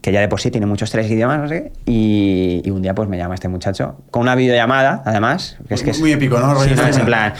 que 0.00 0.12
ya 0.12 0.20
de 0.20 0.28
por 0.28 0.40
sí 0.40 0.50
tiene 0.50 0.66
muchos 0.66 0.90
tres 0.90 1.10
idiomas, 1.10 1.38
no 1.40 1.48
sé, 1.48 1.64
qué, 1.64 1.72
y, 1.90 2.62
y 2.64 2.70
un 2.70 2.80
día 2.82 2.94
pues 2.94 3.08
me 3.08 3.18
llama 3.18 3.34
este 3.34 3.48
muchacho 3.48 3.96
con 4.10 4.22
una 4.22 4.34
videollamada, 4.34 5.02
además, 5.04 5.58
que 5.68 5.74
es 5.74 5.82
que 5.82 5.90
es 5.90 6.00
Muy 6.00 6.12
épico, 6.12 6.38
¿no? 6.40 6.58
Sí, 6.60 6.70
Rollo 6.70 6.82
no, 6.82 6.88
es 6.88 6.96
en 6.96 7.04
plan, 7.04 7.32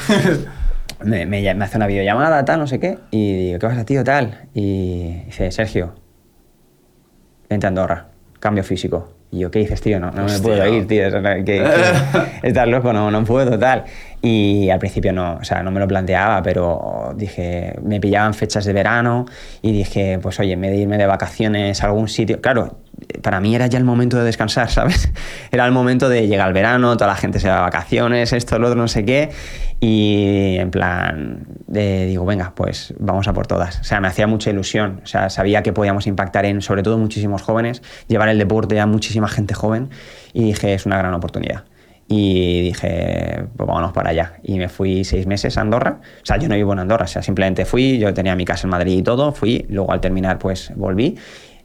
me, 1.05 1.25
me 1.27 1.65
hace 1.65 1.77
una 1.79 1.87
videollamada, 1.87 2.45
tal, 2.45 2.61
no 2.61 2.67
sé 2.67 2.79
qué, 2.79 2.99
y 3.11 3.47
digo, 3.47 3.59
¿qué 3.59 3.67
pasa, 3.67 3.85
tío, 3.87 4.05
tal? 4.05 4.43
Y 4.53 5.23
dice, 5.27 5.51
Sergio, 5.53 5.95
vente 7.49 7.67
a 7.67 7.69
Andorra, 7.69 8.07
cambio 8.41 8.65
físico. 8.65 9.15
Y 9.31 9.39
yo, 9.39 9.51
¿qué 9.51 9.61
dices, 9.61 9.81
tío? 9.81 9.99
No, 9.99 10.11
no 10.11 10.27
me 10.27 10.39
puedo 10.41 10.67
ir, 10.67 10.87
tío. 10.87 11.09
o 11.09 11.11
sea, 11.11 11.37
que- 11.37 11.45
que- 11.45 11.65
estás 12.43 12.69
loco, 12.69 12.93
no, 12.93 13.11
no 13.11 13.25
puedo, 13.25 13.59
tal. 13.59 13.85
Y 14.25 14.71
al 14.71 14.79
principio 14.79 15.13
no, 15.13 15.35
o 15.35 15.45
sea, 15.45 15.65
no 15.65 15.73
me 15.73 15.81
lo 15.81 15.89
planteaba, 15.89 16.43
pero 16.45 17.13
dije, 17.17 17.75
me 17.83 17.99
pillaban 17.99 18.35
fechas 18.35 18.65
de 18.65 18.73
verano 18.73 19.27
y 19.63 19.73
dije, 19.73 20.21
pues 20.23 20.39
oye, 20.39 20.53
en 20.53 20.61
vez 20.61 20.71
de 20.71 20.77
irme 20.77 20.97
de 20.97 21.07
vacaciones 21.07 21.83
a 21.83 21.87
algún 21.87 22.07
sitio, 22.07 22.41
claro, 22.41 22.79
para 23.21 23.41
mí 23.41 23.55
era 23.55 23.67
ya 23.67 23.79
el 23.79 23.85
momento 23.85 24.17
de 24.19 24.25
descansar, 24.25 24.71
¿sabes? 24.71 25.11
Era 25.51 25.67
el 25.67 25.73
momento 25.73 26.09
de 26.09 26.29
llegar 26.29 26.47
al 26.47 26.53
verano, 26.53 26.97
toda 26.97 27.09
la 27.09 27.17
gente 27.17 27.41
se 27.41 27.49
va 27.49 27.57
de 27.57 27.61
vacaciones, 27.63 28.33
esto, 28.33 28.61
lo 28.61 28.69
otro, 28.69 28.81
no 28.81 28.89
sé 28.89 29.05
qué. 29.05 29.31
Y 29.81 30.57
en 30.59 30.71
plan, 30.71 31.45
de, 31.67 32.07
digo, 32.07 32.25
venga, 32.25 32.53
pues 32.55 32.95
vamos 33.01 33.27
a 33.27 33.33
por 33.33 33.49
todas. 33.49 33.81
O 33.81 33.85
sea, 33.85 34.01
me 34.01 34.07
hacía 34.07 34.29
mucha 34.29 34.51
ilusión. 34.51 35.01
O 35.03 35.07
sea, 35.07 35.29
sabía 35.31 35.65
que 35.65 35.73
podíamos 35.73 36.07
impactar 36.07 36.47
en, 36.47 36.63
sobre 36.63 36.85
todo, 36.85 36.97
muchísimos 36.99 37.43
jóvenes, 37.43 37.83
llevar 38.07 38.29
el 38.29 38.39
deporte 38.39 38.79
a 38.79 38.87
muchísima 38.87 39.27
gente 39.27 39.55
joven. 39.55 39.91
Y 40.33 40.45
dije, 40.45 40.75
es 40.75 40.87
una 40.87 40.99
gran 40.99 41.13
oportunidad. 41.15 41.65
Y 42.15 42.61
dije, 42.61 43.47
pues 43.57 43.67
vámonos 43.67 43.93
para 43.93 44.11
allá. 44.11 44.35
Y 44.43 44.59
me 44.59 44.69
fui 44.69 45.03
seis 45.03 45.27
meses 45.27 45.57
a 45.57 45.63
Andorra. 45.63 46.01
O 46.23 46.27
sea, 46.27 46.37
yo 46.37 46.47
no 46.47 46.55
vivo 46.55 46.75
en 46.75 46.81
Andorra, 46.81 47.07
o 47.07 47.09
sea, 47.09 47.23
simplemente 47.23 47.65
fui, 47.65 47.99
yo 47.99 48.13
tenía 48.13 48.37
mi 48.37 48.45
casa 48.45 48.67
en 48.67 48.71
Madrid 48.71 48.99
y 48.99 49.03
todo, 49.03 49.33
fui, 49.33 49.65
luego 49.71 49.93
al 49.93 50.01
terminar, 50.03 50.39
pues 50.39 50.73
volví. 50.77 51.17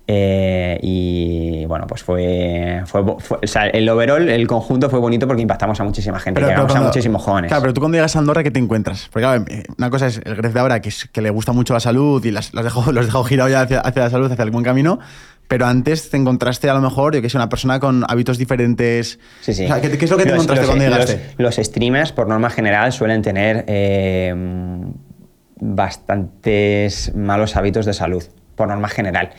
Eh, 0.09 0.79
y 0.81 1.65
bueno, 1.65 1.85
pues 1.85 2.01
fue, 2.01 2.81
fue, 2.85 3.03
fue- 3.19 3.39
O 3.43 3.47
sea, 3.47 3.67
el 3.67 3.89
overall, 3.89 4.29
el 4.29 4.47
conjunto 4.47 4.89
fue 4.89 4.99
bonito 4.99 5.27
porque 5.27 5.41
impactamos 5.41 5.77
a 5.81 5.83
muchísima 5.83 6.17
gente, 6.19 6.39
llegamos 6.39 6.63
a 6.63 6.67
cuando- 6.67 6.85
muchísimos 6.87 7.21
jóvenes. 7.21 7.49
Claro, 7.49 7.61
pero 7.63 7.73
tú 7.73 7.81
cuando 7.81 7.97
llegas 7.97 8.15
a 8.15 8.19
Andorra, 8.19 8.41
¿qué 8.41 8.51
te 8.51 8.59
encuentras? 8.59 9.09
Porque 9.11 9.25
claro, 9.25 9.43
una 9.77 9.89
cosa 9.89 10.07
es 10.07 10.21
el 10.23 10.35
Gref 10.37 10.53
de 10.53 10.59
ahora, 10.61 10.79
que, 10.81 10.89
es, 10.89 11.09
que 11.11 11.21
le 11.21 11.29
gusta 11.29 11.51
mucho 11.51 11.73
la 11.73 11.81
salud 11.81 12.23
y 12.23 12.31
las, 12.31 12.53
los 12.53 12.63
dejó, 12.63 12.91
los 12.93 13.05
dejó 13.05 13.23
girados 13.25 13.51
ya 13.51 13.61
hacia, 13.61 13.81
hacia 13.81 14.03
la 14.03 14.09
salud, 14.09 14.31
hacia 14.31 14.43
el 14.43 14.51
buen 14.51 14.63
camino. 14.63 14.97
Pero 15.49 15.65
antes 15.65 16.09
te 16.09 16.17
encontraste 16.17 16.69
a 16.69 16.73
lo 16.73 16.81
mejor, 16.81 17.13
yo 17.15 17.21
que 17.21 17.29
sé, 17.29 17.37
una 17.37 17.47
persona 17.49 17.79
con 17.79 18.03
hábitos 18.09 18.37
diferentes. 18.37 19.19
Sí, 19.41 19.53
sí. 19.53 19.65
O 19.65 19.67
sea, 19.67 19.81
¿qué, 19.81 19.97
qué 19.97 20.05
es 20.05 20.11
lo 20.11 20.17
que 20.17 20.23
te 20.23 20.29
Los- 20.31 20.35
encontraste 20.43 20.65
los- 20.65 20.69
cuando 20.75 20.97
los- 20.97 21.09
llegaste? 21.09 21.33
Los, 21.41 21.55
streamers, 21.55 22.11
por 22.13 22.27
norma 22.27 22.49
general, 22.49 22.91
suelen 22.93 23.21
tener 23.21 23.63
eh, 23.67 24.33
bastantes 25.59 27.13
malos 27.15 27.55
hábitos 27.55 27.85
de 27.85 27.93
salud, 27.93 28.23
por 28.55 28.67
norma 28.67 28.87
general. 28.89 29.31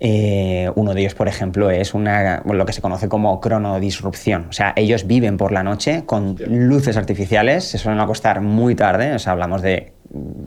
Eh, 0.00 0.70
uno 0.74 0.92
de 0.92 1.00
ellos, 1.00 1.14
por 1.14 1.28
ejemplo, 1.28 1.70
es 1.70 1.94
una, 1.94 2.42
lo 2.44 2.66
que 2.66 2.72
se 2.72 2.82
conoce 2.82 3.08
como 3.08 3.40
cronodisrupción. 3.40 4.46
O 4.50 4.52
sea, 4.52 4.72
ellos 4.76 5.06
viven 5.06 5.36
por 5.36 5.52
la 5.52 5.62
noche 5.62 6.04
con 6.04 6.36
luces 6.46 6.96
artificiales, 6.96 7.64
se 7.64 7.78
suelen 7.78 8.00
acostar 8.00 8.40
muy 8.40 8.74
tarde, 8.74 9.14
o 9.14 9.18
sea, 9.18 9.32
hablamos 9.32 9.62
de, 9.62 9.93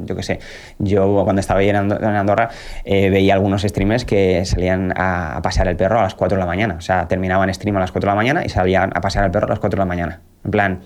yo 0.05 0.15
qué 0.15 0.23
sé, 0.23 0.39
yo 0.79 1.21
cuando 1.23 1.39
estaba 1.39 1.59
ahí 1.59 1.69
en 1.69 1.75
Ando- 1.75 1.99
en 1.99 2.05
Andorra 2.15 2.49
eh, 2.85 3.09
veía 3.09 3.33
algunos 3.33 3.61
streamers 3.63 4.05
que 4.05 4.45
salían 4.45 4.93
a, 4.97 5.35
a 5.37 5.41
pasear 5.41 5.67
el 5.67 5.75
perro 5.75 5.99
a 5.99 6.03
las 6.03 6.15
4 6.15 6.35
de 6.37 6.39
la 6.39 6.45
mañana. 6.47 6.75
O 6.77 6.81
sea, 6.81 7.07
terminaban 7.07 7.53
stream 7.53 7.75
a 7.77 7.79
las 7.81 7.91
4 7.91 8.07
de 8.07 8.11
la 8.11 8.15
mañana 8.15 8.45
y 8.45 8.49
salían 8.49 8.91
a 8.95 9.01
pasear 9.01 9.25
al 9.25 9.31
perro 9.31 9.47
a 9.47 9.49
las 9.49 9.59
4 9.59 9.77
de 9.77 9.81
la 9.81 9.85
mañana. 9.85 10.21
En 10.45 10.51
plan... 10.51 10.79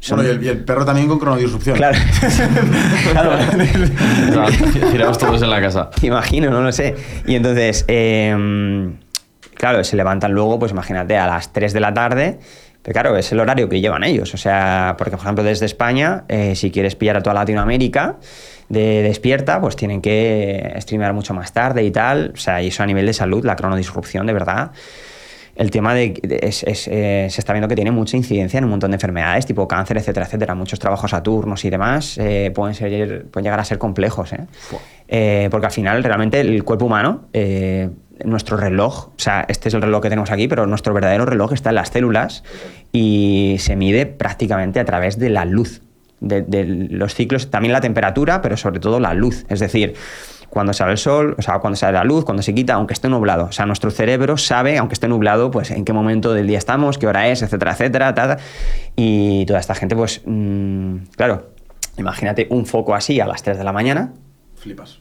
son- 0.00 0.18
Bueno, 0.18 0.30
y 0.30 0.36
el, 0.36 0.42
y 0.44 0.48
el 0.48 0.64
perro 0.64 0.84
también 0.84 1.08
con 1.08 1.18
cronodisrupción. 1.18 1.76
Claro. 1.76 1.96
Claro. 3.12 4.50
Girados 4.90 5.18
todos 5.18 5.42
en 5.42 5.50
la 5.50 5.60
casa. 5.60 5.90
Imagino, 6.02 6.50
no 6.50 6.60
lo 6.60 6.72
sé. 6.72 6.94
Y 7.26 7.34
entonces, 7.34 7.84
eh, 7.88 8.90
claro, 9.54 9.82
se 9.84 9.96
levantan 9.96 10.32
luego, 10.32 10.58
pues 10.58 10.72
imagínate, 10.72 11.16
a 11.16 11.26
las 11.26 11.52
3 11.52 11.72
de 11.72 11.80
la 11.80 11.94
tarde. 11.94 12.38
Pero 12.88 13.02
claro, 13.02 13.16
es 13.18 13.30
el 13.32 13.40
horario 13.40 13.68
que 13.68 13.82
llevan 13.82 14.02
ellos. 14.02 14.32
O 14.32 14.38
sea, 14.38 14.94
porque 14.96 15.10
por 15.10 15.20
ejemplo 15.20 15.44
desde 15.44 15.66
España, 15.66 16.24
eh, 16.28 16.54
si 16.56 16.70
quieres 16.70 16.94
pillar 16.96 17.18
a 17.18 17.22
toda 17.22 17.34
Latinoamérica 17.34 18.16
de 18.70 19.02
despierta, 19.02 19.60
pues 19.60 19.76
tienen 19.76 20.00
que 20.00 20.72
streamear 20.80 21.12
mucho 21.12 21.34
más 21.34 21.52
tarde 21.52 21.82
y 21.84 21.90
tal. 21.90 22.32
O 22.34 22.38
sea, 22.38 22.62
y 22.62 22.68
eso 22.68 22.82
a 22.82 22.86
nivel 22.86 23.04
de 23.04 23.12
salud, 23.12 23.44
la 23.44 23.56
cronodisrupción, 23.56 24.26
de 24.26 24.32
verdad. 24.32 24.70
El 25.54 25.70
tema 25.70 25.92
de, 25.92 26.18
de- 26.22 26.38
es- 26.42 26.62
es, 26.62 26.88
eh, 26.88 27.26
se 27.28 27.40
está 27.42 27.52
viendo 27.52 27.68
que 27.68 27.74
tiene 27.74 27.90
mucha 27.90 28.16
incidencia 28.16 28.56
en 28.56 28.64
un 28.64 28.70
montón 28.70 28.92
de 28.92 28.94
enfermedades, 28.94 29.44
tipo 29.44 29.68
cáncer, 29.68 29.98
etcétera, 29.98 30.24
etcétera. 30.24 30.54
Muchos 30.54 30.78
trabajos 30.78 31.12
a 31.12 31.22
turnos 31.22 31.62
y 31.66 31.68
demás 31.70 32.16
eh, 32.16 32.50
pueden, 32.54 32.74
ser, 32.74 33.26
pueden 33.26 33.44
llegar 33.44 33.60
a 33.60 33.64
ser 33.66 33.76
complejos. 33.76 34.32
¿eh? 35.08 35.48
Porque 35.50 35.66
al 35.66 35.72
final, 35.72 36.02
realmente, 36.02 36.40
el 36.40 36.64
cuerpo 36.64 36.86
humano, 36.86 37.28
nuestro 38.24 38.56
reloj, 38.56 39.08
o 39.08 39.18
sea, 39.18 39.44
este 39.48 39.68
es 39.68 39.74
el 39.74 39.82
reloj 39.82 40.02
que 40.02 40.08
tenemos 40.08 40.30
aquí, 40.30 40.48
pero 40.48 40.66
nuestro 40.66 40.94
verdadero 40.94 41.24
reloj 41.26 41.52
está 41.52 41.70
en 41.70 41.76
las 41.76 41.88
células 41.88 42.44
y 42.92 43.56
se 43.58 43.76
mide 43.76 44.06
prácticamente 44.06 44.80
a 44.80 44.84
través 44.84 45.18
de 45.18 45.30
la 45.30 45.44
luz. 45.44 45.82
De, 46.20 46.64
los 46.90 47.14
ciclos, 47.14 47.48
también 47.48 47.72
la 47.72 47.80
temperatura, 47.80 48.42
pero 48.42 48.56
sobre 48.56 48.80
todo 48.80 48.98
la 48.98 49.14
luz. 49.14 49.44
Es 49.48 49.60
decir, 49.60 49.94
cuando 50.50 50.72
sale 50.72 50.92
el 50.92 50.98
sol, 50.98 51.36
o 51.38 51.42
sea, 51.42 51.60
cuando 51.60 51.76
sale 51.76 51.92
la 51.92 52.02
luz, 52.02 52.24
cuando 52.24 52.42
se 52.42 52.54
quita, 52.54 52.74
aunque 52.74 52.92
esté 52.92 53.08
nublado. 53.08 53.44
O 53.44 53.52
sea, 53.52 53.66
nuestro 53.66 53.92
cerebro 53.92 54.36
sabe, 54.36 54.78
aunque 54.78 54.94
esté 54.94 55.06
nublado, 55.06 55.52
pues 55.52 55.70
en 55.70 55.84
qué 55.84 55.92
momento 55.92 56.34
del 56.34 56.48
día 56.48 56.58
estamos, 56.58 56.98
qué 56.98 57.06
hora 57.06 57.28
es, 57.28 57.42
etcétera, 57.42 57.72
etcétera. 57.72 58.14
ta, 58.14 58.36
ta. 58.36 58.42
Y 58.96 59.46
toda 59.46 59.60
esta 59.60 59.76
gente, 59.76 59.94
pues, 59.94 60.22
mm, 60.24 60.96
claro, 61.16 61.50
imagínate 61.98 62.48
un 62.50 62.66
foco 62.66 62.96
así 62.96 63.20
a 63.20 63.26
las 63.26 63.44
3 63.44 63.56
de 63.56 63.64
la 63.64 63.72
mañana, 63.72 64.12
Flipas. 64.58 64.98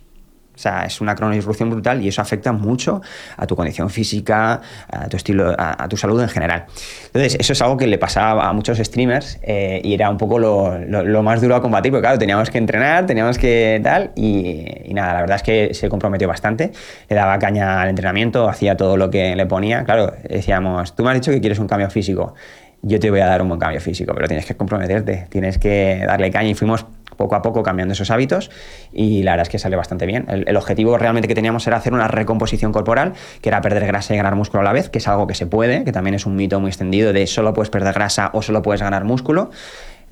O 0.57 0.59
sea, 0.59 0.85
es 0.85 1.01
una 1.01 1.13
cronoirrupción 1.13 1.69
brutal 1.69 2.01
y 2.01 2.07
eso 2.07 2.19
afecta 2.19 2.51
mucho 2.51 2.99
a 3.37 3.45
tu 3.45 3.55
condición 3.55 3.91
física, 3.91 4.59
a 4.91 5.07
tu 5.07 5.15
estilo, 5.15 5.55
a, 5.55 5.87
tu 5.87 5.97
salud 5.97 6.19
en 6.19 6.29
general. 6.29 6.65
Entonces, 7.05 7.37
eso 7.39 7.53
es 7.53 7.61
algo 7.61 7.77
que 7.77 7.85
le 7.85 7.99
pasaba 7.99 8.49
a 8.49 8.53
muchos 8.53 8.79
streamers 8.79 9.37
eh, 9.43 9.79
y 9.83 9.93
era 9.93 10.09
un 10.09 10.17
poco 10.17 10.39
lo, 10.39 11.23
más 11.23 11.41
duro 11.41 11.55
a 11.55 11.61
combatir, 11.61 11.91
porque 11.91 12.01
claro, 12.01 12.17
teníamos 12.17 12.49
que 12.49 12.57
entrenar, 12.57 13.05
teníamos 13.05 13.37
que 13.37 13.79
tal, 13.83 14.11
y, 14.15 14.65
y, 14.85 14.93
nada, 14.95 15.13
la 15.13 15.21
verdad 15.21 15.35
es 15.35 15.43
que 15.43 15.73
se 15.75 15.89
comprometió 15.89 16.27
bastante, 16.27 16.71
le 17.07 17.15
daba 17.15 17.37
caña 17.37 17.83
al 17.83 17.89
entrenamiento, 17.89 18.49
hacía 18.49 18.75
todo 18.75 18.97
lo 18.97 19.11
que 19.11 19.35
le 19.35 19.45
ponía. 19.45 19.83
Claro, 19.83 20.11
decíamos, 20.27 20.95
tú 20.95 21.03
me 21.03 21.11
has 21.11 21.15
dicho 21.17 21.31
que 21.31 21.39
quieres 21.39 21.59
un 21.59 21.67
cambio 21.67 21.91
físico 21.91 22.33
yo 22.81 22.99
te 22.99 23.09
voy 23.09 23.19
a 23.19 23.25
dar 23.25 23.41
un 23.41 23.49
buen 23.49 23.59
cambio 23.59 23.81
físico, 23.81 24.13
pero 24.13 24.27
tienes 24.27 24.45
que 24.45 24.55
comprometerte, 24.55 25.27
tienes 25.29 25.57
que 25.57 26.03
darle 26.05 26.31
caña 26.31 26.49
y 26.49 26.53
fuimos 26.53 26.85
poco 27.17 27.35
a 27.35 27.41
poco 27.41 27.63
cambiando 27.63 27.93
esos 27.93 28.11
hábitos 28.11 28.49
y 28.93 29.23
la 29.23 29.31
verdad 29.31 29.43
es 29.43 29.49
que 29.49 29.59
sale 29.59 29.75
bastante 29.75 30.05
bien. 30.05 30.25
El, 30.29 30.55
objetivo 30.55 30.97
realmente 30.97 31.27
que 31.27 31.35
teníamos 31.35 31.67
era 31.67 31.77
hacer 31.77 31.93
una 31.93 32.07
recomposición 32.07 32.71
corporal, 32.71 33.13
que 33.41 33.49
era 33.49 33.61
perder 33.61 33.85
grasa 33.85 34.13
y 34.13 34.17
ganar 34.17 34.35
músculo 34.35 34.61
a 34.61 34.63
la 34.63 34.73
vez, 34.73 34.89
que 34.89 34.99
es 34.99 35.07
algo 35.07 35.27
que 35.27 35.35
se 35.35 35.45
puede, 35.45 35.83
que 35.83 35.91
también 35.91 36.13
es 36.13 36.25
un 36.25 36.35
mito 36.35 36.59
muy 36.59 36.69
extendido 36.69 37.13
de 37.13 37.27
solo 37.27 37.53
puedes 37.53 37.69
perder 37.69 37.93
grasa 37.93 38.29
o 38.33 38.41
solo 38.41 38.61
puedes 38.61 38.81
ganar 38.81 39.03
músculo 39.03 39.49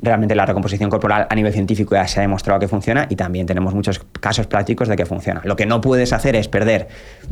realmente 0.06 0.36
la 0.36 0.46
recomposición 0.46 0.90
corporal 0.90 1.28
a 1.30 1.36
nivel 1.36 1.52
científico 1.52 1.96
ya 1.96 2.08
se 2.08 2.20
ha 2.20 2.22
demostrado 2.22 2.60
que 2.60 2.68
funciona 2.68 3.08
y 3.10 3.16
también 3.16 3.46
tenemos 3.46 3.74
muchos 3.74 4.00
casos 4.20 4.48
prácticos 4.48 4.88
de 4.88 4.96
que 4.96 5.06
funciona. 5.06 5.42
Lo 5.44 5.56
que 5.56 5.66
no 5.66 5.82
puedes 5.82 6.14
hacer 6.14 6.36
es 6.36 6.48
perder 6.48 6.88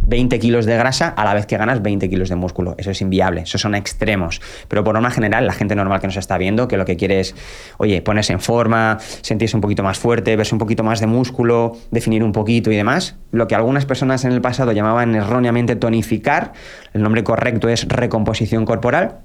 20 0.06 0.40
kilos 0.40 0.66
de 0.66 0.76
grasa 0.76 1.10
a 1.10 1.24
la 1.24 1.34
vez 1.34 1.46
que 1.46 1.58
ganas 1.58 1.82
20 1.82 2.10
kilos 2.10 2.30
de 2.30 2.36
músculo. 2.36 2.76
Eso 2.78 2.92
es 2.92 3.02
inviable, 3.02 3.42
eso 3.42 3.58
son 3.58 3.76
extremos. 3.76 4.42
Pero 4.68 4.84
por 4.84 4.94
norma 4.94 5.12
general, 5.12 5.48
la 5.48 5.54
gente 5.54 5.76
normal 5.76 6.00
que 6.00 6.08
nos 6.08 6.18
está 6.18 6.38
viendo, 6.38 6.68
que 6.68 6.78
lo 6.78 6.86
que 6.86 6.98
quiere 6.98 7.20
es, 7.20 7.36
oye, 7.78 8.02
ponerse 8.02 8.34
en 8.34 8.40
forma, 8.40 8.98
sentirse 9.22 9.56
un 9.56 9.62
poquito 9.62 9.84
más 9.84 9.98
fuerte, 9.98 10.36
verse 10.36 10.56
un 10.56 10.60
poquito 10.60 10.84
más 10.84 11.00
de 11.00 11.08
músculo, 11.08 11.78
definir 11.92 12.24
un 12.24 12.32
poquito 12.32 12.72
y 12.72 12.76
demás, 12.76 13.16
lo 13.32 13.48
que 13.48 13.56
algunas 13.56 13.86
personas 13.86 14.26
en 14.26 14.32
el 14.32 14.42
pasado 14.42 14.72
llamaban 14.72 15.16
erróneamente 15.16 15.76
tonificar, 15.76 16.54
el 16.94 17.04
nombre 17.04 17.24
correcto 17.24 17.70
es 17.70 17.88
recomposición 17.88 18.66
corporal. 18.66 19.20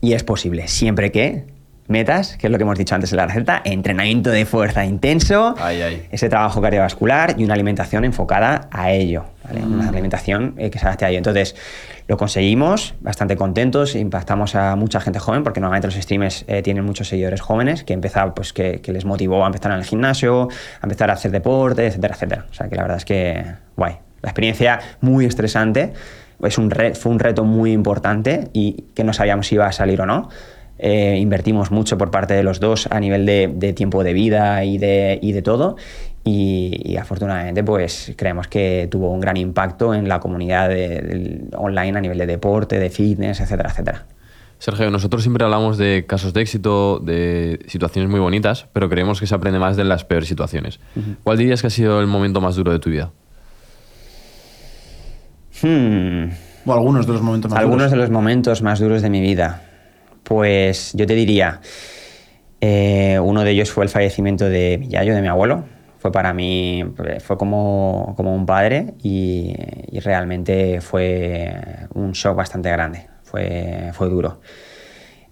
Y 0.00 0.12
es 0.12 0.22
posible, 0.22 0.68
siempre 0.68 1.10
que 1.10 1.57
metas, 1.88 2.36
que 2.36 2.46
es 2.46 2.50
lo 2.50 2.58
que 2.58 2.62
hemos 2.62 2.78
dicho 2.78 2.94
antes 2.94 3.10
en 3.12 3.16
la 3.16 3.26
receta, 3.26 3.62
entrenamiento 3.64 4.30
de 4.30 4.44
fuerza 4.44 4.84
intenso, 4.84 5.54
ese 6.10 6.28
trabajo 6.28 6.60
cardiovascular 6.60 7.34
y 7.38 7.44
una 7.44 7.54
alimentación 7.54 8.04
enfocada 8.04 8.68
a 8.70 8.92
ello, 8.92 9.24
una 9.50 9.86
mm. 9.86 9.88
alimentación 9.88 10.54
eh, 10.58 10.70
que 10.70 10.78
se 10.78 10.86
adapte 10.86 11.06
a 11.06 11.08
ello. 11.08 11.18
Entonces, 11.18 11.56
lo 12.06 12.16
conseguimos, 12.16 12.94
bastante 13.00 13.36
contentos, 13.36 13.94
impactamos 13.94 14.54
a 14.54 14.76
mucha 14.76 15.00
gente 15.00 15.18
joven, 15.18 15.42
porque 15.42 15.60
normalmente 15.60 15.88
los 15.88 15.96
streamers 15.96 16.44
eh, 16.46 16.62
tienen 16.62 16.84
muchos 16.84 17.08
seguidores 17.08 17.40
jóvenes, 17.40 17.84
que 17.84 17.94
empezar, 17.94 18.34
pues 18.34 18.52
que, 18.52 18.80
les 18.86 19.04
motivó 19.04 19.44
a 19.44 19.46
empezar 19.46 19.72
en 19.72 19.78
el 19.78 19.84
gimnasio, 19.84 20.48
a 20.80 20.84
empezar 20.84 21.10
a 21.10 21.14
hacer 21.14 21.30
deporte, 21.30 21.86
etcétera, 21.86 22.14
etcétera. 22.14 22.46
O 22.50 22.54
sea 22.54 22.68
que 22.68 22.76
la 22.76 22.82
verdad 22.82 22.98
es 22.98 23.04
que, 23.04 23.44
guay. 23.76 23.96
La 24.22 24.30
experiencia 24.30 24.80
muy 25.00 25.26
estresante, 25.26 25.92
es 26.42 26.58
un 26.58 26.70
fue 26.70 27.12
un 27.12 27.18
reto 27.18 27.44
muy 27.44 27.72
importante 27.72 28.48
y 28.52 28.84
que 28.94 29.04
no 29.04 29.12
sabíamos 29.12 29.46
si 29.46 29.56
iba 29.56 29.66
a 29.66 29.72
salir 29.72 30.00
o 30.00 30.06
no 30.06 30.28
eh, 30.78 31.16
invertimos 31.18 31.70
mucho 31.70 31.98
por 31.98 32.10
parte 32.10 32.34
de 32.34 32.42
los 32.42 32.60
dos 32.60 32.88
a 32.90 33.00
nivel 33.00 33.26
de, 33.26 33.72
tiempo 33.74 34.04
de 34.04 34.12
vida 34.12 34.64
y 34.64 34.78
de, 34.78 35.18
y 35.20 35.32
de 35.32 35.42
todo. 35.42 35.76
Y, 36.24 36.96
afortunadamente 36.96 37.64
pues 37.64 38.12
creemos 38.16 38.48
que 38.48 38.86
tuvo 38.90 39.10
un 39.10 39.20
gran 39.20 39.36
impacto 39.36 39.94
en 39.94 40.08
la 40.08 40.20
comunidad 40.20 40.70
online 41.56 41.96
a 41.96 42.00
nivel 42.00 42.18
de 42.18 42.26
deporte, 42.26 42.78
de 42.78 42.90
fitness, 42.90 43.40
etcétera, 43.40 43.70
etcétera. 43.70 44.06
Sergio, 44.58 44.90
nosotros 44.90 45.22
siempre 45.22 45.44
hablamos 45.44 45.78
de 45.78 46.04
casos 46.06 46.34
de 46.34 46.42
éxito, 46.42 46.98
de 46.98 47.60
situaciones 47.68 48.10
muy 48.10 48.18
bonitas, 48.18 48.66
pero 48.72 48.88
creemos 48.88 49.20
que 49.20 49.26
se 49.26 49.34
aprende 49.34 49.60
más 49.60 49.76
de 49.76 49.84
las 49.84 50.04
peores 50.04 50.28
situaciones. 50.28 50.80
¿Cuál 51.22 51.38
dirías 51.38 51.60
que 51.60 51.68
ha 51.68 51.70
sido 51.70 52.00
el 52.00 52.08
momento 52.08 52.40
más 52.40 52.56
duro 52.56 52.72
de 52.72 52.80
tu 52.80 52.90
vida? 52.90 53.12
Hmm. 55.62 56.30
O 56.66 56.72
algunos 56.72 57.06
de 57.06 57.12
los 57.12 57.22
momentos 57.22 57.50
más 57.50 57.60
Algunos 57.60 57.90
de 57.90 57.96
los 57.96 58.10
momentos 58.10 58.62
más 58.62 58.80
duros 58.80 59.00
de 59.00 59.10
mi 59.10 59.20
vida. 59.20 59.62
Pues 60.28 60.92
yo 60.92 61.06
te 61.06 61.14
diría, 61.14 61.62
eh, 62.60 63.18
uno 63.18 63.44
de 63.44 63.52
ellos 63.52 63.70
fue 63.70 63.84
el 63.84 63.88
fallecimiento 63.88 64.46
de 64.46 64.76
mi 64.78 64.88
yayo, 64.88 65.14
de 65.14 65.22
mi 65.22 65.28
abuelo. 65.28 65.64
Fue 66.00 66.12
para 66.12 66.34
mí, 66.34 66.84
fue 67.20 67.38
como, 67.38 68.12
como 68.14 68.34
un 68.34 68.44
padre 68.44 68.92
y, 69.02 69.56
realmente 70.00 70.82
fue 70.82 71.50
un 71.94 72.12
shock 72.12 72.36
bastante 72.36 72.70
grande, 72.70 73.06
fue, 73.22 73.90
fue 73.94 74.10
duro. 74.10 74.42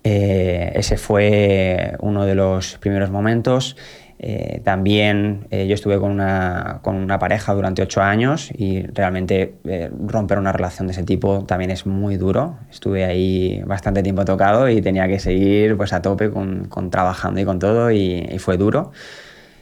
Eh, 0.02 0.72
ese 0.74 0.96
fue 0.96 1.92
uno 2.00 2.24
de 2.24 2.34
los 2.34 2.78
primeros 2.78 3.10
momentos. 3.10 3.76
Eh, 4.18 4.62
también 4.64 5.46
eh, 5.50 5.66
yo 5.66 5.74
estuve 5.74 5.98
con 5.98 6.10
una, 6.10 6.78
con 6.82 6.96
una, 6.96 7.18
pareja 7.18 7.52
durante 7.52 7.82
ocho 7.82 8.00
años 8.00 8.50
y 8.56 8.82
realmente 8.86 9.56
eh, 9.64 9.90
romper 10.06 10.38
una 10.38 10.52
relación 10.52 10.86
de 10.86 10.92
ese 10.92 11.02
tipo 11.02 11.44
también 11.44 11.70
es 11.70 11.84
muy 11.86 12.16
duro. 12.16 12.58
Estuve 12.70 13.04
ahí 13.04 13.62
bastante 13.66 14.02
tiempo 14.02 14.24
tocado 14.24 14.70
y 14.70 14.80
tenía 14.80 15.06
que 15.06 15.18
seguir 15.18 15.76
pues, 15.76 15.92
a 15.92 16.00
tope 16.00 16.30
con, 16.30 16.66
con 16.68 16.90
trabajando 16.90 17.40
y 17.40 17.44
con 17.44 17.58
todo 17.58 17.90
y, 17.90 18.26
y, 18.30 18.38
fue 18.38 18.56
duro. 18.56 18.92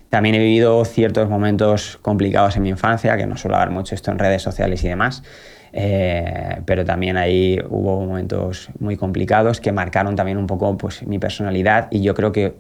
También 0.09 0.37
he 0.37 0.39
vivido 0.39 0.85
ciertos 0.85 1.29
momentos 1.29 1.99
complicados 2.01 2.57
en 2.57 2.63
mi 2.63 2.69
infancia, 2.69 3.17
que 3.17 3.27
no 3.27 3.37
suelo 3.37 3.57
hablar 3.57 3.71
mucho 3.71 3.97
esto 3.97 4.13
en 4.13 4.21
redes 4.21 4.43
sociales 4.43 4.85
y 4.85 4.89
demás, 4.89 5.25
pero 5.73 6.85
también 6.85 7.17
ahí 7.17 7.59
hubo 7.69 8.01
momentos 8.07 8.69
muy 8.79 8.97
complicados 8.97 9.61
que 9.61 9.73
marcaron 9.73 10.15
también 10.15 10.39
un 10.39 10.47
poco 10.47 10.79
pues, 10.79 11.05
mi 11.05 11.19
personalidad 11.19 11.89
y 11.91 12.01
yo 12.01 12.15
creo 12.15 12.31
que 12.31 12.55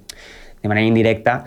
de 0.65 0.69
manera 0.69 0.87
indirecta 0.87 1.45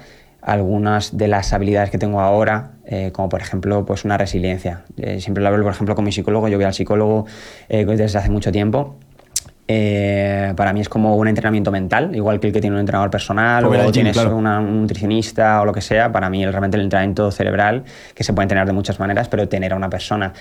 algunas 0.48 1.18
de 1.18 1.28
las 1.28 1.52
habilidades 1.52 1.90
que 1.90 1.98
tengo 1.98 2.22
ahora, 2.22 2.72
eh, 2.86 3.12
como 3.12 3.28
por 3.28 3.42
ejemplo 3.42 3.86
pues 3.86 4.06
una 4.06 4.18
resiliencia. 4.18 4.84
Eh, 4.96 5.20
siempre 5.20 5.44
lo 5.44 5.50
hablo, 5.50 5.62
por 5.62 5.74
ejemplo, 5.74 5.94
con 5.94 6.06
mi 6.06 6.14
psicólogo, 6.14 6.48
yo 6.48 6.58
voy 6.58 6.64
al 6.64 6.74
psicólogo 6.74 7.26
eh, 7.68 7.84
desde 7.84 8.18
hace 8.18 8.30
mucho 8.30 8.50
tiempo. 8.50 8.96
para 9.68 10.72
mí 10.72 10.80
es 10.80 10.88
como 10.88 11.18
un 11.18 11.28
entrenamiento 11.28 11.70
mental, 11.70 12.16
igual 12.16 12.40
que 12.40 12.48
el 12.48 12.54
que 12.54 12.62
tiene 12.62 12.78
un 12.78 12.80
entrenador 12.80 13.12
personal 13.12 13.66
o, 13.66 13.92
tienes 13.92 14.16
un 14.16 14.46
nutricionista 14.80 15.62
o 15.62 15.66
lo 15.66 15.74
que 15.74 15.82
sea. 15.82 16.14
Para 16.14 16.30
mí 16.30 16.46
realmente 16.46 16.78
el 16.78 16.84
entrenamiento 16.84 17.30
cerebral, 17.30 17.84
que 18.16 18.24
se 18.24 18.32
puede 18.32 18.46
entrenar 18.46 18.68
de 18.68 18.74
muchas 18.74 19.02
maneras, 19.02 19.28
pero 19.28 19.50
tener 19.50 19.74
a 19.74 19.76
una 19.76 19.90
persona 19.90 20.32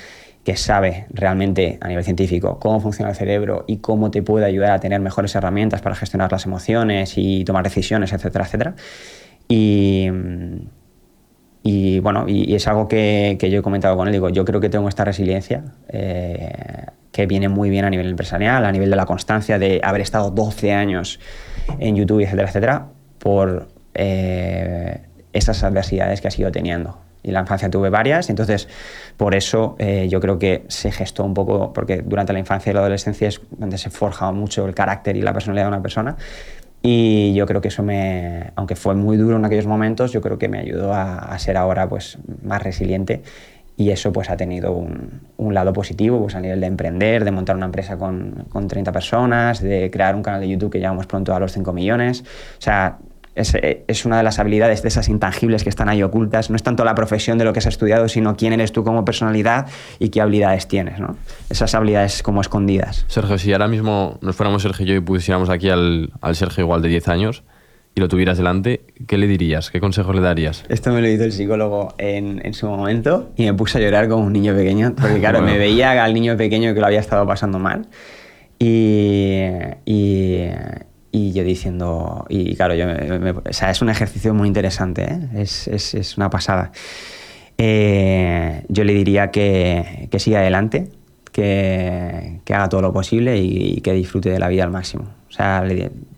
que 0.45 0.57
sabe 0.57 1.07
realmente 1.11 1.79
a 1.81 1.89
nivel 1.89 2.05
científico 2.05 2.61
cómo 2.61 2.79
funciona 2.79 3.11
el 3.11 3.17
cerebro 3.17 3.65
y 3.67 3.79
cómo 3.79 4.13
te 4.13 4.23
puede 4.23 4.47
ayudar 4.47 4.71
a 4.71 4.79
tener 4.79 5.01
mejores 5.01 5.35
herramientas 5.35 5.83
para 5.83 5.97
gestionar 5.97 6.31
las 6.31 6.47
emociones 6.47 7.15
y 7.17 7.43
tomar 7.43 7.65
decisiones, 7.65 8.13
etcétera, 8.13 8.45
etcétera 8.45 8.75
y, 9.49 10.09
y 11.63 12.01
bueno, 12.01 12.27
y, 12.29 12.55
es 12.55 12.67
algo 12.69 12.89
que, 12.89 13.37
que, 13.39 13.51
yo 13.51 13.61
he 13.61 13.63
comentado 13.63 13.97
con 13.97 14.09
él. 14.09 14.13
Digo, 14.13 14.29
yo 14.29 14.45
creo 14.45 14.61
que 14.61 14.69
tengo 14.69 14.89
esta 14.89 15.05
resiliencia 15.05 15.65
eh, 15.89 16.87
que 17.13 17.27
viene 17.27 17.49
muy 17.49 17.71
bien 17.71 17.85
a 17.85 17.91
nivel 17.91 18.09
empresarial, 18.09 18.65
a 18.65 18.73
nivel 18.73 18.91
de 18.91 18.97
la 18.97 19.07
constancia 19.07 19.59
de 19.59 19.81
haber 19.83 20.03
estado 20.03 20.31
12 20.31 20.73
años 20.73 21.19
en 21.79 21.97
YouTube, 21.97 22.21
etcétera, 22.21 22.49
etcétera, 22.49 22.87
por 23.19 23.69
eh, 23.95 25.01
esas 25.33 25.63
adversidades 25.65 26.21
que 26.21 26.29
ha 26.29 26.31
ido 26.37 26.53
teniendo. 26.53 26.99
Y 27.23 27.29
en 27.29 27.35
la 27.35 27.41
infancia 27.41 27.69
tuve 27.69 27.91
varias, 27.91 28.31
entonces 28.31 28.69
por 29.17 29.35
eso 29.35 29.75
eh, 29.79 30.07
yo 30.09 30.21
creo 30.21 30.39
que 30.39 30.65
se 30.69 30.93
gestó 30.93 31.25
un 31.25 31.35
poco, 31.35 31.73
porque 31.73 32.03
durante 32.03 32.33
la 32.33 32.39
infancia 32.39 32.71
y 32.71 32.75
la 32.75 32.81
adolescencia 32.81 33.27
es 33.27 33.41
donde 33.51 33.79
se 33.79 33.91
forja 33.91 34.31
mucho 34.31 34.65
el 34.67 34.75
carácter 34.75 35.17
y 35.17 35.23
la 35.23 35.33
personalidad 35.33 35.65
de 35.65 35.69
una 35.69 35.83
persona. 35.83 36.17
Y 36.89 37.35
yo 37.35 37.47
creo 37.47 37.61
que 37.61 37.67
eso 37.67 37.83
me, 37.83 38.53
aunque 38.55 38.77
fue 38.77 38.95
muy 38.95 39.17
duro 39.17 39.37
en 39.37 39.45
aquellos 39.45 39.67
momentos, 39.67 40.13
yo 40.13 40.21
creo 40.21 40.39
que 40.39 40.49
me 40.49 40.61
ayudó 40.61 40.95
a, 40.95 41.37
ser 41.41 41.57
ahora 41.57 41.89
pues 41.89 42.17
más 42.45 42.63
resiliente 42.63 43.23
y 43.77 43.91
eso 43.91 44.13
pues 44.13 44.31
ha 44.31 44.37
tenido 44.37 44.71
un, 44.71 45.23
un, 45.37 45.53
lado 45.53 45.73
positivo 45.73 46.21
pues 46.21 46.37
a 46.37 46.41
nivel 46.41 46.61
de 46.61 46.69
emprender, 46.69 47.25
de 47.25 47.33
montar 47.33 47.57
una 47.57 47.67
empresa 47.67 47.99
con, 47.99 48.47
con 48.51 48.69
30 48.69 48.93
personas, 48.93 49.61
de 49.61 49.91
crear 49.91 50.15
un 50.15 50.23
canal 50.23 50.41
de 50.41 50.49
YouTube 50.49 50.71
que 50.71 50.79
llegamos 50.79 51.07
pronto 51.07 51.35
a 51.35 51.41
los 51.41 51.51
5 51.51 51.73
millones. 51.73 52.21
O 52.21 52.63
sea, 52.63 52.99
es, 53.37 54.05
una 54.05 54.17
de 54.17 54.23
las 54.23 54.39
habilidades 54.39 54.83
de 54.83 54.89
esas 54.89 55.09
intangibles 55.09 55.63
que 55.63 55.69
están 55.69 55.89
ahí 55.89 56.03
ocultas. 56.03 56.51
No 56.51 56.57
es 56.57 56.63
tanto 56.63 56.85
la 56.85 56.95
profesión 56.95 57.39
de 57.39 57.45
lo 57.45 57.53
que 57.53 57.59
has 57.59 57.67
estudiado, 57.67 58.09
sino 58.09 58.37
quién 58.37 58.53
eres 58.53 58.73
tú 58.73 58.83
como 58.83 59.05
personalidad 59.05 59.67
y 59.99 60.09
qué 60.09 60.21
habilidades 60.21 60.67
tienes. 60.69 60.99
¿no? 60.99 61.17
Esas 61.51 61.75
habilidades 61.75 62.23
como 62.23 62.41
escondidas. 62.41 63.05
Sergio, 63.09 63.39
si 63.39 63.53
ahora 63.53 63.69
mismo 63.69 64.19
nos 64.23 64.35
fuéramos 64.35 64.63
Sergio 64.63 64.87
y 64.87 64.89
yo 64.89 64.95
y 64.95 65.01
pusiéramos 65.01 65.51
aquí 65.51 65.69
al, 65.69 66.11
al 66.21 66.35
Sergio 66.35 66.65
igual 66.65 66.83
de 66.83 66.89
10 66.89 67.09
años 67.09 67.45
y 67.95 68.01
lo 68.01 68.09
tuvieras 68.09 68.37
delante, 68.37 68.83
¿qué 69.07 69.17
le 69.17 69.27
dirías? 69.27 69.71
¿Qué 69.71 69.81
consejos 69.81 70.15
le 70.15 70.21
darías? 70.21 70.65
Esto 70.69 70.93
me 70.93 71.01
lo 71.01 71.09
hizo 71.09 71.25
el 71.25 71.33
psicólogo 71.33 71.95
en, 71.97 72.45
en 72.45 72.53
su 72.53 72.67
momento 72.67 73.31
y 73.37 73.45
me 73.45 73.55
puse 73.55 73.79
a 73.79 73.81
llorar 73.81 74.09
como 74.09 74.25
un 74.25 74.33
niño 74.35 74.55
pequeño, 74.55 74.95
porque 74.95 75.19
claro, 75.19 75.41
me 75.41 75.57
veía 75.57 76.05
al 76.05 76.13
niño 76.13 76.37
pequeño 76.37 76.75
que 76.75 76.81
lo 76.81 76.87
había 76.87 77.01
estado 77.01 77.27
pasando 77.27 77.59
mal. 77.59 77.87
Y, 78.59 79.49
y, 79.85 80.49
y 81.17 81.33
yo 81.33 81.45
diciendo, 81.45 82.27
y 82.29 82.55
claro, 82.57 82.75
yo 82.75 82.87
o 82.87 83.53
sea, 83.53 83.71
es 83.71 83.81
un 83.81 83.89
ejercicio 83.89 84.35
muy 84.35 84.49
interesante, 84.49 85.05
¿eh? 85.05 85.29
es, 85.37 85.67
es, 85.69 85.95
es, 85.95 86.17
una 86.17 86.29
pasada. 86.29 86.73
Eh, 87.57 88.65
yo 88.69 88.85
le 88.85 88.93
diría 88.93 89.31
que, 89.31 90.09
que 90.11 90.19
siga 90.19 90.41
adelante, 90.41 90.91
que, 91.33 92.41
que, 92.45 92.55
haga 92.55 92.69
todo 92.69 92.83
lo 92.83 92.93
posible 92.93 93.39
y, 93.39 93.81
que 93.81 93.93
disfrute 93.93 94.29
de 94.31 94.39
la 94.39 94.49
vida 94.49 94.65
al 94.65 94.71
máximo. 94.71 95.05
O 95.29 95.33
sea, 95.33 95.65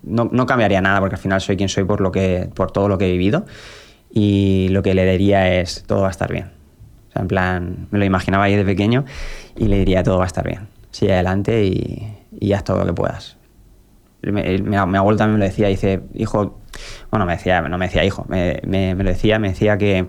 no, 0.03 0.29
no, 0.33 0.47
cambiaría 0.47 0.81
nada 0.81 0.99
porque 1.01 1.15
al 1.15 1.21
final 1.21 1.41
soy 1.41 1.57
quien 1.57 1.69
soy 1.69 1.85
por, 1.85 2.01
lo 2.01 2.11
que, 2.11 2.49
por 2.55 2.73
todo 2.73 2.89
lo 2.89 2.99
que 2.99 3.07
he 3.07 3.13
vivido 3.13 3.47
y 4.13 4.69
lo 4.71 4.83
que 4.83 4.95
le 4.95 5.11
diría 5.11 5.61
es 5.61 5.85
todo 5.87 6.03
va 6.03 6.09
a 6.09 6.11
estar 6.11 6.33
bien 6.33 6.59
sea, 7.13 7.23
en 7.23 7.29
plan, 7.29 7.89
me 7.91 7.99
lo 7.99 8.05
imaginaba 8.05 8.45
ahí 8.45 8.57
de 8.57 8.65
pequeño 8.65 9.05
y 9.57 9.67
le 9.67 9.79
diría 9.79 10.03
todo 10.03 10.19
va 10.19 10.25
a 10.25 10.27
estar 10.27 10.47
bien. 10.47 10.69
Sigue 10.91 11.15
adelante 11.15 11.65
y, 11.65 12.17
y 12.39 12.53
haz 12.53 12.65
todo 12.65 12.79
lo 12.79 12.87
que 12.87 12.93
puedas. 12.93 13.38
Mi, 14.23 14.59
mi 14.59 14.77
abuelo 14.77 15.17
también 15.17 15.35
me 15.35 15.39
lo 15.39 15.45
decía, 15.45 15.69
dice, 15.69 16.01
hijo, 16.15 16.59
bueno, 17.11 17.25
me 17.25 17.33
decía, 17.33 17.61
no 17.63 17.79
me 17.79 17.87
decía 17.87 18.05
hijo, 18.05 18.25
me, 18.29 18.61
me- 18.67 18.95
lo 18.95 19.05
decía, 19.11 19.39
me 19.39 19.49
decía 19.51 19.79
que, 19.79 20.07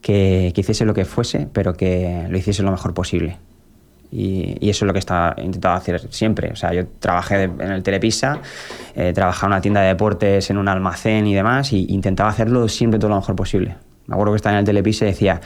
que, 0.00 0.52
que 0.54 0.60
hiciese 0.60 0.84
lo 0.84 0.94
que 0.94 1.04
fuese, 1.04 1.48
pero 1.52 1.74
que 1.74 2.26
lo 2.28 2.36
hiciese 2.38 2.62
lo 2.62 2.70
mejor 2.70 2.94
posible. 2.94 3.38
Y, 4.10 4.70
eso 4.70 4.84
es 4.84 4.86
lo 4.86 4.92
que 4.94 5.00
intentado 5.42 5.74
hacer 5.74 6.00
siempre. 6.10 6.50
O 6.52 6.56
sea, 6.56 6.72
yo 6.72 6.86
trabajé 7.00 7.42
en 7.42 7.60
el 7.60 7.82
Telepisa, 7.82 8.38
eh, 8.94 9.12
trabajaba 9.12 9.48
en 9.48 9.52
una 9.54 9.60
tienda 9.60 9.80
de 9.82 9.88
deportes, 9.88 10.48
en 10.48 10.58
un 10.58 10.68
almacén 10.68 11.26
y 11.26 11.34
demás, 11.34 11.72
y 11.72 11.86
intentaba 11.90 12.30
hacerlo 12.30 12.68
siempre 12.68 12.98
todo 12.98 13.10
lo 13.10 13.16
mejor 13.16 13.36
posible. 13.36 13.76
Me 14.06 14.14
acuerdo 14.14 14.32
que 14.32 14.36
estaba 14.36 14.54
en 14.54 14.60
el 14.60 14.64
Telepisa 14.64 15.04
y 15.04 15.08
decía, 15.08 15.40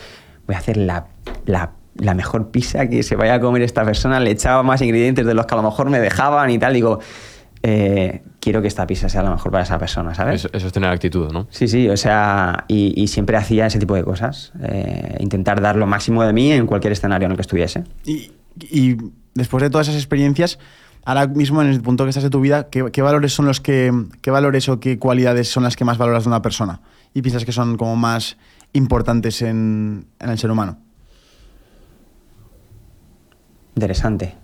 voy 0.46 0.54
a 0.54 0.58
hacer 0.58 0.76
la, 0.76 1.06
la, 1.46 1.70
la 1.96 2.14
mejor 2.14 2.50
pizza 2.50 2.86
que 2.86 3.02
se 3.02 3.16
vaya 3.16 3.34
a 3.34 3.40
comer 3.40 3.62
esta 3.62 3.84
persona. 3.84 4.20
Le 4.20 4.30
echaba 4.32 4.62
más 4.62 4.82
ingredientes 4.82 5.24
de 5.26 5.34
los 5.34 5.46
que 5.46 5.54
a 5.54 5.56
lo 5.56 5.62
mejor 5.62 5.88
me 5.90 5.98
dejaban 5.98 6.50
y 6.50 6.58
tal. 6.58 6.74
Digo, 6.74 7.00
eh, 7.62 8.22
quiero 8.40 8.62
que 8.62 8.68
esta 8.68 8.86
pizza 8.86 9.08
sea 9.08 9.22
la 9.22 9.30
mejor 9.30 9.52
para 9.52 9.64
esa 9.64 9.78
persona, 9.78 10.14
¿sabes? 10.14 10.36
Eso, 10.36 10.48
eso 10.52 10.66
es 10.66 10.72
tener 10.72 10.90
actitud, 10.90 11.30
¿no? 11.32 11.46
Sí, 11.50 11.68
sí, 11.68 11.88
o 11.88 11.96
sea, 11.96 12.64
y, 12.68 13.00
y 13.00 13.08
siempre 13.08 13.36
hacía 13.36 13.66
ese 13.66 13.78
tipo 13.78 13.94
de 13.94 14.02
cosas. 14.04 14.52
eh, 14.62 15.16
intentar 15.20 15.60
dar 15.60 15.76
lo 15.76 15.86
máximo 15.86 16.22
de 16.22 16.32
mí 16.32 16.52
en 16.52 16.66
cualquier 16.66 16.92
escenario 16.92 17.26
en 17.26 17.32
el 17.32 17.36
que 17.36 17.42
estuviese. 17.42 17.84
Y, 18.04 18.32
y 18.58 18.96
después 19.34 19.62
de 19.62 19.70
todas 19.70 19.88
esas 19.88 20.00
experiencias, 20.00 20.58
ahora 21.04 21.26
mismo 21.26 21.60
en 21.60 21.68
el 21.68 21.80
punto 21.82 22.04
que 22.04 22.10
estás 22.10 22.24
de 22.24 22.30
tu 22.30 22.40
vida, 22.40 22.68
¿qué, 22.70 22.90
qué 22.92 23.02
valores 23.02 23.32
son 23.32 23.46
los 23.46 23.60
que, 23.60 23.92
qué 24.22 24.30
valores 24.30 24.68
o 24.68 24.80
qué 24.80 24.98
cualidades 24.98 25.48
son 25.48 25.62
las 25.62 25.76
que 25.76 25.84
más 25.84 25.98
valoras 25.98 26.24
de 26.24 26.28
una 26.28 26.40
persona? 26.42 26.80
Y 27.12 27.22
piensas 27.22 27.44
que 27.44 27.52
son 27.52 27.76
como 27.76 27.96
más 27.96 28.36
importantes 28.72 29.42
en, 29.42 30.06
en 30.18 30.30
el 30.30 30.38
ser 30.38 30.50
humano. 30.50 30.78
Interesante. 33.74 34.39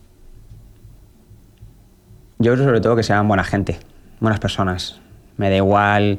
Yo 2.39 2.53
creo 2.53 2.65
sobre 2.65 2.81
todo 2.81 2.97
que 2.97 3.03
sean 3.03 3.27
buena 3.29 3.45
gente, 3.45 3.79
buenas 4.21 4.41
personas. 4.41 5.01
Me 5.37 5.51
da 5.51 5.57
igual 5.57 6.19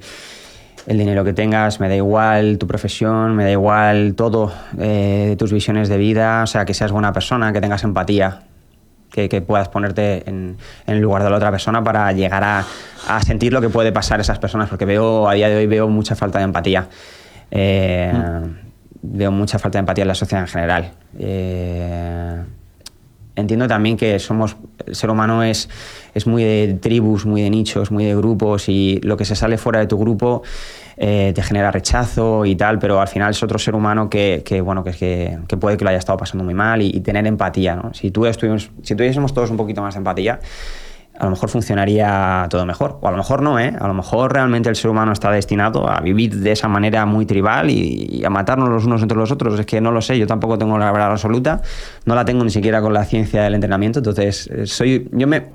el 0.88 0.98
dinero 0.98 1.24
que 1.24 1.34
tengas, 1.34 1.80
me 1.80 1.90
da 1.90 1.96
igual 1.96 2.58
tu 2.58 2.68
profesión, 2.68 3.36
me 3.36 3.44
da 3.44 3.52
igual 3.52 4.16
todo 4.16 4.52
eh, 4.80 5.36
tus 5.38 5.52
visiones 5.52 5.90
de 5.90 5.98
vida, 5.98 6.44
o 6.44 6.48
sea, 6.48 6.66
que 6.66 6.74
seas 6.74 6.92
buena 6.92 7.14
persona, 7.14 7.52
que 7.54 7.62
tengas 7.62 7.84
empatía, 7.84 8.42
que, 9.12 9.28
que 9.30 9.42
puedas 9.42 9.70
ponerte 9.70 10.28
en, 10.30 10.58
en 10.86 10.96
el 10.96 11.02
lugar 11.02 11.24
de 11.24 11.30
la 11.30 11.38
otra 11.38 11.52
persona 11.52 11.84
para 11.84 12.12
llegar 12.14 12.44
a, 12.44 12.64
a 13.08 13.22
sentir 13.22 13.54
lo 13.54 13.62
que 13.62 13.70
puede 13.70 13.92
pasar 13.92 14.20
a 14.20 14.22
esas 14.22 14.40
personas, 14.40 14.70
porque 14.70 14.86
veo 14.86 15.28
a 15.28 15.34
día 15.34 15.50
de 15.50 15.58
hoy 15.58 15.68
veo 15.68 15.88
mucha 15.88 16.16
falta 16.16 16.40
de 16.40 16.46
empatía. 16.46 16.88
Eh, 17.52 18.14
Veo 19.10 19.32
mucha 19.32 19.60
falta 19.60 19.78
de 19.78 19.82
empatía 19.82 20.02
en 20.02 20.08
la 20.08 20.16
sociedad 20.16 20.44
en 20.44 20.48
general. 20.48 20.92
Eh, 21.18 22.44
entiendo 23.36 23.68
también 23.68 23.96
que 23.96 24.20
somos 24.20 24.58
el 24.86 24.96
ser 24.96 25.10
humano 25.10 25.44
es, 25.44 25.70
es 26.18 26.28
muy 26.28 26.44
de 26.44 26.78
tribus, 26.82 27.26
muy 27.26 27.42
de 27.42 27.50
nichos, 27.50 27.92
muy 27.92 28.06
de 28.06 28.16
grupos 28.16 28.70
y 28.70 29.00
lo 29.04 29.18
que 29.18 29.26
se 29.26 29.36
sale 29.36 29.58
fuera 29.58 29.80
de 29.80 29.88
tu 29.88 29.98
grupo 29.98 30.44
eh, 31.00 31.32
te 31.36 31.44
genera 31.44 31.70
rechazo 31.70 32.44
y 32.44 32.56
tal, 32.56 32.80
pero 32.80 33.00
al 33.00 33.08
final 33.08 33.30
es 33.30 33.44
otro 33.44 33.60
ser 33.60 33.76
humano 33.76 34.10
que, 34.10 34.42
que, 34.44 34.62
bueno, 34.62 34.84
que, 34.84 34.92
que, 34.92 35.38
que 35.48 35.56
puede 35.56 35.78
que 35.78 35.84
lo 35.84 35.92
haya 35.92 36.00
estado 36.00 36.18
pasando 36.18 36.44
muy 36.44 36.56
mal 36.56 36.82
y, 36.82 37.00
tener 37.02 37.28
empatía. 37.28 37.76
¿no? 37.76 37.94
Si, 37.94 38.10
tuviésemos 38.10 39.34
todos 39.34 39.52
un 39.52 39.58
poquito 39.58 39.84
más 39.84 39.94
de 39.94 40.00
empatía, 40.00 40.40
a 41.20 41.26
lo 41.26 41.32
mejor 41.32 41.50
funcionaría 41.50 42.48
todo 42.50 42.66
mejor. 42.66 42.98
O 43.02 43.08
a 43.08 43.12
lo 43.12 43.18
mejor 43.18 43.44
no, 43.44 43.60
¿eh? 43.60 43.76
A 43.80 43.88
lo 43.88 43.94
mejor 43.94 44.34
realmente 44.34 44.70
el 44.70 44.76
ser 44.76 44.90
humano 44.90 45.12
está 45.12 45.30
destinado 45.32 45.88
a 45.88 46.00
vivir 46.00 46.36
de 46.36 46.52
esa 46.52 46.68
manera 46.68 47.06
muy 47.06 47.28
tribal 47.28 47.70
y, 47.70 48.24
a 48.26 48.32
matarnos 48.32 48.70
los 48.70 48.86
unos 48.86 49.04
entre 49.04 49.18
los 49.20 49.32
otros. 49.32 49.60
Es 49.60 49.68
que 49.68 49.80
no 49.80 49.92
lo 49.92 50.02
sé, 50.02 50.18
yo 50.18 50.26
tampoco 50.26 50.58
tengo 50.58 50.80
la 50.80 50.92
verdad 50.92 51.12
absoluta, 51.12 51.62
no 52.06 52.16
la 52.16 52.26
tengo 52.26 52.44
ni 52.44 52.50
siquiera 52.50 52.82
con 52.82 52.94
la 52.94 53.06
ciencia 53.06 53.44
del 53.44 53.54
entrenamiento, 53.54 54.00
entonces 54.00 54.50
soy, 54.66 55.08
yo 55.12 55.28
me, 55.28 55.46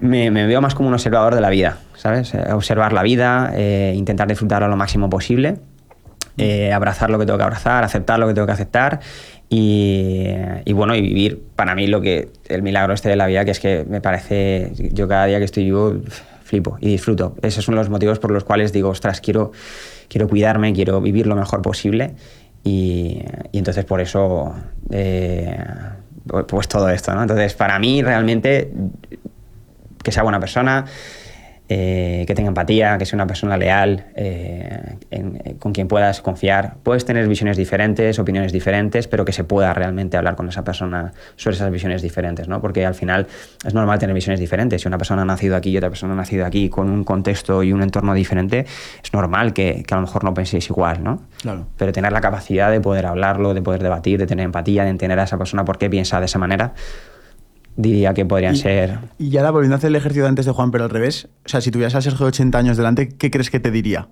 me, 0.00 0.30
veo 0.30 0.60
más 0.60 0.74
como 0.74 0.88
un 0.88 0.94
observador 0.94 1.34
de 1.34 1.40
la 1.40 1.50
vida, 1.50 1.78
¿sabes? 1.94 2.34
Observar 2.34 2.92
la 2.92 3.02
vida, 3.02 3.52
eh, 3.54 3.92
intentar 3.96 4.28
disfrutarla 4.28 4.68
lo 4.68 4.76
máximo 4.76 5.08
posible. 5.10 5.56
Eh, 6.40 6.72
abrazar 6.72 7.10
lo 7.10 7.18
que 7.18 7.26
tengo 7.26 7.36
que 7.36 7.42
abrazar, 7.42 7.82
aceptar 7.82 8.20
lo 8.20 8.28
que 8.28 8.34
tengo 8.34 8.46
que 8.46 8.52
aceptar 8.52 9.00
y, 9.50 10.72
bueno, 10.72 10.94
y 10.94 11.00
vivir 11.00 11.42
para 11.56 11.74
mí 11.74 11.88
lo 11.88 12.00
que 12.00 12.28
el 12.48 12.62
milagro 12.62 12.92
este 12.92 13.08
de 13.08 13.16
la 13.16 13.26
vida, 13.26 13.44
que 13.44 13.50
es 13.50 13.60
que 13.60 13.84
me 13.88 14.00
parece, 14.00 14.70
yo 14.92 15.08
cada 15.08 15.26
día 15.26 15.38
que 15.38 15.44
estoy 15.44 15.64
vivo 15.64 15.96
flipo 16.44 16.78
y 16.80 16.88
disfruto. 16.88 17.34
Esos 17.42 17.64
son 17.64 17.74
los 17.74 17.88
motivos 17.88 18.18
por 18.18 18.30
los 18.30 18.44
cuales 18.44 18.72
digo, 18.72 18.90
ostras, 18.90 19.20
quiero, 19.20 19.52
quiero 20.08 20.28
cuidarme, 20.28 20.72
quiero 20.72 21.00
vivir 21.00 21.26
lo 21.26 21.34
mejor 21.34 21.60
posible 21.60 22.14
y, 22.62 23.22
entonces 23.52 23.84
por 23.84 24.00
eso, 24.00 24.54
eh, 24.90 25.58
pues 26.46 26.68
todo 26.68 26.88
esto, 26.88 27.14
¿no? 27.14 27.22
Entonces 27.22 27.54
para 27.54 27.78
mí 27.78 28.02
realmente 28.02 28.70
que 30.08 30.12
sea 30.12 30.22
buena 30.22 30.40
persona, 30.40 30.86
eh, 31.70 32.24
que 32.26 32.34
tenga 32.34 32.48
empatía, 32.48 32.96
que 32.96 33.04
sea 33.04 33.18
una 33.18 33.26
persona 33.26 33.58
leal, 33.58 34.06
eh, 34.16 34.96
en, 35.10 35.38
en, 35.44 35.58
con 35.58 35.72
quien 35.72 35.86
puedas 35.86 36.22
confiar. 36.22 36.76
Puedes 36.82 37.04
tener 37.04 37.28
visiones 37.28 37.58
diferentes, 37.58 38.18
opiniones 38.18 38.52
diferentes, 38.52 39.06
pero 39.06 39.26
que 39.26 39.32
se 39.32 39.44
pueda 39.44 39.74
realmente 39.74 40.16
hablar 40.16 40.34
con 40.34 40.48
esa 40.48 40.64
persona 40.64 41.12
sobre 41.36 41.56
esas 41.56 41.70
visiones 41.70 42.00
diferentes, 42.00 42.48
¿no? 42.48 42.62
Porque 42.62 42.86
al 42.86 42.94
final 42.94 43.26
es 43.66 43.74
normal 43.74 43.98
tener 43.98 44.14
visiones 44.14 44.40
diferentes. 44.40 44.80
Si 44.80 44.88
una 44.88 44.96
persona 44.96 45.20
ha 45.20 45.26
nacido 45.26 45.56
aquí 45.56 45.72
y 45.72 45.76
otra 45.76 45.90
persona 45.90 46.14
ha 46.14 46.16
nacido 46.16 46.46
aquí 46.46 46.70
con 46.70 46.88
un 46.88 47.04
contexto 47.04 47.62
y 47.62 47.74
un 47.74 47.82
entorno 47.82 48.14
diferente, 48.14 48.64
es 49.04 49.12
normal 49.12 49.52
que, 49.52 49.84
que 49.86 49.92
a 49.92 49.98
lo 49.98 50.04
mejor 50.06 50.24
no 50.24 50.32
penséis 50.32 50.70
igual, 50.70 51.04
¿no? 51.04 51.20
Claro. 51.42 51.66
Pero 51.76 51.92
tener 51.92 52.12
la 52.12 52.22
capacidad 52.22 52.70
de 52.70 52.80
poder 52.80 53.04
hablarlo, 53.04 53.52
de 53.52 53.60
poder 53.60 53.82
debatir, 53.82 54.18
de 54.18 54.26
tener 54.26 54.46
empatía, 54.46 54.84
de 54.84 54.90
entender 54.90 55.20
a 55.20 55.24
esa 55.24 55.36
persona 55.36 55.66
por 55.66 55.76
qué 55.76 55.90
piensa 55.90 56.18
de 56.18 56.24
esa 56.24 56.38
manera, 56.38 56.72
diría 57.78 58.12
que 58.12 58.26
podrían 58.26 58.56
y, 58.56 58.58
ser... 58.58 58.98
Y 59.18 59.34
ahora 59.36 59.52
volviendo 59.52 59.76
a 59.76 59.78
hacer 59.78 59.88
el 59.88 59.96
ejercicio 59.96 60.24
de 60.24 60.28
antes 60.28 60.44
de 60.44 60.52
Juan, 60.52 60.70
pero 60.70 60.84
al 60.84 60.90
revés, 60.90 61.28
o 61.46 61.48
sea, 61.48 61.60
si 61.60 61.70
tuvieras 61.70 61.94
a 61.94 62.02
Sergio 62.02 62.26
de 62.26 62.30
80 62.30 62.58
años 62.58 62.76
delante, 62.76 63.08
¿qué 63.08 63.30
crees 63.30 63.50
que 63.50 63.60
te 63.60 63.70
diría? 63.70 64.08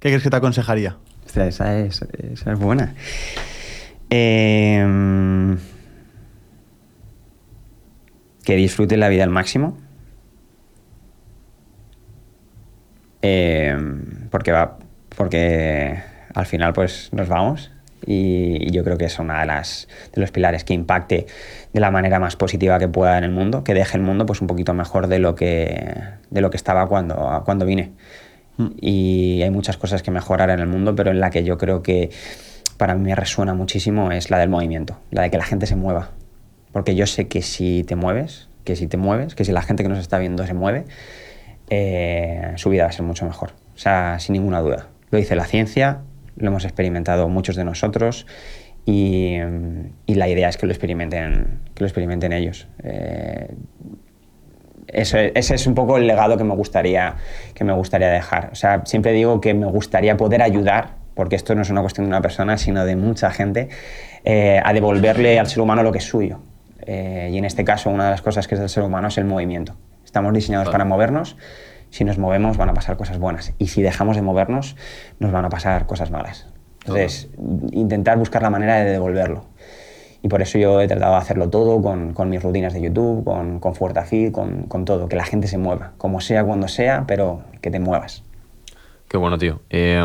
¿Qué 0.00 0.08
crees 0.08 0.22
que 0.22 0.30
te 0.30 0.36
aconsejaría? 0.36 0.96
Esa 1.26 1.46
es, 1.78 2.02
esa 2.02 2.52
es 2.52 2.58
buena. 2.58 2.94
Eh, 4.10 5.56
que 8.42 8.56
disfrute 8.56 8.96
la 8.96 9.08
vida 9.08 9.24
al 9.24 9.30
máximo. 9.30 9.78
Eh, 13.20 13.76
porque 14.30 14.50
va, 14.50 14.78
porque 15.16 16.02
al 16.34 16.46
final 16.46 16.72
pues 16.72 17.10
nos 17.12 17.28
vamos 17.28 17.70
y, 18.04 18.68
y, 18.68 18.70
yo 18.72 18.82
creo 18.82 18.98
que 18.98 19.04
es 19.04 19.18
una 19.20 19.40
de 19.40 19.46
las 19.46 19.86
de 20.12 20.20
los 20.20 20.32
pilares 20.32 20.64
que 20.64 20.74
impacte 20.74 21.26
de 21.72 21.80
la 21.80 21.90
manera 21.90 22.18
más 22.18 22.36
positiva 22.36 22.78
que 22.78 22.88
pueda 22.88 23.18
en 23.18 23.24
el 23.24 23.30
mundo, 23.30 23.64
que 23.64 23.74
deje 23.74 23.96
el 23.96 24.02
mundo 24.02 24.26
pues 24.26 24.40
un 24.40 24.46
poquito 24.46 24.74
mejor 24.74 25.06
de 25.06 25.18
lo 25.18 25.34
que 25.34 25.94
de 26.30 26.40
lo 26.40 26.50
que 26.50 26.56
estaba 26.56 26.86
cuando, 26.86 27.42
cuando 27.44 27.64
vine. 27.64 27.92
Mm. 28.56 28.66
Y 28.80 29.42
hay 29.42 29.50
muchas 29.50 29.76
cosas 29.76 30.02
que 30.02 30.10
mejorar 30.10 30.50
en 30.50 30.60
el 30.60 30.66
mundo, 30.66 30.94
pero 30.94 31.10
en 31.10 31.20
la 31.20 31.30
que 31.30 31.44
yo 31.44 31.58
creo 31.58 31.82
que 31.82 32.10
para 32.76 32.94
mí 32.94 33.02
me 33.02 33.14
resuena 33.14 33.54
muchísimo 33.54 34.12
es 34.12 34.30
la 34.30 34.38
del 34.38 34.48
movimiento, 34.48 34.98
la 35.10 35.22
de 35.22 35.30
que 35.30 35.38
la 35.38 35.44
gente 35.44 35.66
se 35.66 35.76
mueva. 35.76 36.10
Porque 36.72 36.94
yo 36.94 37.06
sé 37.06 37.28
que 37.28 37.42
si 37.42 37.84
te 37.84 37.96
mueves, 37.96 38.48
que 38.64 38.76
si 38.76 38.86
te 38.86 38.96
mueves, 38.96 39.34
que 39.34 39.44
si 39.44 39.52
la 39.52 39.62
gente 39.62 39.82
que 39.82 39.88
nos 39.88 39.98
está 39.98 40.18
viendo 40.18 40.46
se 40.46 40.54
mueve, 40.54 40.84
eh, 41.70 42.52
su 42.56 42.70
vida 42.70 42.84
va 42.84 42.88
a 42.90 42.92
ser 42.92 43.04
mucho 43.04 43.24
mejor. 43.24 43.52
O 43.74 43.78
sea, 43.78 44.18
sin 44.18 44.34
ninguna 44.34 44.60
duda. 44.60 44.88
Lo 45.10 45.18
dice 45.18 45.36
la 45.36 45.44
ciencia, 45.44 46.00
lo 46.36 46.48
hemos 46.48 46.64
experimentado 46.64 47.28
muchos 47.28 47.56
de 47.56 47.64
nosotros 47.64 48.26
y, 48.84 49.36
y 50.06 50.14
la 50.14 50.28
idea 50.28 50.48
es 50.48 50.56
que 50.56 50.66
lo 50.66 50.72
experimenten, 50.72 51.60
que 51.74 51.84
lo 51.84 51.86
experimenten 51.86 52.32
ellos. 52.32 52.66
Eh, 52.82 53.54
eso, 54.88 55.18
ese 55.18 55.54
es 55.54 55.66
un 55.66 55.74
poco 55.74 55.96
el 55.96 56.06
legado 56.06 56.36
que 56.36 56.44
me, 56.44 56.54
gustaría, 56.54 57.14
que 57.54 57.64
me 57.64 57.72
gustaría 57.72 58.08
dejar. 58.08 58.50
O 58.52 58.54
sea, 58.54 58.82
siempre 58.84 59.12
digo 59.12 59.40
que 59.40 59.54
me 59.54 59.66
gustaría 59.66 60.16
poder 60.16 60.42
ayudar, 60.42 60.96
porque 61.14 61.36
esto 61.36 61.54
no 61.54 61.62
es 61.62 61.70
una 61.70 61.80
cuestión 61.80 62.06
de 62.06 62.08
una 62.08 62.20
persona, 62.20 62.58
sino 62.58 62.84
de 62.84 62.96
mucha 62.96 63.30
gente, 63.30 63.68
eh, 64.24 64.60
a 64.62 64.72
devolverle 64.72 65.38
al 65.38 65.46
ser 65.46 65.60
humano 65.60 65.82
lo 65.82 65.92
que 65.92 65.98
es 65.98 66.04
suyo. 66.04 66.40
Eh, 66.84 67.30
y 67.32 67.38
en 67.38 67.44
este 67.44 67.64
caso, 67.64 67.90
una 67.90 68.06
de 68.06 68.10
las 68.10 68.22
cosas 68.22 68.48
que 68.48 68.56
es 68.56 68.60
del 68.60 68.68
ser 68.68 68.82
humano 68.82 69.08
es 69.08 69.18
el 69.18 69.24
movimiento. 69.24 69.76
Estamos 70.04 70.34
diseñados 70.34 70.68
para 70.68 70.84
movernos. 70.84 71.36
Si 71.90 72.04
nos 72.04 72.18
movemos, 72.18 72.56
van 72.56 72.70
a 72.70 72.74
pasar 72.74 72.96
cosas 72.96 73.18
buenas. 73.18 73.54
Y 73.58 73.68
si 73.68 73.82
dejamos 73.82 74.16
de 74.16 74.22
movernos, 74.22 74.76
nos 75.20 75.30
van 75.30 75.44
a 75.44 75.48
pasar 75.48 75.86
cosas 75.86 76.10
malas. 76.10 76.51
Entonces, 76.84 77.28
intentar 77.72 78.18
buscar 78.18 78.42
la 78.42 78.50
manera 78.50 78.76
de 78.76 78.90
devolverlo. 78.90 79.44
Y 80.22 80.28
por 80.28 80.40
eso 80.40 80.58
yo 80.58 80.80
he 80.80 80.86
tratado 80.86 81.12
de 81.12 81.18
hacerlo 81.18 81.50
todo 81.50 81.82
con, 81.82 82.12
con 82.12 82.30
mis 82.30 82.42
rutinas 82.42 82.72
de 82.74 82.82
YouTube, 82.82 83.24
con, 83.24 83.58
con 83.58 83.74
FuertaFit, 83.74 84.32
con, 84.32 84.64
con, 84.64 84.84
todo. 84.84 85.08
Que 85.08 85.16
la 85.16 85.24
gente 85.24 85.48
se 85.48 85.58
mueva, 85.58 85.92
como 85.98 86.20
sea, 86.20 86.44
cuando 86.44 86.68
sea, 86.68 87.04
pero 87.06 87.42
que 87.60 87.70
te 87.70 87.80
muevas. 87.80 88.22
Qué 89.08 89.16
bueno, 89.16 89.36
tío. 89.36 89.60
Eh, 89.68 90.00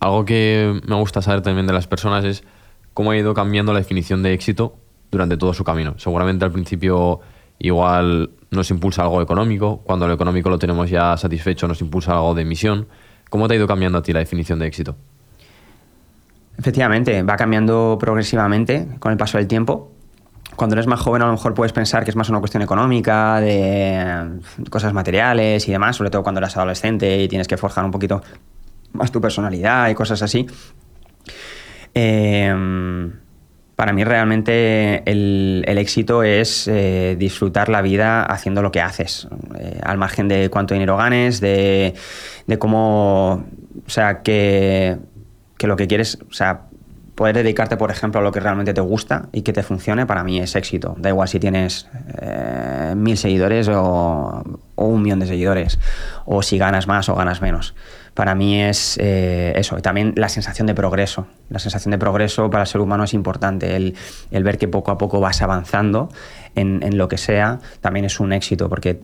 algo 0.00 0.24
que 0.24 0.80
me 0.86 0.96
gusta 0.96 1.22
saber 1.22 1.40
también 1.40 1.66
de 1.66 1.72
las 1.72 1.86
personas 1.86 2.24
es 2.24 2.44
cómo 2.92 3.10
ha 3.10 3.16
ido 3.16 3.32
cambiando 3.32 3.72
la 3.72 3.78
definición 3.78 4.22
de 4.22 4.34
éxito 4.34 4.76
durante 5.10 5.36
todo 5.36 5.54
su 5.54 5.64
camino. 5.64 5.94
Seguramente 5.96 6.44
al 6.44 6.52
principio 6.52 7.20
igual 7.58 8.30
nos 8.50 8.70
impulsa 8.70 9.02
algo 9.02 9.22
económico, 9.22 9.78
cuando 9.84 10.06
lo 10.06 10.14
económico 10.14 10.50
lo 10.50 10.58
tenemos 10.58 10.90
ya 10.90 11.16
satisfecho 11.16 11.66
nos 11.66 11.80
impulsa 11.80 12.12
algo 12.12 12.34
de 12.34 12.44
misión. 12.44 12.86
¿Cómo 13.30 13.48
te 13.48 13.54
ha 13.54 13.56
ido 13.56 13.66
cambiando 13.66 13.98
a 13.98 14.02
ti 14.02 14.12
la 14.12 14.20
definición 14.20 14.58
de 14.58 14.66
éxito? 14.66 14.96
Efectivamente, 16.58 17.22
va 17.22 17.36
cambiando 17.36 17.96
progresivamente 18.00 18.88
con 18.98 19.12
el 19.12 19.18
paso 19.18 19.38
del 19.38 19.46
tiempo. 19.46 19.92
Cuando 20.56 20.76
eres 20.76 20.86
más 20.86 21.00
joven 21.00 21.22
a 21.22 21.26
lo 21.26 21.32
mejor 21.32 21.54
puedes 21.54 21.72
pensar 21.72 22.04
que 22.04 22.10
es 22.10 22.16
más 22.16 22.28
una 22.28 22.38
cuestión 22.38 22.62
económica, 22.62 23.40
de 23.40 24.40
cosas 24.70 24.92
materiales 24.92 25.66
y 25.68 25.72
demás, 25.72 25.96
sobre 25.96 26.10
todo 26.10 26.22
cuando 26.22 26.40
eres 26.40 26.56
adolescente 26.56 27.22
y 27.22 27.28
tienes 27.28 27.48
que 27.48 27.56
forjar 27.56 27.84
un 27.84 27.90
poquito 27.90 28.22
más 28.92 29.10
tu 29.10 29.20
personalidad 29.20 29.88
y 29.88 29.94
cosas 29.94 30.22
así. 30.22 30.46
Eh, 31.92 32.54
para 33.76 33.92
mí 33.92 34.04
realmente 34.04 35.02
el, 35.10 35.64
éxito 35.66 36.22
es 36.22 36.68
eh, 36.68 37.16
disfrutar 37.18 37.68
la 37.68 37.82
vida 37.82 38.22
haciendo 38.22 38.62
lo 38.62 38.70
que 38.70 38.80
haces, 38.80 39.26
eh, 39.58 39.80
al 39.82 39.98
margen 39.98 40.28
de 40.28 40.48
cuánto 40.48 40.74
dinero 40.74 40.96
ganes, 40.96 41.40
de, 41.40 41.94
de 42.46 42.58
cómo, 42.58 43.44
o 43.84 43.90
sea, 43.90 44.22
que, 44.22 44.96
que, 45.64 45.68
lo 45.68 45.76
que 45.76 45.86
quieres, 45.86 46.18
o 46.28 46.34
sea, 46.34 46.66
poder 47.14 47.36
dedicarte, 47.36 47.78
por 47.78 47.90
ejemplo, 47.90 48.20
a 48.20 48.22
lo 48.22 48.32
que 48.32 48.40
realmente 48.40 48.74
te 48.74 48.82
gusta 48.82 49.28
y 49.32 49.42
que 49.42 49.54
te 49.54 49.62
funcione, 49.62 50.04
para 50.04 50.22
mí 50.22 50.38
es 50.38 50.54
éxito. 50.56 50.94
Da 50.98 51.08
igual 51.08 51.26
si 51.26 51.40
tienes 51.40 51.88
eh, 52.20 52.92
mil 52.94 53.16
seguidores 53.16 53.68
o, 53.68 54.42
o 54.74 54.86
un 54.86 55.02
millón 55.02 55.20
de 55.20 55.26
seguidores, 55.26 55.78
o 56.26 56.42
si 56.42 56.58
ganas 56.58 56.86
más 56.86 57.08
o 57.08 57.14
ganas 57.14 57.40
menos 57.40 57.74
para 58.14 58.36
mí 58.36 58.62
es 58.62 58.96
eh, 59.00 59.52
eso. 59.56 59.76
Y 59.76 59.82
también 59.82 60.14
la 60.16 60.28
sensación 60.28 60.66
de 60.66 60.74
progreso. 60.74 61.26
La 61.50 61.58
sensación 61.58 61.90
de 61.90 61.98
progreso 61.98 62.48
para 62.48 62.62
el 62.62 62.68
ser 62.68 62.80
humano 62.80 63.04
es 63.04 63.12
importante. 63.12 63.74
El, 63.76 63.94
ver 64.44 64.56
que 64.56 64.68
poco 64.68 64.92
a 64.92 64.98
poco 64.98 65.20
vas 65.20 65.42
avanzando 65.42 66.08
en, 66.54 66.96
lo 66.96 67.08
que 67.08 67.18
sea 67.18 67.58
también 67.80 68.04
es 68.04 68.20
un 68.20 68.32
éxito 68.32 68.68
porque 68.68 69.00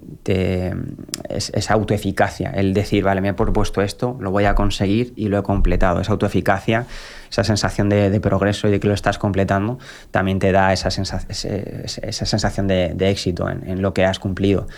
es, 1.29 1.51
es, 1.51 1.71
autoeficacia. 1.71 2.51
El 2.51 2.73
decir, 2.73 3.03
vale, 3.03 3.21
me 3.21 3.31
he 3.31 3.35
propuesto 3.35 3.83
esto, 3.83 4.17
lo 4.21 4.31
voy 4.31 4.45
a 4.45 4.55
conseguir 4.55 5.13
y 5.17 5.29
lo 5.29 5.39
he 5.39 5.43
completado. 5.43 6.01
Esa 6.01 6.13
autoeficacia, 6.13 6.87
esa 7.31 7.43
sensación 7.43 7.89
de, 7.89 8.21
progreso 8.21 8.69
y 8.69 8.71
de 8.71 8.79
que 8.79 8.87
lo 8.87 8.95
estás 8.95 9.19
completando, 9.19 9.79
también 10.13 10.39
te 10.39 10.53
da 10.53 10.73
esa, 10.73 10.91
sensa 10.91 11.21
esa 11.29 12.27
sensación 12.27 12.69
de, 12.69 13.11
éxito 13.11 13.51
en 13.51 13.83
lo 13.83 13.93
que 13.93 14.05
has 14.05 14.21
cumplido 14.21 14.69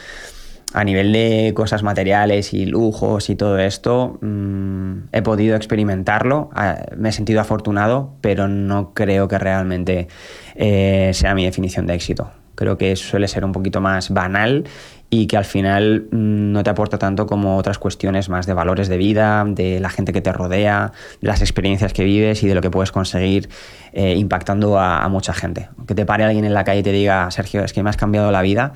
a 0.75 0.85
nivel 0.85 1.13
de 1.13 1.53
cosas 1.55 1.83
materiales 1.83 2.55
y 2.55 2.67
lujos 2.67 3.31
y 3.31 3.37
todo 3.37 3.59
esto, 3.59 4.19
mmm, 4.21 5.09
he 5.13 5.23
podido 5.23 5.57
experimentarlo, 5.57 6.51
me 6.97 7.11
he 7.11 7.13
sentido 7.13 7.41
afortunado, 7.41 8.15
pero 8.21 8.49
no 8.49 8.95
creo 8.95 9.29
que 9.29 9.39
realmente 9.39 10.09
eh, 10.55 11.11
sea 11.15 11.35
mi 11.35 11.45
definición 11.45 11.87
de 11.87 11.95
éxito. 11.95 12.31
Creo 12.55 12.77
que 12.77 12.97
suele 12.97 13.29
ser 13.29 13.45
un 13.45 13.53
poquito 13.53 13.81
más 13.81 14.11
banal 14.11 14.65
y 15.09 15.27
que 15.27 15.37
al 15.37 15.45
final 15.45 16.07
mmm, 16.11 16.53
no 16.53 16.63
te 16.63 16.71
aporta 16.71 16.99
tanto 16.99 17.27
como 17.27 17.57
otras 17.57 17.79
cuestiones 17.79 18.29
más 18.29 18.47
de 18.47 18.55
valores 18.55 18.89
de 18.89 18.97
vida, 18.97 19.45
de 19.47 19.81
la 19.81 19.91
gente 19.91 20.13
que 20.13 20.21
te 20.21 20.33
rodea, 20.33 20.93
de 21.21 21.29
las 21.29 21.41
experiencias 21.41 21.93
que 21.93 22.05
vives 22.05 22.43
y 22.43 22.49
de 22.49 22.55
lo 22.55 22.61
que 22.61 22.71
puedes 22.71 22.93
conseguir 22.93 23.49
eh, 23.93 24.15
impactando 24.17 24.79
a, 24.79 25.03
a 25.03 25.09
mucha 25.09 25.35
gente. 25.35 25.69
Que 25.87 25.95
te 25.95 26.07
pare 26.07 26.25
alguien 26.25 26.45
en 26.45 26.55
la 26.55 26.65
calle 26.65 26.81
y 26.81 26.83
te 26.83 26.93
diga, 26.93 27.31
Sergio, 27.31 27.63
es 27.65 27.73
que 27.73 27.83
me 27.83 27.91
has 27.91 27.97
cambiado 27.97 28.31
la 28.31 28.43
vida 28.43 28.73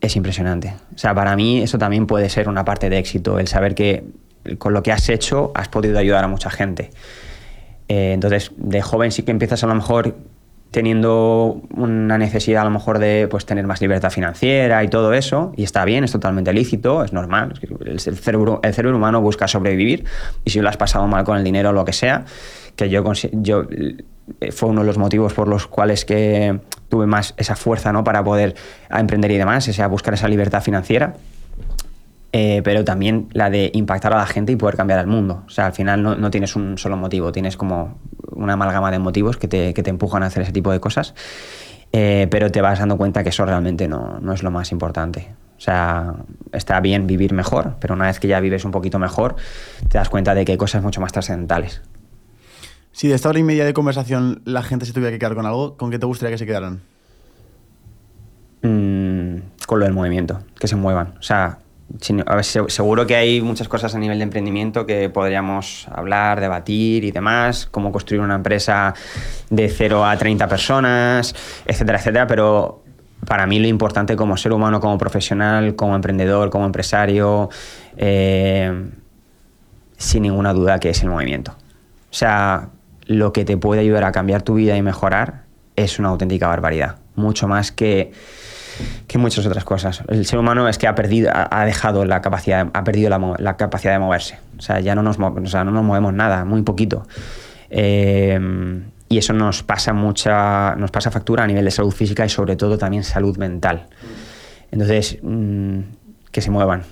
es 0.00 0.16
impresionante. 0.16 0.74
O 0.94 0.98
sea, 0.98 1.14
para 1.14 1.36
mí 1.36 1.62
eso 1.62 1.78
también 1.78 2.06
puede 2.06 2.28
ser 2.28 2.48
una 2.48 2.64
parte 2.64 2.88
de 2.88 2.98
éxito, 2.98 3.38
el 3.38 3.48
saber 3.48 3.74
que 3.74 4.04
con 4.58 4.72
lo 4.72 4.82
que 4.82 4.92
has 4.92 5.08
hecho 5.08 5.52
has 5.54 5.68
podido 5.68 5.98
ayudar 5.98 6.24
a 6.24 6.28
mucha 6.28 6.50
gente. 6.50 6.90
Eh, 7.88 8.12
entonces, 8.12 8.52
de 8.56 8.82
joven 8.82 9.12
sí 9.12 9.22
que 9.22 9.30
empiezas 9.30 9.62
a 9.64 9.66
lo 9.66 9.74
mejor 9.74 10.14
teniendo 10.70 11.60
una 11.74 12.16
necesidad 12.16 12.62
a 12.62 12.64
lo 12.64 12.70
mejor 12.70 13.00
de 13.00 13.26
pues, 13.28 13.44
tener 13.44 13.66
más 13.66 13.80
libertad 13.80 14.10
financiera 14.10 14.84
y 14.84 14.88
todo 14.88 15.12
eso, 15.12 15.52
y 15.56 15.64
está 15.64 15.84
bien, 15.84 16.04
es 16.04 16.12
totalmente 16.12 16.52
lícito, 16.52 17.02
es 17.02 17.12
normal. 17.12 17.54
El 17.84 17.98
cerebro, 17.98 18.60
el 18.62 18.72
cerebro 18.72 18.96
humano 18.96 19.20
busca 19.20 19.48
sobrevivir 19.48 20.04
y 20.44 20.50
si 20.50 20.60
lo 20.60 20.68
has 20.68 20.76
pasado 20.76 21.06
mal 21.08 21.24
con 21.24 21.36
el 21.36 21.44
dinero 21.44 21.70
o 21.70 21.72
lo 21.72 21.84
que 21.84 21.92
sea, 21.92 22.24
que 22.76 22.88
yo, 22.88 23.02
yo 23.32 23.66
fue 24.52 24.68
uno 24.68 24.80
de 24.80 24.86
los 24.86 24.98
motivos 24.98 25.34
por 25.34 25.48
los 25.48 25.66
cuales 25.66 26.04
que 26.04 26.60
tuve 26.88 27.06
más 27.06 27.34
esa 27.36 27.56
fuerza 27.56 27.92
¿no? 27.92 28.04
para 28.04 28.22
poder 28.22 28.54
emprender 28.90 29.30
y 29.30 29.38
demás, 29.38 29.66
ese, 29.68 29.82
a 29.82 29.86
buscar 29.86 30.14
esa 30.14 30.28
libertad 30.28 30.62
financiera. 30.62 31.14
Eh, 32.32 32.60
pero 32.62 32.84
también 32.84 33.28
la 33.32 33.50
de 33.50 33.72
impactar 33.74 34.12
a 34.12 34.18
la 34.18 34.26
gente 34.26 34.52
y 34.52 34.56
poder 34.56 34.76
cambiar 34.76 35.00
el 35.00 35.08
mundo. 35.08 35.42
O 35.46 35.50
sea, 35.50 35.66
al 35.66 35.72
final 35.72 36.02
no, 36.02 36.14
no 36.14 36.30
tienes 36.30 36.54
un 36.54 36.78
solo 36.78 36.96
motivo, 36.96 37.32
tienes 37.32 37.56
como 37.56 37.98
una 38.30 38.52
amalgama 38.52 38.90
de 38.90 39.00
motivos 39.00 39.36
que 39.36 39.48
te, 39.48 39.74
que 39.74 39.82
te 39.82 39.90
empujan 39.90 40.22
a 40.22 40.26
hacer 40.26 40.44
ese 40.44 40.52
tipo 40.52 40.70
de 40.70 40.78
cosas, 40.78 41.14
eh, 41.92 42.28
pero 42.30 42.50
te 42.50 42.60
vas 42.60 42.78
dando 42.78 42.96
cuenta 42.96 43.24
que 43.24 43.30
eso 43.30 43.44
realmente 43.44 43.88
no, 43.88 44.20
no 44.20 44.32
es 44.32 44.44
lo 44.44 44.52
más 44.52 44.70
importante. 44.70 45.34
O 45.56 45.60
sea, 45.60 46.14
está 46.52 46.80
bien 46.80 47.06
vivir 47.06 47.34
mejor, 47.34 47.74
pero 47.80 47.94
una 47.94 48.06
vez 48.06 48.20
que 48.20 48.28
ya 48.28 48.40
vives 48.40 48.64
un 48.64 48.70
poquito 48.70 48.98
mejor, 48.98 49.36
te 49.88 49.98
das 49.98 50.08
cuenta 50.08 50.34
de 50.34 50.44
que 50.44 50.52
hay 50.52 50.58
cosas 50.58 50.82
mucho 50.82 51.00
más 51.00 51.12
trascendentales. 51.12 51.82
Si 53.00 53.08
de 53.08 53.14
esta 53.14 53.30
hora 53.30 53.38
y 53.38 53.42
media 53.42 53.64
de 53.64 53.72
conversación 53.72 54.42
la 54.44 54.62
gente 54.62 54.84
se 54.84 54.92
tuviera 54.92 55.10
que 55.10 55.18
quedar 55.18 55.34
con 55.34 55.46
algo, 55.46 55.74
¿con 55.78 55.90
qué 55.90 55.98
te 55.98 56.04
gustaría 56.04 56.34
que 56.34 56.36
se 56.36 56.44
quedaran? 56.44 56.82
Mm, 58.60 59.36
con 59.66 59.78
lo 59.78 59.86
del 59.86 59.94
movimiento, 59.94 60.42
que 60.58 60.68
se 60.68 60.76
muevan. 60.76 61.14
O 61.18 61.22
sea, 61.22 61.60
seguro 62.68 63.06
que 63.06 63.16
hay 63.16 63.40
muchas 63.40 63.68
cosas 63.68 63.94
a 63.94 63.98
nivel 63.98 64.18
de 64.18 64.24
emprendimiento 64.24 64.84
que 64.84 65.08
podríamos 65.08 65.88
hablar, 65.90 66.40
debatir 66.40 67.04
y 67.04 67.10
demás, 67.10 67.64
cómo 67.70 67.90
construir 67.90 68.20
una 68.20 68.34
empresa 68.34 68.92
de 69.48 69.70
0 69.70 70.04
a 70.04 70.18
30 70.18 70.46
personas, 70.46 71.34
etcétera, 71.64 71.96
etcétera, 71.96 72.26
pero 72.26 72.82
para 73.26 73.46
mí 73.46 73.60
lo 73.60 73.66
importante 73.66 74.14
como 74.14 74.36
ser 74.36 74.52
humano, 74.52 74.78
como 74.78 74.98
profesional, 74.98 75.74
como 75.74 75.96
emprendedor, 75.96 76.50
como 76.50 76.66
empresario, 76.66 77.48
eh, 77.96 78.90
sin 79.96 80.20
ninguna 80.24 80.52
duda 80.52 80.78
que 80.78 80.90
es 80.90 81.02
el 81.02 81.08
movimiento. 81.08 81.52
O 81.52 82.12
sea, 82.14 82.68
lo 83.10 83.32
que 83.32 83.44
te 83.44 83.56
puede 83.56 83.80
ayudar 83.80 84.04
a 84.04 84.12
cambiar 84.12 84.42
tu 84.42 84.54
vida 84.54 84.76
y 84.76 84.82
mejorar 84.82 85.42
es 85.74 85.98
una 85.98 86.10
auténtica 86.10 86.46
barbaridad. 86.46 86.98
Mucho 87.16 87.48
más 87.48 87.72
que, 87.72 88.12
que 89.08 89.18
muchas 89.18 89.44
otras 89.44 89.64
cosas. 89.64 90.04
El 90.06 90.24
ser 90.26 90.38
humano 90.38 90.68
es 90.68 90.78
que 90.78 90.86
ha 90.86 90.94
perdido, 90.94 91.32
ha 91.34 91.64
dejado 91.64 92.04
la 92.04 92.20
capacidad, 92.20 92.68
ha 92.72 92.84
perdido 92.84 93.10
la, 93.10 93.34
la 93.38 93.56
capacidad 93.56 93.94
de 93.94 93.98
moverse. 93.98 94.38
O 94.56 94.62
sea, 94.62 94.78
ya 94.78 94.94
no 94.94 95.02
nos, 95.02 95.18
o 95.18 95.46
sea, 95.46 95.64
no 95.64 95.72
nos 95.72 95.82
movemos 95.82 96.14
nada, 96.14 96.44
muy 96.44 96.62
poquito. 96.62 97.04
Eh, 97.68 98.38
y 99.08 99.18
eso 99.18 99.32
nos 99.32 99.64
pasa 99.64 99.92
mucha, 99.92 100.76
nos 100.76 100.92
pasa 100.92 101.10
factura 101.10 101.42
a 101.42 101.48
nivel 101.48 101.64
de 101.64 101.72
salud 101.72 101.90
física 101.90 102.24
y 102.24 102.28
sobre 102.28 102.54
todo 102.54 102.78
también 102.78 103.02
salud 103.02 103.36
mental. 103.38 103.86
Entonces, 104.70 105.18
mmm, 105.20 105.80
que 106.30 106.40
se 106.40 106.52
muevan. 106.52 106.84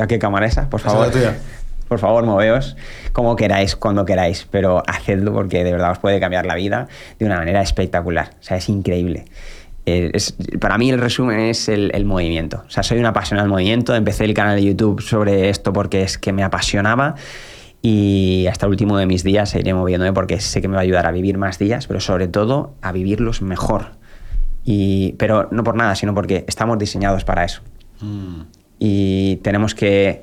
¿A 0.00 0.08
qué 0.08 0.18
cámara 0.18 0.46
esa? 0.46 0.68
Por 0.68 0.80
favor. 0.80 1.06
Esa 1.06 1.36
por 1.88 1.98
favor, 1.98 2.24
moveos 2.24 2.76
como 3.12 3.36
queráis, 3.36 3.76
cuando 3.76 4.04
queráis, 4.04 4.46
pero 4.50 4.82
hacedlo 4.86 5.32
porque 5.32 5.64
de 5.64 5.72
verdad 5.72 5.92
os 5.92 5.98
puede 5.98 6.20
cambiar 6.20 6.46
la 6.46 6.54
vida 6.54 6.88
de 7.18 7.26
una 7.26 7.36
manera 7.36 7.62
espectacular. 7.62 8.30
O 8.40 8.42
sea, 8.42 8.56
es 8.56 8.68
increíble. 8.68 9.24
Eh, 9.86 10.10
es, 10.14 10.34
para 10.60 10.78
mí 10.78 10.90
el 10.90 10.98
resumen 10.98 11.40
es 11.40 11.68
el, 11.68 11.90
el, 11.94 12.04
movimiento. 12.04 12.64
O 12.66 12.70
sea, 12.70 12.82
soy 12.82 12.98
un 12.98 13.06
apasionado 13.06 13.44
del 13.44 13.52
movimiento. 13.52 13.94
Empecé 13.94 14.24
el 14.24 14.34
canal 14.34 14.56
de 14.56 14.64
YouTube 14.64 15.02
sobre 15.02 15.50
esto 15.50 15.72
porque 15.72 16.02
es 16.02 16.16
que 16.16 16.32
me 16.32 16.42
apasionaba 16.42 17.16
y 17.86 18.46
hasta 18.46 18.64
el 18.64 18.70
último 18.70 18.96
de 18.96 19.04
mis 19.04 19.22
días 19.24 19.50
seguiré 19.50 19.74
moviéndome 19.74 20.14
porque 20.14 20.40
sé 20.40 20.62
que 20.62 20.68
me 20.68 20.74
va 20.74 20.80
a 20.80 20.84
ayudar 20.84 21.04
a 21.04 21.10
vivir 21.10 21.36
más 21.36 21.58
días, 21.58 21.86
pero 21.86 22.00
sobre 22.00 22.28
todo 22.28 22.72
a 22.80 22.92
vivirlos 22.92 23.42
mejor. 23.42 23.88
Y, 24.64 25.12
pero 25.18 25.48
no 25.50 25.64
por 25.64 25.76
nada, 25.76 25.94
sino 25.94 26.14
porque 26.14 26.46
estamos 26.48 26.78
diseñados 26.78 27.24
para 27.24 27.44
eso. 27.44 27.60
Mm. 28.00 28.40
Y 28.78 29.36
tenemos 29.42 29.74
que 29.74 30.22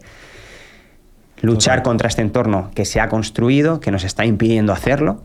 luchar 1.42 1.84
contra 1.84 2.08
este 2.08 2.22
entorno 2.22 2.72
que 2.76 2.86
se 2.86 3.00
ha 3.00 3.10
construido, 3.10 3.80
que 3.80 3.92
nos 3.92 4.04
está 4.04 4.26
impidiendo 4.26 4.74
hacerlo, 4.74 5.24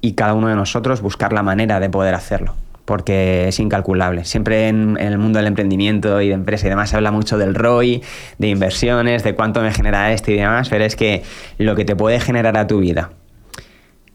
y 0.00 0.12
cada 0.12 0.34
uno 0.34 0.48
de 0.48 0.54
nosotros 0.54 1.00
buscar 1.00 1.32
la 1.32 1.42
manera 1.42 1.80
de 1.80 1.90
poder 1.90 2.14
hacerlo, 2.14 2.54
porque 2.84 3.48
es 3.48 3.58
incalculable. 3.58 4.24
Siempre 4.24 4.68
en, 4.68 4.96
en, 4.98 5.08
el 5.08 5.18
mundo 5.18 5.38
del 5.38 5.48
emprendimiento 5.48 6.20
y 6.20 6.28
de 6.28 6.34
empresa 6.34 6.66
y 6.66 6.70
demás 6.70 6.90
se 6.90 6.96
habla 6.96 7.10
mucho 7.10 7.36
del 7.36 7.54
ROI, 7.54 8.02
de 8.38 8.48
inversiones, 8.48 9.24
de 9.24 9.34
cuánto 9.34 9.60
me 9.60 9.72
genera 9.72 10.12
esto 10.12 10.30
y 10.30 10.36
demás, 10.36 10.68
pero 10.68 10.84
es 10.84 10.96
que 10.96 11.22
lo 11.58 11.74
que 11.74 11.84
te 11.84 11.96
puede 11.96 12.20
generar 12.20 12.56
a 12.56 12.66
tu 12.66 12.78
vida, 12.78 13.10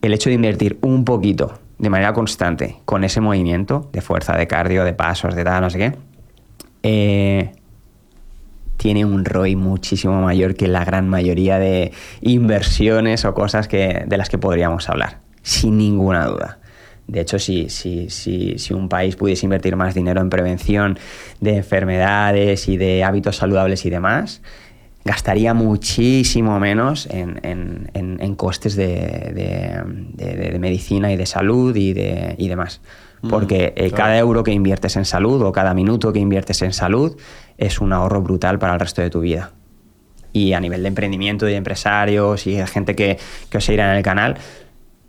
el 0.01 0.13
hecho 0.13 0.29
de 0.29 0.35
invertir 0.35 0.77
un 0.81 1.05
poquito 1.05 1.59
de 1.77 1.89
manera 1.89 2.13
constante 2.13 2.77
con 2.85 3.03
ese 3.03 3.19
movimiento 3.19 3.89
de 3.91 4.01
fuerza, 4.01 4.37
de 4.37 4.47
cardio, 4.47 4.85
de 4.85 4.93
pasos, 4.93 5.35
de 5.35 5.43
tal, 5.43 5.61
no 5.61 5.69
sé 5.69 5.77
qué, 5.77 5.93
eh, 6.83 7.51
tiene 8.77 9.05
un 9.05 9.25
ROI 9.25 9.55
muchísimo 9.55 10.21
mayor 10.21 10.55
que 10.55 10.67
la 10.67 10.83
gran 10.83 11.07
mayoría 11.07 11.59
de 11.59 11.91
inversiones 12.21 13.25
o 13.25 13.33
cosas 13.33 13.67
que, 13.67 14.03
de 14.07 14.17
las 14.17 14.29
que 14.29 14.37
podríamos 14.37 14.89
hablar, 14.89 15.19
sin 15.41 15.77
ninguna 15.77 16.25
duda. 16.25 16.59
De 17.07 17.19
hecho, 17.21 17.37
si, 17.37 17.69
si, 17.69 18.09
si, 18.09 18.57
si, 18.57 18.73
un 18.73 18.87
país 18.87 19.15
pudiese 19.15 19.45
invertir 19.45 19.75
más 19.75 19.93
dinero 19.93 20.21
en 20.21 20.29
prevención 20.29 20.97
de 21.41 21.57
enfermedades 21.57 22.69
y 22.69 22.77
de 22.77 23.03
hábitos 23.03 23.35
saludables 23.35 23.85
y 23.85 23.89
demás, 23.89 24.41
gastaría 25.05 25.53
muchísimo 25.53 26.59
menos 26.59 27.07
en, 27.11 27.39
en, 27.43 27.91
en, 27.93 28.21
en 28.21 28.35
costes 28.35 28.75
de, 28.75 28.87
de, 28.87 29.81
de, 30.13 30.51
de, 30.51 30.59
medicina 30.59 31.11
y 31.11 31.17
de 31.17 31.25
salud 31.25 31.75
y, 31.75 31.93
de, 31.93 32.35
y 32.37 32.47
demás. 32.47 32.79
Porque 33.29 33.73
eh, 33.77 33.89
claro. 33.89 33.95
cada 33.95 34.17
euro 34.17 34.43
que 34.43 34.51
inviertes 34.51 34.97
en 34.97 35.05
salud 35.05 35.41
o 35.43 35.51
cada 35.53 35.73
minuto 35.73 36.11
que 36.11 36.19
inviertes 36.19 36.61
en 36.61 36.73
salud 36.73 37.17
es 37.57 37.79
un 37.79 37.93
ahorro 37.93 38.21
brutal 38.21 38.59
para 38.59 38.73
el 38.73 38.79
resto 38.79 39.01
de 39.01 39.09
tu 39.09 39.21
vida. 39.21 39.51
y 40.35 40.53
a 40.53 40.59
nivel 40.59 40.81
de 40.81 40.87
emprendimiento, 40.87 41.45
de 41.45 41.55
empresarios 41.55 42.47
y 42.47 42.55
de 42.55 42.65
gente 42.65 42.95
que, 42.95 43.19
que 43.51 43.57
os 43.59 43.63
seguirá 43.63 43.91
en 43.91 43.97
el 43.97 44.03
canal, 44.03 44.37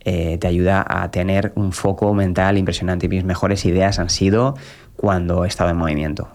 eh, 0.05 0.37
te 0.39 0.47
ayuda 0.47 0.85
a 0.87 1.11
tener 1.11 1.53
un 1.55 1.73
foco 1.73 2.13
mental 2.13 2.59
impresionante. 2.59 3.07
Y 3.07 3.09
mis 3.09 3.25
mejores 3.25 3.65
ideas 3.65 3.99
han 3.99 4.11
sido 4.11 4.55
cuando 4.97 5.45
he 5.45 5.49
estado 5.49 5.71
en 5.71 5.77
movimiento. 5.77 6.29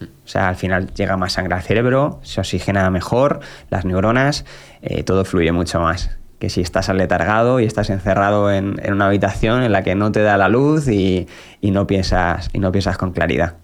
O 0.00 0.28
sea, 0.28 0.48
al 0.48 0.56
final 0.56 0.94
llega 0.94 1.18
más 1.18 1.34
sangre 1.34 1.54
al 1.54 1.62
cerebro, 1.62 2.20
se 2.22 2.40
oxigena 2.40 2.88
mejor 2.88 3.40
las 3.68 3.84
neuronas, 3.84 4.46
eh, 4.80 5.02
todo 5.02 5.26
fluye 5.26 5.52
mucho 5.52 5.80
más 5.80 6.16
que 6.38 6.48
si 6.48 6.62
estás 6.62 6.88
aletargado 6.88 7.60
y 7.60 7.66
estás 7.66 7.90
encerrado 7.90 8.50
en, 8.50 8.80
en, 8.82 8.94
una 8.94 9.08
habitación 9.08 9.62
en 9.62 9.72
la 9.72 9.82
que 9.82 9.94
no 9.94 10.10
te 10.10 10.22
da 10.22 10.38
la 10.38 10.48
luz 10.48 10.88
y, 10.88 11.28
y, 11.60 11.70
no 11.70 11.86
piensas, 11.86 12.48
y 12.54 12.60
no 12.60 12.72
piensas 12.72 12.96
con 12.96 13.12
claridad. 13.12 13.56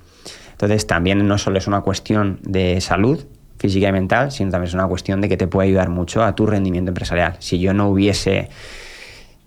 Entonces 0.57 0.87
también 0.87 1.29
no 1.29 1.37
solo 1.37 1.59
es 1.59 1.67
una 1.67 1.83
cuestión 1.83 2.39
de 2.43 2.81
salud 2.81 3.27
física 3.59 3.89
y 3.89 3.93
mental, 3.93 4.33
sino 4.33 4.51
también 4.51 4.69
es 4.69 4.75
una 4.75 4.87
cuestión 4.87 5.21
de 5.21 5.29
que 5.29 5.37
te 5.37 5.47
puede 5.47 5.69
ayudar 5.69 5.91
mucho 5.91 6.25
a 6.25 6.35
tu 6.35 6.47
rendimiento 6.47 6.91
empresarial. 6.91 7.37
Si 7.41 7.59
yo 7.59 7.75
no 7.75 7.91
hubiese 7.91 8.49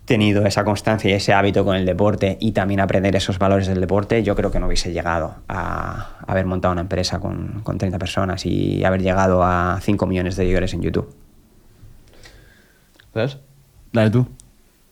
tenido 0.04 0.46
esa 0.46 0.64
constancia 0.64 1.10
y 1.10 1.14
ese 1.14 1.32
hábito 1.32 1.64
con 1.64 1.74
el 1.74 1.84
deporte 1.84 2.36
y 2.40 2.52
también 2.52 2.78
aprender 2.78 3.16
esos 3.16 3.40
valores 3.40 3.66
del 3.66 3.80
deporte, 3.80 4.22
yo 4.22 4.36
creo 4.36 4.52
que 4.52 4.60
no 4.60 4.68
hubiese 4.68 4.92
llegado 4.92 5.34
a 5.48 6.10
haber 6.28 6.46
montado 6.46 6.72
una 6.72 6.82
empresa 6.82 7.18
con, 7.18 7.60
con 7.64 7.76
30 7.76 7.98
personas 7.98 8.46
y 8.46 8.84
haber 8.84 9.02
llegado 9.02 9.42
a 9.42 9.80
5 9.82 10.06
millones 10.06 10.36
de 10.36 10.44
seguidores 10.44 10.74
en 10.74 10.82
YouTube. 10.82 11.12
Dale 13.92 14.10
tú. 14.10 14.26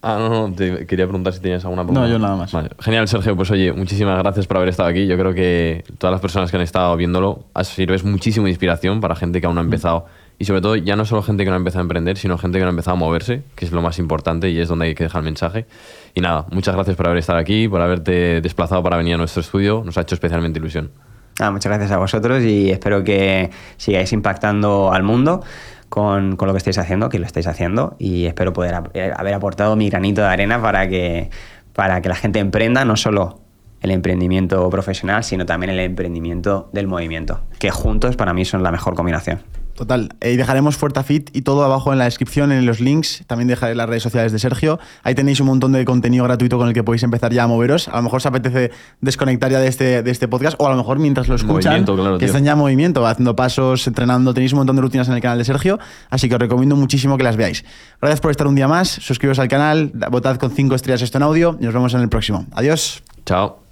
Ah, 0.01 0.17
no, 0.19 0.29
no, 0.29 0.55
te 0.55 0.87
quería 0.87 1.07
preguntar 1.07 1.33
si 1.33 1.41
tenías 1.41 1.65
alguna 1.65 1.83
pregunta. 1.83 2.03
No, 2.03 2.09
yo 2.09 2.19
nada 2.21 2.37
más. 2.37 2.53
Vale. 2.53 2.71
Genial, 2.79 3.09
Sergio. 3.09 3.35
Pues 3.35 3.51
oye, 3.51 3.73
muchísimas 3.73 4.17
gracias 4.19 4.47
por 4.47 4.59
haber 4.59 4.69
estado 4.69 4.89
aquí. 4.89 5.07
Yo 5.09 5.19
creo 5.19 5.35
que 5.35 5.85
todas 5.99 6.13
las 6.13 6.21
personas 6.21 6.51
que 6.51 6.57
han 6.57 6.63
estado 6.63 6.97
viéndolo 6.97 7.45
sirves 7.63 8.05
muchísimo 8.05 8.45
de 8.45 8.51
inspiración 8.51 9.01
para 9.01 9.17
gente 9.17 9.41
que 9.41 9.47
aún 9.47 9.57
no 9.57 9.61
ha 9.61 9.65
empezado. 9.65 10.07
Y 10.39 10.45
sobre 10.45 10.61
todo, 10.61 10.77
ya 10.77 10.95
no 10.95 11.05
solo 11.05 11.23
gente 11.23 11.43
que 11.43 11.51
no 11.51 11.57
ha 11.57 11.59
empezado 11.59 11.81
a 11.81 11.83
emprender, 11.83 12.17
sino 12.17 12.39
gente 12.39 12.59
que 12.59 12.65
no 12.65 12.69
ha 12.69 12.71
empezado 12.71 12.97
a 12.97 12.99
moverse, 12.99 13.43
que 13.57 13.65
es 13.65 13.73
lo 13.73 13.83
más 13.83 13.99
importante 13.99 14.49
y 14.51 14.61
es 14.61 14.69
donde 14.69 14.87
hay 14.87 14.95
que 14.95 15.03
dejar 15.03 15.21
el 15.21 15.25
mensaje. 15.25 15.67
Y 16.15 16.21
nada, 16.21 16.47
muchas 16.53 16.77
gracias 16.77 16.97
por 16.97 17.07
haber 17.07 17.19
estado 17.19 17.41
aquí, 17.41 17.67
por 17.67 17.81
haberte 17.81 18.41
desplazado 18.41 18.81
para 18.85 18.97
venir 18.97 19.15
a 19.15 19.19
nuestro 19.19 19.41
estudio. 19.41 19.83
Nos 19.85 19.99
ha 19.99 20.03
hecho 20.03 20.15
especialmente 20.15 20.61
ilusión. 20.61 20.93
Ah, 21.41 21.51
muchas 21.51 21.71
gracias 21.71 21.91
a 21.91 21.99
vosotros 21.99 22.43
y 22.43 22.71
espero 22.71 23.03
que 23.03 23.51
sigáis 23.77 24.13
impactando 24.13 24.93
al 24.93 25.03
mundo 25.03 25.43
con, 25.89 26.37
con, 26.37 26.49
lo 26.49 26.55
que 26.55 26.59
estáis 26.59 26.79
haciendo, 26.79 27.09
que 27.09 27.19
lo 27.19 27.27
estáis 27.27 27.47
haciendo, 27.47 27.97
y 27.99 28.27
espero 28.27 28.53
poder 28.53 28.75
haber 28.75 29.35
aportado 29.35 29.77
mi 29.77 29.91
granito 29.91 30.23
de 30.23 30.29
arena 30.29 30.61
para 30.61 30.89
que, 30.89 31.31
para 31.73 32.01
que 32.01 32.09
la 32.09 32.15
gente 32.15 32.39
emprenda 32.39 32.85
no 32.85 32.97
solo 32.97 33.41
el 33.81 33.91
emprendimiento 33.91 34.69
profesional, 34.71 35.25
sino 35.25 35.47
también 35.47 35.71
el 35.71 35.81
emprendimiento 35.81 36.69
del 36.73 36.87
movimiento, 36.87 37.41
que 37.59 37.71
juntos 37.71 38.17
para 38.17 38.35
mí 38.35 38.45
son 38.45 38.63
la 38.63 38.73
mejor 38.73 38.95
combinación. 38.95 39.41
Total. 39.79 40.09
Y 40.21 40.35
dejaremos 40.35 40.77
Fuertafit 40.77 41.31
y 41.37 41.43
todo 41.43 41.63
abajo 41.63 41.93
en 41.93 42.01
la 42.01 42.07
descripción, 42.07 42.51
en 42.51 42.67
los 42.67 42.81
links. 42.81 43.23
También 43.29 43.47
dejaré 43.47 43.77
las 43.77 43.89
redes 43.89 44.03
sociales 44.03 44.33
de 44.33 44.41
Sergio. 44.41 44.81
Ahí 45.05 45.15
tenéis 45.15 45.39
un 45.39 45.47
montón 45.47 45.71
de 45.71 45.85
contenido 45.85 46.25
gratuito 46.25 46.59
con 46.59 46.67
el 46.67 46.75
que 46.75 46.83
podéis 46.83 47.05
empezar 47.05 47.33
ya 47.33 47.45
a 47.45 47.47
moveros. 47.47 47.87
A 47.87 47.99
lo 47.99 48.03
mejor 48.03 48.17
os 48.17 48.27
apetece 48.27 48.73
desconectar 49.01 49.53
ya 49.53 49.61
de 49.61 49.69
este, 49.69 50.03
de 50.03 50.11
este 50.11 50.27
podcast 50.27 50.57
o 50.59 50.67
a 50.67 50.71
lo 50.71 50.77
mejor 50.77 50.99
mientras 50.99 51.29
lo 51.29 51.37
escuchan, 51.37 51.85
claro, 51.85 52.19
que 52.19 52.25
están 52.25 52.43
ya 52.43 52.55
en 52.55 52.59
movimiento, 52.59 53.07
haciendo 53.07 53.37
pasos, 53.37 53.87
entrenando. 53.87 54.35
Tenéis 54.35 54.53
un 54.53 54.59
montón 54.59 54.75
de 54.75 54.83
rutinas 54.83 55.07
en 55.07 55.15
el 55.15 55.21
canal 55.21 55.39
de 55.39 55.45
Sergio, 55.45 55.79
así 56.11 56.29
que 56.29 56.35
os 56.35 56.41
recomiendo 56.41 56.75
muchísimo 56.75 57.17
que 57.17 57.23
las 57.23 57.37
veáis. 57.37 57.65
Gracias 58.01 58.21
por 58.21 58.33
estar 58.33 58.49
un 58.49 58.57
día 58.57 58.67
más. 58.67 58.89
Suscribiros 58.89 59.39
al 59.39 59.47
canal, 59.47 59.93
votad 60.11 60.39
con 60.39 60.51
5 60.51 60.75
estrellas 60.75 61.03
esto 61.03 61.19
en 61.19 61.23
audio 61.23 61.57
y 61.61 61.67
nos 61.67 61.73
vemos 61.73 61.95
en 61.95 62.01
el 62.01 62.09
próximo. 62.09 62.47
Adiós. 62.51 63.05
Chao. 63.25 63.68